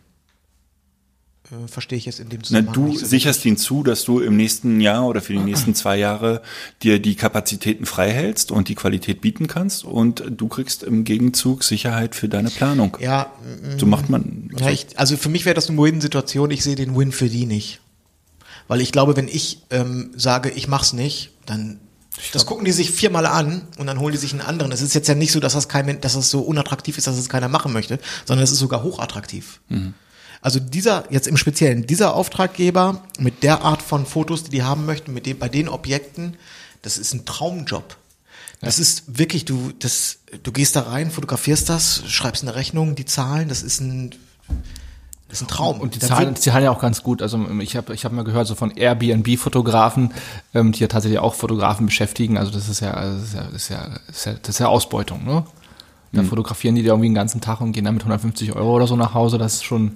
Äh, 1.53 1.67
verstehe 1.67 1.97
ich 1.97 2.05
jetzt 2.05 2.19
in 2.19 2.29
dem 2.29 2.39
Na, 2.39 2.43
Zusammenhang 2.43 2.73
du 2.73 2.85
nicht 2.87 2.99
so 2.99 3.05
sicherst 3.05 3.45
ihnen 3.45 3.57
zu, 3.57 3.83
dass 3.83 4.03
du 4.03 4.19
im 4.19 4.35
nächsten 4.37 4.81
Jahr 4.81 5.05
oder 5.05 5.21
für 5.21 5.33
die 5.33 5.39
nächsten 5.43 5.75
zwei 5.75 5.97
Jahre 5.97 6.41
dir 6.81 6.99
die 6.99 7.15
Kapazitäten 7.15 7.85
frei 7.85 8.11
hältst 8.11 8.51
und 8.51 8.69
die 8.69 8.75
Qualität 8.75 9.21
bieten 9.21 9.47
kannst 9.47 9.83
und 9.83 10.23
du 10.29 10.47
kriegst 10.47 10.83
im 10.83 11.03
Gegenzug 11.03 11.63
Sicherheit 11.63 12.15
für 12.15 12.29
deine 12.29 12.49
Planung. 12.49 12.97
Ja, 12.99 13.31
So 13.77 13.85
macht 13.85 14.09
man. 14.09 14.49
Ja, 14.59 14.69
ich, 14.69 14.87
also 14.95 15.17
für 15.17 15.29
mich 15.29 15.45
wäre 15.45 15.55
das 15.55 15.69
eine 15.69 15.81
Win-Situation. 15.81 16.51
Ich 16.51 16.63
sehe 16.63 16.75
den 16.75 16.95
Win 16.97 17.11
für 17.11 17.29
die 17.29 17.45
nicht. 17.45 17.79
Weil 18.67 18.81
ich 18.81 18.91
glaube, 18.91 19.15
wenn 19.17 19.27
ich 19.27 19.59
ähm, 19.71 20.11
sage, 20.15 20.49
ich 20.49 20.67
mach's 20.67 20.93
nicht, 20.93 21.31
dann 21.45 21.79
das 22.31 22.45
gucken 22.45 22.63
die 22.63 22.71
sich 22.71 22.91
viermal 22.91 23.25
an 23.25 23.63
und 23.77 23.87
dann 23.87 23.99
holen 23.99 24.11
die 24.11 24.19
sich 24.19 24.31
einen 24.33 24.41
anderen. 24.41 24.71
Es 24.71 24.81
ist 24.81 24.93
jetzt 24.93 25.07
ja 25.07 25.15
nicht 25.15 25.31
so, 25.31 25.39
dass 25.39 25.53
das 25.53 25.67
kein, 25.67 25.99
dass 25.99 26.13
das 26.13 26.29
so 26.29 26.41
unattraktiv 26.41 26.97
ist, 26.97 27.07
dass 27.07 27.17
es 27.17 27.27
keiner 27.27 27.47
machen 27.49 27.73
möchte, 27.73 27.99
sondern 28.25 28.43
es 28.43 28.51
ist 28.51 28.59
sogar 28.59 28.83
hochattraktiv. 28.83 29.59
Also 30.43 30.59
dieser, 30.59 31.05
jetzt 31.09 31.27
im 31.27 31.37
Speziellen, 31.37 31.87
dieser 31.87 32.15
Auftraggeber 32.15 33.01
mit 33.17 33.43
der 33.43 33.61
Art 33.61 33.81
von 33.81 34.05
Fotos, 34.05 34.43
die 34.43 34.51
die 34.51 34.63
haben 34.63 34.85
möchten, 34.85 35.13
mit 35.13 35.25
dem, 35.25 35.39
bei 35.39 35.47
den 35.47 35.69
Objekten, 35.69 36.35
das 36.81 36.97
ist 36.97 37.13
ein 37.13 37.25
Traumjob. 37.25 37.95
Das 38.59 38.77
ist 38.77 39.03
wirklich, 39.07 39.45
du, 39.45 39.71
das, 39.79 40.19
du 40.43 40.51
gehst 40.51 40.75
da 40.75 40.81
rein, 40.81 41.11
fotografierst 41.11 41.69
das, 41.69 42.03
schreibst 42.07 42.43
eine 42.43 42.55
Rechnung, 42.55 42.95
die 42.95 43.05
Zahlen, 43.05 43.47
das 43.47 43.63
ist 43.63 43.79
ein, 43.79 44.11
das 45.29 45.39
ist 45.39 45.43
ein 45.43 45.47
Traum. 45.47 45.79
Und 45.79 45.95
die 45.95 45.99
Zahlen, 45.99 46.33
die 46.33 46.41
Zahlen 46.41 46.65
ja 46.65 46.71
auch 46.71 46.79
ganz 46.79 47.03
gut. 47.03 47.21
Also 47.21 47.37
ähm, 47.37 47.61
ich 47.61 47.77
habe 47.77 47.93
ich 47.93 48.03
hab 48.03 48.11
mal 48.11 48.23
gehört 48.23 48.45
so 48.45 48.55
von 48.55 48.71
Airbnb-Fotografen, 48.71 50.13
ähm, 50.53 50.73
die 50.73 50.81
ja 50.81 50.87
tatsächlich 50.87 51.19
auch 51.19 51.35
Fotografen 51.35 51.85
beschäftigen. 51.85 52.37
Also 52.37 52.51
das 52.51 52.67
ist 52.67 52.81
ja, 52.81 52.91
also 52.91 53.17
das 53.17 53.23
ist 53.23 53.33
ja, 53.33 53.47
das 54.07 54.17
ist 54.17 54.25
ja, 54.25 54.33
das 54.33 54.49
ist 54.49 54.59
ja, 54.59 54.67
Ausbeutung, 54.67 55.23
ne? 55.23 55.45
Da 56.15 56.21
fotografieren 56.21 56.75
die 56.75 56.83
da 56.83 56.89
irgendwie 56.89 57.07
den 57.07 57.15
ganzen 57.15 57.41
Tag 57.41 57.59
und 57.59 57.71
gehen 57.71 57.85
dann 57.85 57.95
mit 57.95 58.03
150 58.03 58.55
Euro 58.55 58.75
oder 58.75 58.85
so 58.85 58.95
nach 58.95 59.15
Hause. 59.15 59.39
Das 59.39 59.55
ist 59.55 59.63
schon. 59.63 59.93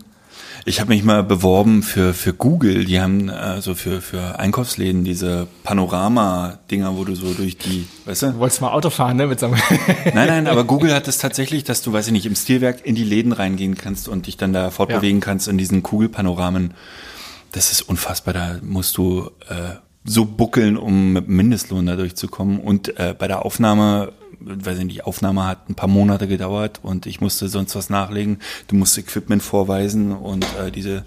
Ich 0.68 0.82
habe 0.82 0.89
mich 0.89 1.05
mal 1.05 1.24
beworben 1.24 1.82
für, 1.82 2.13
für 2.13 2.34
Google. 2.34 2.84
Die 2.84 2.99
haben 2.99 3.30
also 3.30 3.74
für, 3.74 4.01
für 4.01 4.38
Einkaufsläden 4.38 5.05
diese 5.05 5.47
Panorama-Dinger, 5.63 6.97
wo 6.97 7.05
du 7.05 7.15
so 7.15 7.34
durch 7.34 7.57
die, 7.57 7.88
weißt 8.03 8.24
du? 8.24 8.32
Du 8.34 8.39
wolltest 8.39 8.59
mal 8.59 8.74
Auto 8.74 8.89
fahren, 8.89 9.15
ne? 9.15 9.28
Mit 9.28 9.39
so 9.39 9.47
Nein, 10.13 10.28
nein, 10.28 10.45
aber 10.45 10.65
Google 10.65 10.93
hat 10.93 11.07
es 11.07 11.20
tatsächlich, 11.20 11.63
dass 11.63 11.84
du, 11.84 11.93
weiß 11.93 12.07
ich 12.07 12.11
nicht, 12.11 12.26
im 12.26 12.36
Stilwerk 12.36 12.86
in 12.86 12.95
die 12.95 13.05
Läden 13.05 13.32
reingehen 13.32 13.76
kannst 13.76 14.09
und 14.09 14.28
dich 14.28 14.36
dann 14.36 14.51
da 14.51 14.70
fortbewegen 14.70 15.22
kannst 15.22 15.47
in 15.47 15.57
diesen 15.57 15.84
Kugelpanoramen. 15.84 16.74
Das 17.53 17.72
ist 17.72 17.84
unfassbar. 17.84 18.34
Da 18.34 18.59
musst 18.61 18.97
du 18.97 19.32
äh, 19.47 19.76
so 20.03 20.26
buckeln, 20.26 20.76
um 20.76 21.13
mit 21.13 21.30
Mindestlohn 21.30 21.86
da 21.86 21.95
durchzukommen. 21.95 22.59
Und 22.59 22.99
äh, 22.99 23.15
bei 23.18 23.30
der 23.30 23.45
Aufnahme, 23.45 24.11
weiß 24.40 24.80
ich 24.80 24.86
nicht, 24.86 24.98
die 24.98 25.04
Aufnahme 25.04 25.46
hat 25.46 25.70
ein 25.70 25.76
paar 25.76 25.90
Monate 25.90 26.28
gedauert 26.28 26.80
und 26.84 27.06
ich 27.06 27.22
musste 27.22 27.48
sonst 27.48 27.76
was 27.76 27.90
nachlegen. 27.90 28.40
Du 28.68 28.76
musst 28.76 28.98
Equipment 28.98 29.44
vorweisen 29.44 30.12
und 30.12 30.46
äh, 30.60 30.72
diese 30.72 31.04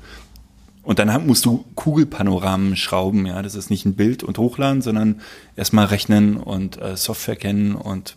und 0.82 0.98
dann 0.98 1.26
musst 1.26 1.44
du 1.44 1.64
Kugelpanoramen 1.74 2.74
schrauben, 2.74 3.26
ja. 3.26 3.42
Das 3.42 3.54
ist 3.54 3.70
nicht 3.70 3.84
ein 3.84 3.94
Bild 3.94 4.22
und 4.22 4.38
hochladen, 4.38 4.82
sondern 4.82 5.20
erstmal 5.54 5.86
rechnen 5.86 6.36
und 6.36 6.80
äh, 6.80 6.96
Software 6.96 7.36
kennen 7.36 7.74
und 7.74 8.16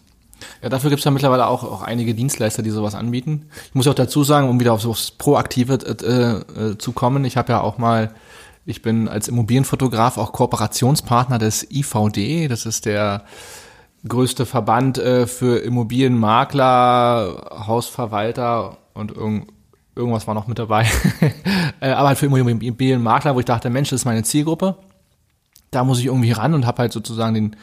Ja, 0.61 0.69
dafür 0.69 0.89
gibt's 0.89 1.05
ja 1.05 1.11
mittlerweile 1.11 1.47
auch, 1.47 1.63
auch 1.63 1.81
einige 1.81 2.15
Dienstleister, 2.15 2.63
die 2.63 2.69
sowas 2.69 2.95
anbieten. 2.95 3.47
Ich 3.67 3.75
muss 3.75 3.87
auch 3.87 3.93
dazu 3.93 4.23
sagen, 4.23 4.49
um 4.49 4.59
wieder 4.59 4.73
auf 4.73 4.81
so 4.81 4.91
aufs 4.91 5.11
Proaktive 5.11 5.73
äh, 5.83 6.69
äh, 6.71 6.77
zu 6.77 6.93
kommen, 6.93 7.25
ich 7.25 7.37
habe 7.37 7.51
ja 7.51 7.61
auch 7.61 7.77
mal, 7.77 8.13
ich 8.65 8.81
bin 8.81 9.09
als 9.09 9.27
Immobilienfotograf 9.27 10.17
auch 10.17 10.31
Kooperationspartner 10.31 11.39
des 11.39 11.69
IVD, 11.69 12.47
das 12.47 12.65
ist 12.65 12.85
der 12.85 13.25
größte 14.07 14.45
Verband 14.45 14.97
äh, 14.97 15.27
für 15.27 15.59
Immobilienmakler, 15.59 17.65
Hausverwalter 17.67 18.77
und 18.93 19.11
irgend, 19.11 19.47
irgendwas 19.95 20.27
war 20.27 20.33
noch 20.33 20.47
mit 20.47 20.59
dabei. 20.59 20.85
äh, 21.79 21.89
aber 21.89 22.09
halt 22.09 22.17
für 22.17 22.25
Immobilienmakler, 22.25 23.35
wo 23.35 23.39
ich 23.39 23.45
dachte, 23.45 23.69
Mensch, 23.69 23.89
das 23.89 24.01
ist 24.01 24.05
meine 24.05 24.23
Zielgruppe 24.23 24.77
da 25.73 25.83
muss 25.83 25.99
ich 25.99 26.05
irgendwie 26.05 26.31
ran 26.31 26.53
und 26.53 26.65
habe 26.65 26.83
halt 26.83 26.93
sozusagen 26.93 27.33
den, 27.33 27.55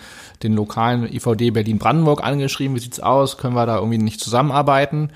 den 0.42 0.54
lokalen 0.54 1.12
IVD 1.12 1.50
Berlin-Brandenburg 1.50 2.22
angeschrieben, 2.22 2.76
wie 2.76 2.80
sieht's 2.80 3.00
aus, 3.00 3.38
können 3.38 3.54
wir 3.54 3.66
da 3.66 3.76
irgendwie 3.76 3.98
nicht 3.98 4.20
zusammenarbeiten? 4.20 5.10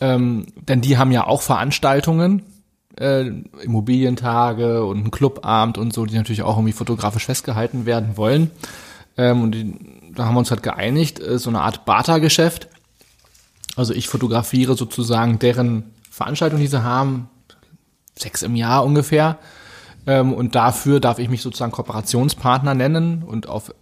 Ähm, 0.00 0.46
denn 0.68 0.80
die 0.80 0.98
haben 0.98 1.12
ja 1.12 1.26
auch 1.26 1.42
Veranstaltungen, 1.42 2.42
äh, 2.98 3.30
Immobilientage 3.62 4.84
und 4.84 4.98
einen 4.98 5.10
Clubabend 5.10 5.78
und 5.78 5.92
so, 5.92 6.06
die 6.06 6.16
natürlich 6.16 6.42
auch 6.42 6.56
irgendwie 6.56 6.72
fotografisch 6.72 7.26
festgehalten 7.26 7.86
werden 7.86 8.16
wollen. 8.16 8.50
Ähm, 9.16 9.42
und 9.42 9.52
die, 9.52 9.74
da 10.18 10.24
haben 10.24 10.34
wir 10.34 10.40
uns 10.40 10.50
halt 10.50 10.62
geeinigt, 10.62 11.20
äh, 11.20 11.38
so 11.38 11.50
eine 11.50 11.60
Art 11.60 11.84
Barter-Geschäft. 11.84 12.68
Also 13.76 13.92
ich 13.92 14.08
fotografiere 14.08 14.76
sozusagen 14.76 15.38
deren 15.38 15.92
Veranstaltung, 16.10 16.58
die 16.58 16.66
sie 16.66 16.82
haben, 16.82 17.28
sechs 18.18 18.42
im 18.42 18.56
Jahr 18.56 18.84
ungefähr. 18.84 19.38
Ähm, 20.06 20.32
und 20.32 20.54
dafür 20.54 21.00
darf 21.00 21.18
ich 21.18 21.28
mich 21.28 21.42
sozusagen 21.42 21.72
Kooperationspartner 21.72 22.74
nennen 22.74 23.22
und 23.22 23.48
auf 23.48 23.72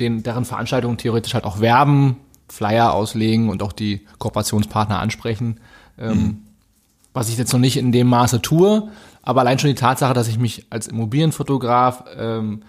den, 0.00 0.22
deren 0.22 0.44
Veranstaltungen 0.44 0.98
theoretisch 0.98 1.34
halt 1.34 1.44
auch 1.44 1.60
werben, 1.60 2.16
Flyer 2.48 2.94
auslegen 2.94 3.50
und 3.50 3.62
auch 3.62 3.72
die 3.72 4.06
Kooperationspartner 4.18 4.98
ansprechen. 4.98 5.60
Ähm, 5.98 6.42
Was 7.12 7.28
ich 7.28 7.36
jetzt 7.36 7.52
noch 7.52 7.60
nicht 7.60 7.76
in 7.76 7.92
dem 7.92 8.06
Maße 8.06 8.40
tue, 8.40 8.90
aber 9.22 9.40
allein 9.40 9.58
schon 9.58 9.68
die 9.68 9.74
Tatsache, 9.74 10.14
dass 10.14 10.28
ich 10.28 10.38
mich 10.38 10.66
als 10.70 10.86
Immobilienfotograf, 10.86 12.04
ähm, 12.16 12.62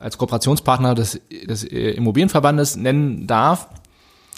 als 0.00 0.18
Kooperationspartner 0.18 0.94
des, 0.94 1.20
des 1.46 1.64
Immobilienverbandes 1.64 2.76
nennen 2.76 3.26
darf, 3.26 3.68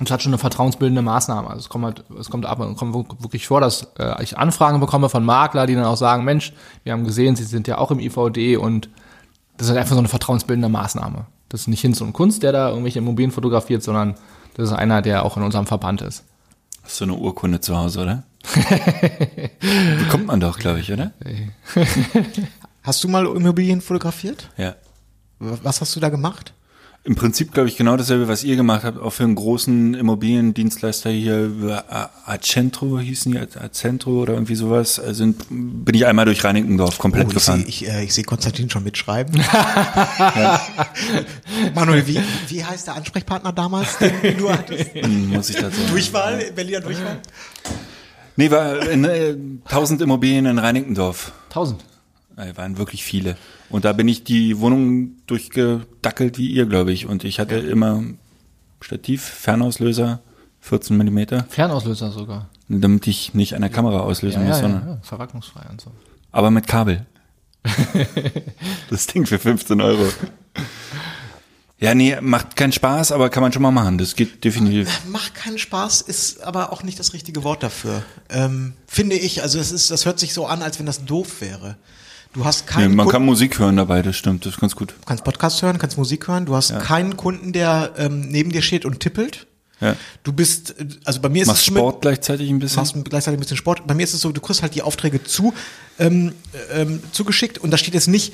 und 0.00 0.08
es 0.08 0.12
hat 0.12 0.22
schon 0.22 0.30
eine 0.30 0.38
vertrauensbildende 0.38 1.02
Maßnahme. 1.02 1.48
Also 1.48 1.60
es 1.60 1.68
kommt 1.68 1.84
halt, 1.84 2.04
es 2.18 2.30
kommt 2.30 2.46
ab 2.46 2.58
und 2.58 2.74
kommt 2.76 2.94
wirklich 2.94 3.46
vor, 3.46 3.60
dass 3.60 3.92
äh, 3.98 4.22
ich 4.22 4.38
Anfragen 4.38 4.80
bekomme 4.80 5.10
von 5.10 5.22
Makler, 5.22 5.66
die 5.66 5.74
dann 5.74 5.84
auch 5.84 5.98
sagen, 5.98 6.24
Mensch, 6.24 6.54
wir 6.84 6.94
haben 6.94 7.04
gesehen, 7.04 7.36
Sie 7.36 7.44
sind 7.44 7.68
ja 7.68 7.76
auch 7.76 7.90
im 7.90 8.00
IVD 8.00 8.56
und 8.56 8.88
das 9.58 9.66
ist 9.66 9.72
halt 9.72 9.80
einfach 9.80 9.92
so 9.94 9.98
eine 9.98 10.08
vertrauensbildende 10.08 10.70
Maßnahme. 10.70 11.26
Das 11.50 11.62
ist 11.62 11.66
nicht 11.66 11.82
Hinz 11.82 12.00
und 12.00 12.14
Kunst, 12.14 12.42
der 12.42 12.52
da 12.52 12.70
irgendwelche 12.70 13.00
Immobilien 13.00 13.30
fotografiert, 13.30 13.82
sondern 13.82 14.14
das 14.54 14.70
ist 14.70 14.74
einer, 14.74 15.02
der 15.02 15.22
auch 15.26 15.36
in 15.36 15.42
unserem 15.42 15.66
Verband 15.66 16.00
ist. 16.00 16.24
hast 16.82 16.98
du 17.00 17.04
eine 17.04 17.14
Urkunde 17.14 17.60
zu 17.60 17.76
Hause, 17.76 18.00
oder? 18.00 18.22
Bekommt 19.98 20.28
man 20.28 20.40
doch, 20.40 20.58
glaube 20.58 20.80
ich, 20.80 20.90
oder? 20.90 21.12
Hast 22.82 23.04
du 23.04 23.08
mal 23.08 23.26
Immobilien 23.26 23.82
fotografiert? 23.82 24.48
Ja. 24.56 24.74
Was 25.40 25.80
hast 25.80 25.96
du 25.96 26.00
da 26.00 26.10
gemacht? 26.10 26.52
Im 27.02 27.14
Prinzip, 27.14 27.54
glaube 27.54 27.70
ich, 27.70 27.78
genau 27.78 27.96
dasselbe, 27.96 28.28
was 28.28 28.44
ihr 28.44 28.56
gemacht 28.56 28.84
habt, 28.84 28.98
auch 28.98 29.08
für 29.10 29.22
einen 29.22 29.34
großen 29.34 29.94
Immobiliendienstleister 29.94 31.08
hier, 31.08 31.82
äh, 31.88 32.30
Acentro 32.30 32.98
hießen 32.98 33.32
die, 33.32 33.38
Acentro 33.38 34.20
oder 34.20 34.34
irgendwie 34.34 34.54
sowas, 34.54 35.00
also 35.00 35.24
bin 35.48 35.94
ich 35.94 36.04
einmal 36.04 36.26
durch 36.26 36.44
Reinickendorf 36.44 36.98
komplett 36.98 37.24
oh, 37.24 37.28
ich 37.28 37.34
gefahren. 37.34 37.62
Seh, 37.62 37.68
ich 37.68 37.88
äh, 37.88 38.04
ich 38.04 38.12
sehe 38.12 38.24
Konstantin 38.24 38.68
schon 38.68 38.84
mitschreiben. 38.84 39.34
ja. 39.52 40.60
Manuel, 41.74 42.06
wie, 42.06 42.20
wie 42.48 42.62
heißt 42.62 42.88
der 42.88 42.96
Ansprechpartner 42.96 43.52
damals, 43.52 43.96
den 43.96 44.36
du 44.36 44.50
hattest? 44.50 44.90
Hm, 45.00 45.28
muss 45.30 45.48
ich 45.48 45.56
dazu 45.56 45.80
Durchwahl. 45.88 46.52
Berliner 46.54 46.80
Durchwahl? 46.80 47.20
Nee, 48.36 48.50
war 48.50 48.86
in, 48.90 49.04
äh, 49.04 49.36
1000 49.64 50.02
Immobilien 50.02 50.44
in 50.44 50.58
Reinickendorf. 50.58 51.32
1000? 51.48 51.82
Ey, 52.40 52.56
waren 52.56 52.78
wirklich 52.78 53.04
viele. 53.04 53.36
Und 53.68 53.84
da 53.84 53.92
bin 53.92 54.08
ich 54.08 54.24
die 54.24 54.58
Wohnung 54.60 55.16
durchgedackelt 55.26 56.38
wie 56.38 56.48
ihr, 56.48 56.66
glaube 56.66 56.92
ich. 56.92 57.06
Und 57.06 57.24
ich 57.24 57.38
hatte 57.38 57.56
immer 57.56 58.02
Stativ, 58.80 59.22
Fernauslöser, 59.22 60.20
14 60.60 60.96
mm. 60.96 61.44
Fernauslöser 61.48 62.10
sogar. 62.10 62.48
Damit 62.68 63.06
ich 63.06 63.34
nicht 63.34 63.54
an 63.54 63.60
der 63.60 63.70
Kamera 63.70 64.00
auslösen 64.00 64.42
ja, 64.42 64.48
muss, 64.48 64.56
ja, 64.56 64.62
sondern. 64.62 64.88
Ja, 64.88 64.98
verwacklungsfrei 65.02 65.68
und 65.70 65.80
so. 65.80 65.92
Aber 66.32 66.50
mit 66.50 66.66
Kabel. 66.66 67.06
das 68.90 69.06
Ding 69.06 69.26
für 69.26 69.38
15 69.38 69.80
Euro. 69.80 70.08
Ja, 71.78 71.94
nee, 71.94 72.18
macht 72.20 72.56
keinen 72.56 72.72
Spaß, 72.72 73.12
aber 73.12 73.30
kann 73.30 73.42
man 73.42 73.52
schon 73.52 73.62
mal 73.62 73.70
machen. 73.70 73.96
Das 73.96 74.14
geht 74.14 74.44
definitiv. 74.44 74.88
Äh, 74.88 75.08
macht 75.08 75.34
keinen 75.34 75.58
Spaß 75.58 76.02
ist 76.02 76.42
aber 76.42 76.72
auch 76.72 76.82
nicht 76.82 76.98
das 76.98 77.14
richtige 77.14 77.42
Wort 77.42 77.62
dafür. 77.62 78.02
Ähm, 78.28 78.74
finde 78.86 79.16
ich. 79.16 79.42
Also 79.42 79.58
es 79.58 79.72
ist, 79.72 79.90
das 79.90 80.04
hört 80.04 80.18
sich 80.18 80.34
so 80.34 80.46
an, 80.46 80.62
als 80.62 80.78
wenn 80.78 80.86
das 80.86 81.04
doof 81.04 81.40
wäre. 81.40 81.76
Du 82.32 82.44
hast 82.44 82.66
Nee, 82.66 82.72
keinen 82.72 82.94
man 82.94 83.06
Kunden, 83.06 83.12
kann 83.12 83.24
Musik 83.24 83.58
hören 83.58 83.76
dabei, 83.76 84.02
das 84.02 84.16
stimmt, 84.16 84.46
das 84.46 84.54
ist 84.54 84.60
ganz 84.60 84.76
gut. 84.76 84.90
du 84.90 85.04
kannst 85.04 85.24
Podcast 85.24 85.62
hören, 85.62 85.78
kannst 85.78 85.98
Musik 85.98 86.28
hören. 86.28 86.46
Du 86.46 86.54
hast 86.54 86.78
keinen 86.80 87.16
Kunden, 87.16 87.52
der 87.52 87.92
ähm, 87.96 88.28
neben 88.28 88.50
dir 88.52 88.62
steht 88.62 88.84
und 88.84 89.00
tippelt. 89.00 89.46
Ja. 89.80 89.96
Du 90.22 90.32
bist, 90.32 90.78
äh, 90.78 90.86
also 91.04 91.20
bei 91.20 91.28
mir 91.28 91.42
ist 91.42 91.48
Machst 91.48 91.60
es 91.60 91.64
schon 91.66 91.74
mit- 91.74 91.80
Sport 91.80 92.02
gleichzeitig 92.02 92.48
ein 92.50 92.58
bisschen? 92.60 92.76
machst 92.80 92.94
gleichzeitig 93.04 93.38
ein 93.38 93.40
bisschen 93.40 93.56
Sport. 93.56 93.86
Bei 93.86 93.94
mir 93.94 94.04
ist 94.04 94.14
es 94.14 94.20
so, 94.20 94.30
du 94.30 94.40
kriegst 94.40 94.62
halt 94.62 94.74
die 94.74 94.82
Aufträge 94.82 95.24
zu, 95.24 95.54
ähm, 95.98 96.32
ähm, 96.72 97.02
zugeschickt 97.12 97.58
und 97.58 97.70
da 97.72 97.76
steht 97.78 97.94
jetzt 97.94 98.06
nicht, 98.08 98.32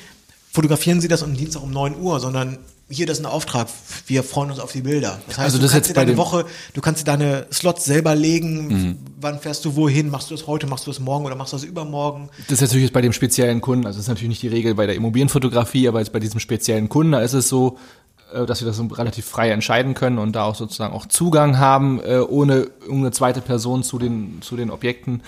fotografieren 0.52 1.00
Sie 1.00 1.08
das 1.08 1.22
am 1.22 1.34
Dienstag 1.34 1.62
um 1.62 1.70
9 1.70 1.96
Uhr, 1.98 2.20
sondern 2.20 2.58
hier, 2.88 3.06
das 3.06 3.18
ist 3.18 3.24
ein 3.24 3.30
Auftrag, 3.30 3.66
wir 4.06 4.22
freuen 4.22 4.50
uns 4.50 4.60
auf 4.60 4.70
die 4.70 4.80
Bilder. 4.82 5.18
Das 5.26 5.38
heißt, 5.38 5.44
Also 5.46 5.58
du 5.58 5.62
das 5.64 5.72
kannst 5.72 5.88
jetzt 5.88 5.96
dir 5.96 6.00
deine 6.00 6.16
Woche, 6.16 6.44
du 6.74 6.80
kannst 6.80 7.00
dir 7.00 7.04
deine 7.04 7.46
Slots 7.52 7.84
selber 7.84 8.14
legen, 8.14 8.66
Mhm. 8.68 8.96
wann 9.20 9.40
fährst 9.40 9.64
du 9.64 9.74
wohin, 9.74 10.08
machst 10.08 10.30
du 10.30 10.34
das 10.36 10.46
heute, 10.46 10.66
machst 10.68 10.86
du 10.86 10.90
das 10.90 11.00
morgen 11.00 11.24
oder 11.26 11.34
machst 11.34 11.52
du 11.52 11.56
das 11.56 11.64
übermorgen. 11.64 12.28
Das 12.48 12.52
ist 12.52 12.60
natürlich 12.60 12.84
jetzt 12.84 12.92
bei 12.94 13.00
dem 13.00 13.12
speziellen 13.12 13.60
Kunden, 13.60 13.86
also 13.86 13.96
das 13.98 14.04
ist 14.04 14.08
natürlich 14.08 14.28
nicht 14.28 14.42
die 14.42 14.48
Regel 14.48 14.74
bei 14.76 14.86
der 14.86 14.94
Immobilienfotografie, 14.94 15.88
aber 15.88 15.98
jetzt 15.98 16.12
bei 16.12 16.20
diesem 16.20 16.38
speziellen 16.38 16.88
Kunden, 16.88 17.12
da 17.12 17.20
ist 17.20 17.32
es 17.32 17.48
so, 17.48 17.76
äh, 18.32 18.46
dass 18.46 18.60
wir 18.60 18.66
das 18.68 18.80
relativ 18.96 19.24
frei 19.26 19.50
entscheiden 19.50 19.94
können 19.94 20.18
und 20.18 20.34
da 20.36 20.44
auch 20.44 20.54
sozusagen 20.54 20.94
auch 20.94 21.06
Zugang 21.06 21.58
haben, 21.58 22.00
äh, 22.00 22.18
ohne 22.18 22.68
irgendeine 22.82 23.10
zweite 23.10 23.40
Person 23.40 23.82
zu 23.82 23.98
den, 23.98 24.38
zu 24.42 24.56
den 24.56 24.70
Objekten. 24.70 25.22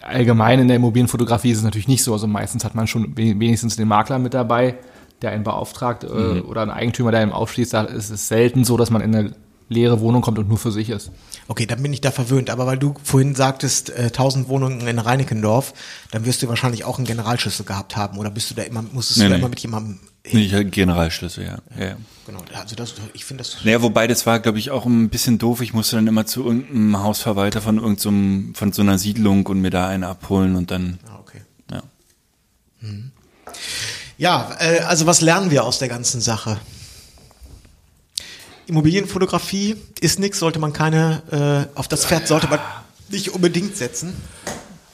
Allgemein 0.00 0.58
in 0.60 0.68
der 0.68 0.76
Immobilienfotografie 0.78 1.50
ist 1.52 1.58
es 1.58 1.64
natürlich 1.64 1.86
nicht 1.88 2.02
so. 2.02 2.12
Also 2.12 2.26
meistens 2.26 2.64
hat 2.64 2.74
man 2.74 2.86
schon 2.88 3.16
we- 3.16 3.38
wenigstens 3.38 3.76
den 3.76 3.86
Makler 3.86 4.18
mit 4.18 4.34
dabei, 4.34 4.74
der 5.22 5.30
einen 5.30 5.44
beauftragt, 5.44 6.04
äh, 6.04 6.06
oder 6.40 6.62
einen 6.62 6.70
Eigentümer, 6.70 7.10
der 7.10 7.20
einen 7.20 7.32
aufschließt. 7.32 7.72
Da 7.74 7.82
ist 7.84 8.10
es 8.10 8.28
selten 8.28 8.64
so, 8.64 8.76
dass 8.76 8.90
man 8.90 9.02
in 9.02 9.14
eine 9.14 9.34
leere 9.68 10.00
Wohnung 10.00 10.20
kommt 10.22 10.38
und 10.38 10.48
nur 10.48 10.58
für 10.58 10.72
sich 10.72 10.90
ist. 10.90 11.10
Okay, 11.48 11.66
dann 11.66 11.82
bin 11.82 11.92
ich 11.92 12.00
da 12.00 12.10
verwöhnt. 12.10 12.50
Aber 12.50 12.66
weil 12.66 12.78
du 12.78 12.94
vorhin 13.02 13.34
sagtest, 13.34 13.90
äh, 13.90 14.10
1000 14.12 14.48
Wohnungen 14.48 14.86
in 14.86 14.98
Reinickendorf, 14.98 15.72
dann 16.10 16.24
wirst 16.24 16.42
du 16.42 16.48
wahrscheinlich 16.48 16.84
auch 16.84 16.98
einen 16.98 17.06
Generalschlüssel 17.06 17.64
gehabt 17.64 17.96
haben. 17.96 18.18
Oder 18.18 18.30
bist 18.30 18.50
du 18.50 18.54
da 18.54 18.62
immer, 18.62 18.82
musstest 18.82 19.18
Nee, 19.18 19.24
du 19.24 19.30
da 19.30 19.36
nee. 19.36 19.40
immer 19.40 19.48
mit 19.48 19.60
jemandem 19.60 19.98
hin? 20.24 20.38
Nee, 20.40 20.46
ich 20.46 20.52
hatte 20.52 20.66
Generalschlüssel, 20.66 21.44
ja. 21.44 21.58
ja. 21.78 21.86
ja. 21.90 21.96
Genau, 22.26 22.40
also 22.54 22.76
das, 22.76 22.94
ich 23.14 23.24
finde 23.24 23.42
das. 23.42 23.56
Naja, 23.64 23.82
wobei 23.82 24.06
das 24.06 24.26
war, 24.26 24.38
glaube 24.40 24.58
ich, 24.58 24.70
auch 24.70 24.86
ein 24.86 25.08
bisschen 25.08 25.38
doof. 25.38 25.60
Ich 25.62 25.72
musste 25.72 25.96
dann 25.96 26.06
immer 26.06 26.26
zu 26.26 26.44
irgendeinem 26.44 27.02
Hausverwalter 27.02 27.60
von 27.60 27.78
irgendeinem, 27.78 28.54
von 28.54 28.72
so 28.72 28.82
einer 28.82 28.98
Siedlung 28.98 29.46
und 29.46 29.60
mir 29.60 29.70
da 29.70 29.88
einen 29.88 30.04
abholen 30.04 30.54
und 30.54 30.70
dann, 30.70 30.98
Ah, 31.08 31.18
okay. 31.20 31.40
ja. 31.72 31.82
Ja, 34.18 34.56
äh, 34.60 34.80
also 34.80 35.06
was 35.06 35.20
lernen 35.20 35.50
wir 35.50 35.64
aus 35.64 35.78
der 35.78 35.88
ganzen 35.88 36.20
Sache? 36.20 36.58
Immobilienfotografie 38.66 39.76
ist 40.00 40.18
nichts, 40.18 40.38
sollte 40.38 40.58
man 40.58 40.72
keine, 40.72 41.68
äh, 41.74 41.78
auf 41.78 41.88
das 41.88 42.04
Pferd 42.06 42.28
sollte 42.28 42.48
man 42.48 42.60
nicht 43.08 43.30
unbedingt 43.34 43.76
setzen. 43.76 44.14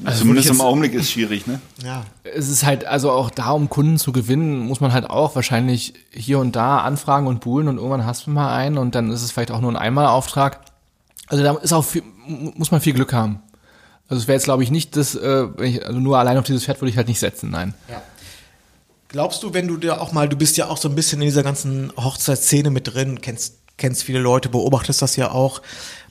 Also 0.05 0.21
Zumindest 0.21 0.47
würde 0.47 0.55
ich 0.57 0.61
im 0.61 0.67
Augenblick 0.67 0.95
ist 0.95 1.11
schwierig, 1.11 1.47
ne? 1.49 1.61
Ja. 1.85 2.05
Es 2.23 2.49
ist 2.49 2.65
halt, 2.65 2.85
also 2.87 3.11
auch 3.11 3.31
da, 3.31 3.51
um 3.51 3.69
Kunden 3.69 3.99
zu 3.99 4.13
gewinnen, 4.13 4.61
muss 4.61 4.81
man 4.81 4.93
halt 4.93 5.11
auch 5.11 5.35
wahrscheinlich 5.35 5.95
hier 6.11 6.39
und 6.39 6.55
da 6.55 6.79
anfragen 6.79 7.27
und 7.27 7.41
buhlen 7.41 7.67
und 7.69 7.77
irgendwann 7.79 8.07
hast 8.07 8.27
du 8.27 8.31
mal 8.31 8.55
einen 8.55 8.79
und 8.79 8.95
dann 8.95 9.11
ist 9.11 9.23
es 9.23 9.33
vielleicht 9.33 9.51
auch 9.51 9.61
nur 9.61 9.73
ein 9.73 9.77
Einmalauftrag. 9.77 10.61
Also 11.27 11.43
da 11.43 11.53
ist 11.57 11.73
auch 11.73 11.85
viel, 11.85 12.05
mu- 12.27 12.53
muss 12.55 12.71
man 12.71 12.81
viel 12.81 12.95
Glück 12.95 13.13
haben. 13.13 13.43
Also 14.09 14.23
es 14.23 14.29
wäre 14.29 14.37
jetzt, 14.37 14.45
glaube 14.45 14.63
ich, 14.63 14.71
nicht 14.71 14.97
das, 14.97 15.15
äh, 15.17 15.47
wenn 15.59 15.67
ich, 15.75 15.85
also 15.85 15.99
nur 15.99 16.17
allein 16.17 16.39
auf 16.39 16.45
dieses 16.45 16.65
Pferd 16.65 16.81
würde 16.81 16.91
ich 16.91 16.97
halt 16.97 17.09
nicht 17.09 17.19
setzen, 17.19 17.51
nein. 17.51 17.75
Glaubst 19.09 19.43
du, 19.43 19.55
wenn 19.55 19.67
du 19.67 19.79
dir 19.79 20.01
auch 20.01 20.13
mal, 20.13 20.29
du 20.29 20.37
bist 20.37 20.57
ja 20.59 20.69
auch 20.69 20.77
so 20.77 20.89
ein 20.89 20.95
bisschen 20.95 21.21
in 21.21 21.27
dieser 21.27 21.43
ganzen 21.43 21.93
Hochzeitsszene 21.97 22.71
mit 22.71 22.93
drin, 22.93 23.21
kennst, 23.23 23.55
kennst 23.79 24.05
viele 24.05 24.19
Leute, 24.19 24.51
beobachtest 24.51 25.01
das 25.01 25.17
ja 25.17 25.31
auch, 25.31 25.63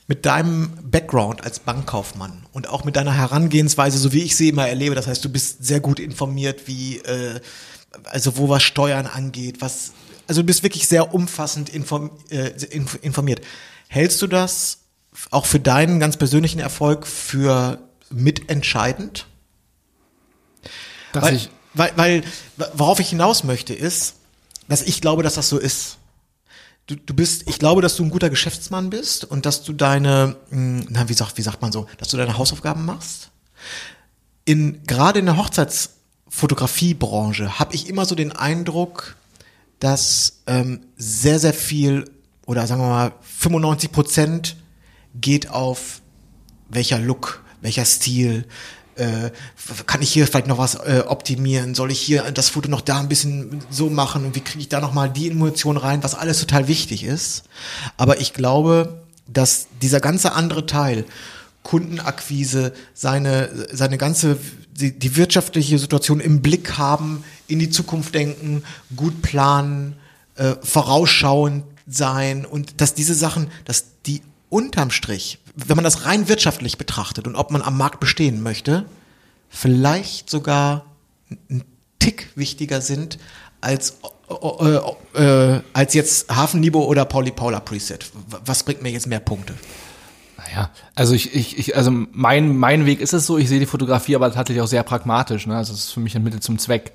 mit 0.08 0.26
deinem 0.26 0.72
Background 0.82 1.44
als 1.44 1.60
Bankkaufmann 1.60 2.46
und 2.52 2.68
auch 2.68 2.84
mit 2.84 2.96
deiner 2.96 3.12
Herangehensweise, 3.12 3.98
so 3.98 4.12
wie 4.12 4.22
ich 4.22 4.36
sie 4.36 4.48
immer 4.48 4.66
erlebe, 4.66 4.94
das 4.94 5.06
heißt, 5.06 5.24
du 5.24 5.28
bist 5.28 5.64
sehr 5.64 5.80
gut 5.80 6.00
informiert, 6.00 6.66
wie, 6.66 6.96
äh, 6.98 7.40
also 8.04 8.36
wo 8.36 8.48
was 8.48 8.62
Steuern 8.62 9.06
angeht, 9.06 9.60
was, 9.60 9.92
also 10.26 10.40
du 10.40 10.46
bist 10.46 10.62
wirklich 10.62 10.88
sehr 10.88 11.14
umfassend 11.14 11.68
inform, 11.68 12.10
äh, 12.30 12.48
inf- 12.48 13.00
informiert. 13.00 13.42
Hältst 13.88 14.20
du 14.22 14.26
das 14.26 14.78
auch 15.30 15.46
für 15.46 15.60
deinen 15.60 16.00
ganz 16.00 16.16
persönlichen 16.16 16.58
Erfolg 16.58 17.06
für 17.06 17.78
mitentscheidend? 18.10 19.26
Dass 21.12 21.24
weil, 21.24 21.36
ich, 21.36 21.50
weil, 21.78 21.92
weil, 21.96 22.22
worauf 22.74 23.00
ich 23.00 23.08
hinaus 23.08 23.44
möchte, 23.44 23.74
ist, 23.74 24.16
dass 24.68 24.82
ich 24.82 25.00
glaube, 25.00 25.22
dass 25.22 25.34
das 25.34 25.48
so 25.48 25.58
ist. 25.58 25.96
Du, 26.86 26.96
du 26.96 27.14
bist, 27.14 27.48
ich 27.48 27.58
glaube, 27.58 27.80
dass 27.82 27.96
du 27.96 28.04
ein 28.04 28.10
guter 28.10 28.30
Geschäftsmann 28.30 28.90
bist 28.90 29.24
und 29.24 29.46
dass 29.46 29.62
du 29.62 29.72
deine, 29.72 30.36
mh, 30.50 30.84
na, 30.90 31.08
wie 31.08 31.14
sagt, 31.14 31.38
wie 31.38 31.42
sagt 31.42 31.62
man 31.62 31.72
so, 31.72 31.86
dass 31.98 32.08
du 32.08 32.16
deine 32.16 32.38
Hausaufgaben 32.38 32.84
machst. 32.84 33.30
In, 34.44 34.84
gerade 34.86 35.18
in 35.18 35.26
der 35.26 35.36
Hochzeitsfotografiebranche 35.36 37.58
habe 37.58 37.74
ich 37.74 37.88
immer 37.88 38.06
so 38.06 38.14
den 38.14 38.30
Eindruck, 38.32 39.16
dass 39.80 40.42
ähm, 40.46 40.80
sehr, 40.96 41.38
sehr 41.38 41.54
viel 41.54 42.10
oder 42.46 42.66
sagen 42.66 42.80
wir 42.80 42.88
mal 42.88 43.12
95 43.20 43.92
Prozent 43.92 44.56
geht 45.14 45.50
auf 45.50 46.00
welcher 46.70 46.98
Look, 46.98 47.44
welcher 47.60 47.84
Stil, 47.84 48.46
äh, 48.98 49.30
kann 49.86 50.02
ich 50.02 50.12
hier 50.12 50.26
vielleicht 50.26 50.46
noch 50.46 50.58
was 50.58 50.74
äh, 50.74 51.04
optimieren, 51.06 51.74
soll 51.74 51.90
ich 51.90 52.00
hier 52.00 52.30
das 52.32 52.48
Foto 52.48 52.68
noch 52.68 52.80
da 52.80 53.00
ein 53.00 53.08
bisschen 53.08 53.60
so 53.70 53.90
machen 53.90 54.24
und 54.24 54.34
wie 54.34 54.40
kriege 54.40 54.60
ich 54.60 54.68
da 54.68 54.80
noch 54.80 54.92
mal 54.92 55.08
die 55.08 55.30
Emotion 55.30 55.76
rein, 55.76 56.02
was 56.02 56.14
alles 56.14 56.40
total 56.40 56.68
wichtig 56.68 57.04
ist. 57.04 57.44
Aber 57.96 58.20
ich 58.20 58.32
glaube, 58.32 59.02
dass 59.26 59.68
dieser 59.82 60.00
ganze 60.00 60.32
andere 60.32 60.66
Teil, 60.66 61.04
Kundenakquise, 61.62 62.72
seine, 62.94 63.50
seine 63.72 63.98
ganze, 63.98 64.38
die, 64.72 64.98
die 64.98 65.16
wirtschaftliche 65.16 65.78
Situation 65.78 66.20
im 66.20 66.40
Blick 66.40 66.78
haben, 66.78 67.24
in 67.46 67.58
die 67.58 67.70
Zukunft 67.70 68.14
denken, 68.14 68.62
gut 68.96 69.22
planen, 69.22 69.96
äh, 70.36 70.54
vorausschauend 70.62 71.64
sein 71.86 72.46
und 72.46 72.80
dass 72.80 72.94
diese 72.94 73.14
Sachen, 73.14 73.50
dass 73.64 73.84
die 74.06 74.22
unterm 74.50 74.90
Strich, 74.90 75.38
wenn 75.54 75.76
man 75.76 75.84
das 75.84 76.04
rein 76.04 76.28
wirtschaftlich 76.28 76.78
betrachtet 76.78 77.26
und 77.26 77.36
ob 77.36 77.50
man 77.50 77.62
am 77.62 77.76
Markt 77.76 78.00
bestehen 78.00 78.42
möchte, 78.42 78.86
vielleicht 79.48 80.30
sogar 80.30 80.84
ein 81.50 81.64
Tick 81.98 82.30
wichtiger 82.34 82.80
sind 82.80 83.18
als 83.60 83.98
äh, 84.30 85.20
äh, 85.20 85.60
als 85.72 85.94
jetzt 85.94 86.34
Hafenliebe 86.34 86.78
oder 86.78 87.04
Pauli 87.04 87.30
Paula 87.30 87.60
Preset. 87.60 88.10
Was 88.44 88.62
bringt 88.62 88.82
mir 88.82 88.90
jetzt 88.90 89.06
mehr 89.06 89.20
Punkte? 89.20 89.54
naja, 90.48 90.70
also 90.94 91.14
ich, 91.14 91.34
ich, 91.34 91.58
ich, 91.58 91.76
also 91.76 91.90
mein, 91.90 92.56
mein 92.56 92.86
Weg 92.86 93.00
ist 93.00 93.12
es 93.12 93.26
so, 93.26 93.38
ich 93.38 93.48
sehe 93.48 93.60
die 93.60 93.66
Fotografie 93.66 94.14
aber 94.14 94.32
tatsächlich 94.32 94.62
auch 94.62 94.68
sehr 94.68 94.82
pragmatisch, 94.82 95.46
ne? 95.46 95.56
Also 95.56 95.72
es 95.72 95.80
ist 95.80 95.92
für 95.92 96.00
mich 96.00 96.14
ein 96.16 96.22
Mittel 96.22 96.40
zum 96.40 96.58
Zweck. 96.58 96.92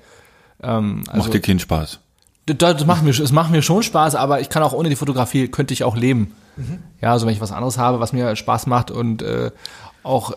Ähm, 0.62 1.04
also, 1.08 1.24
Macht 1.24 1.34
dir 1.34 1.40
keinen 1.40 1.60
Spaß. 1.60 2.00
Das, 2.46 2.84
macht 2.84 3.02
mir, 3.02 3.10
es 3.10 3.32
macht 3.32 3.50
mir 3.50 3.62
schon 3.62 3.82
Spaß, 3.82 4.14
aber 4.16 4.40
ich 4.40 4.50
kann 4.50 4.62
auch 4.62 4.74
ohne 4.74 4.90
die 4.90 4.96
Fotografie, 4.96 5.48
könnte 5.48 5.72
ich 5.72 5.82
auch 5.82 5.96
leben. 5.96 6.34
Ja, 7.00 7.12
also 7.12 7.26
wenn 7.26 7.32
ich 7.32 7.40
was 7.40 7.52
anderes 7.52 7.78
habe, 7.78 8.00
was 8.00 8.12
mir 8.12 8.36
Spaß 8.36 8.66
macht 8.66 8.90
und 8.90 9.22
äh, 9.22 9.50
auch 10.02 10.32
äh, 10.32 10.36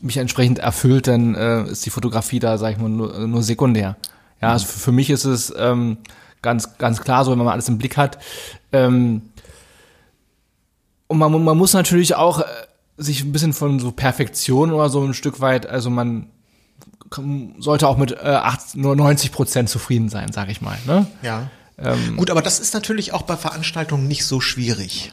mich 0.00 0.18
entsprechend 0.18 0.58
erfüllt, 0.58 1.06
dann 1.06 1.34
äh, 1.34 1.62
ist 1.64 1.86
die 1.86 1.90
Fotografie 1.90 2.38
da, 2.38 2.58
sag 2.58 2.72
ich 2.72 2.78
mal, 2.78 2.88
nur, 2.88 3.26
nur 3.26 3.42
sekundär. 3.42 3.96
Ja, 4.42 4.52
also 4.52 4.66
für, 4.66 4.78
für 4.78 4.92
mich 4.92 5.08
ist 5.08 5.24
es 5.24 5.54
ähm, 5.56 5.98
ganz, 6.42 6.76
ganz 6.78 7.00
klar 7.00 7.24
so, 7.24 7.30
wenn 7.30 7.38
man 7.38 7.48
alles 7.48 7.68
im 7.68 7.78
Blick 7.78 7.96
hat. 7.96 8.18
Ähm, 8.72 9.22
und 11.06 11.18
man, 11.18 11.44
man 11.44 11.56
muss 11.56 11.72
natürlich 11.72 12.14
auch 12.14 12.40
äh, 12.40 12.44
sich 12.98 13.22
ein 13.22 13.32
bisschen 13.32 13.52
von 13.52 13.78
so 13.78 13.92
Perfektion 13.92 14.72
oder 14.72 14.88
so 14.90 15.02
ein 15.02 15.14
Stück 15.14 15.40
weit, 15.40 15.66
also 15.66 15.88
man 15.88 16.26
sollte 17.58 17.88
auch 17.88 17.96
mit 17.96 18.12
äh, 18.12 18.16
80, 18.16 18.80
nur 18.80 18.96
90 18.96 19.32
Prozent 19.32 19.68
zufrieden 19.68 20.08
sein, 20.08 20.32
sag 20.32 20.50
ich 20.50 20.60
mal. 20.60 20.78
Ne? 20.86 21.06
Ja. 21.22 21.48
Gut, 22.16 22.30
aber 22.30 22.40
das 22.40 22.58
ist 22.58 22.72
natürlich 22.72 23.12
auch 23.12 23.20
bei 23.20 23.36
Veranstaltungen 23.36 24.08
nicht 24.08 24.24
so 24.24 24.40
schwierig. 24.40 25.12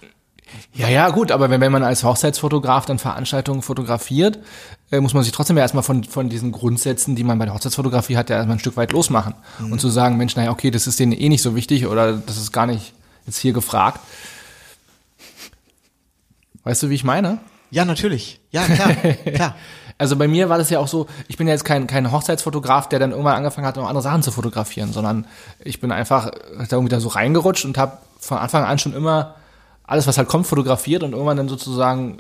Ja, 0.74 0.90
ja, 0.90 1.10
gut, 1.10 1.32
aber 1.32 1.50
wenn, 1.50 1.62
wenn 1.62 1.72
man 1.72 1.84
als 1.84 2.04
Hochzeitsfotograf 2.04 2.86
dann 2.86 3.00
Veranstaltungen 3.00 3.62
fotografiert, 3.62 4.40
äh, 4.92 5.00
muss 5.00 5.14
man 5.14 5.24
sich 5.24 5.32
trotzdem 5.32 5.58
ja 5.58 5.64
erstmal 5.64 5.84
von, 5.84 6.04
von 6.04 6.30
diesen 6.30 6.52
Grundsätzen, 6.52 7.16
die 7.16 7.24
man 7.24 7.38
bei 7.38 7.46
der 7.46 7.54
Hochzeitsfotografie 7.54 8.18
hat, 8.18 8.30
ja 8.30 8.38
erstmal 8.38 8.58
ein 8.58 8.60
Stück 8.60 8.78
weit 8.78 8.92
losmachen. 8.92 9.36
Und 9.60 9.80
zu 9.80 9.90
sagen, 9.90 10.18
Mensch, 10.18 10.36
naja, 10.36 10.52
okay, 10.52 10.72
das 10.72 10.88
ist 10.88 11.00
denen 11.00 11.12
eh 11.12 11.30
nicht 11.30 11.42
so 11.42 11.56
wichtig 11.56 11.86
oder 11.88 12.14
das 12.14 12.38
ist 12.38 12.52
gar 12.52 12.66
nicht 12.66 12.94
jetzt 13.26 13.38
hier 13.38 13.54
gefragt. 13.54 14.00
Weißt 16.64 16.82
du, 16.84 16.90
wie 16.90 16.96
ich 16.96 17.04
meine? 17.04 17.40
Ja, 17.72 17.86
natürlich. 17.86 18.40
Ja, 18.52 18.66
klar, 18.66 18.94
klar. 19.34 19.56
Also 19.98 20.16
bei 20.16 20.28
mir 20.28 20.50
war 20.50 20.58
das 20.58 20.70
ja 20.70 20.80
auch 20.80 20.88
so, 20.88 21.08
ich 21.28 21.38
bin 21.38 21.48
ja 21.48 21.54
jetzt 21.54 21.66
kein, 21.66 21.88
kein 21.88 22.12
Hochzeitsfotograf, 22.12 22.90
der 22.90 23.00
dann 23.00 23.12
irgendwann 23.12 23.36
angefangen 23.36 23.68
hat, 23.68 23.76
noch 23.76 23.88
andere 23.88 24.02
Sachen 24.02 24.24
zu 24.24 24.32
fotografieren, 24.32 24.92
sondern 24.92 25.26
ich 25.64 25.80
bin 25.80 25.92
einfach 25.92 26.32
da 26.32 26.76
irgendwie 26.76 26.90
da 26.90 27.00
so 27.00 27.10
reingerutscht 27.10 27.66
und 27.66 27.78
habe 27.78 27.98
von 28.20 28.38
Anfang 28.38 28.64
an 28.64 28.80
schon 28.80 28.94
immer 28.94 29.36
alles, 29.86 30.08
was 30.08 30.18
halt 30.18 30.28
kommt, 30.28 30.48
fotografiert 30.48 31.04
und 31.04 31.12
irgendwann 31.12 31.38
dann 31.38 31.50
sozusagen 31.50 32.18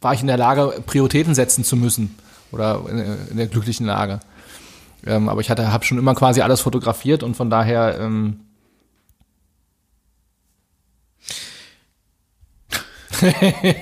war 0.00 0.14
ich 0.14 0.20
in 0.20 0.26
der 0.26 0.36
Lage, 0.36 0.82
Prioritäten 0.86 1.34
setzen 1.34 1.64
zu 1.64 1.76
müssen 1.76 2.16
oder 2.50 2.82
in, 3.30 3.36
der 3.36 3.46
glücklichen 3.46 3.86
Lage. 3.86 4.20
Ähm, 5.06 5.28
aber 5.28 5.40
ich 5.40 5.50
hatte, 5.50 5.72
habe 5.72 5.84
schon 5.84 5.98
immer 5.98 6.14
quasi 6.14 6.40
alles 6.40 6.60
fotografiert 6.60 7.22
und 7.22 7.36
von 7.36 7.50
daher 7.50 7.98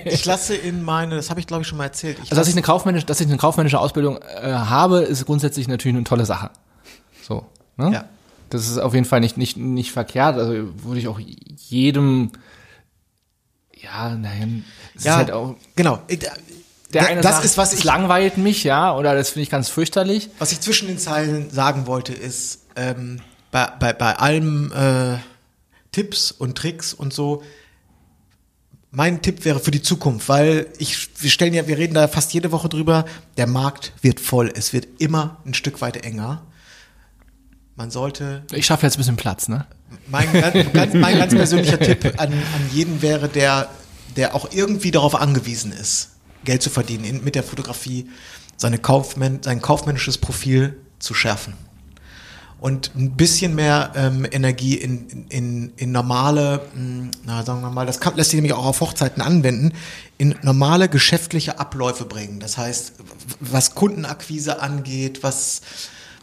Ich 0.05 0.25
lasse 0.25 0.55
in 0.55 0.83
meine, 0.83 1.17
das 1.17 1.31
habe 1.31 1.41
ich 1.41 1.47
glaube 1.47 1.63
ich 1.63 1.69
schon 1.69 1.79
mal 1.79 1.85
erzählt. 1.85 2.17
Ich 2.19 2.31
Also, 2.31 2.37
dass 2.37 2.49
ich 2.49 2.55
eine 2.55 2.63
kaufmännische, 2.63 3.07
dass 3.07 3.21
ich 3.21 3.27
eine 3.27 3.37
kaufmännische 3.37 3.79
Ausbildung 3.79 4.19
äh, 4.19 4.53
habe, 4.53 5.01
ist 5.01 5.25
grundsätzlich 5.27 5.69
natürlich 5.69 5.97
eine 5.97 6.05
tolle 6.05 6.27
Sache. 6.27 6.51
So, 7.23 7.47
ne? 7.77 7.93
Ja. 7.93 8.05
Das 8.51 8.69
ist 8.69 8.79
auf 8.79 8.95
jeden 8.95 9.07
Fall 9.07 9.21
nicht, 9.21 9.37
nicht, 9.37 9.57
nicht 9.57 9.93
verkehrt. 9.93 10.37
Also 10.37 10.53
würde 10.83 10.99
ich 10.99 11.07
auch 11.07 11.21
jedem, 11.21 12.33
ja, 13.77 14.11
nein, 14.11 14.65
es 14.95 15.05
ja, 15.05 15.13
ist 15.13 15.17
halt 15.19 15.31
auch, 15.31 15.55
genau. 15.77 16.01
Der 16.93 17.07
eine 17.07 17.21
das 17.21 17.35
sagt, 17.37 17.45
ist, 17.45 17.57
was 17.57 17.73
ich, 17.73 17.85
langweilt 17.85 18.37
mich, 18.37 18.65
ja, 18.65 18.97
oder 18.97 19.15
das 19.15 19.31
finde 19.31 19.45
ich 19.45 19.51
ganz 19.51 19.69
fürchterlich. 19.69 20.29
was 20.41 20.51
ich 20.51 20.61
zwischen 20.61 20.89
den 20.89 20.99
Zeilen 20.99 21.51
sagen 21.51 21.87
wollte, 21.87 22.13
ist, 22.13 22.67
ähm, 22.75 23.21
bei, 23.53 23.69
bei, 23.79 23.93
bei 23.93 24.17
allem 24.17 24.73
äh, 24.73 25.19
Tipps 25.93 26.33
und 26.33 26.57
Tricks 26.57 26.93
und 26.93 27.13
so, 27.13 27.43
mein 28.93 29.23
Tipp 29.23 29.45
wäre 29.45 29.61
für 29.61 29.71
die 29.71 29.83
Zukunft, 29.83 30.29
weil 30.29 30.67
ich, 30.79 31.09
wir 31.21 31.31
stellen 31.31 31.55
ja, 31.55 31.67
wir 31.69 31.79
reden 31.79 31.95
da 31.95 32.09
fast 32.09 32.33
jede 32.35 32.51
Woche 32.53 32.69
drüber, 32.69 33.05
der 33.37 33.47
Markt 33.47 33.93
wird 34.03 34.21
voll, 34.21 34.53
es 34.55 34.73
wird 34.73 34.89
immer 34.99 35.39
ein 35.47 35.55
Stück 35.55 35.81
weit 35.81 36.05
enger. 36.05 36.43
Man 37.77 37.91
sollte 37.91 38.45
Ich 38.53 38.67
schaffe 38.67 38.87
jetzt 38.87 38.97
ein 38.97 38.99
bisschen 38.99 39.17
Platz, 39.17 39.49
ne? 39.49 39.67
Mein 40.09 40.31
ganz, 40.33 40.95
mein 40.95 41.19
ganz 41.19 41.35
persönlicher 41.35 41.79
Tipp 41.79 42.15
an, 42.19 42.33
an 42.33 42.71
jeden 42.73 43.01
wäre, 43.01 43.29
der, 43.29 43.69
der 44.17 44.35
auch 44.35 44.53
irgendwie 44.53 44.91
darauf 44.91 45.15
angewiesen 45.15 45.73
ist, 45.73 46.11
Geld 46.45 46.63
zu 46.63 46.71
verdienen 46.71 47.05
in, 47.05 47.25
mit 47.25 47.35
der 47.35 47.43
Fotografie, 47.43 48.09
seine 48.57 48.79
Kaufmänn, 48.79 49.43
sein 49.43 49.63
kaufmännisches 49.63 50.19
Profil 50.19 50.77
zu 50.99 51.15
schärfen. 51.15 51.55
Und 52.61 52.95
ein 52.95 53.17
bisschen 53.17 53.55
mehr 53.55 53.93
ähm, 53.97 54.27
Energie 54.31 54.75
in, 54.75 55.27
in, 55.31 55.73
in 55.77 55.93
normale, 55.93 56.61
mh, 56.75 57.11
na 57.25 57.43
sagen 57.43 57.63
wir 57.63 57.71
mal, 57.71 57.87
das 57.87 58.01
kann, 58.01 58.17
lässt 58.17 58.31
sich 58.31 58.37
nämlich 58.37 58.53
auch 58.53 58.67
auf 58.67 58.83
Hochzeiten 58.83 59.23
anwenden, 59.23 59.73
in 60.19 60.35
normale 60.43 60.91
geschäftliche 60.91 61.59
Abläufe 61.59 62.05
bringen. 62.05 62.39
Das 62.39 62.59
heißt, 62.59 62.93
was 63.41 63.75
Kundenakquise 63.75 64.61
angeht, 64.61 65.23
was, 65.23 65.63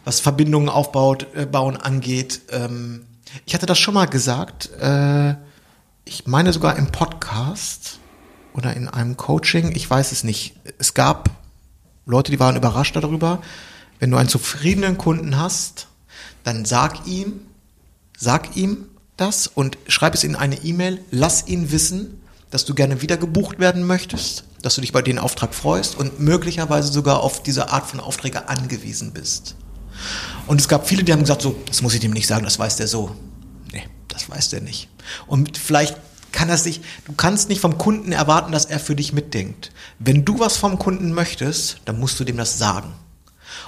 was 0.04 0.20
Verbindungen 0.20 0.68
aufbaut, 0.68 1.26
äh, 1.34 1.44
bauen 1.44 1.76
angeht. 1.76 2.42
Ähm, 2.52 3.04
ich 3.44 3.54
hatte 3.54 3.66
das 3.66 3.80
schon 3.80 3.94
mal 3.94 4.06
gesagt, 4.06 4.70
äh, 4.80 5.34
ich 6.04 6.28
meine 6.28 6.52
sogar 6.52 6.76
im 6.76 6.86
Podcast 6.92 7.98
oder 8.54 8.74
in 8.74 8.88
einem 8.88 9.16
Coaching, 9.16 9.72
ich 9.74 9.90
weiß 9.90 10.12
es 10.12 10.22
nicht. 10.22 10.54
Es 10.78 10.94
gab 10.94 11.30
Leute, 12.06 12.30
die 12.30 12.38
waren 12.38 12.54
überrascht 12.54 12.94
darüber. 12.94 13.42
Wenn 13.98 14.12
du 14.12 14.16
einen 14.16 14.28
zufriedenen 14.28 14.98
Kunden 14.98 15.36
hast, 15.36 15.88
dann 16.44 16.64
sag 16.64 17.06
ihm, 17.06 17.40
sag 18.16 18.56
ihm 18.56 18.86
das 19.16 19.46
und 19.46 19.78
schreib 19.86 20.14
es 20.14 20.24
in 20.24 20.36
eine 20.36 20.56
E-Mail, 20.62 21.00
lass 21.10 21.46
ihn 21.46 21.70
wissen, 21.70 22.20
dass 22.50 22.64
du 22.64 22.74
gerne 22.74 23.02
wieder 23.02 23.16
gebucht 23.16 23.58
werden 23.58 23.84
möchtest, 23.84 24.44
dass 24.62 24.74
du 24.74 24.80
dich 24.80 24.92
bei 24.92 25.02
den 25.02 25.18
Auftrag 25.18 25.54
freust 25.54 25.96
und 25.96 26.20
möglicherweise 26.20 26.90
sogar 26.92 27.20
auf 27.20 27.42
diese 27.42 27.70
Art 27.70 27.86
von 27.86 28.00
Aufträge 28.00 28.48
angewiesen 28.48 29.12
bist. 29.12 29.56
Und 30.46 30.60
es 30.60 30.68
gab 30.68 30.88
viele, 30.88 31.04
die 31.04 31.12
haben 31.12 31.20
gesagt, 31.20 31.42
so, 31.42 31.56
das 31.66 31.82
muss 31.82 31.94
ich 31.94 32.00
dem 32.00 32.12
nicht 32.12 32.26
sagen, 32.26 32.44
das 32.44 32.58
weiß 32.58 32.76
der 32.76 32.88
so. 32.88 33.14
Nee, 33.72 33.84
das 34.08 34.30
weiß 34.30 34.50
der 34.50 34.60
nicht. 34.60 34.88
Und 35.26 35.58
vielleicht 35.58 35.96
kann 36.32 36.48
das 36.48 36.64
nicht, 36.64 36.82
du 37.06 37.12
kannst 37.12 37.48
nicht 37.48 37.60
vom 37.60 37.78
Kunden 37.78 38.12
erwarten, 38.12 38.52
dass 38.52 38.64
er 38.64 38.78
für 38.78 38.94
dich 38.94 39.12
mitdenkt. 39.12 39.72
Wenn 39.98 40.24
du 40.24 40.38
was 40.38 40.56
vom 40.56 40.78
Kunden 40.78 41.12
möchtest, 41.12 41.78
dann 41.84 41.98
musst 41.98 42.20
du 42.20 42.24
dem 42.24 42.36
das 42.36 42.58
sagen. 42.58 42.92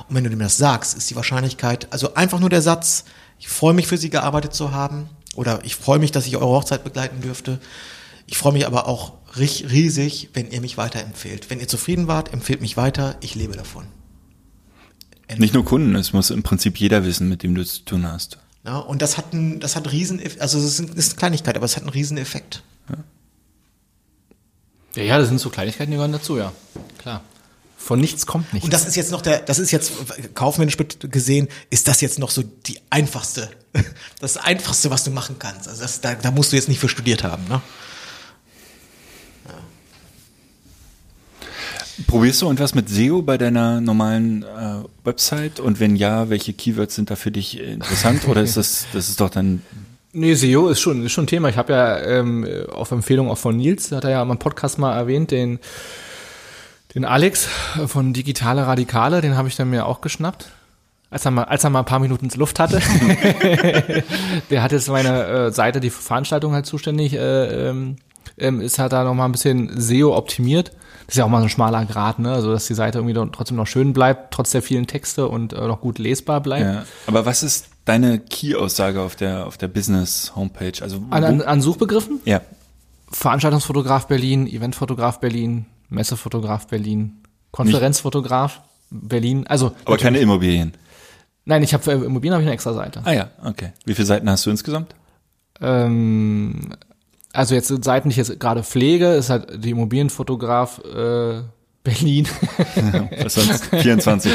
Und 0.09 0.15
wenn 0.15 0.25
du 0.25 0.31
dem 0.31 0.39
das 0.39 0.57
sagst, 0.57 0.97
ist 0.97 1.11
die 1.11 1.17
Wahrscheinlichkeit, 1.17 1.93
also 1.93 2.15
einfach 2.15 2.41
nur 2.41 2.51
der 2.51 2.63
Satz, 2.63 3.05
ich 3.39 3.49
freue 3.49 3.75
mich 3.75 3.87
für 3.87 3.97
Sie 3.97 4.11
gearbeitet 4.11 4.55
zu 4.55 4.73
haben 4.73 5.09
oder 5.35 5.65
ich 5.65 5.77
freue 5.77 5.99
mich, 5.99 6.13
dass 6.13 6.27
ich 6.27 6.37
eure 6.37 6.47
Hochzeit 6.47 6.85
begleiten 6.85 7.21
dürfte. 7.21 7.59
Ich 8.27 8.39
freue 8.39 8.53
mich 8.53 8.67
aber 8.67 8.87
auch 8.87 9.15
ri- 9.37 9.69
riesig, 9.71 10.31
wenn 10.35 10.51
ihr 10.51 10.61
mich 10.61 10.77
weiterempfehlt. 10.77 11.51
Wenn 11.51 11.61
ihr 11.61 11.69
zufrieden 11.69 12.07
wart, 12.07 12.33
empfehlt 12.33 12.61
mich 12.61 12.77
weiter, 12.77 13.17
ich 13.21 13.35
lebe 13.35 13.57
davon. 13.57 13.87
Nicht 15.37 15.55
nur 15.55 15.65
Kunden, 15.65 15.95
es 15.95 16.13
muss 16.13 16.31
im 16.31 16.43
Prinzip 16.43 16.79
jeder 16.79 17.05
wissen, 17.05 17.29
mit 17.29 17.43
dem 17.43 17.55
du 17.55 17.63
es 17.63 17.75
zu 17.75 17.85
tun 17.85 18.07
hast. 18.07 18.39
Ja, 18.65 18.79
und 18.79 19.01
das 19.01 19.17
hat 19.17 19.33
ein, 19.33 19.59
das 19.61 19.75
hat 19.77 19.91
riesen, 19.91 20.21
also 20.39 20.59
es 20.59 20.79
ist, 20.79 20.95
ist 20.95 21.11
eine 21.13 21.19
Kleinigkeit, 21.19 21.57
aber 21.57 21.65
es 21.65 21.77
hat 21.77 21.85
einen 21.85 21.91
riesen 21.91 22.19
Effekt. 22.19 22.63
Ja, 24.97 25.03
ja, 25.05 25.19
das 25.19 25.29
sind 25.29 25.41
so 25.41 25.51
Kleinigkeiten, 25.51 25.93
die 25.93 25.97
gehören 25.97 26.13
dazu, 26.13 26.37
ja. 26.37 26.53
Klar. 26.99 27.23
Von 27.83 27.99
nichts 27.99 28.27
kommt 28.27 28.53
nichts. 28.53 28.65
Und 28.67 28.75
das 28.75 28.87
ist 28.87 28.95
jetzt 28.95 29.11
noch 29.11 29.23
der, 29.23 29.39
das 29.41 29.59
ist 29.59 29.71
jetzt 29.71 29.93
kaufmännisch 30.35 30.77
gesehen, 31.01 31.49
ist 31.71 31.89
das 31.89 32.03
jetzt 32.03 32.19
noch 32.19 32.31
so 32.31 32.43
die 32.43 32.79
einfachste, 32.91 33.49
das 34.21 34.37
einfachste, 34.37 34.91
was 34.91 35.03
du 35.03 35.11
machen 35.11 35.37
kannst. 35.39 35.67
Also 35.67 35.81
das, 35.81 36.03
da, 36.03 36.15
da 36.15 36.31
musst 36.31 36.53
du 36.53 36.57
jetzt 36.57 36.69
nicht 36.69 36.79
für 36.79 36.91
studiert 36.91 37.25
haben, 37.25 37.49
ne? 37.49 37.63
Probierst 42.07 42.43
du 42.43 42.47
irgendwas 42.47 42.75
mit 42.75 42.89
SEO 42.89 43.23
bei 43.23 43.39
deiner 43.39 43.81
normalen 43.81 44.43
äh, 44.43 44.85
Website? 45.05 45.59
Und 45.59 45.81
wenn 45.81 45.97
ja, 45.97 46.31
welche 46.31 46.53
Keywords 46.53 46.95
sind 46.95 47.11
da 47.11 47.17
für 47.17 47.31
dich 47.31 47.61
interessant? 47.61 48.29
Oder 48.29 48.43
ist 48.43 48.57
das, 48.57 48.87
das 48.93 49.09
ist 49.09 49.21
doch 49.21 49.31
dann 49.31 49.63
Nee, 50.13 50.35
SEO 50.35 50.69
ist 50.69 50.81
schon, 50.81 51.05
ist 51.05 51.13
schon 51.13 51.25
ein 51.25 51.29
Thema. 51.29 51.49
Ich 51.49 51.57
habe 51.57 51.73
ja 51.73 51.99
ähm, 52.01 52.47
auf 52.73 52.91
Empfehlung 52.91 53.31
auch 53.31 53.39
von 53.39 53.57
Nils, 53.57 53.93
hat 53.93 54.05
er 54.05 54.11
ja 54.11 54.25
mal 54.25 54.33
im 54.33 54.39
Podcast 54.39 54.79
mal 54.79 54.97
erwähnt, 54.97 55.31
den, 55.31 55.61
den 56.95 57.05
Alex 57.05 57.49
von 57.87 58.13
Digitale 58.13 58.67
Radikale, 58.67 59.21
den 59.21 59.37
habe 59.37 59.49
ich 59.49 59.57
dann 59.57 59.71
mir 59.71 59.87
auch 59.87 60.01
geschnappt. 60.01 60.51
Als 61.13 61.25
er, 61.25 61.33
mal, 61.33 61.43
als 61.43 61.65
er 61.65 61.71
mal 61.71 61.81
ein 61.81 61.85
paar 61.87 61.99
Minuten 61.99 62.29
Luft 62.37 62.61
hatte. 62.61 62.81
Der 64.51 64.63
hat 64.63 64.71
jetzt 64.71 64.89
meine 64.89 65.25
äh, 65.25 65.51
Seite, 65.51 65.81
die 65.81 65.91
für 65.91 66.03
Veranstaltungen 66.03 66.55
halt 66.55 66.67
zuständig 66.67 67.15
äh, 67.15 67.69
ähm, 67.69 67.97
ähm, 68.39 68.61
ist, 68.61 68.79
hat 68.79 68.93
da 68.93 69.03
noch 69.03 69.15
mal 69.15 69.25
ein 69.25 69.33
bisschen 69.33 69.81
SEO 69.81 70.17
optimiert. 70.17 70.71
Das 71.07 71.15
ist 71.15 71.19
ja 71.19 71.25
auch 71.25 71.29
mal 71.29 71.39
so 71.39 71.47
ein 71.47 71.51
schmaler 71.51 71.85
Grad, 71.85 72.21
ne? 72.21 72.33
Also 72.33 72.53
dass 72.53 72.67
die 72.67 72.75
Seite 72.75 72.99
irgendwie 72.99 73.21
trotzdem 73.33 73.57
noch 73.57 73.67
schön 73.67 73.93
bleibt, 73.93 74.33
trotz 74.33 74.53
der 74.53 74.63
vielen 74.63 74.87
Texte 74.87 75.27
und 75.27 75.53
äh, 75.53 75.67
noch 75.67 75.81
gut 75.81 75.99
lesbar 75.99 76.41
bleibt. 76.41 76.65
Ja. 76.65 76.85
Aber 77.09 77.27
was 77.27 77.43
ist 77.43 77.67
deine 77.87 78.21
Key-Aussage 78.21 79.01
auf 79.01 79.17
der, 79.17 79.47
auf 79.47 79.57
der 79.59 79.67
Business-Homepage? 79.67 80.81
Also, 80.81 81.03
An, 81.11 81.25
an, 81.25 81.43
an 81.43 81.61
Suchbegriffen? 81.61 82.21
ja. 82.25 82.41
Veranstaltungsfotograf 83.13 84.07
Berlin, 84.07 84.47
Eventfotograf 84.47 85.19
Berlin, 85.19 85.67
Messefotograf 85.91 86.67
Berlin, 86.67 87.23
Konferenzfotograf 87.51 88.63
Berlin. 88.91 89.47
Also 89.47 89.73
Aber 89.85 89.97
keine 89.97 90.19
Immobilien. 90.19 90.73
nein, 91.45 91.63
ich 91.63 91.75
habe 91.75 91.83
für 91.83 91.93
Immobilien 91.93 92.35
habe 92.35 92.43
ich 92.43 92.47
eine 92.47 92.55
extra 92.55 92.73
Seite. 92.73 93.03
Ah 93.05 93.13
ja, 93.13 93.31
okay. 93.45 93.73
Wie 93.85 93.95
viele 93.95 94.07
Seiten 94.07 94.29
hast 94.31 94.47
du 94.47 94.51
insgesamt? 94.51 94.95
Ähm, 95.61 96.75
also 97.33 97.55
jetzt 97.55 97.85
Seiten, 97.85 98.09
die 98.09 98.13
ich 98.13 98.17
jetzt 98.17 98.41
gerade 98.41 98.63
pflege, 98.63 99.09
ist 99.13 99.31
halt 99.31 99.65
die 99.65 99.71
Immobilienfotograf 99.71 100.81
äh, 100.85 101.43
Berlin. 101.83 102.29
Was 103.23 103.35
sonst? 103.35 103.67
24. 103.67 104.33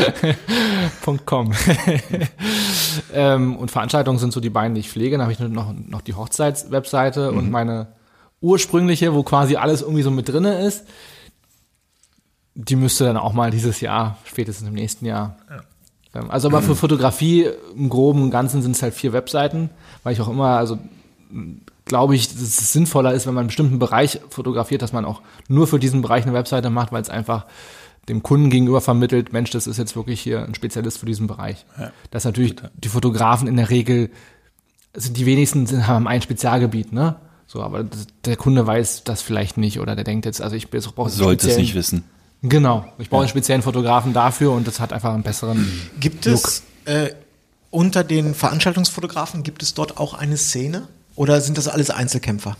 .com. 1.25 1.53
ähm, 3.13 3.55
und 3.57 3.69
Veranstaltungen 3.69 4.17
sind 4.17 4.33
so 4.33 4.39
die 4.39 4.49
beiden, 4.49 4.73
die 4.73 4.81
ich 4.81 4.89
pflege. 4.89 5.17
Dann 5.17 5.21
habe 5.21 5.33
ich 5.33 5.39
noch, 5.39 5.73
noch 5.73 6.01
die 6.01 6.15
Hochzeitswebseite 6.15 7.31
und 7.31 7.51
meine 7.51 7.87
ursprüngliche, 8.41 9.13
wo 9.13 9.23
quasi 9.23 9.57
alles 9.57 9.81
irgendwie 9.81 10.01
so 10.01 10.11
mit 10.11 10.29
drinne 10.29 10.65
ist. 10.65 10.85
Die 12.55 12.75
müsste 12.75 13.03
dann 13.03 13.17
auch 13.17 13.33
mal 13.33 13.51
dieses 13.51 13.81
Jahr, 13.81 14.17
spätestens 14.25 14.67
im 14.67 14.73
nächsten 14.73 15.05
Jahr. 15.05 15.37
Ähm, 16.13 16.29
Also 16.29 16.47
aber 16.47 16.61
für 16.61 16.75
Fotografie 16.75 17.49
im 17.75 17.89
groben 17.89 18.23
und 18.23 18.31
Ganzen 18.31 18.61
sind 18.61 18.75
es 18.75 18.81
halt 18.81 18.93
vier 18.93 19.13
Webseiten, 19.13 19.69
weil 20.03 20.13
ich 20.13 20.21
auch 20.21 20.29
immer, 20.29 20.57
also 20.57 20.79
glaube 21.83 22.15
ich, 22.15 22.29
dass 22.29 22.41
es 22.41 22.71
sinnvoller 22.71 23.13
ist, 23.13 23.27
wenn 23.27 23.33
man 23.33 23.41
einen 23.41 23.47
bestimmten 23.47 23.79
Bereich 23.79 24.19
fotografiert, 24.29 24.81
dass 24.81 24.93
man 24.93 25.05
auch 25.05 25.21
nur 25.47 25.67
für 25.67 25.79
diesen 25.79 26.01
Bereich 26.01 26.23
eine 26.23 26.33
Webseite 26.33 26.69
macht, 26.69 26.91
weil 26.91 27.01
es 27.01 27.09
einfach 27.09 27.45
dem 28.07 28.23
Kunden 28.23 28.49
gegenüber 28.49 28.81
vermittelt, 28.81 29.33
Mensch, 29.33 29.49
das 29.49 29.67
ist 29.67 29.77
jetzt 29.77 29.95
wirklich 29.95 30.21
hier 30.21 30.43
ein 30.43 30.55
Spezialist 30.55 30.99
für 30.99 31.05
diesen 31.05 31.27
Bereich. 31.27 31.65
Ja. 31.79 31.91
Dass 32.11 32.23
natürlich 32.23 32.55
die 32.75 32.89
Fotografen 32.89 33.47
in 33.47 33.57
der 33.57 33.69
Regel, 33.69 34.11
also 34.93 35.11
die 35.11 35.25
wenigsten 35.25 35.65
sind, 35.65 35.87
haben 35.87 36.07
ein 36.07 36.21
Spezialgebiet, 36.21 36.93
ne? 36.93 37.15
So, 37.47 37.61
aber 37.61 37.83
das, 37.83 38.07
der 38.25 38.37
Kunde 38.37 38.65
weiß 38.65 39.03
das 39.03 39.21
vielleicht 39.21 39.57
nicht 39.57 39.79
oder 39.79 39.95
der 39.95 40.03
denkt 40.03 40.25
jetzt, 40.25 40.41
also 40.41 40.55
ich 40.55 40.69
brauche 40.69 41.09
Sollte 41.09 41.49
es 41.49 41.57
nicht 41.57 41.75
wissen. 41.75 42.03
Genau, 42.47 42.85
ich 42.99 43.09
brauche 43.09 43.21
einen 43.21 43.29
speziellen 43.29 43.61
Fotografen 43.63 44.13
dafür 44.13 44.51
und 44.51 44.67
das 44.67 44.79
hat 44.79 44.93
einfach 44.93 45.13
einen 45.13 45.23
besseren. 45.23 45.67
Gibt 45.99 46.27
es 46.27 46.63
äh, 46.85 47.09
unter 47.71 48.03
den 48.03 48.35
Veranstaltungsfotografen, 48.35 49.41
gibt 49.41 49.63
es 49.63 49.73
dort 49.73 49.97
auch 49.97 50.13
eine 50.13 50.37
Szene? 50.37 50.87
Oder 51.15 51.41
sind 51.41 51.57
das 51.57 51.67
alles 51.67 51.89
Einzelkämpfer? 51.89 52.55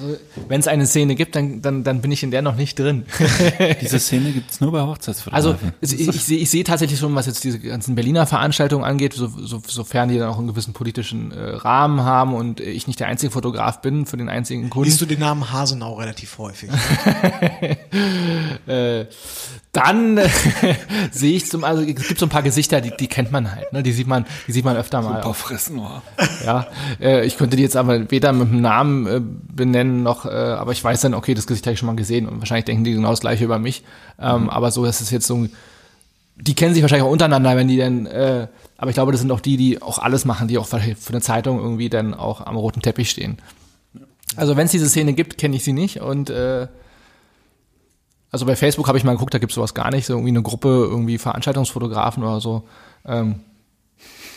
Also 0.00 0.16
wenn 0.48 0.60
es 0.60 0.68
eine 0.68 0.86
Szene 0.86 1.16
gibt, 1.16 1.34
dann, 1.34 1.60
dann, 1.60 1.82
dann 1.82 2.00
bin 2.00 2.12
ich 2.12 2.22
in 2.22 2.30
der 2.30 2.42
noch 2.42 2.54
nicht 2.54 2.78
drin. 2.78 3.04
Diese 3.80 3.98
Szene 3.98 4.30
gibt 4.30 4.50
es 4.50 4.60
nur 4.60 4.70
bei 4.70 4.78
Also 4.78 4.90
Hochzeitsfotografen. 4.90 5.72
ich, 5.80 6.08
ich, 6.08 6.24
sehe, 6.24 6.38
ich 6.38 6.50
sehe 6.50 6.62
tatsächlich 6.62 7.00
schon, 7.00 7.14
was 7.14 7.26
jetzt 7.26 7.42
diese 7.42 7.58
ganzen 7.58 7.96
Berliner 7.96 8.26
Veranstaltungen 8.26 8.84
angeht, 8.84 9.14
so, 9.14 9.26
so, 9.26 9.60
sofern 9.66 10.08
die 10.08 10.18
dann 10.18 10.28
auch 10.28 10.38
einen 10.38 10.46
gewissen 10.46 10.72
politischen 10.72 11.32
äh, 11.32 11.50
Rahmen 11.56 12.02
haben 12.02 12.34
und 12.34 12.60
ich 12.60 12.86
nicht 12.86 13.00
der 13.00 13.08
einzige 13.08 13.32
Fotograf 13.32 13.80
bin 13.80 14.06
für 14.06 14.16
den 14.16 14.28
einzigen 14.28 14.70
Kunden. 14.70 14.88
Liest 14.88 15.00
du 15.00 15.06
den 15.06 15.18
Namen 15.18 15.52
Hasenau 15.52 15.94
relativ 15.94 16.38
häufig? 16.38 16.70
dann 19.72 20.18
äh, 20.18 20.28
sehe 21.10 21.36
ich 21.36 21.48
zum, 21.48 21.64
also 21.64 21.82
es 21.82 22.08
gibt 22.08 22.18
so 22.18 22.26
ein 22.26 22.30
paar 22.30 22.42
Gesichter, 22.42 22.80
die, 22.80 22.92
die 22.98 23.06
kennt 23.06 23.30
man 23.30 23.54
halt, 23.54 23.72
ne? 23.72 23.82
Die 23.82 23.92
sieht 23.92 24.06
man, 24.06 24.26
die 24.46 24.52
sieht 24.52 24.64
man 24.64 24.76
öfter 24.76 25.02
mal. 25.02 25.22
Super 25.22 25.34
fressen, 25.34 25.78
oh. 25.78 26.02
Ja, 26.44 26.66
äh, 27.00 27.24
ich 27.24 27.36
könnte 27.36 27.56
die 27.56 27.62
jetzt 27.62 27.76
aber 27.76 28.10
weder 28.10 28.32
mit 28.32 28.50
dem 28.50 28.60
Namen 28.60 29.06
äh, 29.06 29.20
benennen 29.20 29.87
kennen 29.88 30.02
noch, 30.02 30.26
äh, 30.26 30.28
aber 30.28 30.72
ich 30.72 30.82
weiß 30.82 31.00
dann, 31.00 31.14
okay, 31.14 31.34
das 31.34 31.46
Gesicht 31.46 31.66
habe 31.66 31.74
ich 31.74 31.78
schon 31.78 31.86
mal 31.86 31.96
gesehen 31.96 32.28
und 32.28 32.38
wahrscheinlich 32.38 32.66
denken 32.66 32.84
die 32.84 32.92
genau 32.92 33.10
das 33.10 33.20
gleiche 33.20 33.44
über 33.44 33.58
mich. 33.58 33.82
Ähm, 34.18 34.50
Aber 34.50 34.70
so, 34.70 34.84
das 34.84 35.00
ist 35.00 35.10
jetzt 35.10 35.26
so, 35.26 35.46
die 36.36 36.54
kennen 36.54 36.74
sich 36.74 36.82
wahrscheinlich 36.82 37.06
auch 37.06 37.12
untereinander, 37.12 37.56
wenn 37.56 37.68
die 37.68 37.78
dann, 37.78 38.06
äh, 38.06 38.48
aber 38.76 38.90
ich 38.90 38.94
glaube, 38.94 39.12
das 39.12 39.20
sind 39.20 39.30
auch 39.32 39.40
die, 39.40 39.56
die 39.56 39.82
auch 39.82 39.98
alles 39.98 40.24
machen, 40.24 40.48
die 40.48 40.58
auch 40.58 40.66
für 40.66 40.78
für 40.78 41.12
eine 41.12 41.20
Zeitung 41.20 41.58
irgendwie 41.58 41.88
dann 41.88 42.14
auch 42.14 42.46
am 42.46 42.56
roten 42.56 42.82
Teppich 42.82 43.10
stehen. 43.10 43.38
Also 44.36 44.56
wenn 44.56 44.66
es 44.66 44.72
diese 44.72 44.88
Szene 44.88 45.14
gibt, 45.14 45.38
kenne 45.38 45.56
ich 45.56 45.64
sie 45.64 45.72
nicht 45.72 46.00
und 46.00 46.30
äh, 46.30 46.68
also 48.30 48.44
bei 48.44 48.56
Facebook 48.56 48.88
habe 48.88 48.98
ich 48.98 49.04
mal 49.04 49.12
geguckt, 49.12 49.32
da 49.32 49.38
gibt 49.38 49.52
es 49.52 49.54
sowas 49.54 49.72
gar 49.72 49.90
nicht, 49.90 50.04
so 50.04 50.12
irgendwie 50.12 50.30
eine 50.30 50.42
Gruppe, 50.42 50.68
irgendwie 50.68 51.16
Veranstaltungsfotografen 51.16 52.22
oder 52.22 52.40
so. 52.40 52.68
Ähm, 53.06 53.36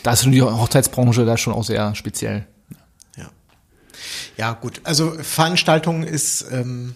da 0.02 0.12
ist 0.12 0.22
schon 0.22 0.32
die 0.32 0.42
Hochzeitsbranche 0.42 1.26
da 1.26 1.36
schon 1.36 1.52
auch 1.52 1.62
sehr 1.62 1.94
speziell. 1.94 2.46
Ja. 4.36 4.52
Gut. 4.52 4.80
Also 4.84 5.12
Veranstaltung 5.22 6.02
ist 6.02 6.46
ähm, 6.50 6.94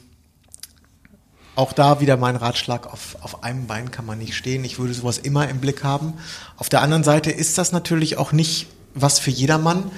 auch 1.57 1.73
da 1.73 2.01
wieder 2.01 2.17
mein 2.17 2.37
Ratschlag, 2.37 2.87
auf, 2.87 3.17
auf 3.23 3.43
einem 3.43 3.67
Bein 3.67 3.91
kann 3.91 4.07
man 4.07 4.19
nicht 4.19 4.37
stehen. 4.37 4.65
Ich 4.65 4.79
würde 4.79 4.95
sowas 4.95 5.19
immer 5.19 5.49
im 5.49 5.59
Blick 5.61 5.83
haben. 5.83 6.15
Auf 6.57 6.69
der 6.69 6.83
anderen 6.83 7.03
Seite 7.03 7.31
ist 7.31 7.59
das 7.59 7.73
natürlich 7.73 8.19
auch 8.19 8.33
nicht 8.33 8.67
was 8.95 9.19
für 9.19 9.31
jedermann, 9.31 9.91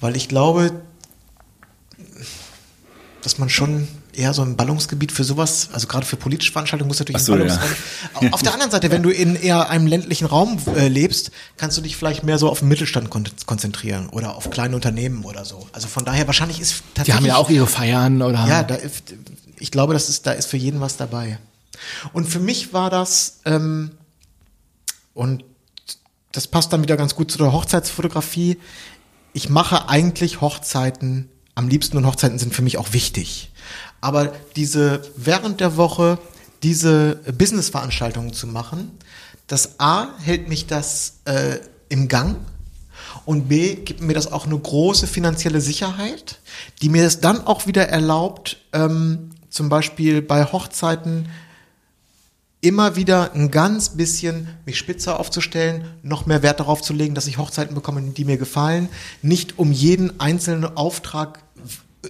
weil 0.00 0.16
ich 0.16 0.28
glaube, 0.28 0.80
dass 3.22 3.38
man 3.38 3.50
schon 3.50 3.88
eher 4.20 4.34
so 4.34 4.42
ein 4.42 4.56
Ballungsgebiet 4.56 5.10
für 5.12 5.24
sowas, 5.24 5.70
also 5.72 5.86
gerade 5.86 6.04
für 6.06 6.16
politische 6.16 6.52
Veranstaltungen 6.52 6.88
muss 6.88 6.98
natürlich 6.98 7.22
so, 7.22 7.32
ein 7.32 7.46
ja. 7.46 7.56
Ballungsraum. 7.56 8.32
Auf 8.32 8.42
der 8.42 8.52
anderen 8.52 8.70
Seite, 8.70 8.90
wenn 8.90 9.02
du 9.02 9.10
in 9.10 9.34
eher 9.34 9.68
einem 9.70 9.86
ländlichen 9.86 10.26
Raum 10.26 10.58
äh, 10.76 10.88
lebst, 10.88 11.30
kannst 11.56 11.76
du 11.78 11.80
dich 11.82 11.96
vielleicht 11.96 12.22
mehr 12.22 12.38
so 12.38 12.48
auf 12.48 12.60
den 12.60 12.68
Mittelstand 12.68 13.10
kon 13.10 13.24
konzentrieren 13.46 14.08
oder 14.10 14.36
auf 14.36 14.50
kleine 14.50 14.76
Unternehmen 14.76 15.24
oder 15.24 15.44
so. 15.44 15.66
Also 15.72 15.88
von 15.88 16.04
daher 16.04 16.26
wahrscheinlich 16.26 16.60
ist 16.60 16.82
tatsächlich 16.94 17.06
Die 17.06 17.12
haben 17.12 17.26
ja 17.26 17.36
auch 17.36 17.50
ihre 17.50 17.66
Feiern 17.66 18.22
oder 18.22 18.46
ja, 18.46 18.62
da, 18.62 18.74
ist- 18.76 19.14
ich 19.58 19.70
glaube, 19.70 19.92
das 19.94 20.08
ist, 20.08 20.26
da 20.26 20.32
ist 20.32 20.46
für 20.46 20.56
jeden 20.56 20.80
was 20.80 20.96
dabei. 20.96 21.38
Und 22.12 22.26
für 22.28 22.40
mich 22.40 22.72
war 22.72 22.90
das, 22.90 23.40
ähm, 23.46 23.92
und 25.14 25.44
das 26.32 26.46
passt 26.46 26.72
dann 26.72 26.82
wieder 26.82 26.96
ganz 26.96 27.14
gut 27.14 27.30
zu 27.30 27.38
der 27.38 27.52
Hochzeitsfotografie. 27.52 28.58
Ich 29.32 29.48
mache 29.48 29.88
eigentlich 29.88 30.40
Hochzeiten 30.40 31.28
am 31.54 31.68
liebsten 31.68 31.96
und 31.96 32.06
Hochzeiten 32.06 32.38
sind 32.38 32.54
für 32.54 32.62
mich 32.62 32.78
auch 32.78 32.92
wichtig. 32.92 33.49
Aber 34.00 34.32
diese 34.56 35.02
während 35.16 35.60
der 35.60 35.76
Woche 35.76 36.18
diese 36.62 37.16
Business-Veranstaltungen 37.36 38.32
zu 38.32 38.46
machen, 38.46 38.90
das 39.46 39.80
A 39.80 40.08
hält 40.18 40.48
mich 40.48 40.66
das 40.66 41.20
äh, 41.24 41.58
im 41.88 42.08
Gang 42.08 42.36
und 43.24 43.48
B 43.48 43.76
gibt 43.76 44.00
mir 44.00 44.14
das 44.14 44.30
auch 44.30 44.46
eine 44.46 44.58
große 44.58 45.06
finanzielle 45.06 45.60
Sicherheit, 45.60 46.38
die 46.82 46.88
mir 46.88 47.04
es 47.04 47.20
dann 47.20 47.46
auch 47.46 47.66
wieder 47.66 47.88
erlaubt, 47.88 48.58
ähm, 48.72 49.30
zum 49.48 49.68
Beispiel 49.68 50.22
bei 50.22 50.44
Hochzeiten 50.44 51.28
immer 52.60 52.96
wieder 52.96 53.32
ein 53.32 53.50
ganz 53.50 53.90
bisschen 53.90 54.48
mich 54.66 54.78
spitzer 54.78 55.18
aufzustellen, 55.18 55.84
noch 56.02 56.26
mehr 56.26 56.42
Wert 56.42 56.60
darauf 56.60 56.82
zu 56.82 56.92
legen, 56.92 57.14
dass 57.14 57.26
ich 57.26 57.38
Hochzeiten 57.38 57.74
bekomme, 57.74 58.02
die 58.02 58.24
mir 58.24 58.36
gefallen, 58.36 58.88
nicht 59.22 59.58
um 59.58 59.72
jeden 59.72 60.20
einzelnen 60.20 60.76
Auftrag 60.76 61.42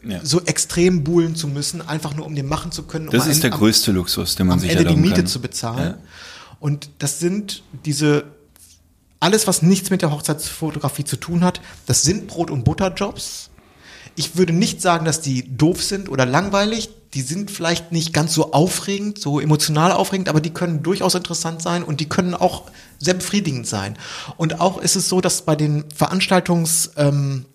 Ja. 0.06 0.20
so 0.24 0.40
extrem 0.42 1.02
buhlen 1.02 1.34
zu 1.34 1.48
müssen, 1.48 1.82
einfach 1.86 2.14
nur 2.14 2.24
um 2.26 2.34
den 2.36 2.46
machen 2.46 2.70
zu 2.70 2.84
können. 2.84 3.06
Das 3.10 3.24
um 3.24 3.30
ist 3.30 3.36
einen- 3.36 3.40
der 3.42 3.52
am- 3.54 3.58
größte 3.58 3.90
Luxus, 3.92 4.36
den 4.36 4.46
man 4.46 4.54
am 4.54 4.60
sich 4.60 4.70
Ende 4.70 4.84
die 4.84 4.96
Miete 4.96 5.16
kann. 5.16 5.26
zu 5.26 5.40
bezahlen. 5.40 5.94
Ja. 5.94 5.98
Und 6.60 6.90
das 6.98 7.18
sind 7.18 7.62
diese, 7.84 8.24
alles 9.18 9.46
was 9.46 9.62
nichts 9.62 9.90
mit 9.90 10.02
der 10.02 10.12
Hochzeitsfotografie 10.12 11.04
zu 11.04 11.16
tun 11.16 11.42
hat, 11.42 11.60
das 11.86 12.02
sind 12.02 12.28
Brot- 12.28 12.50
und 12.50 12.64
Butterjobs. 12.64 13.50
Ich 14.16 14.36
würde 14.36 14.52
nicht 14.52 14.80
sagen, 14.82 15.04
dass 15.04 15.20
die 15.20 15.56
doof 15.56 15.82
sind 15.82 16.08
oder 16.08 16.26
langweilig. 16.26 16.90
Die 17.14 17.22
sind 17.22 17.50
vielleicht 17.50 17.90
nicht 17.90 18.12
ganz 18.12 18.34
so 18.34 18.52
aufregend, 18.52 19.18
so 19.20 19.40
emotional 19.40 19.90
aufregend, 19.92 20.28
aber 20.28 20.40
die 20.40 20.50
können 20.50 20.82
durchaus 20.82 21.14
interessant 21.14 21.62
sein 21.62 21.82
und 21.82 22.00
die 22.00 22.08
können 22.08 22.34
auch 22.34 22.70
sehr 22.98 23.14
befriedigend 23.14 23.66
sein. 23.66 23.96
Und 24.36 24.60
auch 24.60 24.78
ist 24.78 24.94
es 24.96 25.08
so, 25.08 25.20
dass 25.20 25.42
bei 25.42 25.56
den 25.56 25.84
Veranstaltungs, 25.94 26.90
ähm, 26.96 27.46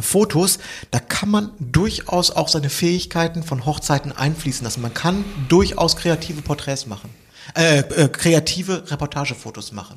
Fotos, 0.00 0.58
da 0.90 1.00
kann 1.00 1.30
man 1.30 1.50
durchaus 1.58 2.30
auch 2.30 2.48
seine 2.48 2.70
Fähigkeiten 2.70 3.42
von 3.42 3.66
Hochzeiten 3.66 4.12
einfließen 4.12 4.64
lassen. 4.64 4.82
Man 4.82 4.94
kann 4.94 5.24
durchaus 5.48 5.96
kreative 5.96 6.42
Porträts 6.42 6.86
machen, 6.86 7.10
äh, 7.56 7.80
äh, 7.80 8.08
kreative 8.08 8.90
Reportagefotos 8.90 9.72
machen. 9.72 9.96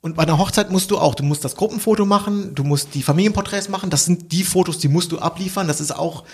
Und 0.00 0.16
bei 0.16 0.24
einer 0.24 0.38
Hochzeit 0.38 0.70
musst 0.70 0.90
du 0.90 0.98
auch, 0.98 1.14
du 1.14 1.22
musst 1.22 1.44
das 1.44 1.54
Gruppenfoto 1.56 2.04
machen, 2.04 2.54
du 2.54 2.64
musst 2.64 2.94
die 2.94 3.02
Familienporträts 3.02 3.68
machen, 3.68 3.90
das 3.90 4.04
sind 4.04 4.32
die 4.32 4.42
Fotos, 4.42 4.78
die 4.78 4.88
musst 4.88 5.12
du 5.12 5.18
abliefern, 5.18 5.68
das 5.68 5.80
ist 5.80 5.92
auch, 5.92 6.24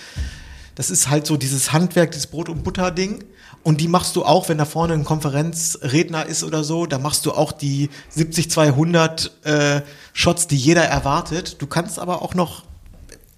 das 0.79 0.91
ist 0.91 1.11
halt 1.11 1.27
so 1.27 1.37
dieses 1.37 1.73
Handwerk, 1.73 2.13
dieses 2.13 2.29
Brot- 2.29 2.49
und 2.49 2.63
Butter-Ding. 2.63 3.25
Und 3.65 3.81
die 3.81 3.89
machst 3.89 4.15
du 4.15 4.25
auch, 4.25 4.49
wenn 4.49 4.59
da 4.59 4.65
vorne 4.65 4.95
ein 4.95 5.03
Konferenzredner 5.03 6.27
ist 6.27 6.45
oder 6.45 6.63
so, 6.63 6.87
da 6.87 6.99
machst 6.99 7.27
du 7.27 7.33
auch 7.33 7.51
die 7.51 7.91
70, 8.11 8.49
200 8.49 9.33
äh, 9.43 9.81
Shots, 10.13 10.47
die 10.47 10.57
jeder 10.57 10.85
erwartet. 10.85 11.61
Du 11.61 11.67
kannst 11.67 11.99
aber 11.99 12.23
auch 12.23 12.35
noch, 12.37 12.63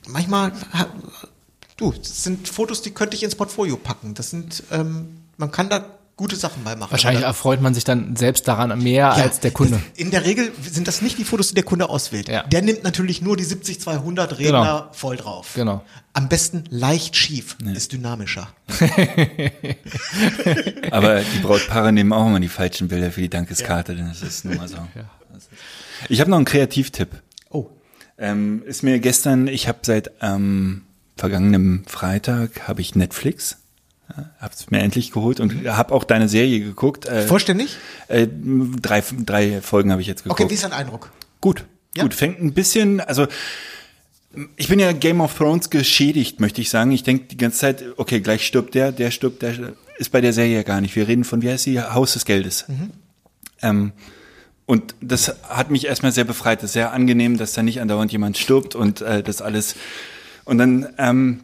manchmal, 0.07 0.53
du, 1.79 1.93
das 1.93 2.25
sind 2.25 2.47
Fotos, 2.47 2.83
die 2.83 2.91
könnte 2.91 3.17
ich 3.17 3.23
ins 3.23 3.37
Portfolio 3.37 3.79
packen. 3.79 4.13
Das 4.13 4.29
sind, 4.29 4.63
ähm, 4.71 5.23
man 5.39 5.51
kann 5.51 5.71
da 5.71 5.87
gute 6.21 6.37
Sachen 6.37 6.63
bei 6.65 6.77
machen. 6.77 6.91
wahrscheinlich 6.93 7.25
erfreut 7.25 7.63
man 7.63 7.73
sich 7.73 7.85
dann 7.85 8.15
selbst 8.15 8.47
daran 8.47 8.79
mehr 8.79 8.93
ja, 8.95 9.13
als 9.13 9.41
der 9.41 9.53
Kunde. 9.53 9.81
In 9.97 10.11
der 10.11 10.27
Regel 10.27 10.53
sind 10.71 10.87
das 10.87 11.01
nicht 11.01 11.17
die 11.17 11.25
Fotos, 11.25 11.49
die 11.49 11.55
der 11.55 11.65
Kunde 11.65 11.89
auswählt. 11.89 12.29
Ja. 12.29 12.43
Der 12.43 12.61
nimmt 12.61 12.85
natürlich 12.85 13.23
nur 13.23 13.39
die 13.39 13.45
70, 13.45 13.81
200 13.81 14.39
Redner 14.39 14.51
Genau. 14.61 14.89
voll 14.93 15.17
drauf. 15.17 15.53
Genau. 15.55 15.83
Am 16.13 16.29
besten 16.29 16.65
leicht 16.69 17.17
schief, 17.17 17.57
ist 17.73 17.93
dynamischer. 17.93 18.49
Aber 20.91 21.21
die 21.21 21.39
Brautpaare 21.39 21.91
nehmen 21.91 22.13
auch 22.13 22.27
immer 22.27 22.41
die 22.41 22.49
falschen 22.49 22.89
Bilder 22.89 23.11
für 23.13 23.23
die 23.23 23.31
Dankeskarte, 23.31 23.97
denn 23.97 24.09
das 24.09 24.21
ist 24.21 24.45
nun 24.45 24.59
mal 24.59 24.69
so. 24.69 24.77
Ich 26.11 26.21
habe 26.21 26.29
noch 26.29 26.37
einen 26.37 26.45
Kreativtipp. 26.45 27.23
Oh. 27.49 27.71
Ähm, 28.19 28.63
ist 28.67 28.83
mir 28.83 28.99
gestern, 28.99 29.47
ich 29.49 29.69
habe 29.69 29.79
seit 29.85 30.11
ähm, 30.21 30.83
vergangenem 31.17 31.85
Freitag 31.87 32.69
habe 32.69 32.83
ich 32.83 32.95
Netflix, 32.95 33.53
ja, 33.53 33.61
hab's 34.41 34.71
mir 34.71 34.81
endlich 34.81 35.13
geholt 35.13 35.41
und 35.41 35.67
habe 35.67 35.95
auch 35.95 36.05
deine 36.05 36.29
Serie 36.29 36.61
geguckt. 36.61 37.07
Äh, 37.07 37.27
Vollständig? 37.27 37.77
äh, 38.09 38.27
drei, 38.83 39.03
drei 39.25 39.61
Folgen 39.61 39.91
habe 39.93 40.03
ich 40.03 40.09
jetzt 40.09 40.23
geguckt. 40.25 40.41
Okay, 40.41 40.51
wie 40.51 40.55
ist 40.55 40.65
dein 40.65 40.73
Eindruck? 40.73 41.11
Gut, 41.41 41.65
Ja. 41.97 42.03
gut. 42.03 42.15
Fängt 42.15 42.41
ein 42.41 42.53
bisschen, 42.53 43.01
also 43.01 43.27
ich 44.57 44.69
bin 44.69 44.79
ja 44.79 44.93
Game 44.93 45.21
of 45.21 45.35
Thrones 45.37 45.71
geschädigt, 45.71 46.39
möchte 46.41 46.61
ich 46.61 46.71
sagen. 46.71 46.93
Ich 46.93 47.03
denke 47.03 47.25
die 47.25 47.37
ganze 47.37 47.59
Zeit, 47.59 47.85
okay, 47.97 48.21
gleich 48.21 48.47
stirbt 48.47 48.75
der, 48.75 48.93
der 48.93 49.11
stirbt, 49.11 49.43
der 49.43 49.55
stirbt. 49.55 49.77
ist 49.99 50.11
bei 50.13 50.21
der 50.21 50.33
Serie 50.33 50.55
ja 50.57 50.63
gar 50.63 50.81
nicht. 50.81 50.95
Wir 50.95 51.09
reden 51.09 51.25
von, 51.25 51.43
wie 51.43 51.51
heißt 51.51 51.65
sie, 51.65 51.81
Haus 51.81 52.13
des 52.13 52.25
Geldes. 52.25 52.65
Ähm, 53.63 53.93
und 54.67 54.95
das 55.01 55.35
hat 55.49 55.71
mich 55.73 55.87
erstmal 55.87 56.13
sehr 56.13 56.23
befreit. 56.25 56.59
Das 56.63 56.71
ist 56.71 56.75
sehr 56.75 56.93
angenehm, 56.93 57.39
dass 57.39 57.55
da 57.55 57.63
nicht 57.65 57.81
andauernd 57.81 58.13
jemand 58.13 58.39
stirbt 58.39 58.77
und 58.77 59.01
äh, 59.01 59.23
das 59.25 59.43
alles. 59.43 59.75
Und 60.45 60.59
dann, 60.59 60.89
ähm, 60.97 61.41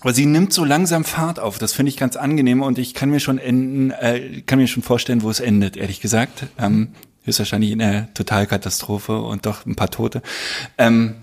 aber 0.00 0.12
sie 0.14 0.26
nimmt 0.26 0.52
so 0.52 0.64
langsam 0.64 1.04
Fahrt 1.04 1.38
auf. 1.40 1.58
Das 1.58 1.72
finde 1.72 1.90
ich 1.90 1.96
ganz 1.96 2.16
angenehm 2.16 2.62
und 2.62 2.78
ich 2.78 2.94
kann 2.94 3.10
mir 3.10 3.20
schon 3.20 3.38
enden, 3.38 3.90
äh, 3.90 4.42
kann 4.42 4.58
mir 4.58 4.66
schon 4.68 4.82
vorstellen, 4.82 5.22
wo 5.22 5.30
es 5.30 5.40
endet, 5.40 5.76
ehrlich 5.76 6.00
gesagt. 6.00 6.46
Ähm, 6.58 6.88
höchstwahrscheinlich 7.24 7.72
in 7.72 7.82
einer 7.82 8.12
Totalkatastrophe 8.14 9.18
und 9.20 9.46
doch 9.46 9.66
ein 9.66 9.74
paar 9.74 9.90
Tote. 9.90 10.22
Ähm, 10.78 11.16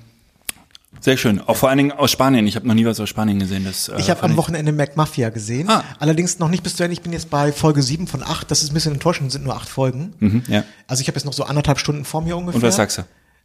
sehr 0.99 1.17
schön. 1.17 1.41
Auch 1.41 1.57
vor 1.57 1.69
allen 1.69 1.77
Dingen 1.77 1.91
aus 1.91 2.11
Spanien. 2.11 2.47
Ich 2.47 2.55
habe 2.55 2.67
noch 2.67 2.75
nie 2.75 2.85
was 2.85 2.99
aus 2.99 3.09
Spanien 3.09 3.39
gesehen. 3.39 3.65
Das, 3.65 3.89
äh, 3.89 3.99
Ich 3.99 4.09
habe 4.09 4.23
am 4.23 4.37
Wochenende 4.37 4.71
Mac 4.71 4.95
Mafia 4.95 5.29
gesehen. 5.31 5.69
Ah. 5.69 5.83
Allerdings 5.99 6.39
noch 6.39 6.49
nicht 6.49 6.63
bis 6.63 6.75
zu 6.77 6.83
Ende. 6.83 6.93
Ich 6.93 7.01
bin 7.01 7.11
jetzt 7.11 7.29
bei 7.29 7.51
Folge 7.51 7.81
7 7.81 8.07
von 8.07 8.23
8. 8.23 8.49
Das 8.49 8.63
ist 8.63 8.71
ein 8.71 8.73
bisschen 8.73 8.93
enttäuschend, 8.93 9.31
sind 9.31 9.43
nur 9.43 9.55
8 9.55 9.67
Folgen. 9.67 10.13
Mhm, 10.19 10.43
ja. 10.47 10.63
Also 10.87 11.01
ich 11.01 11.07
habe 11.07 11.17
jetzt 11.17 11.25
noch 11.25 11.33
so 11.33 11.43
anderthalb 11.43 11.79
Stunden 11.79 12.05
vor 12.05 12.21
mir 12.21 12.37
ungefähr. 12.37 12.61
Und 12.61 12.67
was 12.67 12.77
sagst 12.77 12.99
du? 12.99 13.01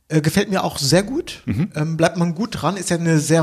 Äh, 0.09 0.21
gefällt 0.21 0.51
mir 0.51 0.63
auch 0.63 0.79
sehr 0.79 1.03
gut. 1.03 1.43
Mhm. 1.47 1.73
Ähm, 1.75 1.97
bleibt 1.97 2.17
man 2.17 2.35
gut 2.35 2.63
dran. 2.63 2.77
Ist 2.77 2.91
ja 2.91 2.97
eine 2.97 3.19
sehr 3.19 3.43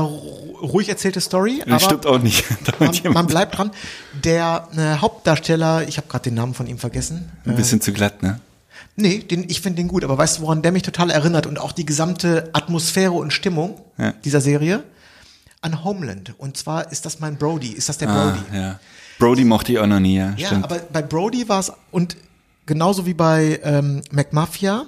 ruhig 0.66 0.88
erzählte 0.88 1.20
Story. 1.20 1.62
Das 1.66 1.84
stimmt 1.84 2.06
auch 2.06 2.18
nicht. 2.18 2.44
Man, 2.80 2.92
man 3.14 3.26
bleibt 3.26 3.56
dran. 3.56 3.70
Der 4.24 4.68
äh, 4.76 4.98
Hauptdarsteller, 5.00 5.86
ich 5.88 5.96
habe 5.96 6.08
gerade 6.08 6.24
den 6.24 6.34
Namen 6.34 6.54
von 6.54 6.66
ihm 6.66 6.78
vergessen. 6.78 7.30
ein 7.44 7.56
bisschen 7.56 7.80
zu 7.80 7.92
glatt, 7.92 8.22
ne? 8.22 8.40
Nee, 8.96 9.18
den, 9.18 9.44
ich 9.48 9.60
finde 9.60 9.76
den 9.82 9.88
gut, 9.88 10.04
aber 10.04 10.16
weißt 10.16 10.38
du, 10.38 10.42
woran 10.42 10.62
der 10.62 10.72
mich 10.72 10.82
total 10.82 11.10
erinnert 11.10 11.46
und 11.46 11.58
auch 11.58 11.72
die 11.72 11.84
gesamte 11.86 12.48
Atmosphäre 12.54 13.12
und 13.12 13.30
Stimmung 13.32 13.80
Ja. 13.98 14.12
dieser 14.24 14.40
Serie? 14.40 14.82
An 15.60 15.84
Homeland. 15.84 16.34
Und 16.38 16.56
zwar 16.56 16.90
ist 16.92 17.04
das 17.06 17.20
mein 17.20 17.36
Brody. 17.36 17.68
Ist 17.72 17.88
das 17.88 17.98
der 17.98 18.08
Ah, 18.08 18.30
Brody? 18.30 18.58
ja. 18.58 18.80
Brody 19.18 19.44
mochte 19.44 19.72
ich 19.72 19.78
auch 19.78 19.86
noch 19.86 20.00
nie, 20.00 20.16
ja. 20.18 20.34
Ja, 20.36 20.46
stimmt. 20.48 20.64
aber 20.64 20.78
bei 20.92 21.02
Brody 21.02 21.48
war 21.48 21.60
es, 21.60 21.72
und 21.90 22.16
genauso 22.66 23.04
wie 23.06 23.14
bei 23.14 23.60
ähm, 23.64 24.02
McMafia, 24.10 24.84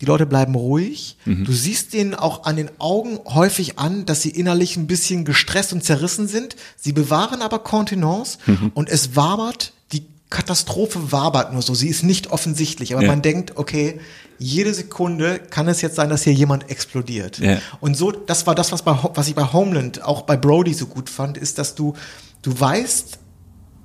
die 0.00 0.06
Leute 0.06 0.24
bleiben 0.26 0.54
ruhig. 0.54 1.16
Mhm. 1.26 1.44
Du 1.44 1.52
siehst 1.52 1.92
denen 1.92 2.14
auch 2.14 2.44
an 2.44 2.56
den 2.56 2.70
Augen 2.78 3.18
häufig 3.26 3.78
an, 3.78 4.06
dass 4.06 4.22
sie 4.22 4.30
innerlich 4.30 4.76
ein 4.76 4.86
bisschen 4.86 5.24
gestresst 5.24 5.72
und 5.72 5.84
zerrissen 5.84 6.26
sind. 6.26 6.56
Sie 6.76 6.92
bewahren 6.92 7.42
aber 7.42 7.58
Kontenance 7.58 8.38
Mhm. 8.46 8.70
und 8.74 8.88
es 8.88 9.14
wabert 9.16 9.72
die 9.92 10.04
Katastrophe 10.30 11.12
wabert 11.12 11.52
nur 11.52 11.60
so. 11.62 11.74
Sie 11.74 11.88
ist 11.88 12.02
nicht 12.04 12.30
offensichtlich, 12.30 12.94
aber 12.94 13.02
Ja. 13.02 13.08
man 13.08 13.20
denkt, 13.20 13.56
okay, 13.56 14.00
jede 14.38 14.72
Sekunde 14.72 15.38
kann 15.38 15.68
es 15.68 15.82
jetzt 15.82 15.96
sein, 15.96 16.08
dass 16.08 16.22
hier 16.22 16.32
jemand 16.32 16.70
explodiert. 16.70 17.38
Ja. 17.40 17.58
Und 17.80 17.94
so, 17.94 18.10
das 18.10 18.46
war 18.46 18.54
das, 18.54 18.72
was, 18.72 18.82
bei, 18.82 18.96
was 19.14 19.28
ich 19.28 19.34
bei 19.34 19.52
Homeland, 19.52 20.02
auch 20.02 20.22
bei 20.22 20.36
Brody 20.38 20.72
so 20.72 20.86
gut 20.86 21.10
fand, 21.10 21.36
ist, 21.36 21.58
dass 21.58 21.74
du, 21.74 21.92
du 22.40 22.58
weißt 22.58 23.18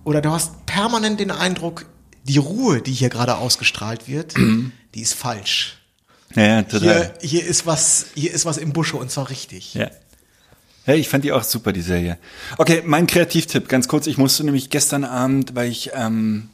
oder 0.06 0.22
du 0.22 0.30
hast 0.30 0.66
permanent 0.66 1.20
den 1.20 1.32
Eindruck, 1.32 1.88
die 2.24 2.38
Ruhe, 2.38 2.82
die 2.82 2.94
hier 2.94 3.10
gerade 3.10 3.36
ausgestrahlt 3.38 4.08
wird, 4.08 4.36
die 4.38 5.02
ist 5.02 5.14
falsch. 5.14 5.82
Ja, 6.36 6.64
total. 6.64 7.14
Hier, 7.22 7.30
hier 7.30 7.45
ist 7.45 7.66
was, 7.66 8.07
hier 8.16 8.34
ist 8.34 8.45
was 8.45 8.57
im 8.57 8.74
Busche 8.74 8.98
und 8.98 9.12
zwar 9.12 9.30
richtig. 9.30 9.74
Ja. 9.74 9.90
Ja, 10.86 10.94
ich 10.94 11.10
fand 11.10 11.24
die 11.24 11.32
auch 11.32 11.44
super, 11.44 11.74
die 11.74 11.82
Serie. 11.82 12.18
Okay, 12.57 12.84
mein 12.86 13.07
Kreativtipp, 13.07 13.68
ganz 13.68 13.88
kurz. 13.88 14.06
Ich 14.06 14.20
musste 14.20 14.44
nämlich 14.44 14.70
gestern 14.70 15.03
Abend, 15.03 15.56
weil 15.56 15.72
ich 15.72 15.91
ähm, 15.95 16.49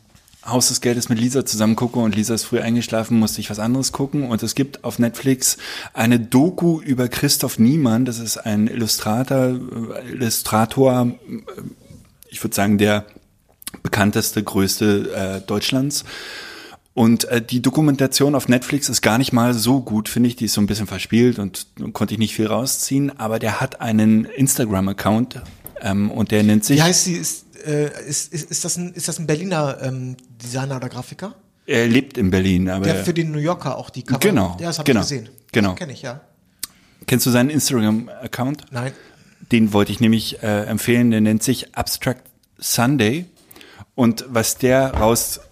Haus 0.45 0.69
des 0.69 0.79
Geldes 0.79 1.09
mit 1.09 1.19
Lisa 1.19 1.45
zusammen 1.45 1.75
gucke 1.75 1.99
und 1.99 2.15
Lisa 2.15 2.33
ist 2.33 2.45
früh 2.45 2.59
eingeschlafen, 2.59 3.19
musste 3.19 3.41
ich 3.41 3.49
was 3.49 3.59
anderes 3.59 3.91
gucken. 3.91 4.23
Und 4.29 4.41
es 4.41 4.55
gibt 4.55 4.85
auf 4.85 4.99
Netflix 4.99 5.57
eine 5.93 6.19
Doku 6.19 6.79
über 6.79 7.09
Christoph 7.09 7.59
Niemann. 7.59 8.05
Das 8.05 8.19
ist 8.19 8.37
ein 8.37 8.67
Illustrator, 8.67 9.47
äh, 9.47 10.11
Illustrator, 10.11 11.07
äh, 11.07 11.41
ich 12.29 12.41
würde 12.41 12.55
sagen, 12.55 12.77
der 12.77 13.05
bekannteste, 13.83 14.41
größte 14.41 15.41
äh, 15.43 15.45
Deutschlands. 15.45 16.05
Und 16.93 17.23
äh, 17.26 17.41
die 17.41 17.61
Dokumentation 17.61 18.35
auf 18.35 18.49
Netflix 18.49 18.89
ist 18.89 19.01
gar 19.01 19.18
nicht 19.18 19.31
mal 19.31 19.53
so 19.53 19.81
gut, 19.81 20.09
finde 20.09 20.27
ich. 20.27 20.35
Die 20.35 20.45
ist 20.45 20.53
so 20.53 20.61
ein 20.61 20.68
bisschen 20.68 20.88
verspielt 20.88 21.39
und 21.39 21.68
konnte 21.93 22.13
ich 22.13 22.19
nicht 22.19 22.35
viel 22.35 22.47
rausziehen. 22.47 23.18
Aber 23.18 23.39
der 23.39 23.61
hat 23.61 23.80
einen 23.80 24.26
Instagram-Account 24.26 25.41
ähm, 25.81 26.11
und 26.11 26.31
der 26.31 26.43
nennt 26.43 26.65
sich. 26.65 26.77
Wie 26.77 26.81
heißt 26.81 27.05
sie? 27.05 27.13
Ist, 27.13 27.45
äh, 27.65 27.85
ist, 28.07 28.34
ist, 28.34 28.51
ist, 28.51 28.65
das 28.65 28.76
ein, 28.77 28.93
ist 28.93 29.07
das 29.07 29.19
ein 29.19 29.27
Berliner 29.27 29.77
ähm, 29.81 30.18
Designer 30.41 30.76
oder 30.77 30.89
Grafiker? 30.89 31.35
Er 31.65 31.88
lebt 31.88 32.18
in 32.18 32.30
Berlin, 32.30 32.69
aber 32.69 32.84
Der 32.85 32.95
für 33.05 33.13
den 33.13 33.31
New 33.31 33.39
Yorker 33.39 33.77
auch 33.77 33.89
die 33.89 34.03
Cover. 34.03 34.19
Genau, 34.19 34.57
Ja, 34.59 34.68
das 34.68 34.80
habe 34.80 34.88
genau, 34.88 35.01
ich 35.01 35.07
gesehen. 35.07 35.30
genau. 35.53 35.76
Kenne 35.76 35.93
ich, 35.93 36.01
ja. 36.01 36.19
kennst 37.07 37.26
du 37.26 37.30
seinen 37.30 37.49
Instagram-Account? 37.49 38.65
Nein. 38.72 38.91
Den 39.51 39.72
wollte 39.72 39.91
ich 39.91 39.99
nämlich 40.01 40.43
äh, 40.43 40.63
empfehlen. 40.65 41.11
Der 41.11 41.22
nennt 41.22 41.43
sich 41.43 41.76
Abstract 41.76 42.27
Sunday. 42.57 43.26
Und 43.95 44.26
was 44.27 44.57
der 44.57 44.99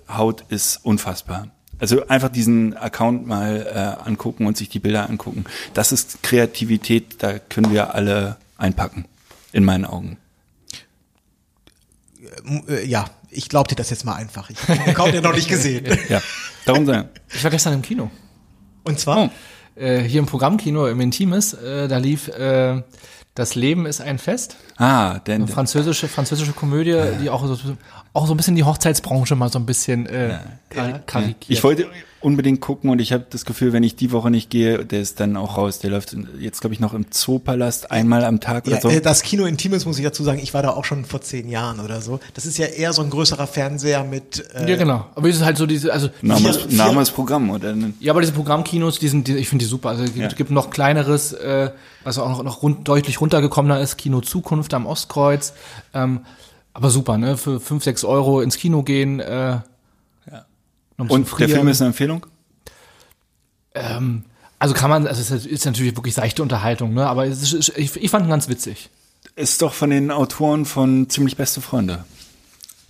raushaut, 0.10 0.44
ist 0.50 0.80
unfassbar. 0.84 1.48
Also 1.80 2.08
einfach 2.08 2.30
diesen 2.30 2.76
Account 2.76 3.26
mal 3.26 3.66
äh, 4.04 4.08
angucken 4.08 4.46
und 4.48 4.58
sich 4.58 4.68
die 4.68 4.80
Bilder 4.80 5.10
angucken. 5.10 5.46
Das 5.74 5.92
ist 5.92 6.22
Kreativität, 6.24 7.24
da 7.24 7.40
können 7.40 7.72
wir 7.72 7.96
alle 7.96 8.36
einpacken, 8.58 9.06
in 9.54 9.64
meinen 9.64 9.86
Augen. 9.86 10.18
Äh, 12.68 12.86
ja, 12.86 13.10
ich 13.30 13.48
glaub 13.48 13.70
dir 13.70 13.76
das 13.76 13.90
jetzt 13.92 14.04
mal 14.04 14.16
einfach. 14.16 14.50
Ich 14.50 14.62
habe 14.62 14.74
den 14.74 14.90
Account 14.90 15.14
ja 15.14 15.22
noch 15.22 15.34
nicht 15.34 15.48
gesehen. 15.48 15.86
Ja, 16.10 16.22
darum 16.66 16.86
sein. 16.86 17.08
Ich 17.32 17.44
war 17.44 17.52
gestern 17.52 17.74
im 17.74 17.82
Kino. 17.82 18.12
Und 18.84 19.00
zwar? 19.00 19.30
Oh. 19.78 19.82
Äh, 19.82 20.02
hier 20.02 20.20
im 20.20 20.26
Programmkino 20.26 20.88
im 20.88 21.00
Intimes, 21.00 21.54
äh, 21.54 21.88
da 21.88 21.98
lief 21.98 22.28
äh, 22.28 22.82
Das 23.40 23.56
Leben 23.56 23.86
ist 23.86 24.02
ein 24.02 24.20
Fest. 24.20 24.56
Ah, 24.78 25.20
denn 25.20 25.44
Eine 25.44 25.48
französische, 25.52 26.08
französische 26.08 26.52
Komödie, 26.52 26.96
die 27.22 27.30
auch 27.30 27.46
so, 27.48 27.58
auch 28.14 28.28
so 28.28 28.34
ein 28.34 28.38
bisschen 28.38 28.56
die 28.56 28.64
Hochzeitsbranche 28.66 29.36
mal 29.36 29.50
so 29.50 29.58
ein 29.60 29.66
bisschen 29.66 30.06
äh, 30.08 30.38
kar- 30.70 31.00
karikiert. 31.00 31.50
ich 31.50 31.64
wollte 31.64 31.88
unbedingt 32.22 32.60
gucken 32.62 32.90
und 32.90 33.00
ich 33.00 33.14
habe 33.14 33.26
das 33.30 33.46
Gefühl, 33.46 33.72
wenn 33.72 33.84
ich 33.84 33.96
die 33.96 34.12
Woche 34.12 34.30
nicht 34.30 34.50
gehe, 34.50 34.84
der 34.84 35.00
ist 35.02 35.20
dann 35.20 35.38
auch 35.38 35.58
raus. 35.58 35.80
Der 35.80 35.90
läuft 35.90 36.16
jetzt, 36.40 36.60
glaube 36.62 36.74
ich, 36.74 36.80
noch 36.80 36.94
im 36.94 37.10
Zoopalast 37.12 37.92
einmal 37.92 38.26
am 38.26 38.40
Tag 38.40 38.68
oder 38.68 38.76
Ja, 38.76 38.82
so. 38.82 38.90
äh, 38.90 39.00
das 39.00 39.22
Kino 39.22 39.46
Intimes 39.46 39.86
muss 39.86 39.98
ich 39.98 40.04
dazu 40.04 40.24
sagen, 40.24 40.40
ich 40.42 40.54
war 40.54 40.62
da 40.62 40.72
auch 40.72 40.84
schon 40.86 41.06
vor 41.06 41.22
zehn 41.22 41.48
Jahren 41.48 41.80
oder 41.80 42.02
so. 42.02 42.20
Das 42.34 42.46
ist 42.46 42.58
ja 42.58 42.66
eher 42.66 42.92
so 42.94 43.02
ein 43.02 43.10
größerer 43.10 43.48
Fernseher 43.48 44.04
mit 44.04 44.44
äh, 44.54 44.70
ja, 44.70 44.76
genau. 44.76 45.06
Aber 45.16 45.30
es 45.30 45.38
ist 45.38 45.46
halt 45.46 45.58
so 45.58 45.66
diese, 45.66 45.94
also 45.94 46.10
Name, 46.22 46.40
vier- 46.42 46.50
ist- 46.66 46.72
Name 46.74 47.02
ist 47.02 47.12
Programm, 47.12 47.50
oder? 47.52 47.74
Ja, 48.00 48.12
aber 48.12 48.22
diese 48.22 48.34
Programmkinos, 48.34 49.00
die 49.00 49.08
sind, 49.08 49.28
die, 49.28 49.36
ich 49.38 49.48
finde 49.48 49.64
die 49.64 49.70
super. 49.70 49.90
Also 49.90 50.04
es 50.04 50.14
gibt, 50.14 50.32
Ja. 50.32 50.38
gibt 50.38 50.52
noch 50.52 50.70
kleineres, 50.72 51.34
äh, 51.34 51.72
was 52.04 52.18
auch 52.18 52.30
noch, 52.30 52.44
noch 52.44 52.64
rund, 52.64 52.88
deutlich 52.88 53.22
runtergekommener 53.22 53.80
ist, 53.80 53.98
Kino 53.98 54.22
Zukunft 54.22 54.74
am 54.74 54.86
Ostkreuz. 54.86 55.54
Ähm, 55.94 56.22
aber 56.74 56.90
super, 56.90 57.18
ne? 57.18 57.36
Für 57.38 57.60
fünf, 57.60 57.84
sechs 57.84 58.04
Euro 58.04 58.42
ins 58.42 58.58
Kino 58.58 58.84
gehen. 58.84 59.20
Äh, 59.20 59.60
ja. 61.00 61.16
Und 61.16 61.40
der 61.40 61.50
Film 61.50 61.68
ist 61.68 61.82
eine 61.82 61.90
Empfehlung? 61.90 62.26
Ähm, 63.74 64.26
also 64.58 64.74
kann 64.74 64.90
man, 64.90 65.08
also 65.08 65.22
es 65.22 65.46
ist, 65.46 65.66
natürlich 65.66 65.96
wirklich 65.96 66.14
seichte 66.14 66.42
Unterhaltung, 66.42 66.94
ne? 66.94 67.08
Aber 67.08 67.26
ist, 67.26 67.72
ich, 67.78 67.96
ich 67.96 68.12
fand 68.12 68.26
ihn 68.26 68.30
ganz 68.30 68.50
witzig. 68.50 68.90
Ist 69.36 69.62
doch 69.62 69.74
von 69.74 69.90
den 69.90 70.12
Autoren 70.12 70.66
von 70.66 71.10
Ziemlich 71.10 71.38
beste 71.38 71.62
Freunde. 71.62 72.04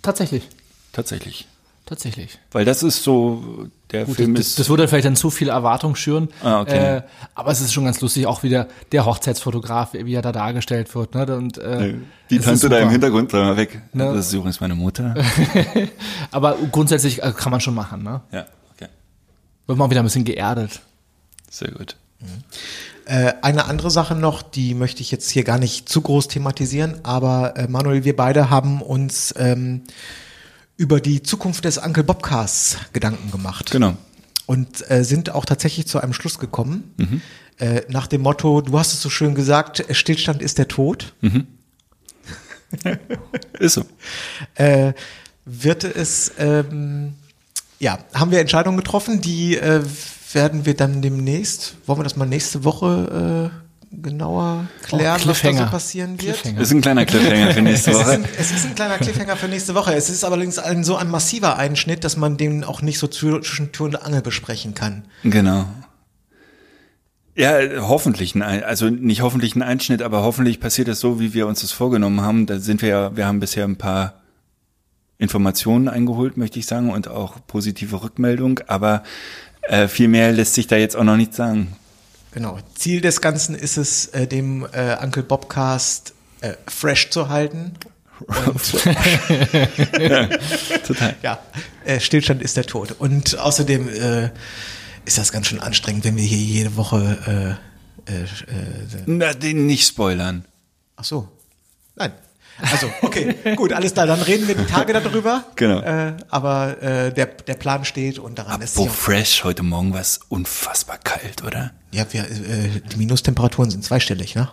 Tatsächlich. 0.02 0.48
Tatsächlich. 0.94 1.48
Tatsächlich. 1.90 2.38
Weil 2.52 2.66
das 2.66 2.84
ist 2.84 3.02
so, 3.02 3.68
der 3.92 4.06
Gut, 4.06 4.18
Film 4.18 4.36
das, 4.36 4.50
ist. 4.50 4.60
das 4.60 4.70
würde 4.70 4.88
vielleicht 4.88 5.06
dann 5.06 5.16
zu 5.16 5.32
viel 5.32 5.50
Erwartung 5.50 5.96
schüren. 5.96 6.30
Ah, 6.44 6.62
okay. 6.62 6.98
äh, 6.98 7.02
aber 7.34 7.52
es 7.52 7.62
ist 7.62 7.74
schon 7.74 7.86
ganz 7.86 8.00
lustig, 8.00 8.28
auch 8.28 8.44
wieder 8.44 8.68
der 8.92 9.08
Hochzeitsfotograf, 9.08 9.94
wie 9.94 10.14
er 10.14 10.22
da 10.22 10.32
dargestellt 10.32 10.94
wird. 10.94 11.16
Ne? 11.16 11.36
Und, 11.36 11.58
äh, 11.58 11.96
die 12.30 12.38
Tante 12.38 12.70
da 12.70 12.78
im. 12.78 12.92
Hintergrund, 12.92 13.30
bleib 13.30 13.44
mal 13.44 13.58
weg. 13.58 13.82
Ne? 13.94 14.04
Das 14.14 14.28
ist 14.28 14.34
übrigens 14.34 14.62
meine 14.62 14.76
Mutter. 14.76 15.16
Aber 16.32 16.58
grundsätzlich 16.72 17.24
äh, 17.24 17.34
kann 17.36 17.50
man 17.50 17.60
schon 17.60 17.74
machen. 17.74 18.04
Ne? 18.04 18.22
ja, 18.32 18.46
okay. 18.76 18.90
Wird 19.66 19.80
man 19.80 19.90
wieder 19.90 20.02
ein 20.02 20.06
bisschen 20.06 20.26
geerdet. 20.26 20.82
Sehr 21.50 21.72
gut. 21.72 21.96
Äh, 23.06 23.34
eine 23.42 23.66
andere 23.66 23.90
Sache 23.90 24.14
noch, 24.14 24.44
die 24.44 24.76
möchte 24.76 25.02
ich 25.02 25.10
jetzt 25.10 25.32
hier 25.32 25.44
gar 25.44 25.58
nicht 25.58 25.90
zu 25.90 26.02
groß 26.02 26.28
thematisieren, 26.28 27.00
aber 27.02 27.58
äh, 27.58 27.68
Manuel, 27.68 28.04
wir 28.04 28.16
beide 28.16 28.52
haben 28.52 28.84
uns 28.84 29.34
ähm, 29.40 29.82
über 30.80 31.02
die 31.02 31.22
Zukunft 31.22 31.66
des 31.66 31.78
Uncle 31.78 32.06
Bobcasts 32.06 32.78
Gedanken 32.94 33.32
gemacht. 33.32 33.70
Genau. 33.70 33.98
Und 34.46 34.90
äh, 34.90 35.04
sind 35.04 35.30
auch 35.30 35.44
tatsächlich 35.44 35.86
zu 35.88 36.00
einem 36.00 36.14
Schluss 36.14 36.40
gekommen. 36.40 36.94
Mhm. 36.96 37.22
Äh, 37.58 37.82
nach 37.90 38.08
dem 38.08 38.22
Motto, 38.22 38.62
du 38.62 38.80
hast 38.80 38.94
es 38.94 39.02
so 39.02 39.10
schön 39.10 39.36
gesagt, 39.36 39.86
Stillstand 39.92 40.42
ist 40.42 40.58
der 40.58 40.70
Tod. 40.70 41.14
Ist 43.60 43.74
so. 43.74 43.84
äh, 44.54 44.94
wird 45.44 45.84
es, 45.84 46.32
ähm, 46.38 47.14
ja, 47.80 47.98
haben 48.14 48.30
wir 48.30 48.40
Entscheidungen 48.40 48.78
getroffen, 48.78 49.22
die 49.22 49.58
äh, 49.58 49.84
werden 50.34 50.68
wir 50.68 50.76
dann 50.76 51.02
demnächst, 51.02 51.76
wollen 51.88 52.00
wir 52.00 52.04
das 52.04 52.16
mal 52.16 52.28
nächste 52.28 52.64
Woche 52.64 53.52
äh, 53.52 53.69
genauer 53.92 54.68
klären, 54.84 55.20
was 55.26 55.42
da 55.42 55.54
so 55.54 55.66
passieren 55.66 56.22
wird? 56.22 56.46
Ist 56.46 56.72
ein 56.72 56.82
kleiner 56.82 57.06
Cliffhanger 57.06 57.52
für 57.54 57.62
nächste 57.64 57.92
Es 57.92 57.98
ist, 57.98 58.04
Woche. 58.06 58.12
ein, 58.12 58.26
es 58.38 58.52
ist 58.52 58.66
ein 58.66 58.76
kleiner 58.76 58.98
Cliffhanger 58.98 59.36
für 59.36 59.48
nächste 59.48 59.76
Woche. 59.76 59.94
Es 59.96 60.10
ist 60.10 60.24
allerdings 60.24 60.60
ein, 60.60 60.84
so 60.84 60.96
ein 60.96 61.10
massiver 61.10 61.58
Einschnitt, 61.58 62.04
dass 62.04 62.16
man 62.18 62.38
den 62.38 62.64
auch 62.64 62.82
nicht 62.82 63.00
so 63.00 63.08
zw- 63.08 63.42
zwischen 63.42 63.72
Tür 63.72 63.88
und 63.88 63.96
Angel 64.06 64.22
besprechen 64.22 64.76
kann. 64.76 65.06
Genau. 65.24 65.66
Ja, 67.36 67.58
hoffentlich 67.88 68.36
ein, 68.36 68.42
also 68.64 68.90
nicht 68.90 69.22
hoffentlich 69.22 69.56
ein 69.56 69.62
Einschnitt, 69.62 70.02
aber 70.02 70.24
hoffentlich 70.24 70.60
passiert 70.60 70.88
es 70.90 71.00
so, 71.00 71.20
wie 71.20 71.34
wir 71.34 71.48
uns 71.48 71.62
das 71.62 71.72
vorgenommen 71.72 72.22
haben. 72.22 72.46
Da 72.46 72.60
sind 72.60 72.82
wir 72.82 72.90
ja, 72.90 73.16
wir 73.18 73.26
haben 73.28 73.40
bisher 73.40 73.64
ein 73.66 73.78
paar 73.78 74.16
Informationen 75.18 75.88
eingeholt, 75.88 76.38
möchte 76.38 76.60
ich 76.60 76.66
sagen, 76.66 76.92
und 76.92 77.08
auch 77.08 77.38
positive 77.48 78.02
Rückmeldung, 78.04 78.60
aber 78.68 79.04
äh, 79.64 79.88
viel 79.88 80.08
mehr 80.10 80.32
lässt 80.32 80.54
sich 80.54 80.68
da 80.68 80.76
jetzt 80.78 80.96
auch 80.96 81.04
noch 81.04 81.18
nicht 81.18 81.34
sagen. 81.34 81.76
Genau. 82.32 82.60
Ziel 82.76 83.02
des 83.02 83.22
Ganzen 83.22 83.56
ist 83.56 83.78
es, 83.78 84.08
äh, 84.08 84.28
dem 84.28 84.68
äh, 84.72 84.96
Uncle 85.02 85.24
Bobcast 85.24 86.14
äh, 86.42 86.54
fresh 86.68 87.10
zu 87.10 87.30
halten. 87.30 87.74
Total. 90.86 91.16
Ja, 91.24 91.40
äh, 91.86 92.00
Stillstand 92.00 92.42
ist 92.42 92.58
der 92.58 92.66
Tod. 92.66 92.92
Und 93.00 93.38
außerdem 93.40 93.88
äh, 93.90 94.30
ist 95.06 95.18
das 95.18 95.32
ganz 95.32 95.48
schön 95.48 95.60
anstrengend, 95.60 96.04
wenn 96.04 96.18
wir 96.18 96.24
hier 96.24 96.38
jede 96.38 96.76
Woche. 96.76 97.58
Äh, 98.08 98.14
äh, 98.14 98.24
äh, 98.24 98.28
Na, 99.06 99.34
den 99.34 99.66
nicht 99.66 99.88
spoilern. 99.88 100.46
ach 100.96 101.04
so. 101.06 101.30
Nein. 101.96 102.12
Also, 102.62 102.92
okay, 103.02 103.36
gut, 103.56 103.74
alles 103.74 103.94
klar. 103.94 104.06
Dann 104.08 104.22
reden 104.22 104.48
wir 104.48 104.56
die 104.56 104.66
Tage 104.66 104.94
darüber. 104.94 105.44
Genau. 105.56 105.80
Äh, 105.82 106.14
aber 106.30 106.82
äh, 106.82 107.14
der, 107.14 107.26
der 107.26 107.56
Plan 107.56 107.84
steht 107.84 108.18
und 108.18 108.40
daran 108.40 108.62
ist 108.62 108.78
auch, 108.78 108.90
fresh, 108.90 109.44
heute 109.44 109.64
Morgen 109.64 109.94
war 109.94 110.00
es 110.00 110.22
unfassbar 110.30 110.98
kalt, 110.98 111.44
oder? 111.44 111.72
Ja, 111.92 112.06
wir, 112.12 112.22
äh, 112.22 112.82
die 112.92 112.98
Minustemperaturen 112.98 113.70
sind 113.70 113.84
zweistellig, 113.84 114.36
ne? 114.36 114.50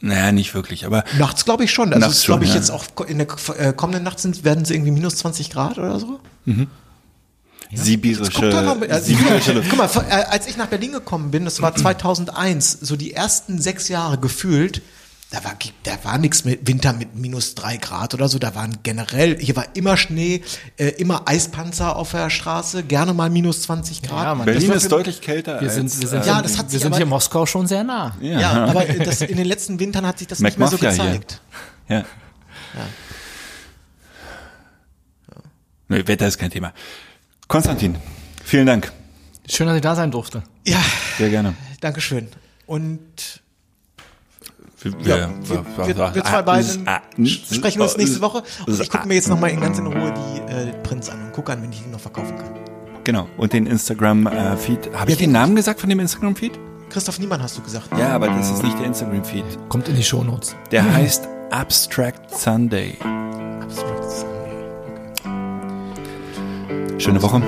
Naja, 0.00 0.32
nicht 0.32 0.54
wirklich, 0.54 0.84
aber 0.84 1.04
Nachts 1.16 1.44
glaube 1.44 1.64
ich 1.64 1.72
schon. 1.72 1.92
Also 1.94 2.26
glaube 2.26 2.44
ich 2.44 2.50
ja. 2.50 2.56
jetzt 2.56 2.70
auch 2.70 2.84
in 3.06 3.18
der 3.18 3.28
äh, 3.58 3.72
kommenden 3.72 4.04
Nacht 4.04 4.20
sind, 4.20 4.44
werden 4.44 4.64
sie 4.64 4.74
irgendwie 4.74 4.92
minus 4.92 5.16
20 5.16 5.50
Grad 5.50 5.78
oder 5.78 5.98
so. 5.98 6.20
sibirische, 7.72 8.30
Guck 8.30 8.50
doch 8.50 8.62
noch, 8.62 8.82
äh, 8.82 9.00
sibirische. 9.00 9.62
Guck 9.68 9.78
mal, 9.78 9.88
äh, 10.08 10.24
als 10.24 10.46
ich 10.46 10.56
nach 10.56 10.66
Berlin 10.66 10.92
gekommen 10.92 11.30
bin, 11.30 11.44
das 11.44 11.62
war 11.62 11.74
2001, 11.76 12.78
so 12.82 12.96
die 12.96 13.14
ersten 13.14 13.60
sechs 13.60 13.88
Jahre 13.88 14.18
gefühlt, 14.18 14.82
da 15.30 15.42
war, 15.44 15.56
da 15.82 15.92
war 16.04 16.18
nichts 16.18 16.44
mit 16.44 16.66
Winter 16.68 16.92
mit 16.92 17.16
minus 17.16 17.54
drei 17.56 17.76
Grad 17.78 18.14
oder 18.14 18.28
so, 18.28 18.38
da 18.38 18.54
waren 18.54 18.78
generell, 18.84 19.36
hier 19.40 19.56
war 19.56 19.66
immer 19.74 19.96
Schnee, 19.96 20.42
äh, 20.78 20.86
immer 20.90 21.28
Eispanzer 21.28 21.96
auf 21.96 22.12
der 22.12 22.30
Straße, 22.30 22.84
gerne 22.84 23.12
mal 23.12 23.28
minus 23.28 23.62
20 23.62 24.02
Grad. 24.02 24.24
Ja, 24.24 24.34
Mann. 24.36 24.44
Berlin 24.46 24.70
ist 24.72 24.84
für- 24.84 24.88
deutlich 24.90 25.20
kälter 25.20 25.60
Wir 25.60 25.66
als, 25.68 25.74
sind, 25.74 26.00
wir 26.00 26.08
sind, 26.08 26.24
Ja, 26.26 26.40
das 26.42 26.56
hat 26.58 26.70
wir 26.70 26.78
sind 26.78 26.86
aber- 26.88 26.96
hier 26.96 27.02
in 27.04 27.08
Moskau 27.10 27.44
schon 27.44 27.66
sehr 27.66 27.82
nah. 27.82 28.16
ja, 28.20 28.40
Ja, 28.40 28.64
aber 28.66 28.84
das, 28.84 29.20
in 29.22 29.36
den 29.36 29.46
letzten 29.46 29.80
Wintern 29.80 30.06
hat 30.06 30.18
sich 30.20 30.28
das 30.28 30.38
nicht 30.38 30.58
mehr 30.58 30.68
so 30.68 30.76
McMafia 30.76 31.02
hier. 31.02 31.12
gezeigt. 31.14 31.40
ja. 31.88 32.04
Nee, 35.88 36.06
Wetter 36.06 36.26
ist 36.26 36.38
kein 36.38 36.50
Thema. 36.50 36.72
Konstantin, 37.48 37.96
vielen 38.44 38.66
Dank. 38.66 38.92
Schön, 39.48 39.66
dass 39.68 39.76
ich 39.76 39.82
da 39.82 39.94
sein 39.94 40.10
durfte. 40.10 40.42
Ja, 40.66 40.82
Sehr 41.18 41.30
gerne. 41.30 41.54
Dankeschön. 41.80 42.28
Und 42.66 43.00
Wir, 45.00 45.16
ja, 45.16 45.28
wir, 45.42 45.64
wir, 45.86 46.14
wir 46.14 46.24
zwei 46.24 46.42
beiden 46.42 46.86
sprechen 47.26 47.82
uns 47.82 47.96
nächste 47.96 48.20
Woche. 48.20 48.42
Und 48.66 48.80
ich 48.80 48.90
gucke 48.90 49.06
mir 49.08 49.14
jetzt 49.14 49.28
nochmal 49.28 49.50
in 49.50 49.60
ganz 49.60 49.78
in 49.78 49.86
Ruhe 49.86 50.12
die 50.12 50.52
äh, 50.52 50.72
Prints 50.82 51.08
an 51.10 51.22
und 51.24 51.32
gucke 51.32 51.52
an, 51.52 51.62
wenn 51.62 51.72
ich 51.72 51.82
die 51.82 51.90
noch 51.90 52.00
verkaufen 52.00 52.36
kann. 52.36 52.50
Genau. 53.04 53.28
Und 53.36 53.52
den 53.52 53.66
Instagram-Feed. 53.66 54.92
Habe 54.94 55.10
ich 55.10 55.18
Ja, 55.18 55.26
den 55.26 55.32
Namen 55.32 55.54
gesagt 55.54 55.80
von 55.80 55.88
dem 55.88 56.00
Instagram-Feed? 56.00 56.58
Christoph 56.90 57.18
Niemann 57.18 57.42
hast 57.42 57.56
du 57.58 57.62
gesagt. 57.62 57.88
Ja, 57.98 58.08
aber 58.10 58.28
das 58.28 58.50
ist 58.50 58.62
nicht 58.62 58.78
der 58.78 58.86
Instagram-Feed. 58.86 59.44
Kommt 59.68 59.88
in 59.88 59.96
die 59.96 60.02
Shownotes. 60.02 60.56
Der 60.70 60.92
heißt 60.94 61.28
Abstract 61.50 62.36
Sunday. 62.36 62.96
Abstract 63.62 64.04
Sunday. 64.10 64.36
Schöne 66.98 67.22
Woche. 67.22 67.42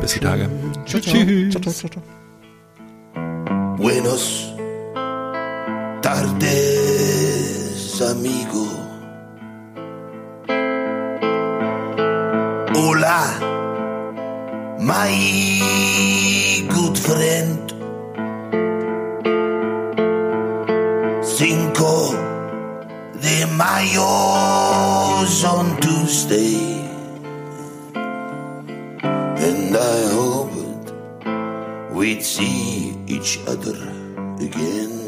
Bis 0.00 0.12
die 0.14 0.20
Tage. 0.20 0.48
Ciao, 0.86 1.00
ciao. 1.00 1.14
Ciao, 1.50 1.60
ciao, 1.62 1.72
ciao, 1.72 1.90
ciao. 1.90 2.02
Buenos 3.76 4.52
tardes, 6.02 6.73
amigo. 8.00 8.66
Hola, 12.74 13.38
my 14.80 15.14
good 16.68 16.98
friend. 16.98 17.60
Cinco 21.22 22.14
de 23.20 23.46
Mayo 23.56 24.02
on 25.44 25.76
Tuesday. 25.80 26.56
And 29.46 29.76
I 29.76 29.98
hoped 30.12 30.92
we'd 31.92 32.22
see 32.22 32.96
each 33.06 33.38
other 33.46 33.76
again. 34.40 35.03